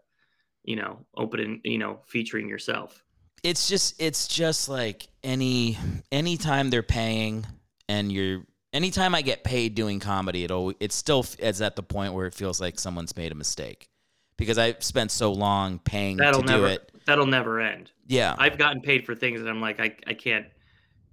you 0.63 0.75
know 0.75 1.05
opening 1.15 1.61
you 1.63 1.77
know 1.77 1.99
featuring 2.05 2.47
yourself. 2.49 3.03
It's 3.43 3.67
just 3.69 4.01
it's 4.01 4.27
just 4.27 4.67
like 4.69 5.07
any 5.23 5.77
anytime 6.11 6.69
they're 6.69 6.83
paying 6.83 7.45
and 7.87 8.11
you're 8.11 8.43
anytime 8.73 9.15
I 9.15 9.21
get 9.21 9.43
paid 9.43 9.75
doing 9.75 9.99
comedy, 9.99 10.43
it 10.43 10.51
always 10.51 10.75
it 10.79 10.91
still 10.91 11.25
is 11.39 11.61
at 11.61 11.75
the 11.75 11.83
point 11.83 12.13
where 12.13 12.27
it 12.27 12.33
feels 12.33 12.59
like 12.59 12.79
someone's 12.79 13.15
made 13.15 13.31
a 13.31 13.35
mistake 13.35 13.89
because 14.37 14.57
I've 14.57 14.83
spent 14.83 15.11
so 15.11 15.31
long 15.31 15.79
paying 15.79 16.17
That'll 16.17 16.41
to 16.41 16.47
do 16.47 16.65
it. 16.65 16.91
that'll 17.05 17.25
never 17.25 17.59
end. 17.59 17.91
Yeah. 18.07 18.35
I've 18.37 18.57
gotten 18.57 18.81
paid 18.81 19.05
for 19.05 19.13
things 19.13 19.41
that 19.41 19.49
I'm 19.49 19.61
like, 19.61 19.79
I, 19.79 19.95
I 20.07 20.13
can't. 20.13 20.45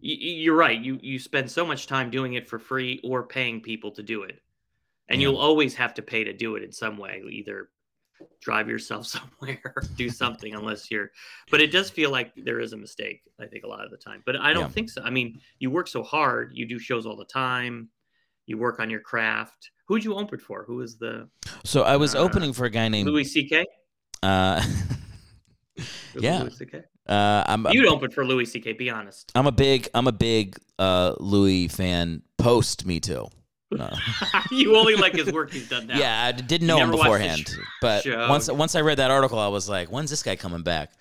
You're 0.01 0.55
right. 0.55 0.79
You 0.81 0.99
you 1.03 1.19
spend 1.19 1.51
so 1.51 1.65
much 1.67 1.87
time 1.87 2.11
doing 2.11 2.35
it 2.35 2.49
for 2.49 2.59
free 2.59 3.01
or 3.03 3.23
paying 3.27 3.61
people 3.61 3.91
to 3.93 4.03
do 4.03 4.23
it, 4.23 4.41
and 5.09 5.21
Yeah. 5.21 5.29
you'll 5.29 5.37
always 5.39 5.75
have 5.77 5.95
to 5.95 6.03
pay 6.03 6.25
to 6.25 6.33
do 6.33 6.57
it 6.57 6.63
in 6.63 6.73
some 6.73 6.97
way, 6.99 7.23
either 7.31 7.71
drive 8.41 8.69
yourself 8.69 9.07
somewhere, 9.17 9.75
do 9.97 10.09
something, 10.09 10.55
unless 10.55 10.91
you're. 10.91 11.11
But 11.51 11.61
it 11.61 11.71
does 11.73 11.91
feel 11.91 12.11
like 12.11 12.33
there 12.37 12.61
is 12.61 12.73
a 12.73 12.77
mistake. 12.77 13.21
I 13.41 13.47
think 13.47 13.65
a 13.65 13.69
lot 13.69 13.85
of 13.85 13.91
the 13.91 13.97
time, 13.99 14.23
but 14.25 14.37
I 14.37 14.53
don't 14.53 14.63
Yeah. 14.65 14.69
think 14.69 14.91
so. 14.91 15.03
I 15.03 15.11
mean, 15.11 15.41
you 15.59 15.71
work 15.71 15.89
so 15.89 16.03
hard, 16.03 16.53
you 16.55 16.67
do 16.67 16.79
shows 16.79 17.05
all 17.07 17.17
the 17.17 17.25
time, 17.27 17.91
you 18.47 18.57
work 18.59 18.81
on 18.81 18.89
your 18.91 19.01
craft. 19.01 19.71
Who'd 19.89 20.05
you 20.05 20.15
open 20.15 20.39
for? 20.39 20.65
Who 20.65 20.77
was 20.77 20.97
the 20.97 21.29
So 21.65 21.83
I 21.83 21.97
was 21.97 22.15
Uh, 22.15 22.19
opening 22.19 22.53
for 22.53 22.65
a 22.65 22.71
guy 22.71 22.89
named 22.89 23.09
Louis 23.09 23.25
C.K.? 23.25 23.65
Uh, 24.23 24.63
yeah. 26.15 26.43
Louis 26.43 26.57
C.K.? 26.57 26.83
Uh, 27.09 27.45
I'm, 27.47 27.67
You'd 27.71 27.87
open 27.87 28.11
for 28.11 28.25
Louis 28.27 28.47
C.K. 28.47 28.73
Be 28.73 28.91
honest. 28.91 29.31
I'm 29.35 29.47
a 29.47 29.53
big 29.53 29.89
I'm 29.95 30.07
a 30.09 30.13
big 30.13 30.57
uh, 30.79 31.15
Louis 31.21 31.69
fan. 31.69 32.23
Post 32.39 32.85
me 32.87 32.99
too. 32.99 33.29
No. 33.71 33.91
you 34.51 34.77
only 34.77 34.95
like 34.95 35.15
his 35.15 35.33
work 35.33 35.53
he's 35.53 35.69
done 35.69 35.87
now. 35.87 35.99
Yeah, 35.99 36.25
I 36.27 36.33
didn't 36.33 36.67
know 36.67 36.79
him 36.79 36.91
never 36.91 36.99
watched 37.11 37.23
his 37.23 37.39
beforehand, 37.45 37.69
but 37.81 38.03
show. 38.05 38.29
once 38.29 38.51
once 38.51 38.75
I 38.75 38.81
read 38.83 38.99
that 38.99 39.11
article, 39.11 39.39
I 39.39 39.49
was 39.49 39.69
like, 39.69 39.89
"When's 39.91 40.11
this 40.11 40.23
guy 40.23 40.37
coming 40.37 40.63
back?" 40.63 40.93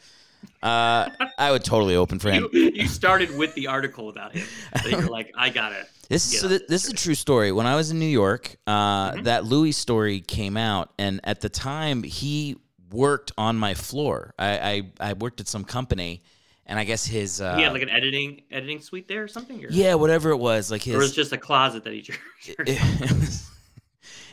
Uh, 0.62 1.10
I 1.40 1.52
would 1.52 1.64
totally 1.64 1.96
open 1.96 2.20
for 2.20 2.30
him. 2.32 2.48
You, 2.54 2.72
you 2.74 2.88
started 2.88 3.36
with 3.36 3.54
the 3.56 3.68
article 3.68 4.10
about 4.10 4.34
him. 4.36 4.46
So 4.84 4.90
you're 4.90 5.08
like, 5.08 5.32
I 5.38 5.50
gotta. 5.50 5.86
This 6.08 6.32
get 6.34 6.42
so 6.42 6.48
th- 6.50 6.62
this 6.68 6.86
is 6.86 6.92
a 6.92 6.96
true 6.96 7.16
story. 7.16 7.52
When 7.52 7.66
I 7.66 7.76
was 7.76 7.90
in 7.90 7.98
New 7.98 8.06
York, 8.06 8.58
uh, 8.68 9.12
Mm-hmm. 9.14 9.24
that 9.24 9.46
Louis 9.46 9.72
story 9.72 10.20
came 10.22 10.56
out, 10.56 10.92
and 11.00 11.20
at 11.24 11.42
the 11.42 11.50
time 11.50 12.04
he 12.04 12.58
worked 12.92 13.32
on 13.40 13.58
my 13.58 13.74
floor. 13.74 14.36
I 14.38 14.84
I, 15.00 15.10
I 15.10 15.14
worked 15.14 15.40
at 15.42 15.48
some 15.48 15.64
company, 15.64 16.22
and 16.66 16.80
I 16.80 16.84
guess 16.84 17.06
his 17.06 17.42
uh, 17.42 17.56
he 17.58 17.64
had 17.64 17.74
like 17.74 17.82
an 17.84 17.90
editing 17.90 18.42
editing 18.52 18.80
suite 18.82 19.08
there 19.08 19.24
or 19.24 19.28
something. 19.28 19.64
Or, 19.64 19.70
yeah, 19.70 19.94
whatever 19.96 20.30
it 20.32 20.38
was, 20.38 20.72
like 20.72 20.82
his 20.84 20.96
Or 20.96 21.00
was 21.00 21.14
just 21.14 21.32
a 21.32 21.38
closet 21.38 21.84
that 21.84 21.94
he. 21.94 22.00
it, 22.48 22.56
it 22.68 23.12
was 23.12 23.50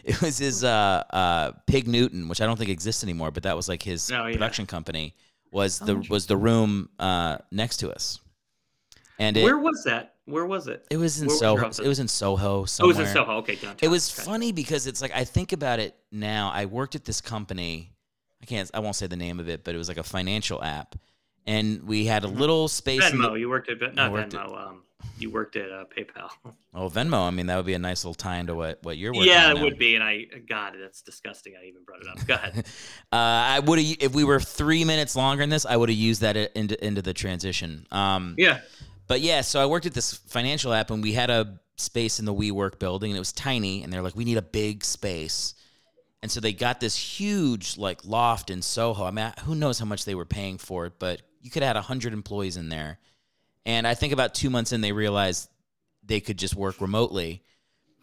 it 0.05 0.21
was 0.21 0.39
his 0.39 0.65
uh, 0.65 1.05
uh, 1.11 1.53
Pig 1.67 1.87
Newton, 1.89 2.29
which 2.29 2.41
I 2.41 2.47
don't 2.47 2.57
think 2.59 2.71
exists 2.71 3.03
anymore, 3.05 3.31
but 3.31 3.45
that 3.45 3.57
was 3.57 3.69
like 3.69 3.83
his 3.83 4.11
Oh, 4.11 4.27
yeah. 4.27 4.33
production 4.33 4.67
company. 4.67 5.15
Was 5.51 5.81
Oh, 5.83 5.87
the 5.87 5.97
was 6.09 6.27
the 6.27 6.37
room 6.37 6.89
uh, 6.99 7.37
next 7.51 7.77
to 7.79 7.91
us, 7.93 8.21
and 9.19 9.37
it, 9.37 9.45
Where 9.45 9.59
was 9.59 9.85
that? 9.85 10.15
Where 10.25 10.47
was 10.47 10.67
it? 10.69 10.87
it 10.91 10.97
was 10.97 11.21
in 11.21 11.29
Where 11.29 11.37
Soho. 11.37 11.65
office? 11.67 11.79
It 11.79 11.89
was 11.89 11.99
in 11.99 12.09
Soho. 12.09 12.61
Oh, 12.61 12.63
it 12.63 12.87
was 12.87 12.99
in 12.99 13.07
Soho. 13.07 13.33
Okay, 13.39 13.57
downtown. 13.57 13.77
It 13.83 13.89
was 13.89 14.11
Okay. 14.19 14.25
funny 14.25 14.53
because 14.53 14.87
it's 14.87 15.03
like 15.03 15.13
I 15.15 15.25
think 15.25 15.53
about 15.53 15.79
it 15.79 15.95
now. 16.11 16.51
I 16.55 16.65
worked 16.67 16.95
at 16.95 17.05
this 17.05 17.21
company. 17.21 17.93
I 18.41 18.47
can't. 18.47 18.71
I 18.73 18.79
won't 18.81 18.97
say 18.97 19.07
the 19.09 19.17
name 19.17 19.41
of 19.41 19.49
it, 19.49 19.63
but 19.63 19.75
it 19.75 19.79
was 19.79 19.89
like 19.89 19.99
a 19.99 20.03
financial 20.03 20.63
app, 20.65 20.95
and 21.47 21.83
we 21.85 22.07
had 22.07 22.25
a 22.25 22.29
little 22.29 22.69
space. 22.69 23.11
in 23.11 23.19
the- 23.19 23.25
Mm-hmm. 23.29 23.35
Venmo. 23.35 23.41
You 23.41 23.49
worked 23.49 23.71
at 23.71 23.95
not 23.95 24.13
worked 24.13 24.35
at- 24.35 24.41
Venmo. 24.47 24.67
um, 24.69 24.83
you 25.19 25.31
worked 25.31 25.57
at 25.57 25.71
uh, 25.71 25.85
PayPal. 25.97 26.31
oh, 26.75 26.89
Venmo. 26.89 27.27
I 27.27 27.31
mean, 27.31 27.47
that 27.47 27.57
would 27.57 27.67
be 27.67 27.75
a 27.75 27.79
nice 27.79 28.05
little 28.05 28.15
tie 28.15 28.37
into 28.39 28.55
what 28.55 28.79
what 28.83 28.97
you're 28.99 29.13
working 29.13 29.23
on. 29.33 29.37
yeah, 29.37 29.51
it 29.51 29.55
now. 29.55 29.63
would 29.65 29.79
be. 29.79 29.95
And 29.97 30.05
I, 30.05 30.27
God, 30.49 30.75
that's 30.81 31.03
disgusting. 31.03 31.55
I 31.61 31.67
even 31.67 31.83
brought 31.85 32.01
it 32.03 32.09
up. 32.09 32.27
Go 32.27 32.35
ahead. 32.35 32.67
Uh, 33.13 33.17
I 33.17 33.59
would 33.61 33.79
have 33.79 33.97
if 34.01 34.15
we 34.15 34.25
were 34.25 34.41
three 34.41 34.85
minutes 34.85 35.15
longer 35.17 35.43
in 35.43 35.51
this. 35.51 35.67
I 35.67 35.77
would 35.77 35.89
have 35.91 35.99
used 35.99 36.23
that 36.23 36.37
into 36.37 36.83
into 36.85 37.03
the 37.03 37.13
transition. 37.13 37.87
Um, 37.91 38.37
yeah. 38.39 38.61
But 39.09 39.21
yeah, 39.21 39.43
so 39.43 39.61
I 39.61 39.67
worked 39.67 39.85
at 39.87 39.93
this 39.93 40.15
financial 40.15 40.73
app, 40.73 40.91
and 40.91 41.03
we 41.03 41.13
had 41.13 41.29
a 41.29 41.61
space 41.77 42.19
in 42.21 42.25
the 42.25 42.33
WeWork 42.33 42.79
building, 42.79 43.11
and 43.11 43.17
it 43.17 43.21
was 43.21 43.33
tiny. 43.33 43.83
And 43.83 43.93
they're 43.93 44.01
like, 44.01 44.17
"We 44.17 44.25
need 44.25 44.39
a 44.39 44.43
big 44.43 44.83
space," 44.85 45.55
and 46.23 46.31
so 46.31 46.41
they 46.41 46.53
got 46.55 46.81
this 46.81 46.97
huge 46.97 47.77
like 47.77 48.03
loft 48.07 48.49
in 48.49 48.63
Soho. 48.63 49.05
I 49.05 49.11
mean, 49.11 49.31
who 49.45 49.55
knows 49.55 49.79
how 49.79 49.85
much 49.85 50.05
they 50.07 50.15
were 50.15 50.25
paying 50.25 50.57
for 50.57 50.87
it, 50.87 50.95
but 50.99 51.21
you 51.43 51.51
could 51.51 51.63
have 51.63 51.77
had 51.77 51.83
hundred 51.85 52.13
employees 52.13 52.57
in 52.57 52.69
there. 52.69 52.99
And 53.67 53.87
I 53.87 53.95
think 53.95 54.13
about 54.13 54.35
two 54.35 54.51
months 54.51 54.73
in, 54.73 54.81
they 54.81 54.93
realized 54.93 55.49
they 56.05 56.21
could 56.21 56.39
just 56.39 56.55
work 56.57 56.81
remotely. 56.81 57.43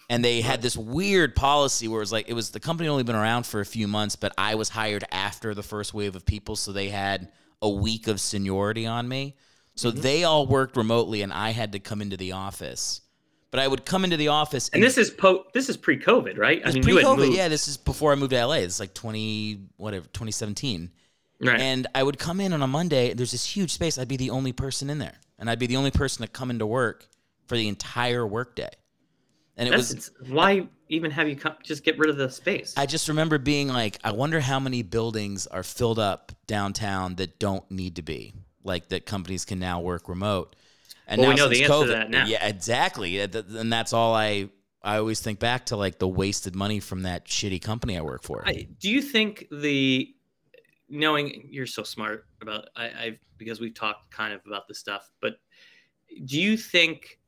And 0.09 0.23
they 0.23 0.41
had 0.41 0.61
this 0.61 0.75
weird 0.75 1.35
policy 1.35 1.87
where 1.87 1.99
it 1.99 2.01
was 2.01 2.11
like 2.11 2.29
it 2.29 2.33
was 2.33 2.51
the 2.51 2.59
company 2.59 2.89
only 2.89 3.03
been 3.03 3.15
around 3.15 3.45
for 3.45 3.59
a 3.59 3.65
few 3.65 3.87
months, 3.87 4.15
but 4.15 4.33
I 4.37 4.55
was 4.55 4.69
hired 4.69 5.03
after 5.11 5.53
the 5.53 5.63
first 5.63 5.93
wave 5.93 6.15
of 6.15 6.25
people, 6.25 6.55
so 6.55 6.71
they 6.71 6.89
had 6.89 7.31
a 7.61 7.69
week 7.69 8.07
of 8.07 8.19
seniority 8.19 8.85
on 8.87 9.07
me. 9.07 9.35
So 9.75 9.91
mm-hmm. 9.91 10.01
they 10.01 10.23
all 10.23 10.47
worked 10.47 10.75
remotely, 10.77 11.21
and 11.21 11.31
I 11.31 11.51
had 11.51 11.73
to 11.73 11.79
come 11.79 12.01
into 12.01 12.17
the 12.17 12.31
office. 12.31 13.01
But 13.51 13.59
I 13.59 13.67
would 13.67 13.85
come 13.85 14.03
into 14.03 14.17
the 14.17 14.27
office, 14.27 14.69
And 14.69 14.81
this 14.81 14.97
is 14.97 15.09
po. 15.09 15.45
This 15.53 15.69
is 15.69 15.77
pre-COVID, 15.77 16.37
right? 16.37 16.57
you 16.57 16.63
had 16.63 16.83
pre-COVID. 16.83 17.35
Yeah, 17.35 17.47
this 17.47 17.67
is 17.67 17.77
before 17.77 18.11
I 18.11 18.15
moved 18.15 18.31
to 18.31 18.45
LA. 18.45 18.55
It's 18.55 18.79
like 18.79 18.93
twenty 18.93 19.69
whatever, 19.77 20.07
twenty 20.07 20.31
seventeen. 20.31 20.91
Right. 21.41 21.59
And 21.59 21.87
I 21.95 22.03
would 22.03 22.19
come 22.19 22.41
in 22.41 22.51
on 22.53 22.61
a 22.61 22.67
Monday. 22.67 23.13
There's 23.13 23.31
this 23.31 23.45
huge 23.45 23.71
space. 23.71 23.97
I'd 23.97 24.07
be 24.07 24.17
the 24.17 24.29
only 24.31 24.51
person 24.51 24.89
in 24.89 24.97
there, 24.99 25.15
and 25.37 25.49
I'd 25.49 25.59
be 25.59 25.67
the 25.67 25.77
only 25.77 25.91
person 25.91 26.25
to 26.25 26.31
come 26.31 26.49
into 26.51 26.65
work 26.65 27.07
for 27.47 27.55
the 27.55 27.67
entire 27.67 28.27
workday. 28.27 28.69
And 29.55 29.67
it 29.67 29.71
That's 29.71 29.93
was 29.93 30.11
why 30.27 30.67
even 30.87 31.11
have 31.11 31.27
you 31.27 31.35
come? 31.35 31.55
Just 31.63 31.83
get 31.83 31.97
rid 31.97 32.09
of 32.09 32.17
the 32.17 32.29
space. 32.29 32.73
I 32.77 32.85
just 32.85 33.07
remember 33.09 33.37
being 33.37 33.67
like, 33.67 33.99
I 34.03 34.11
wonder 34.11 34.39
how 34.39 34.59
many 34.59 34.83
buildings 34.83 35.47
are 35.47 35.63
filled 35.63 35.99
up 35.99 36.31
downtown 36.47 37.15
that 37.15 37.39
don't 37.39 37.69
need 37.69 37.97
to 37.97 38.01
be, 38.01 38.33
like 38.63 38.89
that 38.89 39.05
companies 39.05 39.45
can 39.45 39.59
now 39.59 39.81
work 39.81 40.07
remote. 40.07 40.55
And 41.07 41.19
Well, 41.19 41.29
now 41.29 41.35
we 41.35 41.39
know 41.39 41.49
the 41.49 41.63
answer 41.63 41.67
to 41.73 41.73
COVID, 41.73 41.87
that 41.87 42.09
now. 42.09 42.25
yeah, 42.25 42.45
exactly. 42.47 43.19
And 43.19 43.71
that's 43.71 43.93
all 43.93 44.13
I 44.13 44.49
I 44.81 44.97
always 44.97 45.19
think 45.19 45.39
back 45.39 45.65
to, 45.67 45.75
like 45.75 45.99
the 45.99 46.07
wasted 46.07 46.55
money 46.55 46.79
from 46.79 47.03
that 47.03 47.25
shitty 47.25 47.61
company 47.61 47.97
I 47.97 48.01
work 48.01 48.23
for. 48.23 48.43
I, 48.45 48.67
do 48.79 48.89
you 48.89 49.01
think 49.01 49.47
the 49.51 50.13
knowing 50.89 51.47
you're 51.49 51.65
so 51.65 51.83
smart 51.83 52.25
about 52.41 52.69
I, 52.75 52.85
I've 52.85 53.19
because 53.37 53.59
we've 53.59 53.73
talked 53.73 54.11
kind 54.11 54.33
of 54.33 54.41
about 54.45 54.67
this 54.67 54.79
stuff, 54.79 55.11
but 55.21 55.39
do 56.25 56.39
you 56.39 56.57
think 56.57 57.19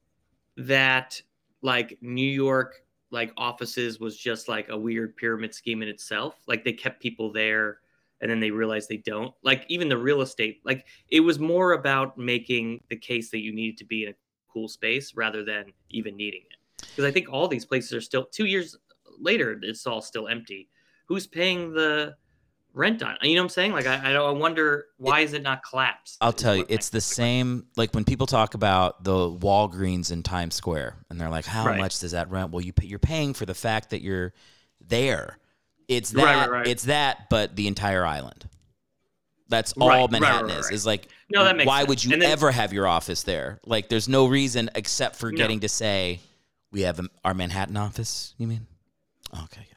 that 0.57 1.21
like 1.61 1.97
New 2.01 2.29
York 2.29 2.83
like 3.11 3.33
offices 3.37 3.99
was 3.99 4.17
just 4.17 4.47
like 4.47 4.69
a 4.69 4.77
weird 4.77 5.15
pyramid 5.17 5.53
scheme 5.53 5.81
in 5.81 5.87
itself? 5.87 6.35
Like 6.47 6.63
they 6.63 6.73
kept 6.73 7.01
people 7.01 7.31
there 7.31 7.79
and 8.21 8.29
then 8.29 8.39
they 8.39 8.51
realized 8.51 8.89
they 8.89 8.97
don't. 8.97 9.33
Like 9.43 9.65
even 9.67 9.89
the 9.89 9.97
real 9.97 10.21
estate, 10.21 10.61
like 10.63 10.85
it 11.09 11.19
was 11.19 11.39
more 11.39 11.73
about 11.73 12.17
making 12.17 12.81
the 12.89 12.95
case 12.95 13.29
that 13.31 13.39
you 13.39 13.53
needed 13.53 13.77
to 13.79 13.85
be 13.85 14.03
in 14.03 14.09
a 14.09 14.15
cool 14.51 14.67
space 14.67 15.15
rather 15.15 15.43
than 15.43 15.65
even 15.89 16.15
needing 16.15 16.41
it. 16.49 16.85
Because 16.89 17.05
I 17.05 17.11
think 17.11 17.31
all 17.31 17.47
these 17.47 17.65
places 17.65 17.93
are 17.93 18.01
still 18.01 18.25
two 18.25 18.45
years 18.45 18.77
later, 19.19 19.59
it's 19.61 19.87
all 19.87 20.01
still 20.01 20.27
empty. 20.27 20.69
Who's 21.07 21.27
paying 21.27 21.73
the 21.73 22.15
rent 22.73 23.03
on? 23.03 23.17
You 23.21 23.35
know 23.35 23.41
what 23.41 23.45
I'm 23.45 23.49
saying? 23.49 23.71
Like 23.73 23.85
I, 23.87 24.09
I, 24.09 24.13
don't- 24.13 24.35
I 24.35 24.39
wonder 24.39 24.85
why 24.97 25.21
is 25.21 25.33
it 25.33 25.41
not 25.43 25.63
collapsed? 25.63 26.17
I'll 26.21 26.33
tell 26.33 26.55
you, 26.55 26.65
it's 26.69 26.89
the 26.89 27.01
same. 27.01 27.65
Like 27.77 27.93
when 27.93 28.03
people 28.05 28.27
talk 28.27 28.53
about 28.53 29.03
the 29.03 29.11
Walgreens 29.31 30.11
in 30.11 30.23
Times 30.23 30.55
Square, 30.55 30.95
and 31.09 31.19
they're 31.19 31.29
like, 31.29 31.45
"How 31.45 31.65
Right. 31.65 31.79
much 31.79 31.99
does 31.99 32.11
that 32.11 32.29
rent?" 32.29 32.51
Well, 32.51 32.61
you 32.61 32.73
pay, 32.73 32.85
you're 32.87 32.99
paying 32.99 33.33
for 33.33 33.45
the 33.45 33.53
fact 33.53 33.89
that 33.91 34.01
you're 34.01 34.33
there. 34.79 35.37
It's 35.87 36.11
that. 36.11 36.23
Right, 36.23 36.49
right. 36.49 36.67
It's 36.67 36.83
that, 36.83 37.29
but 37.29 37.55
the 37.55 37.67
entire 37.67 38.05
island. 38.05 38.47
That's 39.49 39.73
all 39.73 40.07
Manhattan 40.07 40.49
is. 40.51 40.71
Is 40.71 40.85
like, 40.85 41.09
No, 41.29 41.43
that 41.43 41.57
makes 41.57 41.67
why 41.67 41.79
sense. 41.79 41.89
would 41.89 42.03
you 42.05 42.11
then- 42.11 42.23
ever 42.31 42.51
have 42.51 42.71
your 42.71 42.87
office 42.87 43.23
there? 43.23 43.59
Like, 43.65 43.89
there's 43.89 44.07
no 44.07 44.25
reason 44.27 44.69
except 44.75 45.17
for 45.17 45.29
No. 45.29 45.35
getting 45.37 45.59
to 45.59 45.67
say, 45.69 46.21
"We 46.71 46.81
have 46.83 47.05
our 47.25 47.33
Manhattan 47.33 47.75
office." 47.75 48.33
You 48.37 48.47
mean? 48.47 48.65
Okay, 49.43 49.67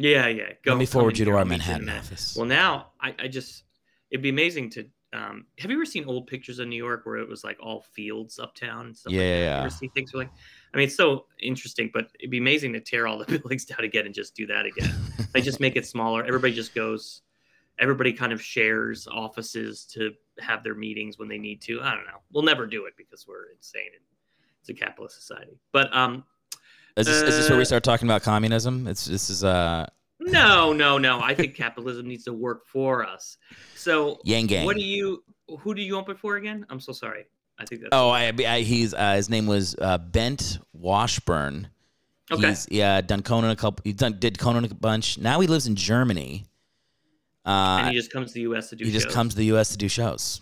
Yeah, 0.00 0.28
yeah. 0.28 0.52
Let 0.64 0.78
me 0.78 0.86
forward 0.86 1.18
you 1.18 1.26
to 1.26 1.32
our 1.32 1.38
I'll 1.38 1.44
meet 1.44 1.56
in 1.56 1.58
Manhattan 1.58 1.88
office. 1.90 2.34
Well, 2.36 2.46
now 2.46 2.92
I, 3.00 3.14
I 3.18 3.28
just 3.28 3.64
it'd 4.10 4.22
be 4.22 4.30
amazing 4.30 4.70
to. 4.70 4.86
Um, 5.12 5.46
have 5.58 5.70
you 5.70 5.76
ever 5.76 5.84
seen 5.84 6.04
old 6.04 6.28
pictures 6.28 6.60
of 6.60 6.68
New 6.68 6.76
York 6.76 7.04
where 7.04 7.16
it 7.16 7.28
was 7.28 7.42
like 7.42 7.58
all 7.60 7.84
fields 7.92 8.38
uptown 8.38 8.86
and 8.86 8.96
stuff? 8.96 9.12
Yeah, 9.12 9.20
like 9.20 9.30
that? 9.30 9.38
yeah, 9.38 9.60
ever 9.60 9.70
see 9.70 9.88
things 9.88 10.14
like? 10.14 10.30
I 10.72 10.76
mean, 10.76 10.86
it's 10.86 10.96
so 10.96 11.26
interesting, 11.40 11.90
but 11.92 12.08
it'd 12.18 12.30
be 12.30 12.38
amazing 12.38 12.72
to 12.74 12.80
tear 12.80 13.06
all 13.06 13.18
the 13.18 13.24
buildings 13.38 13.64
down 13.64 13.84
again 13.84 14.06
and 14.06 14.14
just 14.14 14.34
do 14.34 14.46
that 14.46 14.66
again. 14.66 14.94
like 15.34 15.44
just 15.44 15.60
make 15.60 15.76
it 15.76 15.86
smaller. 15.86 16.24
Everybody 16.24 16.54
just 16.54 16.74
goes. 16.74 17.22
Everybody 17.78 18.12
kind 18.12 18.32
of 18.32 18.40
shares 18.40 19.08
offices 19.10 19.84
to 19.86 20.12
have 20.38 20.62
their 20.62 20.74
meetings 20.74 21.18
when 21.18 21.28
they 21.28 21.38
need 21.38 21.60
to. 21.62 21.80
I 21.82 21.94
don't 21.94 22.04
know. 22.04 22.20
We'll 22.32 22.44
never 22.44 22.66
do 22.66 22.84
it 22.84 22.94
because 22.96 23.26
we're 23.26 23.50
insane 23.56 23.90
and 23.94 24.04
it's 24.60 24.68
a 24.68 24.74
capitalist 24.74 25.16
society. 25.16 25.58
But 25.72 25.94
um, 25.96 26.24
Is 26.96 27.06
this, 27.06 27.22
is 27.22 27.36
this 27.36 27.48
where 27.48 27.56
we 27.58 27.62
Uh, 27.62 27.66
start 27.66 27.84
talking 27.84 28.06
about 28.08 28.22
communism? 28.22 28.86
It's 28.86 29.04
this 29.04 29.30
is 29.30 29.44
uh 29.44 29.86
No, 30.18 30.72
no, 30.72 30.98
no. 30.98 31.20
I 31.20 31.34
think 31.34 31.54
capitalism 31.54 32.06
needs 32.06 32.24
to 32.24 32.32
work 32.32 32.66
for 32.66 33.06
us. 33.06 33.38
So, 33.74 34.20
Yang 34.24 34.46
gang. 34.46 34.64
what 34.66 34.76
do 34.76 34.82
you? 34.82 35.22
Who 35.60 35.74
do 35.74 35.82
you 35.82 35.96
open 35.96 36.16
for 36.16 36.36
again? 36.36 36.66
I'm 36.70 36.80
so 36.80 36.92
sorry. 36.92 37.24
I 37.58 37.64
think 37.64 37.82
that's. 37.82 37.90
Oh, 37.92 38.10
I, 38.10 38.32
I 38.46 38.60
he's 38.60 38.92
uh, 38.94 39.14
his 39.14 39.28
name 39.28 39.46
was 39.46 39.74
uh, 39.80 39.98
Bengt 39.98 40.58
Washburn. 40.72 41.68
Okay. 42.32 42.48
He's 42.48 42.66
yeah 42.70 43.00
done 43.00 43.22
Conan 43.22 43.50
a 43.50 43.56
couple. 43.56 43.82
He 43.84 43.92
done 43.92 44.18
did 44.18 44.38
Conan 44.38 44.64
a 44.64 44.74
bunch. 44.74 45.18
Now 45.18 45.40
he 45.40 45.46
lives 45.46 45.66
in 45.66 45.74
Germany. 45.76 46.46
Uh, 47.46 47.78
and 47.80 47.88
he 47.88 47.94
just 47.96 48.12
comes 48.12 48.28
to 48.28 48.34
the 48.34 48.42
U.S. 48.42 48.68
to 48.70 48.76
do. 48.76 48.84
he 48.84 48.92
just 48.92 49.06
shows. 49.06 49.14
comes 49.14 49.32
to 49.32 49.38
the 49.38 49.46
U.S. 49.46 49.70
to 49.70 49.78
do 49.78 49.88
shows. 49.88 50.40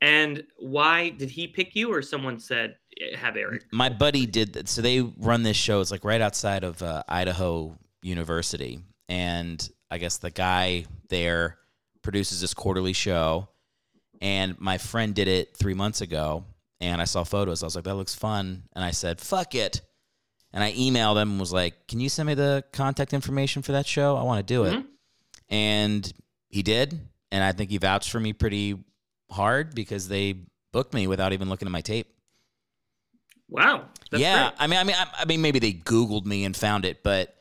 And 0.00 0.44
why 0.58 1.10
did 1.10 1.28
he 1.30 1.48
pick 1.48 1.74
you, 1.74 1.92
or 1.92 2.00
someone 2.02 2.38
said 2.38 2.76
"Eh, 2.85 2.85
have 3.16 3.36
Eric? 3.36 3.64
My 3.72 3.88
buddy 3.88 4.26
did 4.26 4.54
that. 4.54 4.68
So 4.68 4.82
they 4.82 5.00
run 5.00 5.42
this 5.42 5.56
show. 5.56 5.80
It's 5.80 5.90
like 5.90 6.04
right 6.04 6.20
outside 6.20 6.64
of 6.64 6.82
uh, 6.82 7.02
Idaho 7.08 7.76
University, 8.02 8.80
and 9.08 9.68
I 9.90 9.98
guess 9.98 10.18
the 10.18 10.30
guy 10.30 10.86
there 11.08 11.58
produces 12.02 12.40
this 12.40 12.54
quarterly 12.54 12.92
show. 12.92 13.48
And 14.20 14.58
my 14.60 14.78
friend 14.78 15.14
did 15.14 15.28
it 15.28 15.56
three 15.56 15.74
months 15.74 16.00
ago, 16.00 16.44
and 16.80 17.00
I 17.02 17.04
saw 17.04 17.22
photos. 17.24 17.62
I 17.62 17.66
was 17.66 17.74
like, 17.76 17.84
"That 17.84 17.96
looks 17.96 18.14
fun," 18.14 18.62
and 18.74 18.84
I 18.84 18.92
said, 18.92 19.20
"Fuck 19.20 19.54
it." 19.54 19.82
And 20.52 20.64
I 20.64 20.72
emailed 20.72 21.20
him 21.20 21.32
and 21.32 21.40
was 21.40 21.52
like, 21.52 21.86
"Can 21.86 22.00
you 22.00 22.08
send 22.08 22.26
me 22.28 22.34
the 22.34 22.64
contact 22.72 23.12
information 23.12 23.60
for 23.62 23.72
that 23.72 23.86
show? 23.86 24.16
I 24.16 24.22
want 24.22 24.46
to 24.46 24.54
do 24.54 24.64
it." 24.64 24.72
Mhm. 24.74 24.86
and 25.48 26.12
he 26.48 26.62
did, 26.62 26.98
and 27.30 27.44
I 27.44 27.52
think 27.52 27.70
he 27.70 27.78
vouched 27.78 28.10
for 28.10 28.18
me 28.20 28.32
pretty 28.32 28.76
hard 29.30 29.74
because 29.74 30.08
they 30.08 30.34
booked 30.72 30.94
me 30.94 31.06
without 31.06 31.32
even 31.32 31.48
looking 31.48 31.66
at 31.68 31.72
my 31.72 31.82
tape. 31.82 32.08
Wow. 33.48 33.86
Yeah, 34.12 34.50
great. 34.50 34.54
I 34.58 34.66
mean, 34.66 34.78
I 34.78 34.84
mean, 34.84 34.96
I, 34.96 35.06
I 35.20 35.24
mean, 35.24 35.40
maybe 35.40 35.58
they 35.58 35.72
Googled 35.72 36.26
me 36.26 36.44
and 36.44 36.56
found 36.56 36.84
it, 36.84 37.02
but 37.02 37.34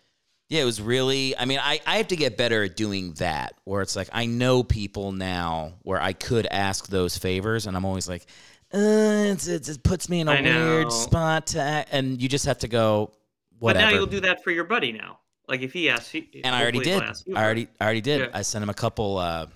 yeah, 0.50 0.62
it 0.62 0.66
was 0.66 0.82
really. 0.82 1.36
I 1.38 1.46
mean, 1.46 1.60
I 1.60 1.80
I 1.86 1.98
have 1.98 2.10
to 2.10 2.16
get 2.16 2.38
better 2.38 2.64
at 2.64 2.76
doing 2.76 3.14
that. 3.14 3.56
Where 3.64 3.82
it's 3.82 3.96
like 3.96 4.10
I 4.14 4.26
know 4.26 4.64
people 4.64 5.12
now 5.12 5.74
where 5.82 6.02
I 6.02 6.14
could 6.14 6.48
ask 6.50 6.88
those 6.88 7.18
favors, 7.18 7.66
and 7.66 7.76
I'm 7.76 7.86
always 7.86 8.08
like, 8.08 8.28
uh, 8.74 9.32
it's, 9.32 9.48
it's, 9.48 9.70
it 9.70 9.84
puts 9.84 10.10
me 10.10 10.20
in 10.20 10.28
a 10.28 10.32
I 10.32 10.42
know. 10.42 10.66
weird 10.70 10.92
spot, 10.92 11.48
to 11.48 11.62
act, 11.62 11.90
and 11.92 12.22
you 12.22 12.30
just 12.30 12.46
have 12.46 12.60
to 12.60 12.68
go. 12.68 13.14
But 13.60 13.78
now 13.78 13.90
you'll 13.90 14.06
do 14.06 14.20
that 14.22 14.44
for 14.44 14.52
your 14.52 14.66
buddy 14.66 14.92
now. 14.92 15.20
Like 15.48 15.62
if 15.62 15.74
he 15.74 15.90
asks, 15.90 16.12
he, 16.12 16.42
and 16.44 16.56
I 16.56 16.62
already 16.62 16.80
did. 16.80 17.02
I 17.02 17.14
already, 17.44 17.68
I 17.80 17.84
already 17.84 18.02
did. 18.02 18.20
Yeah. 18.22 18.28
I 18.34 18.42
sent 18.42 18.64
him 18.64 18.70
a 18.70 18.74
couple. 18.74 19.18
Uh, 19.18 19.48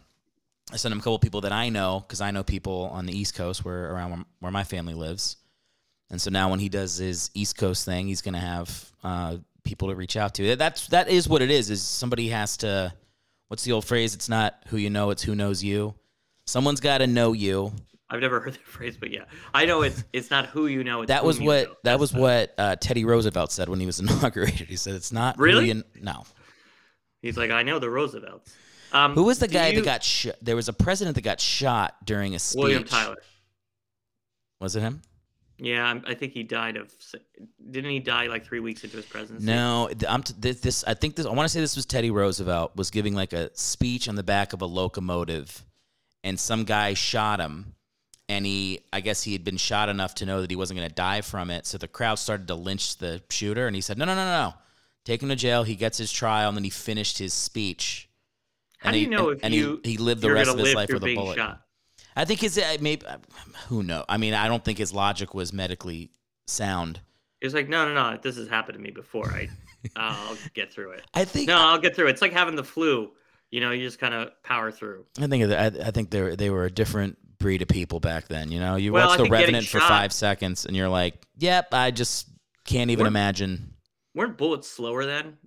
I 0.71 0.77
sent 0.77 0.91
him 0.91 0.99
a 0.99 1.01
couple 1.01 1.19
people 1.19 1.41
that 1.41 1.51
I 1.51 1.69
know 1.69 2.03
because 2.07 2.21
I 2.21 2.31
know 2.31 2.43
people 2.43 2.89
on 2.93 3.05
the 3.05 3.17
East 3.17 3.35
Coast 3.35 3.65
where 3.65 3.91
around 3.91 4.11
where, 4.11 4.25
where 4.39 4.51
my 4.51 4.63
family 4.63 4.93
lives, 4.93 5.37
and 6.11 6.21
so 6.21 6.29
now 6.29 6.49
when 6.49 6.59
he 6.59 6.69
does 6.69 6.97
his 6.97 7.29
East 7.33 7.57
Coast 7.57 7.85
thing, 7.85 8.07
he's 8.07 8.21
gonna 8.21 8.39
have 8.39 8.91
uh, 9.03 9.37
people 9.63 9.89
to 9.89 9.95
reach 9.95 10.17
out 10.17 10.33
to. 10.35 10.55
That's 10.55 10.87
that 10.87 11.09
is 11.09 11.27
what 11.29 11.41
it 11.41 11.51
is. 11.51 11.69
Is 11.69 11.81
somebody 11.81 12.29
has 12.29 12.57
to. 12.57 12.93
What's 13.47 13.63
the 13.63 13.71
old 13.71 13.85
phrase? 13.85 14.13
It's 14.13 14.29
not 14.29 14.61
who 14.67 14.77
you 14.77 14.89
know, 14.91 15.09
it's 15.09 15.23
who 15.23 15.33
knows 15.35 15.63
you. 15.63 15.95
Someone's 16.45 16.79
got 16.79 16.99
to 16.99 17.07
know 17.07 17.33
you. 17.33 17.71
I've 18.09 18.21
never 18.21 18.39
heard 18.41 18.53
that 18.53 18.65
phrase, 18.65 18.95
but 18.97 19.11
yeah, 19.11 19.25
I 19.53 19.65
know 19.65 19.81
it's 19.83 20.03
it's 20.13 20.29
not 20.31 20.47
who 20.47 20.67
you 20.67 20.83
know. 20.83 21.01
It's 21.01 21.09
That 21.09 21.23
was 21.25 21.39
you 21.39 21.45
what 21.45 21.67
know. 21.67 21.75
that 21.83 21.99
was 21.99 22.13
what 22.13 22.53
uh, 22.57 22.75
Teddy 22.75 23.05
Roosevelt 23.05 23.51
said 23.51 23.69
when 23.69 23.79
he 23.79 23.85
was 23.85 23.99
inaugurated. 24.01 24.67
He 24.67 24.75
said, 24.75 24.93
"It's 24.95 25.11
not 25.11 25.37
Really? 25.39 25.67
you 25.69 25.83
no." 26.01 26.23
He's 27.21 27.37
like, 27.37 27.51
I 27.51 27.63
know 27.63 27.79
the 27.79 27.89
Roosevelts. 27.89 28.55
Um, 28.93 29.13
Who 29.13 29.23
was 29.25 29.39
the 29.39 29.47
guy 29.47 29.67
you- 29.69 29.75
that 29.81 29.85
got 29.85 30.03
shot? 30.03 30.35
There 30.41 30.55
was 30.55 30.69
a 30.69 30.73
president 30.73 31.15
that 31.15 31.21
got 31.21 31.39
shot 31.41 31.95
during 32.05 32.33
a 32.33 32.39
speech. 32.39 32.61
William 32.61 32.83
Tyler? 32.85 33.17
Was 34.61 34.75
it 34.75 34.81
him? 34.81 35.01
Yeah, 35.61 35.85
I'm- 35.85 36.03
think 36.15 36.33
he 36.33 36.43
died 36.43 36.77
of. 36.77 36.93
Didn't 37.69 37.91
he 37.91 37.99
die 37.99 38.27
like 38.27 38.45
three 38.45 38.61
weeks 38.61 38.83
into 38.83 38.97
his 38.97 39.05
presidency? 39.05 39.45
No, 39.45 39.89
I'm 40.07 40.23
t- 40.23 40.33
this, 40.37 40.61
this. 40.61 40.83
I 40.85 40.93
think 40.93 41.15
this. 41.15 41.25
I 41.25 41.29
want 41.29 41.45
to 41.45 41.49
say 41.49 41.59
this 41.59 41.75
was 41.75 41.85
Teddy 41.85 42.11
Roosevelt 42.11 42.75
was 42.75 42.89
giving 42.89 43.13
like 43.13 43.33
a 43.33 43.55
speech 43.55 44.07
on 44.07 44.15
the 44.15 44.23
back 44.23 44.53
of 44.53 44.61
a 44.61 44.65
locomotive, 44.65 45.65
and 46.23 46.39
some 46.39 46.63
guy 46.63 46.93
shot 46.93 47.39
him, 47.39 47.75
and 48.29 48.45
he. 48.45 48.79
I 48.93 49.01
guess 49.01 49.23
he 49.23 49.33
had 49.33 49.43
been 49.43 49.57
shot 49.57 49.89
enough 49.89 50.15
to 50.15 50.25
know 50.25 50.41
that 50.41 50.49
he 50.49 50.55
wasn't 50.55 50.79
going 50.79 50.89
to 50.89 50.95
die 50.95 51.21
from 51.21 51.49
it. 51.49 51.65
So 51.65 51.77
the 51.77 51.87
crowd 51.87 52.19
started 52.19 52.47
to 52.47 52.55
lynch 52.55 52.97
the 52.97 53.21
shooter, 53.29 53.67
and 53.67 53.75
he 53.75 53.81
said, 53.81 53.97
"No, 53.97 54.05
no, 54.05 54.15
no, 54.15 54.23
no, 54.23 54.49
no. 54.49 54.53
Take 55.03 55.21
him 55.21 55.29
to 55.29 55.35
jail. 55.35 55.63
He 55.63 55.75
gets 55.75 55.97
his 55.97 56.11
trial, 56.11 56.47
and 56.49 56.57
then 56.57 56.63
he 56.63 56.69
finished 56.69 57.17
his 57.17 57.33
speech. 57.33 58.09
How 58.77 58.89
and 58.89 58.93
do 58.93 58.99
he, 58.99 59.05
you 59.05 59.11
know 59.11 59.29
and, 59.29 59.37
if 59.37 59.43
and 59.43 59.53
you 59.53 59.81
he, 59.83 59.91
he 59.91 59.97
lived 59.97 60.21
the 60.21 60.31
rest 60.31 60.51
of 60.51 60.57
his 60.57 60.73
life 60.73 60.89
with 60.91 61.03
a 61.03 61.15
bullet? 61.15 61.35
shot? 61.35 61.61
I 62.15 62.25
think 62.25 62.41
his 62.41 62.57
uh, 62.57 62.77
maybe 62.81 63.05
who 63.67 63.83
know. 63.83 64.03
I 64.09 64.17
mean, 64.17 64.33
I 64.33 64.47
don't 64.47 64.63
think 64.63 64.77
his 64.77 64.93
logic 64.93 65.33
was 65.33 65.53
medically 65.53 66.11
sound. 66.47 66.99
It's 67.41 67.53
like, 67.53 67.69
no, 67.69 67.87
no, 67.87 67.93
no. 67.93 68.17
This 68.21 68.35
has 68.37 68.47
happened 68.49 68.77
to 68.77 68.83
me 68.83 68.91
before. 68.91 69.27
I, 69.29 69.49
I'll 69.95 70.35
get 70.53 70.73
through 70.73 70.91
it. 70.91 71.03
I 71.13 71.23
think 71.25 71.47
No, 71.47 71.57
I'll 71.57 71.79
get 71.79 71.95
through 71.95 72.07
it. 72.07 72.11
It's 72.11 72.21
like 72.21 72.33
having 72.33 72.55
the 72.55 72.63
flu. 72.63 73.11
You 73.51 73.61
know, 73.61 73.71
you 73.71 73.85
just 73.85 73.97
kind 73.99 74.13
of 74.13 74.29
power 74.43 74.71
through. 74.71 75.05
I 75.19 75.27
think 75.27 75.51
I, 75.51 75.65
I 75.67 75.91
think 75.91 76.11
they 76.11 76.21
were, 76.21 76.35
they 76.35 76.49
were 76.49 76.65
a 76.65 76.71
different 76.71 77.17
breed 77.39 77.61
of 77.61 77.67
people 77.67 77.99
back 77.99 78.27
then. 78.27 78.51
You 78.51 78.59
know, 78.59 78.75
you 78.75 78.91
Well, 78.93 79.07
watch 79.07 79.17
The 79.17 79.29
Revenant 79.29 79.65
for 79.65 79.79
shot- 79.79 79.87
five 79.87 80.13
seconds, 80.13 80.65
and 80.65 80.75
you're 80.75 80.89
like, 80.89 81.15
"Yep, 81.37 81.73
I 81.73 81.89
just 81.91 82.27
can't 82.65 82.91
even 82.91 83.03
We're- 83.05 83.07
imagine." 83.09 83.73
Weren't 84.13 84.37
bullets 84.37 84.69
slower 84.69 85.05
then? 85.05 85.37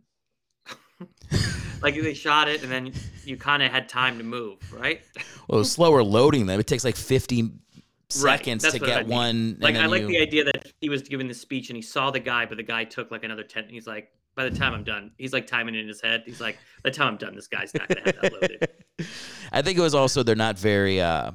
like 1.82 2.00
they 2.00 2.14
shot 2.14 2.48
it, 2.48 2.62
and 2.62 2.70
then 2.70 2.92
you 3.24 3.36
kind 3.36 3.62
of 3.62 3.70
had 3.70 3.88
time 3.88 4.18
to 4.18 4.24
move, 4.24 4.58
right? 4.72 5.02
Well, 5.48 5.64
slower 5.64 6.02
loading 6.04 6.46
them. 6.46 6.60
It 6.60 6.66
takes 6.68 6.84
like 6.84 6.96
50 6.96 7.50
seconds 8.08 8.62
that's 8.62 8.74
to 8.74 8.80
get 8.80 8.98
I 8.98 9.02
mean. 9.02 9.10
one. 9.10 9.56
Like 9.60 9.74
I 9.74 9.86
like 9.86 10.02
you- 10.02 10.08
the 10.08 10.18
idea 10.18 10.44
that 10.44 10.72
he 10.80 10.88
was 10.88 11.02
giving 11.02 11.28
the 11.28 11.34
speech 11.34 11.68
and 11.68 11.76
he 11.76 11.82
saw 11.82 12.10
the 12.10 12.20
guy, 12.20 12.46
but 12.46 12.56
the 12.56 12.62
guy 12.62 12.84
took 12.84 13.10
like 13.10 13.24
another 13.24 13.42
ten. 13.42 13.64
He's 13.68 13.86
like, 13.86 14.10
by 14.34 14.48
the 14.48 14.56
time 14.56 14.72
I'm 14.72 14.84
done, 14.84 15.10
he's 15.18 15.32
like 15.32 15.46
timing 15.46 15.74
it 15.74 15.80
in 15.80 15.88
his 15.88 16.00
head. 16.00 16.22
He's 16.24 16.40
like, 16.40 16.58
by 16.82 16.90
the 16.90 16.96
time 16.96 17.08
I'm 17.08 17.16
done, 17.16 17.34
this 17.34 17.48
guy's 17.48 17.74
not 17.74 17.88
gonna 17.88 18.02
have 18.04 18.20
that 18.22 18.32
loaded. 18.32 18.68
I 19.52 19.62
think 19.62 19.78
it 19.78 19.82
was 19.82 19.94
also 19.94 20.22
they're 20.22 20.36
not 20.36 20.58
very 20.58 21.00
uh, 21.00 21.32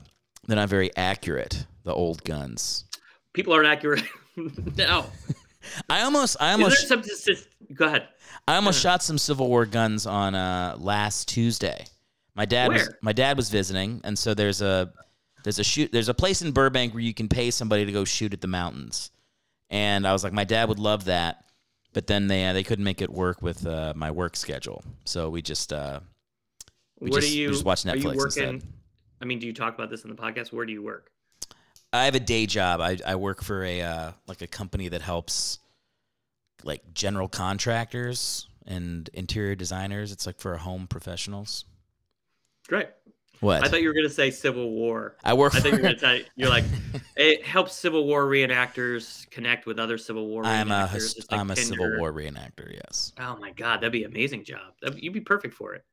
they're 0.47 0.55
not 0.55 0.69
very 0.69 0.95
accurate. 0.95 1.65
The 1.83 1.93
old 1.93 2.23
guns. 2.23 2.85
People 3.33 3.53
aren't 3.53 3.67
accurate. 3.67 4.03
no, 4.77 5.05
I 5.89 6.01
almost 6.01 6.38
I 6.39 6.51
almost 6.51 6.88
there 6.88 6.88
something? 6.88 7.11
Just, 7.25 7.47
go 7.73 7.85
ahead. 7.85 8.07
I 8.47 8.55
almost 8.55 8.81
shot 8.81 9.03
some 9.03 9.17
Civil 9.17 9.47
War 9.47 9.65
guns 9.65 10.05
on 10.05 10.35
uh, 10.35 10.75
last 10.79 11.27
Tuesday. 11.27 11.85
My 12.35 12.45
dad 12.45 12.71
was 12.71 12.89
my 13.01 13.13
dad 13.13 13.35
was 13.35 13.49
visiting, 13.49 14.01
and 14.03 14.17
so 14.17 14.34
there's 14.34 14.61
a 14.61 14.91
there's 15.43 15.59
a 15.59 15.63
shoot 15.63 15.91
there's 15.91 16.09
a 16.09 16.13
place 16.13 16.41
in 16.41 16.51
Burbank 16.51 16.93
where 16.93 17.01
you 17.01 17.13
can 17.13 17.27
pay 17.27 17.51
somebody 17.51 17.85
to 17.85 17.91
go 17.91 18.05
shoot 18.05 18.34
at 18.34 18.41
the 18.41 18.47
mountains, 18.47 19.11
and 19.69 20.07
I 20.07 20.13
was 20.13 20.23
like, 20.23 20.34
my 20.34 20.43
dad 20.43 20.69
would 20.69 20.79
love 20.79 21.05
that, 21.05 21.45
but 21.93 22.07
then 22.07 22.27
they 22.27 22.45
uh, 22.45 22.53
they 22.53 22.63
couldn't 22.63 22.85
make 22.85 23.01
it 23.01 23.09
work 23.09 23.41
with 23.41 23.65
uh, 23.65 23.93
my 23.95 24.11
work 24.11 24.35
schedule, 24.35 24.84
so 25.03 25.29
we 25.29 25.41
just 25.41 25.73
uh, 25.73 25.99
we 26.99 27.09
Where 27.09 27.21
just, 27.21 27.34
do 27.34 27.39
you? 27.39 27.47
we 27.47 27.53
just 27.53 27.65
watched 27.65 27.88
are 27.88 27.95
you 27.97 28.03
Netflix 28.03 28.15
working? 28.17 28.43
instead. 28.43 28.73
I 29.19 29.25
mean, 29.25 29.39
do 29.39 29.47
you 29.47 29.53
talk 29.53 29.73
about 29.73 29.89
this 29.89 30.03
in 30.03 30.09
the 30.09 30.15
podcast? 30.15 30.53
Where 30.53 30.65
do 30.65 30.71
you 30.71 30.84
work? 30.84 31.11
I 31.97 32.05
have 32.05 32.15
a 32.15 32.19
day 32.19 32.45
job. 32.45 32.81
I, 32.81 32.97
I 33.05 33.15
work 33.15 33.43
for 33.43 33.63
a 33.63 33.81
uh, 33.81 34.11
like 34.27 34.41
a 34.41 34.47
company 34.47 34.89
that 34.89 35.01
helps 35.01 35.59
like 36.63 36.93
general 36.93 37.27
contractors 37.27 38.47
and 38.65 39.09
interior 39.13 39.55
designers. 39.55 40.11
It's 40.11 40.25
like 40.25 40.39
for 40.39 40.57
home 40.57 40.87
professionals. 40.87 41.65
Great. 42.67 42.87
What? 43.39 43.63
I 43.63 43.67
thought 43.67 43.81
you 43.81 43.87
were 43.87 43.93
gonna 43.93 44.09
say 44.09 44.31
Civil 44.31 44.71
War. 44.71 45.15
I 45.23 45.33
work 45.33 45.53
I 45.55 45.59
thought 45.59 45.65
you 45.67 45.71
were 45.73 45.77
for- 45.77 45.83
gonna 45.83 45.99
say 46.21 46.25
you're 46.35 46.49
like 46.49 46.63
it 47.15 47.45
helps 47.45 47.73
Civil 47.73 48.05
War 48.05 48.25
reenactors 48.25 49.29
connect 49.29 49.67
with 49.67 49.79
other 49.79 49.97
Civil 49.97 50.27
War. 50.27 50.43
I'm 50.43 50.71
a 50.71 50.87
hist- 50.87 51.31
like 51.31 51.39
I'm 51.39 51.51
a 51.51 51.55
Civil 51.55 51.97
War 51.99 52.11
reenactor. 52.11 52.73
Yes. 52.73 53.13
Oh 53.19 53.37
my 53.39 53.51
god, 53.51 53.77
that'd 53.77 53.91
be 53.91 54.03
an 54.03 54.11
amazing 54.11 54.43
job. 54.43 54.73
That'd, 54.81 55.01
you'd 55.01 55.13
be 55.13 55.21
perfect 55.21 55.53
for 55.53 55.75
it. 55.75 55.83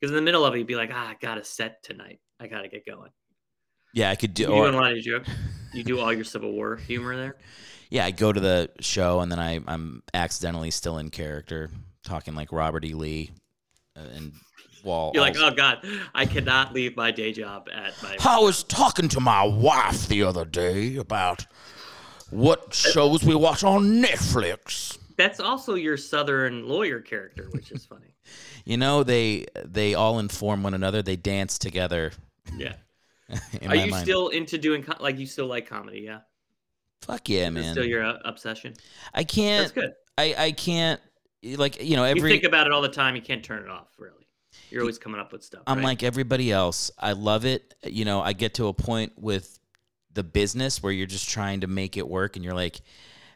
Because 0.00 0.10
in 0.10 0.16
the 0.16 0.22
middle 0.22 0.44
of 0.44 0.54
it, 0.54 0.58
you'd 0.58 0.66
be 0.66 0.76
like, 0.76 0.90
ah, 0.92 1.10
I 1.10 1.16
got 1.20 1.38
a 1.38 1.44
set 1.44 1.82
tonight. 1.82 2.20
I 2.40 2.46
gotta 2.46 2.68
get 2.68 2.86
going. 2.86 3.10
Yeah, 3.96 4.10
I 4.10 4.14
could 4.14 4.34
do. 4.34 4.42
You 4.42 4.48
or- 4.52 4.70
do 4.70 4.78
a 4.78 4.92
of 4.92 5.02
joke. 5.02 5.24
You 5.72 5.82
do 5.82 6.00
all 6.00 6.12
your 6.12 6.24
Civil 6.24 6.52
War 6.52 6.76
humor 6.76 7.16
there. 7.16 7.36
yeah, 7.90 8.04
I 8.04 8.10
go 8.10 8.30
to 8.30 8.38
the 8.40 8.70
show 8.80 9.20
and 9.20 9.32
then 9.32 9.38
I 9.38 9.60
I'm 9.66 10.02
accidentally 10.12 10.70
still 10.70 10.98
in 10.98 11.08
character, 11.08 11.70
talking 12.04 12.34
like 12.34 12.52
Robert 12.52 12.84
E. 12.84 12.92
Lee, 12.92 13.30
uh, 13.96 14.00
and 14.14 14.32
Wall. 14.84 15.12
You're 15.14 15.22
like, 15.22 15.36
oh 15.38 15.50
god, 15.50 15.78
I 16.14 16.26
cannot 16.26 16.74
leave 16.74 16.94
my 16.94 17.10
day 17.10 17.32
job 17.32 17.68
at 17.72 17.94
my. 18.02 18.16
I 18.20 18.38
was 18.38 18.62
talking 18.62 19.08
to 19.08 19.20
my 19.20 19.44
wife 19.44 20.06
the 20.08 20.24
other 20.24 20.44
day 20.44 20.96
about 20.96 21.46
what 22.28 22.74
shows 22.74 23.24
we 23.24 23.34
watch 23.34 23.64
on 23.64 24.02
Netflix. 24.02 24.98
That's 25.16 25.40
also 25.40 25.74
your 25.74 25.96
Southern 25.96 26.68
lawyer 26.68 27.00
character, 27.00 27.48
which 27.50 27.72
is 27.72 27.86
funny. 27.86 28.02
You 28.68 28.76
know, 28.76 29.04
they 29.04 29.46
they 29.64 29.94
all 29.94 30.18
inform 30.18 30.64
one 30.64 30.74
another. 30.74 31.00
They 31.00 31.14
dance 31.14 31.56
together. 31.56 32.10
Yeah. 32.56 32.72
Are 33.68 33.76
you 33.76 33.90
mind. 33.90 34.02
still 34.02 34.28
into 34.28 34.58
doing 34.58 34.84
like 35.00 35.18
you 35.18 35.26
still 35.26 35.46
like 35.46 35.66
comedy? 35.68 36.00
Yeah. 36.00 36.20
Fuck 37.02 37.28
yeah, 37.28 37.48
Is 37.48 37.54
man. 37.54 37.72
Still 37.72 37.84
your 37.84 38.04
uh, 38.04 38.18
obsession. 38.24 38.74
I 39.14 39.24
can't. 39.24 39.74
That's 39.74 39.86
good. 39.86 39.94
I 40.16 40.34
I 40.38 40.52
can't. 40.52 41.00
Like 41.42 41.82
you 41.82 41.96
know, 41.96 42.04
you 42.04 42.10
every 42.16 42.30
think 42.30 42.44
about 42.44 42.66
it 42.66 42.72
all 42.72 42.82
the 42.82 42.88
time. 42.88 43.16
You 43.16 43.22
can't 43.22 43.44
turn 43.44 43.62
it 43.62 43.70
off. 43.70 43.88
Really, 43.98 44.26
you're 44.70 44.82
always 44.82 44.98
coming 44.98 45.20
up 45.20 45.32
with 45.32 45.44
stuff. 45.44 45.62
I'm 45.66 45.78
right? 45.78 45.84
like 45.84 46.02
everybody 46.02 46.50
else. 46.50 46.90
I 46.98 47.12
love 47.12 47.44
it. 47.44 47.74
You 47.84 48.04
know, 48.04 48.20
I 48.20 48.32
get 48.32 48.54
to 48.54 48.66
a 48.68 48.74
point 48.74 49.12
with 49.16 49.58
the 50.12 50.24
business 50.24 50.82
where 50.82 50.92
you're 50.92 51.06
just 51.06 51.28
trying 51.28 51.60
to 51.60 51.66
make 51.66 51.96
it 51.96 52.08
work 52.08 52.36
and 52.36 52.44
you're 52.44 52.54
like, 52.54 52.80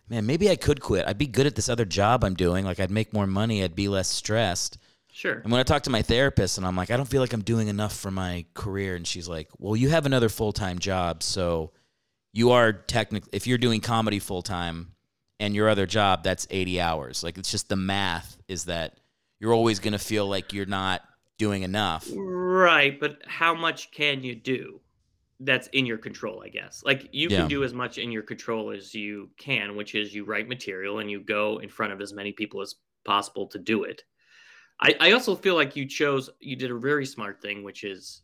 man, 0.08 0.26
maybe 0.26 0.50
I 0.50 0.56
could 0.56 0.80
quit. 0.80 1.06
I'd 1.06 1.18
be 1.18 1.26
good 1.26 1.46
at 1.46 1.54
this 1.54 1.68
other 1.68 1.84
job 1.84 2.24
I'm 2.24 2.34
doing. 2.34 2.64
Like 2.64 2.80
I'd 2.80 2.90
make 2.90 3.12
more 3.12 3.26
money, 3.26 3.62
I'd 3.62 3.76
be 3.76 3.88
less 3.88 4.08
stressed. 4.08 4.78
Sure. 5.12 5.34
And 5.34 5.50
when 5.50 5.60
I 5.60 5.64
talk 5.64 5.82
to 5.82 5.90
my 5.90 6.02
therapist 6.02 6.56
and 6.56 6.66
I'm 6.66 6.76
like, 6.76 6.90
I 6.90 6.96
don't 6.96 7.08
feel 7.08 7.20
like 7.20 7.32
I'm 7.32 7.42
doing 7.42 7.68
enough 7.68 7.96
for 7.96 8.10
my 8.10 8.44
career 8.54 8.94
and 8.94 9.06
she's 9.06 9.28
like, 9.28 9.48
"Well, 9.58 9.76
you 9.76 9.88
have 9.90 10.06
another 10.06 10.28
full-time 10.28 10.78
job, 10.78 11.22
so 11.22 11.72
you 12.32 12.52
are 12.52 12.72
technically 12.72 13.28
if 13.32 13.46
you're 13.46 13.58
doing 13.58 13.80
comedy 13.80 14.18
full-time 14.20 14.92
and 15.40 15.54
your 15.54 15.68
other 15.68 15.86
job 15.86 16.22
that's 16.22 16.46
80 16.50 16.80
hours. 16.80 17.24
Like 17.24 17.38
it's 17.38 17.50
just 17.50 17.68
the 17.68 17.76
math 17.76 18.38
is 18.46 18.66
that 18.66 18.98
you're 19.40 19.54
always 19.54 19.78
going 19.80 19.92
to 19.94 19.98
feel 19.98 20.26
like 20.28 20.52
you're 20.52 20.66
not 20.66 21.02
doing 21.38 21.62
enough. 21.62 22.06
Right, 22.14 23.00
but 23.00 23.22
how 23.26 23.54
much 23.54 23.90
can 23.90 24.22
you 24.22 24.34
do? 24.34 24.80
That's 25.40 25.68
in 25.68 25.86
your 25.86 25.96
control, 25.96 26.42
I 26.44 26.50
guess. 26.50 26.82
Like 26.84 27.08
you 27.12 27.30
Yeah. 27.30 27.38
can 27.38 27.48
do 27.48 27.64
as 27.64 27.72
much 27.72 27.96
in 27.96 28.12
your 28.12 28.22
control 28.22 28.70
as 28.70 28.94
you 28.94 29.30
can, 29.38 29.74
which 29.74 29.94
is 29.94 30.14
you 30.14 30.24
write 30.24 30.48
material 30.48 30.98
and 30.98 31.10
you 31.10 31.20
go 31.20 31.58
in 31.58 31.70
front 31.70 31.94
of 31.94 32.00
as 32.02 32.12
many 32.12 32.32
people 32.32 32.60
as 32.60 32.74
possible 33.06 33.46
to 33.48 33.58
do 33.58 33.84
it. 33.84 34.02
I, 34.80 34.94
I 35.00 35.12
also 35.12 35.36
feel 35.36 35.54
like 35.54 35.76
you 35.76 35.86
chose 35.86 36.30
you 36.40 36.56
did 36.56 36.70
a 36.70 36.78
very 36.78 37.04
smart 37.04 37.40
thing, 37.42 37.62
which 37.62 37.84
is 37.84 38.22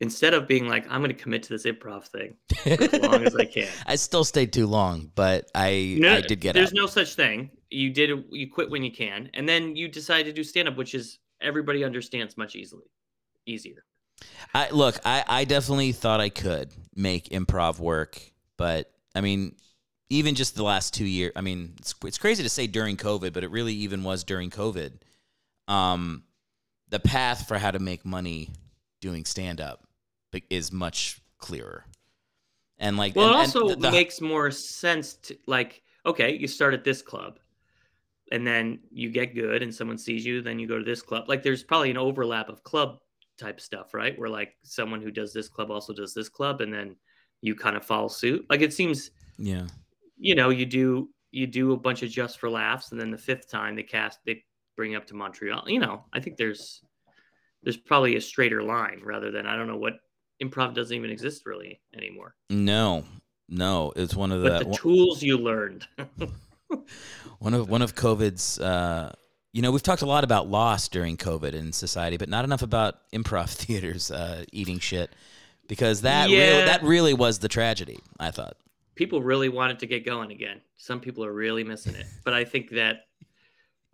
instead 0.00 0.34
of 0.34 0.48
being 0.48 0.68
like, 0.68 0.84
I'm 0.90 1.00
gonna 1.00 1.14
commit 1.14 1.42
to 1.44 1.50
this 1.50 1.64
improv 1.64 2.06
thing 2.06 2.36
as 2.64 2.92
long 3.00 3.24
as 3.24 3.34
I 3.36 3.44
can. 3.56 3.68
I 3.86 3.96
still 3.96 4.24
stayed 4.24 4.52
too 4.52 4.66
long, 4.66 5.10
but 5.14 5.50
I 5.54 5.96
No, 5.98 6.14
I 6.14 6.20
did 6.20 6.40
get 6.40 6.50
it. 6.50 6.54
There's 6.54 6.70
out. 6.70 6.76
no 6.76 6.86
such 6.86 7.14
thing. 7.14 7.50
You 7.70 7.90
did. 7.90 8.24
You 8.30 8.50
quit 8.50 8.70
when 8.70 8.82
you 8.82 8.92
can, 8.92 9.30
and 9.34 9.48
then 9.48 9.76
you 9.76 9.88
decided 9.88 10.26
to 10.26 10.32
do 10.32 10.44
stand 10.44 10.68
up, 10.68 10.76
which 10.76 10.94
is 10.94 11.18
everybody 11.40 11.84
understands 11.84 12.36
much 12.36 12.56
easily 12.56 12.84
easier. 13.46 13.84
I 14.54 14.70
look, 14.70 14.98
I, 15.04 15.24
I 15.28 15.44
definitely 15.44 15.92
thought 15.92 16.20
I 16.20 16.30
could 16.30 16.72
make 16.94 17.28
improv 17.28 17.78
work, 17.78 18.20
but 18.56 18.90
I 19.14 19.20
mean, 19.20 19.56
even 20.08 20.34
just 20.34 20.56
the 20.56 20.62
last 20.62 20.94
two 20.94 21.04
years. 21.04 21.32
I 21.36 21.40
mean, 21.40 21.74
it's 21.78 21.94
it's 22.04 22.18
crazy 22.18 22.42
to 22.42 22.48
say 22.48 22.66
during 22.66 22.96
COVID, 22.96 23.32
but 23.32 23.44
it 23.44 23.50
really 23.50 23.74
even 23.74 24.04
was 24.04 24.24
during 24.24 24.50
COVID. 24.50 24.92
Um, 25.68 26.24
the 26.88 27.00
path 27.00 27.48
for 27.48 27.58
how 27.58 27.70
to 27.70 27.78
make 27.78 28.04
money 28.04 28.50
doing 29.00 29.24
stand 29.24 29.60
up 29.60 29.86
is 30.50 30.72
much 30.72 31.20
clearer. 31.38 31.84
And 32.78 32.96
like, 32.96 33.16
well, 33.16 33.28
and, 33.28 33.34
it 33.34 33.38
also 33.38 33.68
and 33.70 33.82
the- 33.82 33.90
makes 33.90 34.20
more 34.20 34.50
sense 34.50 35.14
to 35.14 35.36
like, 35.46 35.82
okay, 36.04 36.36
you 36.36 36.46
start 36.46 36.74
at 36.74 36.84
this 36.84 37.02
club, 37.02 37.38
and 38.32 38.46
then 38.46 38.80
you 38.90 39.10
get 39.10 39.34
good, 39.34 39.62
and 39.62 39.74
someone 39.74 39.98
sees 39.98 40.24
you, 40.26 40.42
then 40.42 40.58
you 40.58 40.66
go 40.66 40.78
to 40.78 40.84
this 40.84 41.02
club. 41.02 41.28
Like, 41.28 41.42
there's 41.42 41.62
probably 41.62 41.90
an 41.90 41.96
overlap 41.96 42.48
of 42.48 42.62
club 42.62 42.98
type 43.38 43.60
stuff, 43.60 43.94
right? 43.94 44.18
Where 44.18 44.28
like 44.28 44.56
someone 44.62 45.00
who 45.00 45.10
does 45.10 45.32
this 45.32 45.48
club 45.48 45.70
also 45.70 45.92
does 45.92 46.12
this 46.12 46.28
club, 46.28 46.60
and 46.60 46.72
then 46.72 46.96
you 47.40 47.54
kind 47.54 47.76
of 47.76 47.84
follow 47.84 48.08
suit. 48.08 48.44
Like, 48.50 48.60
it 48.60 48.74
seems, 48.74 49.10
yeah, 49.38 49.66
you 50.18 50.34
know, 50.34 50.50
you 50.50 50.66
do 50.66 51.08
you 51.30 51.46
do 51.46 51.72
a 51.72 51.76
bunch 51.76 52.02
of 52.02 52.10
just 52.10 52.38
for 52.38 52.50
laughs, 52.50 52.92
and 52.92 53.00
then 53.00 53.10
the 53.10 53.18
fifth 53.18 53.50
time 53.50 53.74
they 53.74 53.82
cast 53.82 54.18
they 54.26 54.44
bring 54.76 54.94
up 54.94 55.06
to 55.06 55.14
Montreal. 55.14 55.64
You 55.68 55.80
know, 55.80 56.04
I 56.12 56.20
think 56.20 56.36
there's 56.36 56.82
there's 57.62 57.76
probably 57.76 58.16
a 58.16 58.20
straighter 58.20 58.62
line 58.62 59.00
rather 59.04 59.30
than 59.30 59.46
I 59.46 59.56
don't 59.56 59.66
know 59.66 59.76
what 59.78 59.94
improv 60.42 60.74
doesn't 60.74 60.94
even 60.96 61.10
exist 61.10 61.44
really 61.46 61.80
anymore. 61.96 62.34
no, 62.50 63.04
no, 63.48 63.92
it's 63.96 64.14
one 64.14 64.32
of 64.32 64.42
the, 64.42 64.50
But 64.50 64.68
the 64.70 64.76
tools 64.76 65.22
you 65.22 65.38
learned. 65.38 65.86
one 67.38 67.54
of 67.54 67.68
one 67.68 67.82
of 67.82 67.94
COVID's. 67.94 68.58
Uh, 68.58 69.12
you 69.52 69.62
know, 69.62 69.70
we've 69.72 69.82
talked 69.82 70.02
a 70.02 70.06
lot 70.06 70.22
about 70.24 70.48
loss 70.48 70.86
during 70.88 71.16
COVID 71.16 71.54
in 71.54 71.72
society, 71.72 72.18
but 72.18 72.28
not 72.28 72.44
enough 72.44 72.60
about 72.62 72.96
improv 73.12 73.48
theaters 73.54 74.10
uh, 74.10 74.44
eating 74.52 74.78
shit 74.78 75.10
because 75.66 76.02
that 76.02 76.28
Yeah. 76.28 76.38
really, 76.50 76.64
that 76.66 76.82
really 76.82 77.14
was 77.14 77.38
the 77.38 77.48
tragedy. 77.48 77.98
I 78.20 78.30
thought. 78.32 78.56
people 78.96 79.22
really 79.22 79.48
wanted 79.48 79.78
to 79.78 79.86
get 79.86 80.04
going 80.04 80.30
again. 80.32 80.60
Some 80.76 81.00
people 81.00 81.24
are 81.24 81.32
really 81.32 81.64
missing 81.64 81.94
it, 81.94 82.06
but 82.24 82.34
I 82.34 82.44
think 82.44 82.70
that, 82.70 83.05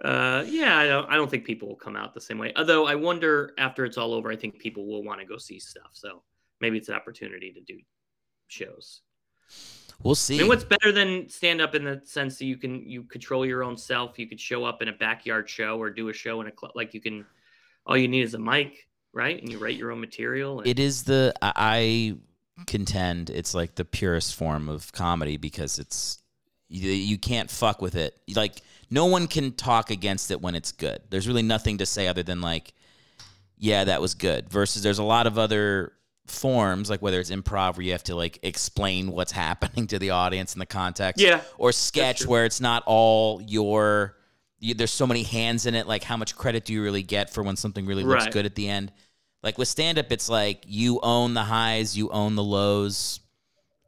uh, 0.03 0.45
yeah, 0.49 0.77
I 0.77 0.87
don't, 0.87 1.11
I 1.11 1.15
don't 1.17 1.31
think 1.31 1.45
people 1.45 1.69
will 1.69 1.77
come 1.77 1.97
out 1.97 2.13
the 2.13 2.21
same 2.21 2.39
way. 2.39 2.53
Although 2.57 2.87
I 2.87 2.95
wonder 2.95 3.55
after 3.59 3.85
it's 3.85 3.97
all 3.97 4.13
over, 4.13 4.31
I 4.31 4.37
think 4.37 4.59
people 4.59 4.87
will 4.87 5.05
want 5.05 5.21
to 5.21 5.27
go 5.27 5.39
see 5.39 5.61
stuff. 5.61 5.91
So 5.93 6.23
maybe 6.61 6.77
it's 6.77 6.89
an 6.89 6.95
opportunity 6.95 7.53
to 7.53 7.61
do 7.61 7.79
shows. 8.49 9.03
We'll 10.03 10.13
I 10.13 10.15
see. 10.15 10.39
mean, 10.39 10.49
what's 10.49 10.65
better 10.65 10.91
than 10.91 11.29
stand 11.29 11.61
up 11.61 11.77
in 11.77 11.85
the 11.85 12.01
sense 12.05 12.39
that 12.39 12.47
you 12.47 12.57
can 12.57 12.89
you 12.89 13.05
control 13.05 13.47
your 13.47 13.63
own 13.63 13.77
self. 13.77 14.19
You 14.19 14.27
could 14.27 14.41
show 14.41 14.65
up 14.65 14.83
in 14.83 14.89
a 14.89 14.93
backyard 14.93 15.49
show 15.49 15.79
or 15.79 15.91
do 15.91 16.09
a 16.09 16.13
show 16.13 16.41
in 16.41 16.49
a 16.49 16.51
club. 16.51 16.73
Like 16.75 16.95
you 16.95 17.01
can, 17.01 17.25
all 17.87 17.97
you 17.97 18.09
need 18.09 18.23
is 18.23 18.35
a 18.35 18.39
mic, 18.39 18.89
right? 19.13 19.41
And 19.41 19.51
you 19.51 19.59
write 19.59 19.77
your 19.77 19.93
own 19.93 20.01
material. 20.01 20.59
And, 20.59 20.69
It 20.69 20.81
is 20.81 21.05
the 21.05 21.33
I 21.41 22.17
I 22.59 22.65
contend 22.67 23.31
it's 23.31 23.55
like 23.55 23.77
the 23.77 23.85
purest 23.85 24.35
form 24.35 24.69
of 24.69 24.93
comedy 24.93 25.37
because 25.37 25.79
it's 25.79 26.23
you, 26.69 26.91
you 26.91 27.19
can't 27.19 27.51
fuck 27.51 27.81
with 27.81 27.95
it. 27.95 28.17
Like 28.35 28.63
no 28.93 29.07
one 29.07 29.27
can 29.27 29.53
talk 29.53 29.91
against 29.91 30.31
it 30.31 30.41
when 30.43 30.55
it's 30.55 30.71
good. 30.73 31.01
There's 31.11 31.27
really 31.27 31.43
nothing 31.43 31.79
to 31.79 31.87
say 31.87 32.09
other 32.09 32.23
than 32.23 32.41
like, 32.41 32.75
yeah, 33.57 33.85
that 33.85 34.01
was 34.01 34.15
good. 34.15 34.51
Versus 34.51 34.83
there's 34.83 34.99
a 34.99 35.03
lot 35.05 35.27
of 35.27 35.39
other 35.39 35.95
forms 36.27 36.89
like 36.89 37.03
whether 37.03 37.19
it's 37.19 37.31
improv 37.31 37.77
where 37.77 37.85
you 37.85 37.93
have 37.93 38.05
to 38.05 38.15
like 38.15 38.39
explain 38.43 39.11
what's 39.11 39.33
happening 39.47 39.87
to 39.89 39.99
the 39.99 40.11
audience 40.11 40.55
in 40.55 40.61
the 40.61 40.67
context 40.67 41.21
Yeah, 41.21 41.41
or 41.59 41.73
sketch 41.73 42.25
where 42.27 42.45
it's 42.45 42.61
not 42.61 42.83
all 42.87 43.43
your 43.43 44.17
you, 44.61 44.73
there's 44.75 44.93
so 44.93 45.07
many 45.07 45.25
hands 45.25 45.67
in 45.67 45.75
it 45.75 45.89
like 45.89 46.05
how 46.05 46.17
much 46.17 46.37
credit 46.37 46.65
do 46.65 46.73
you 46.73 46.81
really 46.83 47.03
get 47.03 47.31
for 47.31 47.43
when 47.43 47.57
something 47.57 47.85
really 47.87 48.05
looks 48.05 48.25
Right. 48.25 48.33
good 48.33 48.47
at 48.47 48.55
the 48.55 48.69
end 48.69 48.93
like 49.43 49.59
with 49.59 49.67
stand 49.67 49.99
up 49.99 50.13
it's 50.13 50.29
like 50.29 50.63
you 50.67 51.01
own 51.03 51.35
the 51.35 51.43
highs 51.43 51.97
you 51.97 52.09
own 52.11 52.37
the 52.37 52.45
lows 52.45 53.19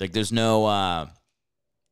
like 0.01 0.12
there's 0.12 0.32
no 0.32 0.66
uh 0.66 1.06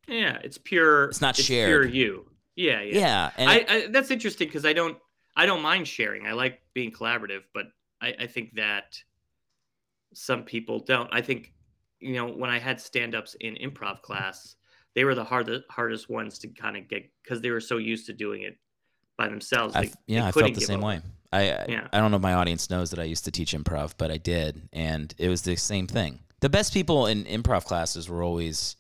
yeah, 0.09 0.39
it's 0.43 0.59
pure. 0.59 1.05
It's 1.05 1.21
not 1.21 1.37
Pure 1.37 1.45
shared. 1.45 1.95
you. 1.95 2.27
Yeah, 2.57 2.83
yeah. 2.83 2.99
yeah 2.99 3.31
and 3.37 3.51
I, 3.51 3.65
I 3.69 3.87
that's 3.89 4.11
interesting 4.11 4.49
because 4.49 4.67
I 4.67 4.73
don't 4.73 4.99
I 5.37 5.47
don't 5.47 5.63
mind 5.63 5.89
sharing. 5.89 6.27
I 6.27 6.33
like 6.33 6.61
being 6.75 6.91
collaborative, 6.91 7.43
but 7.55 7.67
I, 8.01 8.15
I 8.21 8.27
think 8.27 8.55
that 8.57 8.99
some 10.15 10.43
people 10.45 10.81
don't. 10.81 11.09
I 11.13 11.23
think 11.23 11.53
you 12.01 12.15
know 12.15 12.29
when 12.29 12.51
I 12.51 12.59
had 12.59 12.81
stand 12.81 13.15
ups 13.15 13.37
in 13.41 13.55
improv 13.57 14.03
class, 14.03 14.57
they 14.95 15.05
were 15.05 15.15
the 15.15 15.25
hardest 15.25 15.65
hardest 15.71 16.11
ones 16.11 16.39
to 16.41 16.49
kind 16.49 16.77
of 16.77 16.89
get 16.89 17.11
because 17.23 17.41
they 17.41 17.51
were 17.51 17.61
so 17.61 17.79
used 17.79 18.07
to 18.07 18.13
doing 18.13 18.43
it 18.43 18.59
by 19.17 19.29
themselves. 19.29 19.75
They, 19.75 19.91
yeah 20.07 20.27
i 20.27 20.33
felt 20.33 20.55
the 20.55 20.61
same 20.61 20.81
up. 20.81 20.85
way 20.85 21.01
I, 21.33 21.51
I 21.51 21.67
Yeah. 21.69 21.89
i 21.93 21.99
don't 21.99 22.11
know 22.11 22.17
if 22.17 22.23
my 22.23 22.35
audience 22.35 22.71
knows 22.71 22.91
that 22.91 22.99
i 22.99 23.05
used 23.05 23.25
to 23.25 23.31
teach 23.31 23.53
improv 23.53 23.95
but 23.97 24.11
i 24.11 24.17
did 24.17 24.69
and 24.73 25.15
it 25.19 25.29
was 25.29 25.43
the 25.43 25.57
same 25.57 25.87
thing 25.87 26.21
the 26.41 26.49
best 26.49 26.73
people 26.73 27.07
in 27.07 27.25
improv 27.25 27.65
classes 27.65 28.09
were 28.09 28.23
always 28.23 28.77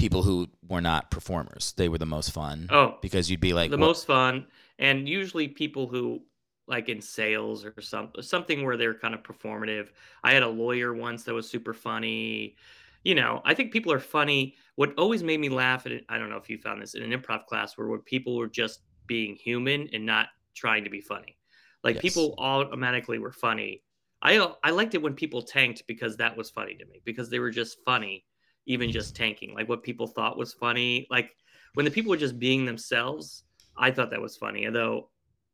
people 0.00 0.22
who 0.24 0.48
were 0.68 0.80
not 0.80 1.10
performers 1.12 1.74
they 1.76 1.88
were 1.88 1.98
the 1.98 2.06
most 2.06 2.32
fun 2.32 2.72
Oh, 2.72 3.00
because 3.00 3.30
you'd 3.30 3.40
be 3.40 3.52
like 3.52 3.72
the 3.72 3.78
"Well, 3.78 3.88
most 3.88 4.06
fun, 4.06 4.46
and 4.78 5.08
usually 5.08 5.48
people 5.48 5.88
who 5.88 6.26
like 6.66 6.88
in 6.88 7.00
sales 7.00 7.64
or 7.64 7.80
some 7.80 8.12
something 8.20 8.64
where 8.64 8.76
they're 8.76 8.98
kind 8.98 9.14
of 9.14 9.22
performative. 9.22 9.90
I 10.22 10.32
had 10.32 10.42
a 10.44 10.48
lawyer 10.48 10.94
once 10.94 11.24
that 11.24 11.34
was 11.34 11.50
super 11.50 11.74
funny. 11.74 12.56
You 13.04 13.14
know, 13.16 13.42
I 13.44 13.54
think 13.54 13.72
people 13.72 13.92
are 13.92 13.98
funny. 14.00 14.56
What 14.76 14.94
always 14.98 15.22
made 15.24 15.40
me 15.40 15.48
laugh, 15.48 15.86
and 15.86 16.04
I 16.08 16.18
don't 16.18 16.30
know 16.30 16.36
if 16.36 16.48
you 16.50 16.58
found 16.58 16.80
this 16.82 16.94
in 16.94 17.02
an 17.02 17.18
improv 17.20 17.46
class, 17.46 17.76
where 17.76 17.88
where 17.88 17.98
people 18.00 18.36
were 18.36 18.48
just 18.48 18.82
being 19.06 19.34
human 19.36 19.88
and 19.92 20.06
not 20.06 20.28
trying 20.54 20.84
to 20.84 20.90
be 20.90 21.00
funny. 21.00 21.38
Like 21.82 21.98
Yes. 21.98 22.00
people 22.00 22.34
automatically 22.38 23.18
were 23.18 23.32
funny. 23.32 23.84
I 24.22 24.38
I 24.62 24.70
liked 24.70 24.94
it 24.94 25.02
when 25.02 25.14
people 25.16 25.42
tanked 25.42 25.84
because 25.88 26.16
that 26.18 26.36
was 26.36 26.50
funny 26.50 26.76
to 26.76 26.86
me 26.86 27.00
because 27.04 27.30
they 27.30 27.40
were 27.40 27.50
just 27.50 27.78
funny, 27.84 28.26
even 28.66 28.90
just 28.90 29.16
tanking. 29.16 29.54
Like 29.54 29.68
what 29.68 29.82
people 29.82 30.06
thought 30.06 30.36
was 30.36 30.52
funny. 30.52 31.06
Like 31.10 31.30
when 31.74 31.84
the 31.84 31.90
people 31.90 32.10
were 32.10 32.16
just 32.16 32.38
being 32.38 32.64
themselves, 32.64 33.44
I 33.76 33.90
thought 33.90 34.10
that 34.10 34.20
was 34.20 34.36
funny. 34.36 34.66
Although, 34.66 35.08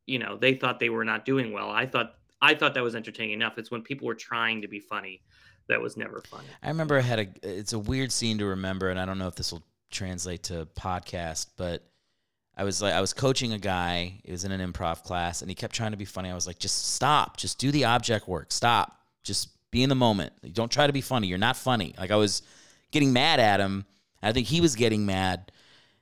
you 0.07 0.19
know, 0.19 0.37
they 0.37 0.55
thought 0.55 0.81
they 0.81 0.91
were 0.91 1.05
not 1.05 1.25
doing 1.25 1.53
well. 1.53 1.71
I 1.71 1.87
thought 1.87 2.15
I 2.43 2.55
thought 2.55 2.75
that 2.75 2.83
was 2.83 2.95
entertaining 2.95 3.33
enough. 3.33 3.59
It's 3.59 3.71
when 3.71 3.83
people 3.83 4.07
were 4.07 4.15
trying 4.15 4.63
to 4.63 4.69
be 4.69 4.81
funny 4.81 5.23
that 5.69 5.81
was 5.81 5.97
never 5.97 6.23
funny. 6.29 6.47
I 6.63 6.69
remember 6.69 6.97
I 6.97 7.01
had 7.01 7.19
a. 7.19 7.27
It's 7.43 7.73
a 7.73 7.79
weird 7.79 8.13
scene 8.13 8.39
to 8.39 8.47
remember, 8.47 8.91
and 8.91 9.01
I 9.01 9.07
don't 9.07 9.19
know 9.19 9.29
if 9.29 9.35
this 9.35 9.53
will 9.53 9.65
translate 9.91 10.45
to 10.45 10.67
podcast, 10.77 11.49
but 11.57 11.83
I 12.57 12.65
was 12.65 12.81
like, 12.81 12.95
I 12.95 13.01
was 13.01 13.13
coaching 13.13 13.53
a 13.53 13.59
guy. 13.59 14.21
It 14.25 14.31
was 14.31 14.45
in 14.45 14.53
an 14.53 14.73
improv 14.73 15.03
class, 15.03 15.43
and 15.43 15.51
he 15.51 15.55
kept 15.55 15.75
trying 15.75 15.91
to 15.91 15.97
be 15.97 16.05
funny. 16.05 16.31
I 16.31 16.35
was 16.35 16.47
like, 16.47 16.59
just 16.59 16.95
stop, 16.95 17.37
just 17.37 17.59
do 17.59 17.71
the 17.71 17.85
object 17.85 18.29
work, 18.29 18.53
stop, 18.53 19.01
just 19.25 19.51
be 19.71 19.83
in 19.83 19.89
the 19.89 19.95
moment. 19.95 20.33
Don't 20.53 20.71
try 20.71 20.87
to 20.87 20.93
be 20.93 21.01
funny. 21.01 21.27
You're 21.27 21.39
not 21.39 21.57
funny. 21.57 21.95
Like 21.99 22.11
I 22.11 22.17
was 22.17 22.43
getting 22.93 23.13
mad 23.13 23.41
at 23.41 23.61
him. 23.61 23.87
I 24.23 24.33
think 24.33 24.47
he 24.47 24.61
was 24.61 24.75
getting 24.75 25.07
mad, 25.07 25.53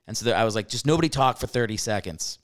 and 0.07 0.17
so 0.17 0.25
there, 0.25 0.35
I 0.35 0.45
was 0.45 0.55
like, 0.55 0.69
just 0.69 0.85
nobody 0.85 1.09
talk 1.09 1.37
for 1.37 1.47
thirty 1.47 1.77
seconds. 1.77 2.39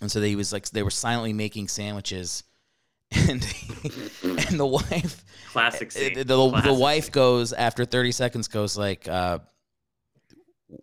And 0.00 0.10
so 0.10 0.20
they 0.20 0.34
was 0.36 0.52
like, 0.52 0.68
they 0.70 0.82
were 0.82 0.90
silently 0.90 1.32
making 1.32 1.68
sandwiches, 1.68 2.44
and 3.12 3.46
and 4.22 4.60
the 4.60 4.66
wife 4.66 5.24
Classic 5.56 5.88
uh, 5.88 5.90
scene. 5.90 6.14
The, 6.14 6.24
the, 6.24 6.60
the 6.64 6.74
wife 6.74 7.04
scene. 7.04 7.12
goes 7.12 7.52
after 7.52 7.86
30 7.86 8.12
seconds 8.12 8.48
goes 8.48 8.76
like 8.76 9.08
uh 9.08 9.38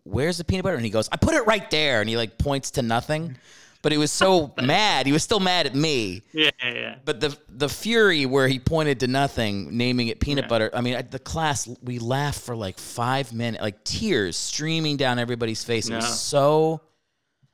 where's 0.02 0.38
the 0.38 0.44
peanut 0.44 0.64
butter 0.64 0.76
and 0.76 0.84
he 0.84 0.90
goes 0.90 1.08
i 1.12 1.16
put 1.16 1.34
it 1.34 1.46
right 1.46 1.70
there 1.70 2.00
and 2.00 2.08
he 2.08 2.16
like 2.16 2.38
points 2.38 2.72
to 2.72 2.82
nothing 2.82 3.36
but 3.84 3.92
he 3.92 3.98
was 3.98 4.10
so 4.10 4.52
mad. 4.60 5.06
He 5.06 5.12
was 5.12 5.22
still 5.22 5.38
mad 5.38 5.66
at 5.66 5.74
me. 5.76 6.22
Yeah, 6.32 6.50
yeah, 6.60 6.74
yeah. 6.74 6.94
but 7.04 7.20
the 7.20 7.36
the 7.48 7.68
fury 7.68 8.26
where 8.26 8.48
he 8.48 8.58
pointed 8.58 8.98
to 9.00 9.06
nothing 9.06 9.76
naming 9.78 10.08
it 10.08 10.18
peanut 10.18 10.44
Yeah. 10.46 10.48
butter 10.48 10.70
i 10.74 10.80
mean 10.80 10.96
I, 10.96 11.02
the 11.02 11.20
class 11.20 11.68
we 11.82 12.00
laughed 12.00 12.40
for 12.40 12.56
like 12.56 12.78
five 12.80 13.32
minutes 13.32 13.62
like 13.62 13.84
tears 13.84 14.36
streaming 14.36 14.96
down 14.96 15.20
everybody's 15.20 15.62
face. 15.62 15.88
It 15.88 15.94
was 15.94 16.20
so 16.20 16.80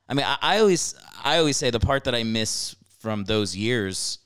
i 0.09 0.15
mean 0.15 0.25
I, 0.25 0.39
I 0.41 0.59
always 0.61 0.95
i 1.23 1.37
always 1.37 1.59
say 1.59 1.69
the 1.71 1.81
part 1.81 2.05
that 2.05 2.15
i 2.15 2.23
miss 2.23 2.77
from 3.01 3.25
those 3.25 3.55
years 3.55 4.21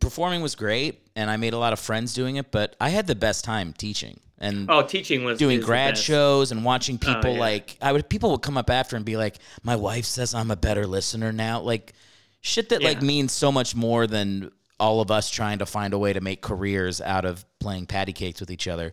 performing 0.00 0.40
was 0.40 0.54
great 0.54 1.02
and 1.16 1.30
i 1.30 1.36
made 1.36 1.52
a 1.52 1.58
lot 1.58 1.72
of 1.74 1.78
friends 1.80 2.14
doing 2.14 2.36
it 2.36 2.50
but 2.50 2.74
i 2.80 2.88
had 2.88 3.06
the 3.06 3.14
best 3.14 3.44
time 3.44 3.74
teaching 3.74 4.18
and 4.44 4.70
Oh, 4.70 4.82
teaching 4.82 5.24
was 5.24 5.38
doing 5.38 5.60
grad 5.60 5.96
shows 5.98 6.52
and 6.52 6.64
watching 6.64 6.98
Oh, 7.02 7.14
people 7.14 7.34
yeah. 7.34 7.40
like 7.40 7.76
I 7.82 7.92
would 7.92 8.08
people 8.08 8.30
would 8.32 8.42
come 8.42 8.56
up 8.56 8.70
after 8.70 8.96
and 8.96 9.04
be 9.04 9.16
like, 9.16 9.38
My 9.62 9.76
wife 9.76 10.04
says 10.04 10.34
I'm 10.34 10.50
a 10.50 10.56
better 10.56 10.86
listener 10.86 11.32
now. 11.32 11.60
Like 11.60 11.92
shit 12.40 12.68
that 12.68 12.82
like 12.82 13.02
means 13.02 13.32
so 13.32 13.50
much 13.50 13.74
more 13.74 14.06
than 14.06 14.50
all 14.78 15.00
of 15.00 15.10
us 15.10 15.30
trying 15.30 15.58
to 15.60 15.66
find 15.66 15.94
a 15.94 15.98
way 15.98 16.12
to 16.12 16.20
make 16.20 16.42
careers 16.42 17.00
out 17.00 17.24
of 17.24 17.44
playing 17.60 17.86
patty 17.86 18.12
cakes 18.12 18.40
with 18.40 18.50
each 18.50 18.68
other. 18.68 18.92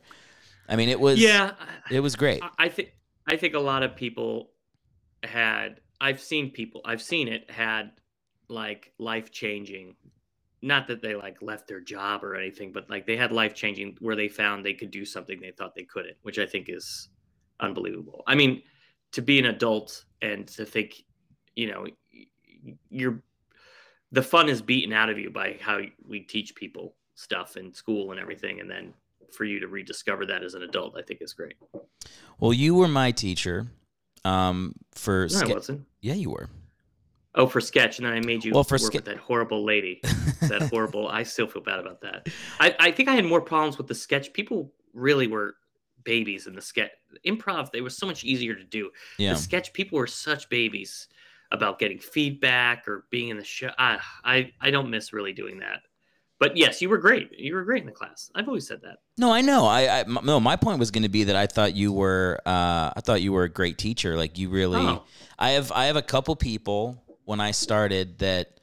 I 0.70 0.76
mean 0.76 0.90
it 0.90 1.00
was 1.00 1.20
Yeah, 1.20 1.52
it 1.90 2.00
was 2.00 2.16
great. 2.16 2.42
I 2.58 2.70
think 2.70 2.94
I 3.28 3.36
think 3.38 3.54
a 3.54 3.60
lot 3.60 3.84
of 3.84 3.96
people 3.96 4.52
had 5.24 5.82
I've 6.00 6.22
seen 6.22 6.52
people 6.52 6.82
I've 6.86 7.02
seen 7.02 7.28
it 7.28 7.52
had 7.52 7.92
like 8.48 8.92
life 8.98 9.32
changing 9.32 9.96
not 10.62 10.88
that 10.88 11.02
they 11.02 11.16
like 11.16 11.42
left 11.42 11.68
their 11.68 11.80
job 11.80 12.24
or 12.24 12.36
anything 12.36 12.72
but 12.72 12.90
like 12.90 13.06
they 13.06 13.18
had 13.18 13.32
life 13.32 13.54
changing 13.54 13.98
where 14.00 14.16
they 14.16 14.28
found 14.28 14.66
they 14.66 14.74
could 14.74 14.92
do 14.92 15.06
something 15.06 15.40
they 15.40 15.52
thought 15.52 15.74
they 15.76 15.84
couldn't 15.84 16.16
which 16.22 16.40
I 16.40 16.46
think 16.46 16.68
is 16.70 17.10
unbelievable. 17.60 18.24
I 18.28 18.36
mean 18.36 18.62
to 19.14 19.22
be 19.22 19.40
an 19.40 19.46
adult 19.46 20.06
and 20.22 20.48
to 20.50 20.66
think 20.66 21.04
you 21.56 21.72
know 21.72 21.86
you're 22.90 23.22
the 24.12 24.22
fun 24.22 24.50
is 24.50 24.62
beaten 24.62 24.94
out 24.94 25.10
of 25.10 25.18
you 25.18 25.30
by 25.30 25.58
how 25.62 25.80
we 26.08 26.20
teach 26.20 26.54
people 26.56 26.96
stuff 27.16 27.56
in 27.56 27.74
school 27.74 28.12
and 28.12 28.20
everything, 28.20 28.60
and 28.60 28.70
then 28.70 28.94
for 29.32 29.46
you 29.46 29.60
to 29.60 29.68
rediscover 29.68 30.26
that 30.26 30.44
as 30.44 30.54
an 30.54 30.64
adult, 30.64 30.98
I 30.98 31.02
think 31.02 31.22
is 31.22 31.34
great. 31.34 31.56
Well, 32.40 32.54
you 32.54 32.76
were 32.76 32.88
my 32.88 33.12
teacher 33.12 33.68
um, 34.26 34.76
for. 34.94 35.28
No, 35.32 35.60
ske-. 35.60 35.80
Yeah, 36.02 36.16
you 36.16 36.32
were. 36.32 36.50
Oh, 37.34 37.48
for 37.48 37.62
sketch, 37.62 37.98
and 37.98 38.06
then 38.06 38.14
I 38.14 38.20
made 38.20 38.44
you 38.44 38.52
Well, 38.54 38.66
for 38.66 38.76
work 38.76 38.82
ske- 38.82 38.94
with 38.96 39.06
that 39.06 39.18
horrible 39.18 39.64
lady. 39.64 40.02
that 40.42 40.64
horrible. 40.64 41.08
I 41.08 41.24
still 41.24 41.48
feel 41.48 41.62
bad 41.62 41.80
about 41.80 42.02
that. 42.02 42.28
I, 42.60 42.76
I 42.80 42.92
think 42.92 43.08
I 43.08 43.16
had 43.16 43.24
more 43.24 43.40
problems 43.40 43.78
with 43.78 43.88
the 43.88 43.96
sketch. 43.96 44.34
People 44.34 44.74
really 44.94 45.28
were 45.28 45.56
babies 46.04 46.48
in 46.48 46.56
the 46.56 46.62
sketch. 46.62 46.92
Improv, 47.26 47.72
they 47.72 47.82
were 47.82 47.90
so 47.90 48.06
much 48.06 48.24
easier 48.26 48.54
to 48.54 48.64
do. 48.64 48.92
Yeah. 49.18 49.34
The 49.34 49.40
sketch 49.40 49.72
people 49.72 49.98
were 49.98 50.08
such 50.08 50.50
babies 50.50 51.08
about 51.54 51.80
getting 51.80 52.00
feedback 52.00 52.88
or 52.88 53.06
being 53.12 53.30
in 53.30 53.38
the 53.38 53.44
show. 53.44 53.70
I, 53.78 54.00
I 54.24 54.52
I 54.60 54.72
don't 54.72 54.90
miss 54.90 55.14
really 55.14 55.34
doing 55.34 55.60
that. 55.60 55.82
But 56.40 56.58
yes, 56.58 56.82
you 56.82 56.90
were 56.90 56.98
great. 56.98 57.30
You 57.38 57.54
were 57.54 57.64
great 57.64 57.82
in 57.82 57.86
the 57.86 57.94
class. 57.94 58.32
I've 58.34 58.48
always 58.48 58.68
said 58.68 58.82
that. 58.82 58.98
No, 59.18 59.32
I 59.32 59.42
know. 59.42 59.68
I, 59.68 59.82
I 59.84 60.00
m- 60.00 60.18
no. 60.24 60.40
My 60.40 60.56
point 60.56 60.80
was 60.80 60.90
going 60.90 61.04
to 61.04 61.10
be 61.10 61.26
that 61.26 61.36
I 61.36 61.46
thought 61.46 61.76
you 61.76 61.94
were. 61.94 62.40
Uh, 62.46 62.92
I 62.96 63.02
thought 63.02 63.22
you 63.22 63.32
were 63.32 63.44
a 63.44 63.50
great 63.50 63.78
teacher. 63.78 64.18
Like 64.18 64.40
you 64.40 64.50
really. 64.50 64.80
Oh. 64.80 65.04
I 65.38 65.52
have. 65.52 65.72
I 65.72 65.86
have 65.86 65.98
a 65.98 66.02
couple 66.02 66.36
people 66.36 67.04
when 67.32 67.40
I 67.40 67.52
started 67.52 68.20
that, 68.20 68.60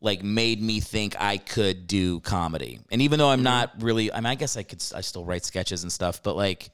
like, 0.00 0.24
made 0.24 0.60
me 0.60 0.80
think 0.80 1.14
I 1.20 1.36
could 1.36 1.86
do 1.86 2.18
comedy. 2.18 2.80
And 2.90 3.00
even 3.00 3.20
though 3.20 3.30
I'm 3.30 3.44
not 3.44 3.76
mm-hmm. 3.76 3.86
really, 3.86 4.12
I 4.12 4.16
mean, 4.16 4.26
I 4.26 4.34
guess 4.34 4.56
I 4.56 4.64
could. 4.64 4.82
I 4.92 5.02
still 5.02 5.24
write 5.24 5.44
sketches 5.44 5.84
and 5.84 5.92
stuff. 5.92 6.20
But 6.20 6.34
like, 6.34 6.70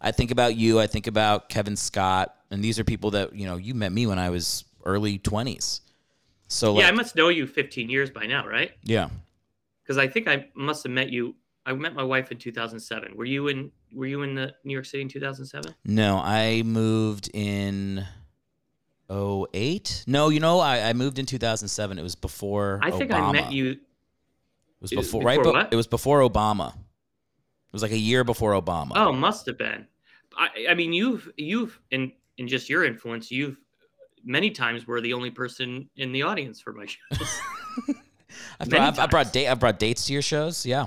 I 0.00 0.10
think 0.10 0.32
about 0.32 0.56
you. 0.56 0.80
I 0.80 0.88
think 0.88 1.06
about 1.06 1.48
Kevin 1.48 1.76
Scott, 1.76 2.34
and 2.50 2.62
these 2.62 2.80
are 2.80 2.84
people 2.84 3.12
that 3.12 3.36
you 3.36 3.46
know. 3.46 3.56
You 3.56 3.72
met 3.74 3.92
me 3.92 4.08
when 4.08 4.18
I 4.18 4.30
was 4.30 4.64
early 4.84 5.18
twenties. 5.18 5.80
So 6.48 6.72
like, 6.72 6.82
yeah, 6.82 6.88
I 6.88 6.92
must 6.92 7.14
know 7.14 7.28
you 7.28 7.46
15 7.46 7.88
years 7.88 8.10
by 8.10 8.26
now, 8.26 8.46
right? 8.46 8.72
yeah. 8.82 9.10
Because 9.84 9.96
I 9.96 10.08
think 10.08 10.26
I 10.26 10.48
must 10.54 10.82
have 10.82 10.92
met 10.92 11.10
you. 11.10 11.36
I 11.64 11.72
met 11.72 11.94
my 11.94 12.02
wife 12.02 12.32
in 12.32 12.38
2007. 12.38 13.16
Were 13.16 13.24
you 13.24 13.46
in 13.46 13.70
Were 13.94 14.06
you 14.06 14.22
in 14.22 14.34
the 14.34 14.54
New 14.64 14.72
York 14.72 14.86
City 14.86 15.02
in 15.02 15.08
2007? 15.08 15.72
No, 15.84 16.18
I 16.18 16.62
moved 16.64 17.30
in 17.32 18.04
08. 19.12 20.04
No, 20.06 20.28
you 20.28 20.40
know, 20.40 20.60
I, 20.60 20.88
I 20.88 20.92
moved 20.92 21.18
in 21.18 21.26
2007. 21.26 21.98
It 21.98 22.02
was 22.02 22.14
before 22.14 22.80
I 22.82 22.90
think 22.90 23.10
Obama. 23.10 23.28
I 23.28 23.32
met 23.32 23.52
you. 23.52 23.70
It 23.70 23.78
was 24.80 24.92
was 24.92 25.06
before, 25.06 25.22
right? 25.22 25.40
But 25.42 25.54
what? 25.54 25.72
it 25.72 25.76
was 25.76 25.86
before 25.86 26.20
Obama. 26.20 26.70
It 26.70 27.72
was 27.72 27.82
like 27.82 27.92
a 27.92 27.98
year 27.98 28.24
before 28.24 28.52
Obama. 28.52 28.92
Oh, 28.94 29.12
must 29.12 29.46
have 29.46 29.58
been. 29.58 29.86
I, 30.36 30.66
I 30.70 30.74
mean, 30.74 30.92
you've 30.92 31.30
you've 31.36 31.80
in 31.90 32.12
in 32.38 32.48
just 32.48 32.68
your 32.68 32.84
influence, 32.84 33.30
you've 33.30 33.58
many 34.24 34.50
times 34.50 34.86
were 34.86 35.00
the 35.00 35.12
only 35.12 35.30
person 35.30 35.88
in 35.96 36.12
the 36.12 36.22
audience 36.22 36.60
for 36.60 36.72
my 36.72 36.86
shows. 36.86 37.40
I've, 38.60 38.68
brought, 38.68 38.80
I've, 38.80 38.98
I 38.98 39.06
brought 39.06 39.32
date. 39.32 39.48
I 39.48 39.54
brought 39.54 39.78
dates 39.78 40.06
to 40.06 40.12
your 40.12 40.22
shows. 40.22 40.64
Yeah. 40.64 40.86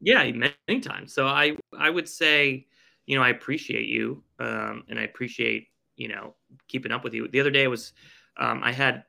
yeah, 0.00 0.30
many 0.30 0.80
times. 0.80 1.12
So 1.12 1.26
I 1.26 1.56
I 1.78 1.90
would 1.90 2.08
say, 2.08 2.66
you 3.06 3.16
know, 3.16 3.22
I 3.22 3.30
appreciate 3.30 3.86
you, 3.86 4.22
um, 4.38 4.84
and 4.88 4.98
I 4.98 5.02
appreciate 5.02 5.68
you 5.96 6.08
know 6.08 6.34
keeping 6.68 6.92
up 6.92 7.04
with 7.04 7.14
you. 7.14 7.28
The 7.28 7.40
other 7.40 7.50
day 7.50 7.66
was, 7.66 7.92
um, 8.38 8.60
I 8.62 8.72
had, 8.72 9.04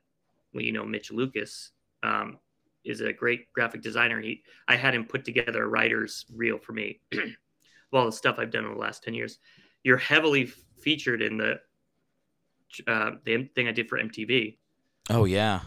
well, 0.54 0.64
you 0.64 0.72
know, 0.72 0.86
Mitch 0.86 1.12
Lucas. 1.12 1.72
Um, 2.04 2.40
is 2.84 3.02
a 3.02 3.14
great 3.14 3.54
graphic 3.54 3.80
designer. 3.84 4.20
He, 4.20 4.42
I 4.68 4.76
had 4.76 4.96
him 4.96 5.06
put 5.06 5.24
together 5.24 5.64
a 5.64 5.68
writer's 5.68 6.26
reel 6.34 6.58
for 6.58 6.74
me 6.74 7.00
of 7.14 7.20
all 7.94 8.08
the 8.08 8.12
stuff 8.12 8.38
I've 8.40 8.50
done 8.50 8.66
in 8.66 8.72
the 8.74 8.80
last 8.80 9.04
10 9.04 9.14
years. 9.14 9.38
You're 9.84 9.98
heavily 9.98 10.46
featured 10.82 11.22
in 11.22 11.38
the, 11.38 11.60
uh, 12.88 13.12
the 13.24 13.48
thing 13.54 13.68
I 13.68 13.72
did 13.72 13.88
for 13.88 14.00
MTV. 14.00 14.58
Oh 15.12 15.26
yeah, 15.26 15.60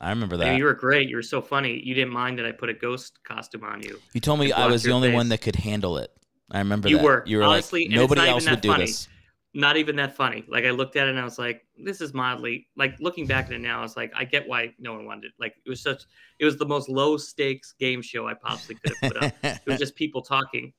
I 0.00 0.10
remember 0.10 0.36
I 0.36 0.38
that. 0.38 0.44
mean, 0.50 0.58
you, 0.58 0.64
were 0.64 0.74
great. 0.74 1.08
You 1.08 1.16
were 1.16 1.22
so 1.22 1.40
funny. 1.42 1.80
You 1.84 1.92
didn't 1.94 2.12
mind 2.12 2.38
that 2.38 2.46
I 2.46 2.52
put 2.52 2.68
a 2.68 2.74
ghost 2.74 3.18
costume 3.24 3.64
on 3.64 3.82
you. 3.82 3.98
You 4.12 4.20
told 4.20 4.38
me 4.38 4.52
I 4.52 4.66
was 4.66 4.84
the 4.84 4.92
only 4.92 5.08
face. 5.08 5.16
one 5.16 5.28
that 5.30 5.40
could 5.40 5.56
handle 5.56 5.98
it. 5.98 6.12
I 6.52 6.58
remember 6.58 6.88
You 6.88 6.98
that. 6.98 7.04
were. 7.04 7.22
You 7.26 7.38
were 7.38 7.44
Honestly, 7.44 7.86
like 7.88 7.96
nobody 7.96 8.28
else 8.28 8.48
would 8.48 8.60
do 8.60 8.68
funny. 8.68 8.84
this. 8.86 9.08
Not 9.52 9.76
even 9.76 9.96
that 9.96 10.16
funny. 10.16 10.44
Like 10.48 10.64
I 10.64 10.70
looked 10.70 10.94
at 10.96 11.08
it 11.08 11.10
and 11.10 11.18
I 11.18 11.24
was 11.24 11.38
like, 11.38 11.66
this 11.76 12.00
is 12.00 12.14
mildly 12.14 12.68
like 12.76 12.94
looking 13.00 13.26
back 13.26 13.46
at 13.46 13.52
it 13.52 13.60
now, 13.60 13.80
I 13.80 13.82
was 13.82 13.96
like, 13.96 14.12
I 14.14 14.24
get 14.24 14.46
why 14.46 14.74
no 14.78 14.94
one 14.94 15.06
wanted 15.06 15.24
it. 15.26 15.32
Like 15.40 15.56
it 15.64 15.68
was 15.68 15.82
such 15.82 16.04
it 16.38 16.44
was 16.44 16.56
the 16.56 16.66
most 16.66 16.88
low 16.88 17.16
stakes 17.16 17.74
game 17.78 18.00
show 18.00 18.28
I 18.28 18.34
possibly 18.34 18.76
could 18.76 18.92
have 19.00 19.12
put 19.12 19.22
up. 19.24 19.32
it 19.42 19.66
was 19.66 19.78
just 19.78 19.96
people 19.96 20.22
talking. 20.22 20.72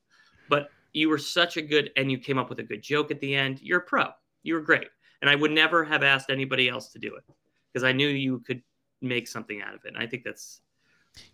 But 0.48 0.70
you 0.94 1.08
were 1.10 1.18
such 1.18 1.56
a 1.58 1.62
good 1.62 1.90
and 1.96 2.10
you 2.10 2.18
came 2.18 2.38
up 2.38 2.48
with 2.48 2.60
a 2.60 2.62
good 2.62 2.82
joke 2.82 3.10
at 3.10 3.20
the 3.20 3.34
end. 3.34 3.60
You're 3.60 3.80
a 3.80 3.82
pro. 3.82 4.06
You 4.42 4.54
were 4.54 4.60
great. 4.60 4.88
And 5.20 5.28
I 5.30 5.34
would 5.34 5.50
never 5.52 5.84
have 5.84 6.02
asked 6.02 6.30
anybody 6.30 6.68
else 6.68 6.88
to 6.92 6.98
do 6.98 7.14
it 7.14 7.24
because 7.72 7.84
I 7.84 7.92
knew 7.92 8.08
you 8.08 8.40
could 8.40 8.62
make 9.02 9.28
something 9.28 9.60
out 9.60 9.74
of 9.74 9.80
it. 9.84 9.88
And 9.94 9.98
I 9.98 10.06
think 10.06 10.24
that's 10.24 10.60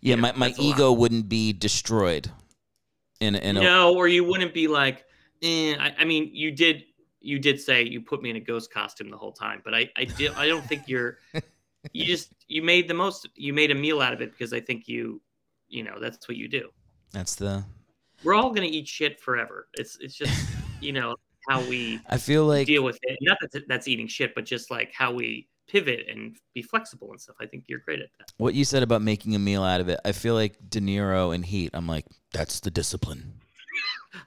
Yeah, 0.01 0.15
you 0.15 0.15
know, 0.17 0.21
my, 0.23 0.31
my 0.33 0.47
a 0.47 0.49
lot. 0.49 0.59
ego 0.59 0.91
wouldn't 0.91 1.29
be 1.29 1.53
destroyed. 1.53 2.29
In 3.19 3.35
in 3.35 3.57
a, 3.57 3.61
no, 3.61 3.95
or 3.95 4.07
you 4.07 4.23
wouldn't 4.23 4.53
be 4.53 4.67
like, 4.67 5.03
eh. 5.41 5.75
I, 5.77 5.93
I 5.99 6.05
mean, 6.05 6.29
you 6.33 6.51
did. 6.51 6.83
You 7.21 7.39
did 7.39 7.59
say 7.59 7.83
you 7.83 8.01
put 8.01 8.21
me 8.21 8.29
in 8.29 8.35
a 8.35 8.39
ghost 8.39 8.71
costume 8.71 9.09
the 9.09 9.17
whole 9.17 9.33
time, 9.33 9.61
but 9.63 9.73
I, 9.73 9.89
I 9.97 10.05
did. 10.05 10.31
I 10.33 10.47
don't 10.47 10.65
think 10.65 10.87
you're. 10.87 11.17
You 11.93 12.03
just 12.03 12.33
you 12.49 12.61
made 12.61 12.89
the 12.89 12.93
most. 12.93 13.29
You 13.35 13.53
made 13.53 13.71
a 13.71 13.75
meal 13.75 14.01
out 14.01 14.11
of 14.11 14.19
it 14.19 14.31
because 14.31 14.51
I 14.51 14.59
think 14.59 14.89
you, 14.89 15.21
you 15.69 15.81
know, 15.81 15.97
that's 15.97 16.27
what 16.27 16.35
you 16.35 16.49
do. 16.49 16.69
that's 17.13 17.35
the. 17.35 17.63
We're 18.21 18.33
all 18.33 18.49
gonna 18.51 18.67
eat 18.67 18.85
shit 18.85 19.17
forever. 19.17 19.69
It's 19.75 19.97
it's 20.01 20.13
just 20.13 20.49
you 20.81 20.91
know 20.91 21.15
how 21.47 21.61
we 21.61 22.01
I 22.09 22.17
feel 22.17 22.45
like 22.45 22.67
deal 22.67 22.83
with 22.83 22.99
it. 23.03 23.17
Not 23.21 23.37
that 23.53 23.65
that's 23.69 23.87
eating 23.87 24.07
shit, 24.07 24.35
but 24.35 24.43
just 24.43 24.69
like 24.69 24.91
how 24.93 25.13
we 25.13 25.47
pivot 25.69 26.07
and 26.09 26.35
be 26.53 26.61
flexible 26.61 27.11
and 27.11 27.21
stuff. 27.21 27.37
I 27.39 27.45
think 27.45 27.63
you're 27.67 27.79
great 27.79 28.01
at 28.01 28.09
that. 28.17 28.31
what 28.37 28.55
you 28.55 28.65
said 28.65 28.83
about 28.83 29.01
making 29.01 29.35
a 29.35 29.39
meal 29.39 29.63
out 29.63 29.79
of 29.79 29.87
it. 29.87 29.99
I 30.03 30.11
feel 30.11 30.33
like 30.33 30.57
De 30.69 30.81
Niro 30.81 31.33
in 31.33 31.43
Heat. 31.43 31.69
I'm 31.73 31.87
like, 31.87 32.05
that's 32.33 32.59
the 32.59 32.71
discipline. 32.71 33.39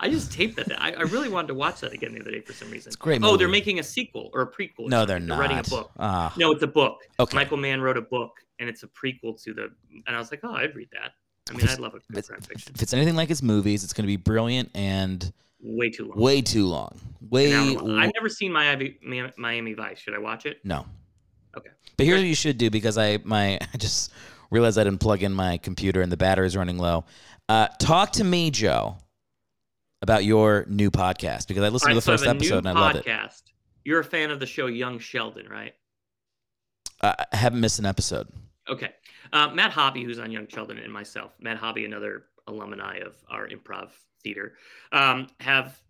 I 0.01 0.09
just 0.09 0.33
taped 0.33 0.57
that. 0.57 0.81
I, 0.81 0.93
I 0.93 1.03
really 1.03 1.29
wanted 1.29 1.49
to 1.49 1.55
watch 1.55 1.81
that 1.81 1.93
again 1.93 2.15
the 2.15 2.21
other 2.21 2.31
day 2.31 2.41
for 2.41 2.53
some 2.53 2.71
reason. 2.71 2.91
It's 2.91 2.97
great 2.97 3.21
Oh, 3.23 3.37
they're 3.37 3.49
making 3.49 3.79
a 3.79 3.83
sequel 3.83 4.31
or 4.33 4.43
a 4.43 4.47
prequel. 4.51 4.89
No, 4.89 5.05
they're 5.05 5.19
not. 5.19 5.35
They're 5.35 5.41
writing 5.49 5.59
a 5.59 5.63
book. 5.63 5.91
Ah. 5.99 6.33
No, 6.37 6.53
it's 6.53 6.63
a 6.63 6.67
book. 6.69 6.99
Okay. 7.19 7.35
Michael 7.37 7.57
Mann 7.57 7.81
wrote 7.81 7.97
a 7.97 8.03
book, 8.03 8.33
and 8.59 8.69
it's 8.69 8.83
a 8.83 8.87
prequel 8.89 9.43
to 9.43 9.53
the. 9.55 9.71
And 10.07 10.15
I 10.17 10.19
was 10.19 10.31
like, 10.31 10.41
oh, 10.45 10.55
I'd 10.55 10.75
read 10.77 10.89
that. 10.93 11.13
I 11.51 11.57
mean, 11.57 11.69
I'd 11.69 11.81
love 11.81 11.95
a 11.95 12.13
good 12.13 12.27
crime 12.27 12.41
fiction. 12.41 12.73
If 12.75 12.83
it's 12.83 12.95
anything 12.95 13.17
like 13.17 13.29
his 13.29 13.43
movies, 13.43 13.83
it's 13.83 13.93
going 13.93 14.05
to 14.05 14.09
be 14.09 14.17
brilliant 14.17 14.71
and 14.75 15.33
Way 15.65 15.91
too 15.91 16.07
long. 16.09 16.19
way 16.19 16.41
too 16.43 16.67
long. 16.67 16.99
Way 17.31 17.75
long. 17.75 17.99
I've 17.99 18.13
never 18.15 18.29
seen 18.29 18.53
Miami, 18.53 18.97
Miami 19.37 19.75
Vice. 19.75 19.99
Should 20.01 20.15
I 20.15 20.19
watch 20.19 20.47
it? 20.47 20.59
no. 20.65 20.87
Okay. 21.57 21.71
But 21.97 22.07
here's 22.07 22.21
what 22.21 22.27
you 22.27 22.35
should 22.35 22.57
do 22.59 22.71
because 22.71 22.97
I 22.97 23.19
my 23.25 23.59
I 23.75 23.77
just 23.77 24.11
realized 24.51 24.79
I 24.79 24.85
didn't 24.85 25.01
plug 25.01 25.23
in 25.23 25.33
my 25.33 25.59
computer 25.59 26.01
and 26.01 26.11
the 26.11 26.17
battery's 26.17 26.57
running 26.57 26.79
low. 26.79 27.05
Uh, 27.49 27.69
talk 27.79 28.13
to 28.13 28.25
me, 28.25 28.51
Joe, 28.51 28.97
about 30.03 30.25
your 30.25 30.67
new 30.69 30.91
podcast 30.91 31.47
because 31.49 31.63
I 31.63 31.69
listened 31.69 31.93
All 31.93 31.95
to 31.95 31.99
the 31.99 32.03
so 32.03 32.13
first 32.13 32.25
have 32.25 32.37
a 32.37 32.39
new 32.39 32.47
episode 32.47 32.67
and 32.67 32.69
I 32.69 32.73
love 32.73 32.97
it. 32.97 33.07
podcast. 33.07 33.43
You're 33.85 34.01
a 34.01 34.05
fan 34.05 34.31
of 34.31 34.41
the 34.41 34.47
show 34.47 34.67
Young 34.67 34.99
Sheldon, 34.99 35.49
right? 35.49 35.75
I 37.01 37.25
I 37.33 37.37
haven't 37.37 37.61
missed 37.61 37.79
an 37.79 37.87
episode. 37.87 38.29
Okay. 38.69 38.91
Uh, 39.33 39.49
Matt 39.49 39.73
Hobby, 39.73 40.05
who's 40.05 40.19
on 40.19 40.31
Young 40.31 40.47
Sheldon, 40.49 40.79
and 40.79 40.93
myself, 40.93 41.33
Matt 41.41 41.57
Hobby, 41.57 41.85
another 41.85 42.25
alumni 42.47 42.99
of 42.99 43.15
our 43.29 43.49
improv 43.49 43.91
theater, 44.23 44.55
um, 44.93 45.29
have 45.41 45.81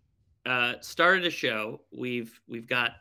uh, 0.45 0.73
started 0.81 1.25
a 1.25 1.29
show. 1.29 1.81
We've 1.91 2.39
we've 2.47 2.67
got 2.67 2.91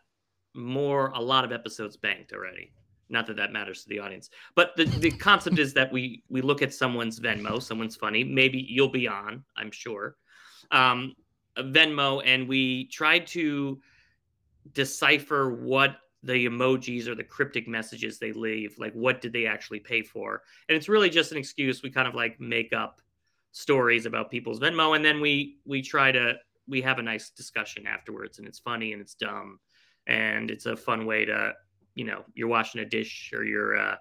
more 0.54 1.08
a 1.14 1.20
lot 1.20 1.44
of 1.44 1.52
episodes 1.52 1.96
banked 1.96 2.32
already. 2.32 2.72
Not 3.08 3.26
that 3.26 3.36
that 3.36 3.52
matters 3.52 3.82
to 3.82 3.88
the 3.88 3.98
audience, 3.98 4.30
but 4.54 4.74
the, 4.76 4.84
the 4.84 5.10
concept 5.10 5.58
is 5.58 5.74
that 5.74 5.92
we 5.92 6.22
we 6.28 6.40
look 6.40 6.62
at 6.62 6.72
someone's 6.72 7.20
Venmo, 7.20 7.62
someone's 7.62 7.96
funny. 7.96 8.24
Maybe 8.24 8.66
you'll 8.68 8.88
be 8.88 9.06
on, 9.06 9.44
I'm 9.56 9.70
sure, 9.70 10.16
um, 10.72 11.14
Venmo, 11.56 12.22
and 12.24 12.48
we 12.48 12.86
try 12.88 13.20
to 13.20 13.80
decipher 14.72 15.54
what 15.54 15.96
the 16.22 16.46
emojis 16.46 17.08
or 17.08 17.14
the 17.14 17.24
cryptic 17.24 17.66
messages 17.66 18.18
they 18.18 18.32
leave 18.32 18.78
like 18.78 18.92
what 18.92 19.20
did 19.20 19.32
they 19.32 19.46
actually 19.46 19.80
pay 19.80 20.02
for? 20.02 20.42
And 20.68 20.76
it's 20.76 20.88
really 20.88 21.10
just 21.10 21.32
an 21.32 21.38
excuse. 21.38 21.82
We 21.82 21.90
kind 21.90 22.08
of 22.08 22.14
like 22.14 22.40
make 22.40 22.72
up 22.72 23.00
stories 23.52 24.06
about 24.06 24.30
people's 24.30 24.58
venmo 24.58 24.96
and 24.96 25.04
then 25.04 25.20
we 25.20 25.58
we 25.66 25.82
try 25.82 26.10
to 26.10 26.34
we 26.66 26.80
have 26.80 26.98
a 26.98 27.02
nice 27.02 27.30
discussion 27.30 27.86
afterwards 27.86 28.38
and 28.38 28.48
it's 28.48 28.58
funny 28.58 28.94
and 28.94 29.02
it's 29.02 29.14
dumb 29.14 29.58
and 30.06 30.50
it's 30.50 30.64
a 30.64 30.74
fun 30.74 31.04
way 31.04 31.26
to 31.26 31.52
you 31.94 32.04
know 32.04 32.24
you're 32.32 32.48
washing 32.48 32.80
a 32.80 32.84
dish 32.84 33.30
or 33.34 33.44
you're 33.44 33.76
uh, 33.76 33.96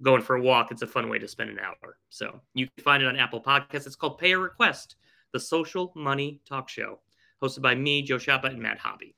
going 0.00 0.22
for 0.22 0.36
a 0.36 0.40
walk 0.40 0.70
it's 0.70 0.80
a 0.80 0.86
fun 0.86 1.10
way 1.10 1.18
to 1.18 1.28
spend 1.28 1.50
an 1.50 1.58
hour. 1.58 1.98
So 2.08 2.40
you 2.54 2.68
can 2.74 2.84
find 2.84 3.02
it 3.02 3.06
on 3.06 3.16
apple 3.16 3.42
podcasts. 3.42 3.86
It's 3.86 3.96
called 3.96 4.18
pay 4.18 4.32
a 4.32 4.38
request 4.38 4.96
the 5.32 5.40
social 5.40 5.92
money 5.94 6.40
talk 6.48 6.68
show 6.68 6.98
hosted 7.42 7.62
by 7.62 7.74
me 7.74 8.02
joe 8.02 8.18
shapa 8.18 8.46
and 8.46 8.60
matt 8.60 8.78
hobby 8.78 9.14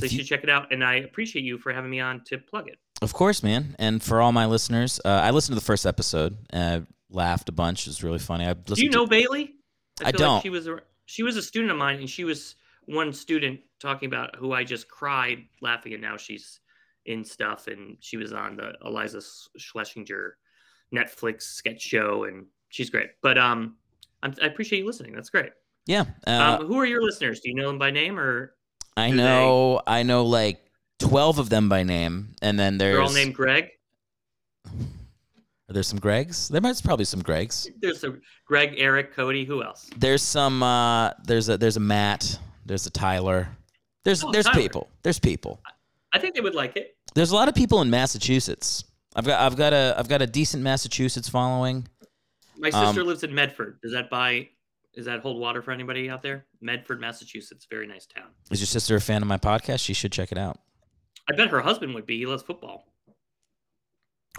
so 0.00 0.06
you, 0.06 0.18
should 0.18 0.26
check 0.26 0.42
it 0.42 0.50
out, 0.50 0.72
and 0.72 0.84
I 0.84 0.96
appreciate 0.96 1.44
you 1.44 1.58
for 1.58 1.72
having 1.72 1.90
me 1.90 2.00
on 2.00 2.22
to 2.24 2.38
plug 2.38 2.68
it. 2.68 2.78
Of 3.02 3.12
course, 3.12 3.42
man. 3.42 3.76
And 3.78 4.02
for 4.02 4.20
all 4.20 4.32
my 4.32 4.46
listeners, 4.46 5.00
uh, 5.04 5.08
I 5.08 5.30
listened 5.30 5.54
to 5.56 5.60
the 5.60 5.64
first 5.64 5.86
episode. 5.86 6.36
Uh, 6.52 6.80
laughed 7.10 7.48
a 7.48 7.52
bunch. 7.52 7.86
It 7.86 7.90
was 7.90 8.02
really 8.02 8.18
funny. 8.18 8.46
I 8.46 8.54
Do 8.54 8.82
you 8.82 8.90
know 8.90 9.06
Bailey? 9.06 9.54
I 10.00 10.12
feel 10.12 10.18
don't. 10.18 10.34
Like 10.34 10.42
she 10.42 10.50
was 10.50 10.66
a, 10.66 10.78
she 11.06 11.22
was 11.22 11.36
a 11.36 11.42
student 11.42 11.70
of 11.70 11.78
mine, 11.78 11.98
and 11.98 12.08
she 12.08 12.24
was 12.24 12.56
one 12.86 13.12
student 13.12 13.60
talking 13.80 14.06
about 14.06 14.36
who 14.36 14.52
I 14.52 14.64
just 14.64 14.88
cried 14.88 15.44
laughing, 15.60 15.92
and 15.92 16.02
now 16.02 16.16
she's 16.16 16.60
in 17.06 17.24
stuff, 17.24 17.66
and 17.66 17.96
she 18.00 18.16
was 18.16 18.32
on 18.32 18.56
the 18.56 18.74
Iliza 18.84 19.22
Shlesinger 19.58 20.32
Netflix 20.94 21.42
sketch 21.42 21.80
show, 21.80 22.24
and 22.24 22.46
she's 22.68 22.90
great. 22.90 23.10
But 23.22 23.38
um, 23.38 23.76
I'm, 24.22 24.34
I 24.42 24.46
appreciate 24.46 24.80
you 24.80 24.86
listening. 24.86 25.12
That's 25.14 25.30
great. 25.30 25.52
Yeah. 25.86 26.04
Uh, 26.26 26.58
um, 26.60 26.66
who 26.66 26.78
are 26.78 26.86
your 26.86 27.02
listeners? 27.02 27.40
Do 27.40 27.48
you 27.48 27.54
know 27.54 27.66
them 27.68 27.78
by 27.78 27.90
name 27.90 28.18
or 28.18 28.54
I 28.96 29.10
know 29.10 29.80
I 29.86 30.02
know 30.02 30.24
like 30.24 30.60
12 30.98 31.38
of 31.38 31.48
them 31.48 31.68
by 31.68 31.82
name 31.82 32.34
and 32.42 32.58
then 32.58 32.78
there's 32.78 32.94
they're 32.96 33.02
all 33.02 33.12
named 33.12 33.34
Greg? 33.34 33.70
Are 34.66 35.72
there 35.72 35.82
some 35.84 36.00
Gregs? 36.00 36.48
There 36.48 36.60
might 36.60 36.80
probably 36.82 37.04
some 37.04 37.22
Gregs. 37.22 37.68
There's 37.80 38.02
a 38.02 38.16
Greg, 38.44 38.74
Eric, 38.76 39.14
Cody. 39.14 39.44
Who 39.44 39.62
else? 39.62 39.88
There's 39.96 40.22
some 40.22 40.62
uh 40.62 41.12
there's 41.24 41.48
a 41.48 41.56
there's 41.56 41.76
a 41.76 41.80
Matt, 41.80 42.38
there's 42.66 42.86
a 42.86 42.90
Tyler. 42.90 43.48
There's 44.04 44.24
Oh, 44.24 44.32
there's 44.32 44.46
Tyler. 44.46 44.60
people. 44.60 44.88
There's 45.02 45.20
people. 45.20 45.60
I 46.12 46.18
think 46.18 46.34
they 46.34 46.40
would 46.40 46.56
like 46.56 46.76
it. 46.76 46.96
There's 47.14 47.30
a 47.30 47.36
lot 47.36 47.48
of 47.48 47.54
people 47.54 47.82
in 47.82 47.90
Massachusetts. 47.90 48.84
I've 49.14 49.24
got 49.24 49.40
I've 49.40 49.56
got 49.56 49.72
a 49.72 49.94
I've 49.96 50.08
got 50.08 50.22
a 50.22 50.26
decent 50.26 50.62
Massachusetts 50.62 51.28
following. 51.28 51.86
My 52.60 52.68
Um, 52.70 52.86
sister 52.86 53.04
lives 53.04 53.24
in 53.24 53.34
Medford. 53.34 53.80
Does 53.82 53.92
that 53.92 54.10
buy? 54.10 54.50
Does 54.92 55.06
that 55.06 55.20
hold 55.20 55.40
water 55.40 55.62
for 55.62 55.70
anybody 55.70 56.10
out 56.10 56.20
there? 56.22 56.46
Medford, 56.60 57.00
Massachusetts, 57.00 57.66
very 57.70 57.86
nice 57.86 58.06
town. 58.06 58.26
Is 58.50 58.60
your 58.60 58.66
sister 58.66 58.96
a 58.96 59.00
fan 59.00 59.22
of 59.22 59.28
my 59.28 59.38
podcast? 59.38 59.80
She 59.84 59.94
should 59.94 60.12
check 60.12 60.30
it 60.32 60.38
out. 60.38 60.58
I 61.30 61.34
bet 61.36 61.48
her 61.48 61.60
husband 61.60 61.94
would 61.94 62.06
be. 62.06 62.18
He 62.18 62.26
loves 62.26 62.42
football. 62.42 62.92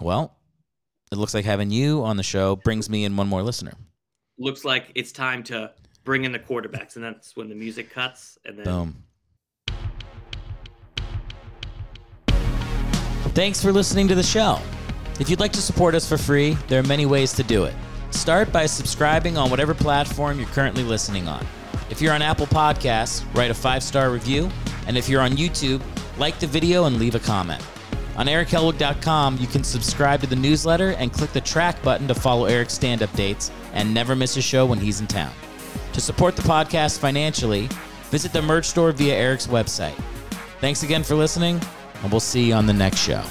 Well, 0.00 0.36
it 1.10 1.16
looks 1.16 1.32
like 1.34 1.44
having 1.44 1.70
you 1.70 2.04
on 2.04 2.16
the 2.16 2.22
show 2.22 2.56
brings 2.56 2.88
me 2.90 3.04
in 3.04 3.16
one 3.16 3.28
more 3.28 3.42
listener. 3.42 3.72
Looks 4.38 4.64
like 4.64 4.92
it's 4.94 5.10
time 5.10 5.42
to 5.44 5.72
bring 6.04 6.24
in 6.24 6.32
the 6.32 6.38
quarterbacks, 6.38 6.96
and 6.96 7.04
that's 7.04 7.34
when 7.34 7.48
the 7.48 7.54
music 7.54 7.90
cuts, 7.90 8.36
and 8.44 8.58
then 8.58 8.64
Boom. 8.64 9.04
Thanks 13.34 13.62
for 13.62 13.72
listening 13.72 14.06
to 14.08 14.14
the 14.14 14.22
show. 14.22 14.60
If 15.18 15.30
you'd 15.30 15.40
like 15.40 15.52
to 15.52 15.62
support 15.62 15.94
us 15.94 16.06
for 16.06 16.18
free, 16.18 16.56
there 16.68 16.80
are 16.80 16.86
many 16.86 17.06
ways 17.06 17.32
to 17.34 17.42
do 17.42 17.64
it. 17.64 17.74
Start 18.12 18.52
by 18.52 18.66
subscribing 18.66 19.36
on 19.36 19.50
whatever 19.50 19.74
platform 19.74 20.38
you're 20.38 20.48
currently 20.48 20.84
listening 20.84 21.26
on. 21.26 21.44
If 21.90 22.00
you're 22.00 22.12
on 22.12 22.22
Apple 22.22 22.46
Podcasts, 22.46 23.24
write 23.34 23.50
a 23.50 23.54
five 23.54 23.82
star 23.82 24.10
review. 24.10 24.48
And 24.86 24.96
if 24.96 25.08
you're 25.08 25.20
on 25.20 25.32
YouTube, 25.32 25.82
like 26.18 26.38
the 26.38 26.46
video 26.46 26.84
and 26.84 26.98
leave 26.98 27.14
a 27.14 27.20
comment. 27.20 27.64
On 28.16 28.26
erichellwig.com, 28.26 29.38
you 29.38 29.46
can 29.46 29.64
subscribe 29.64 30.20
to 30.20 30.26
the 30.26 30.36
newsletter 30.36 30.90
and 30.92 31.12
click 31.12 31.32
the 31.32 31.40
track 31.40 31.82
button 31.82 32.06
to 32.08 32.14
follow 32.14 32.44
Eric's 32.44 32.74
stand 32.74 33.02
up 33.02 33.12
dates 33.14 33.50
and 33.72 33.92
never 33.92 34.14
miss 34.14 34.36
a 34.36 34.42
show 34.42 34.66
when 34.66 34.78
he's 34.78 35.00
in 35.00 35.06
town. 35.06 35.32
To 35.94 36.00
support 36.00 36.36
the 36.36 36.42
podcast 36.42 36.98
financially, 36.98 37.68
visit 38.10 38.32
the 38.32 38.42
merch 38.42 38.66
store 38.66 38.92
via 38.92 39.14
Eric's 39.14 39.46
website. 39.46 39.98
Thanks 40.60 40.82
again 40.82 41.02
for 41.02 41.14
listening, 41.14 41.60
and 42.02 42.10
we'll 42.10 42.20
see 42.20 42.44
you 42.44 42.54
on 42.54 42.66
the 42.66 42.72
next 42.72 42.98
show. 42.98 43.22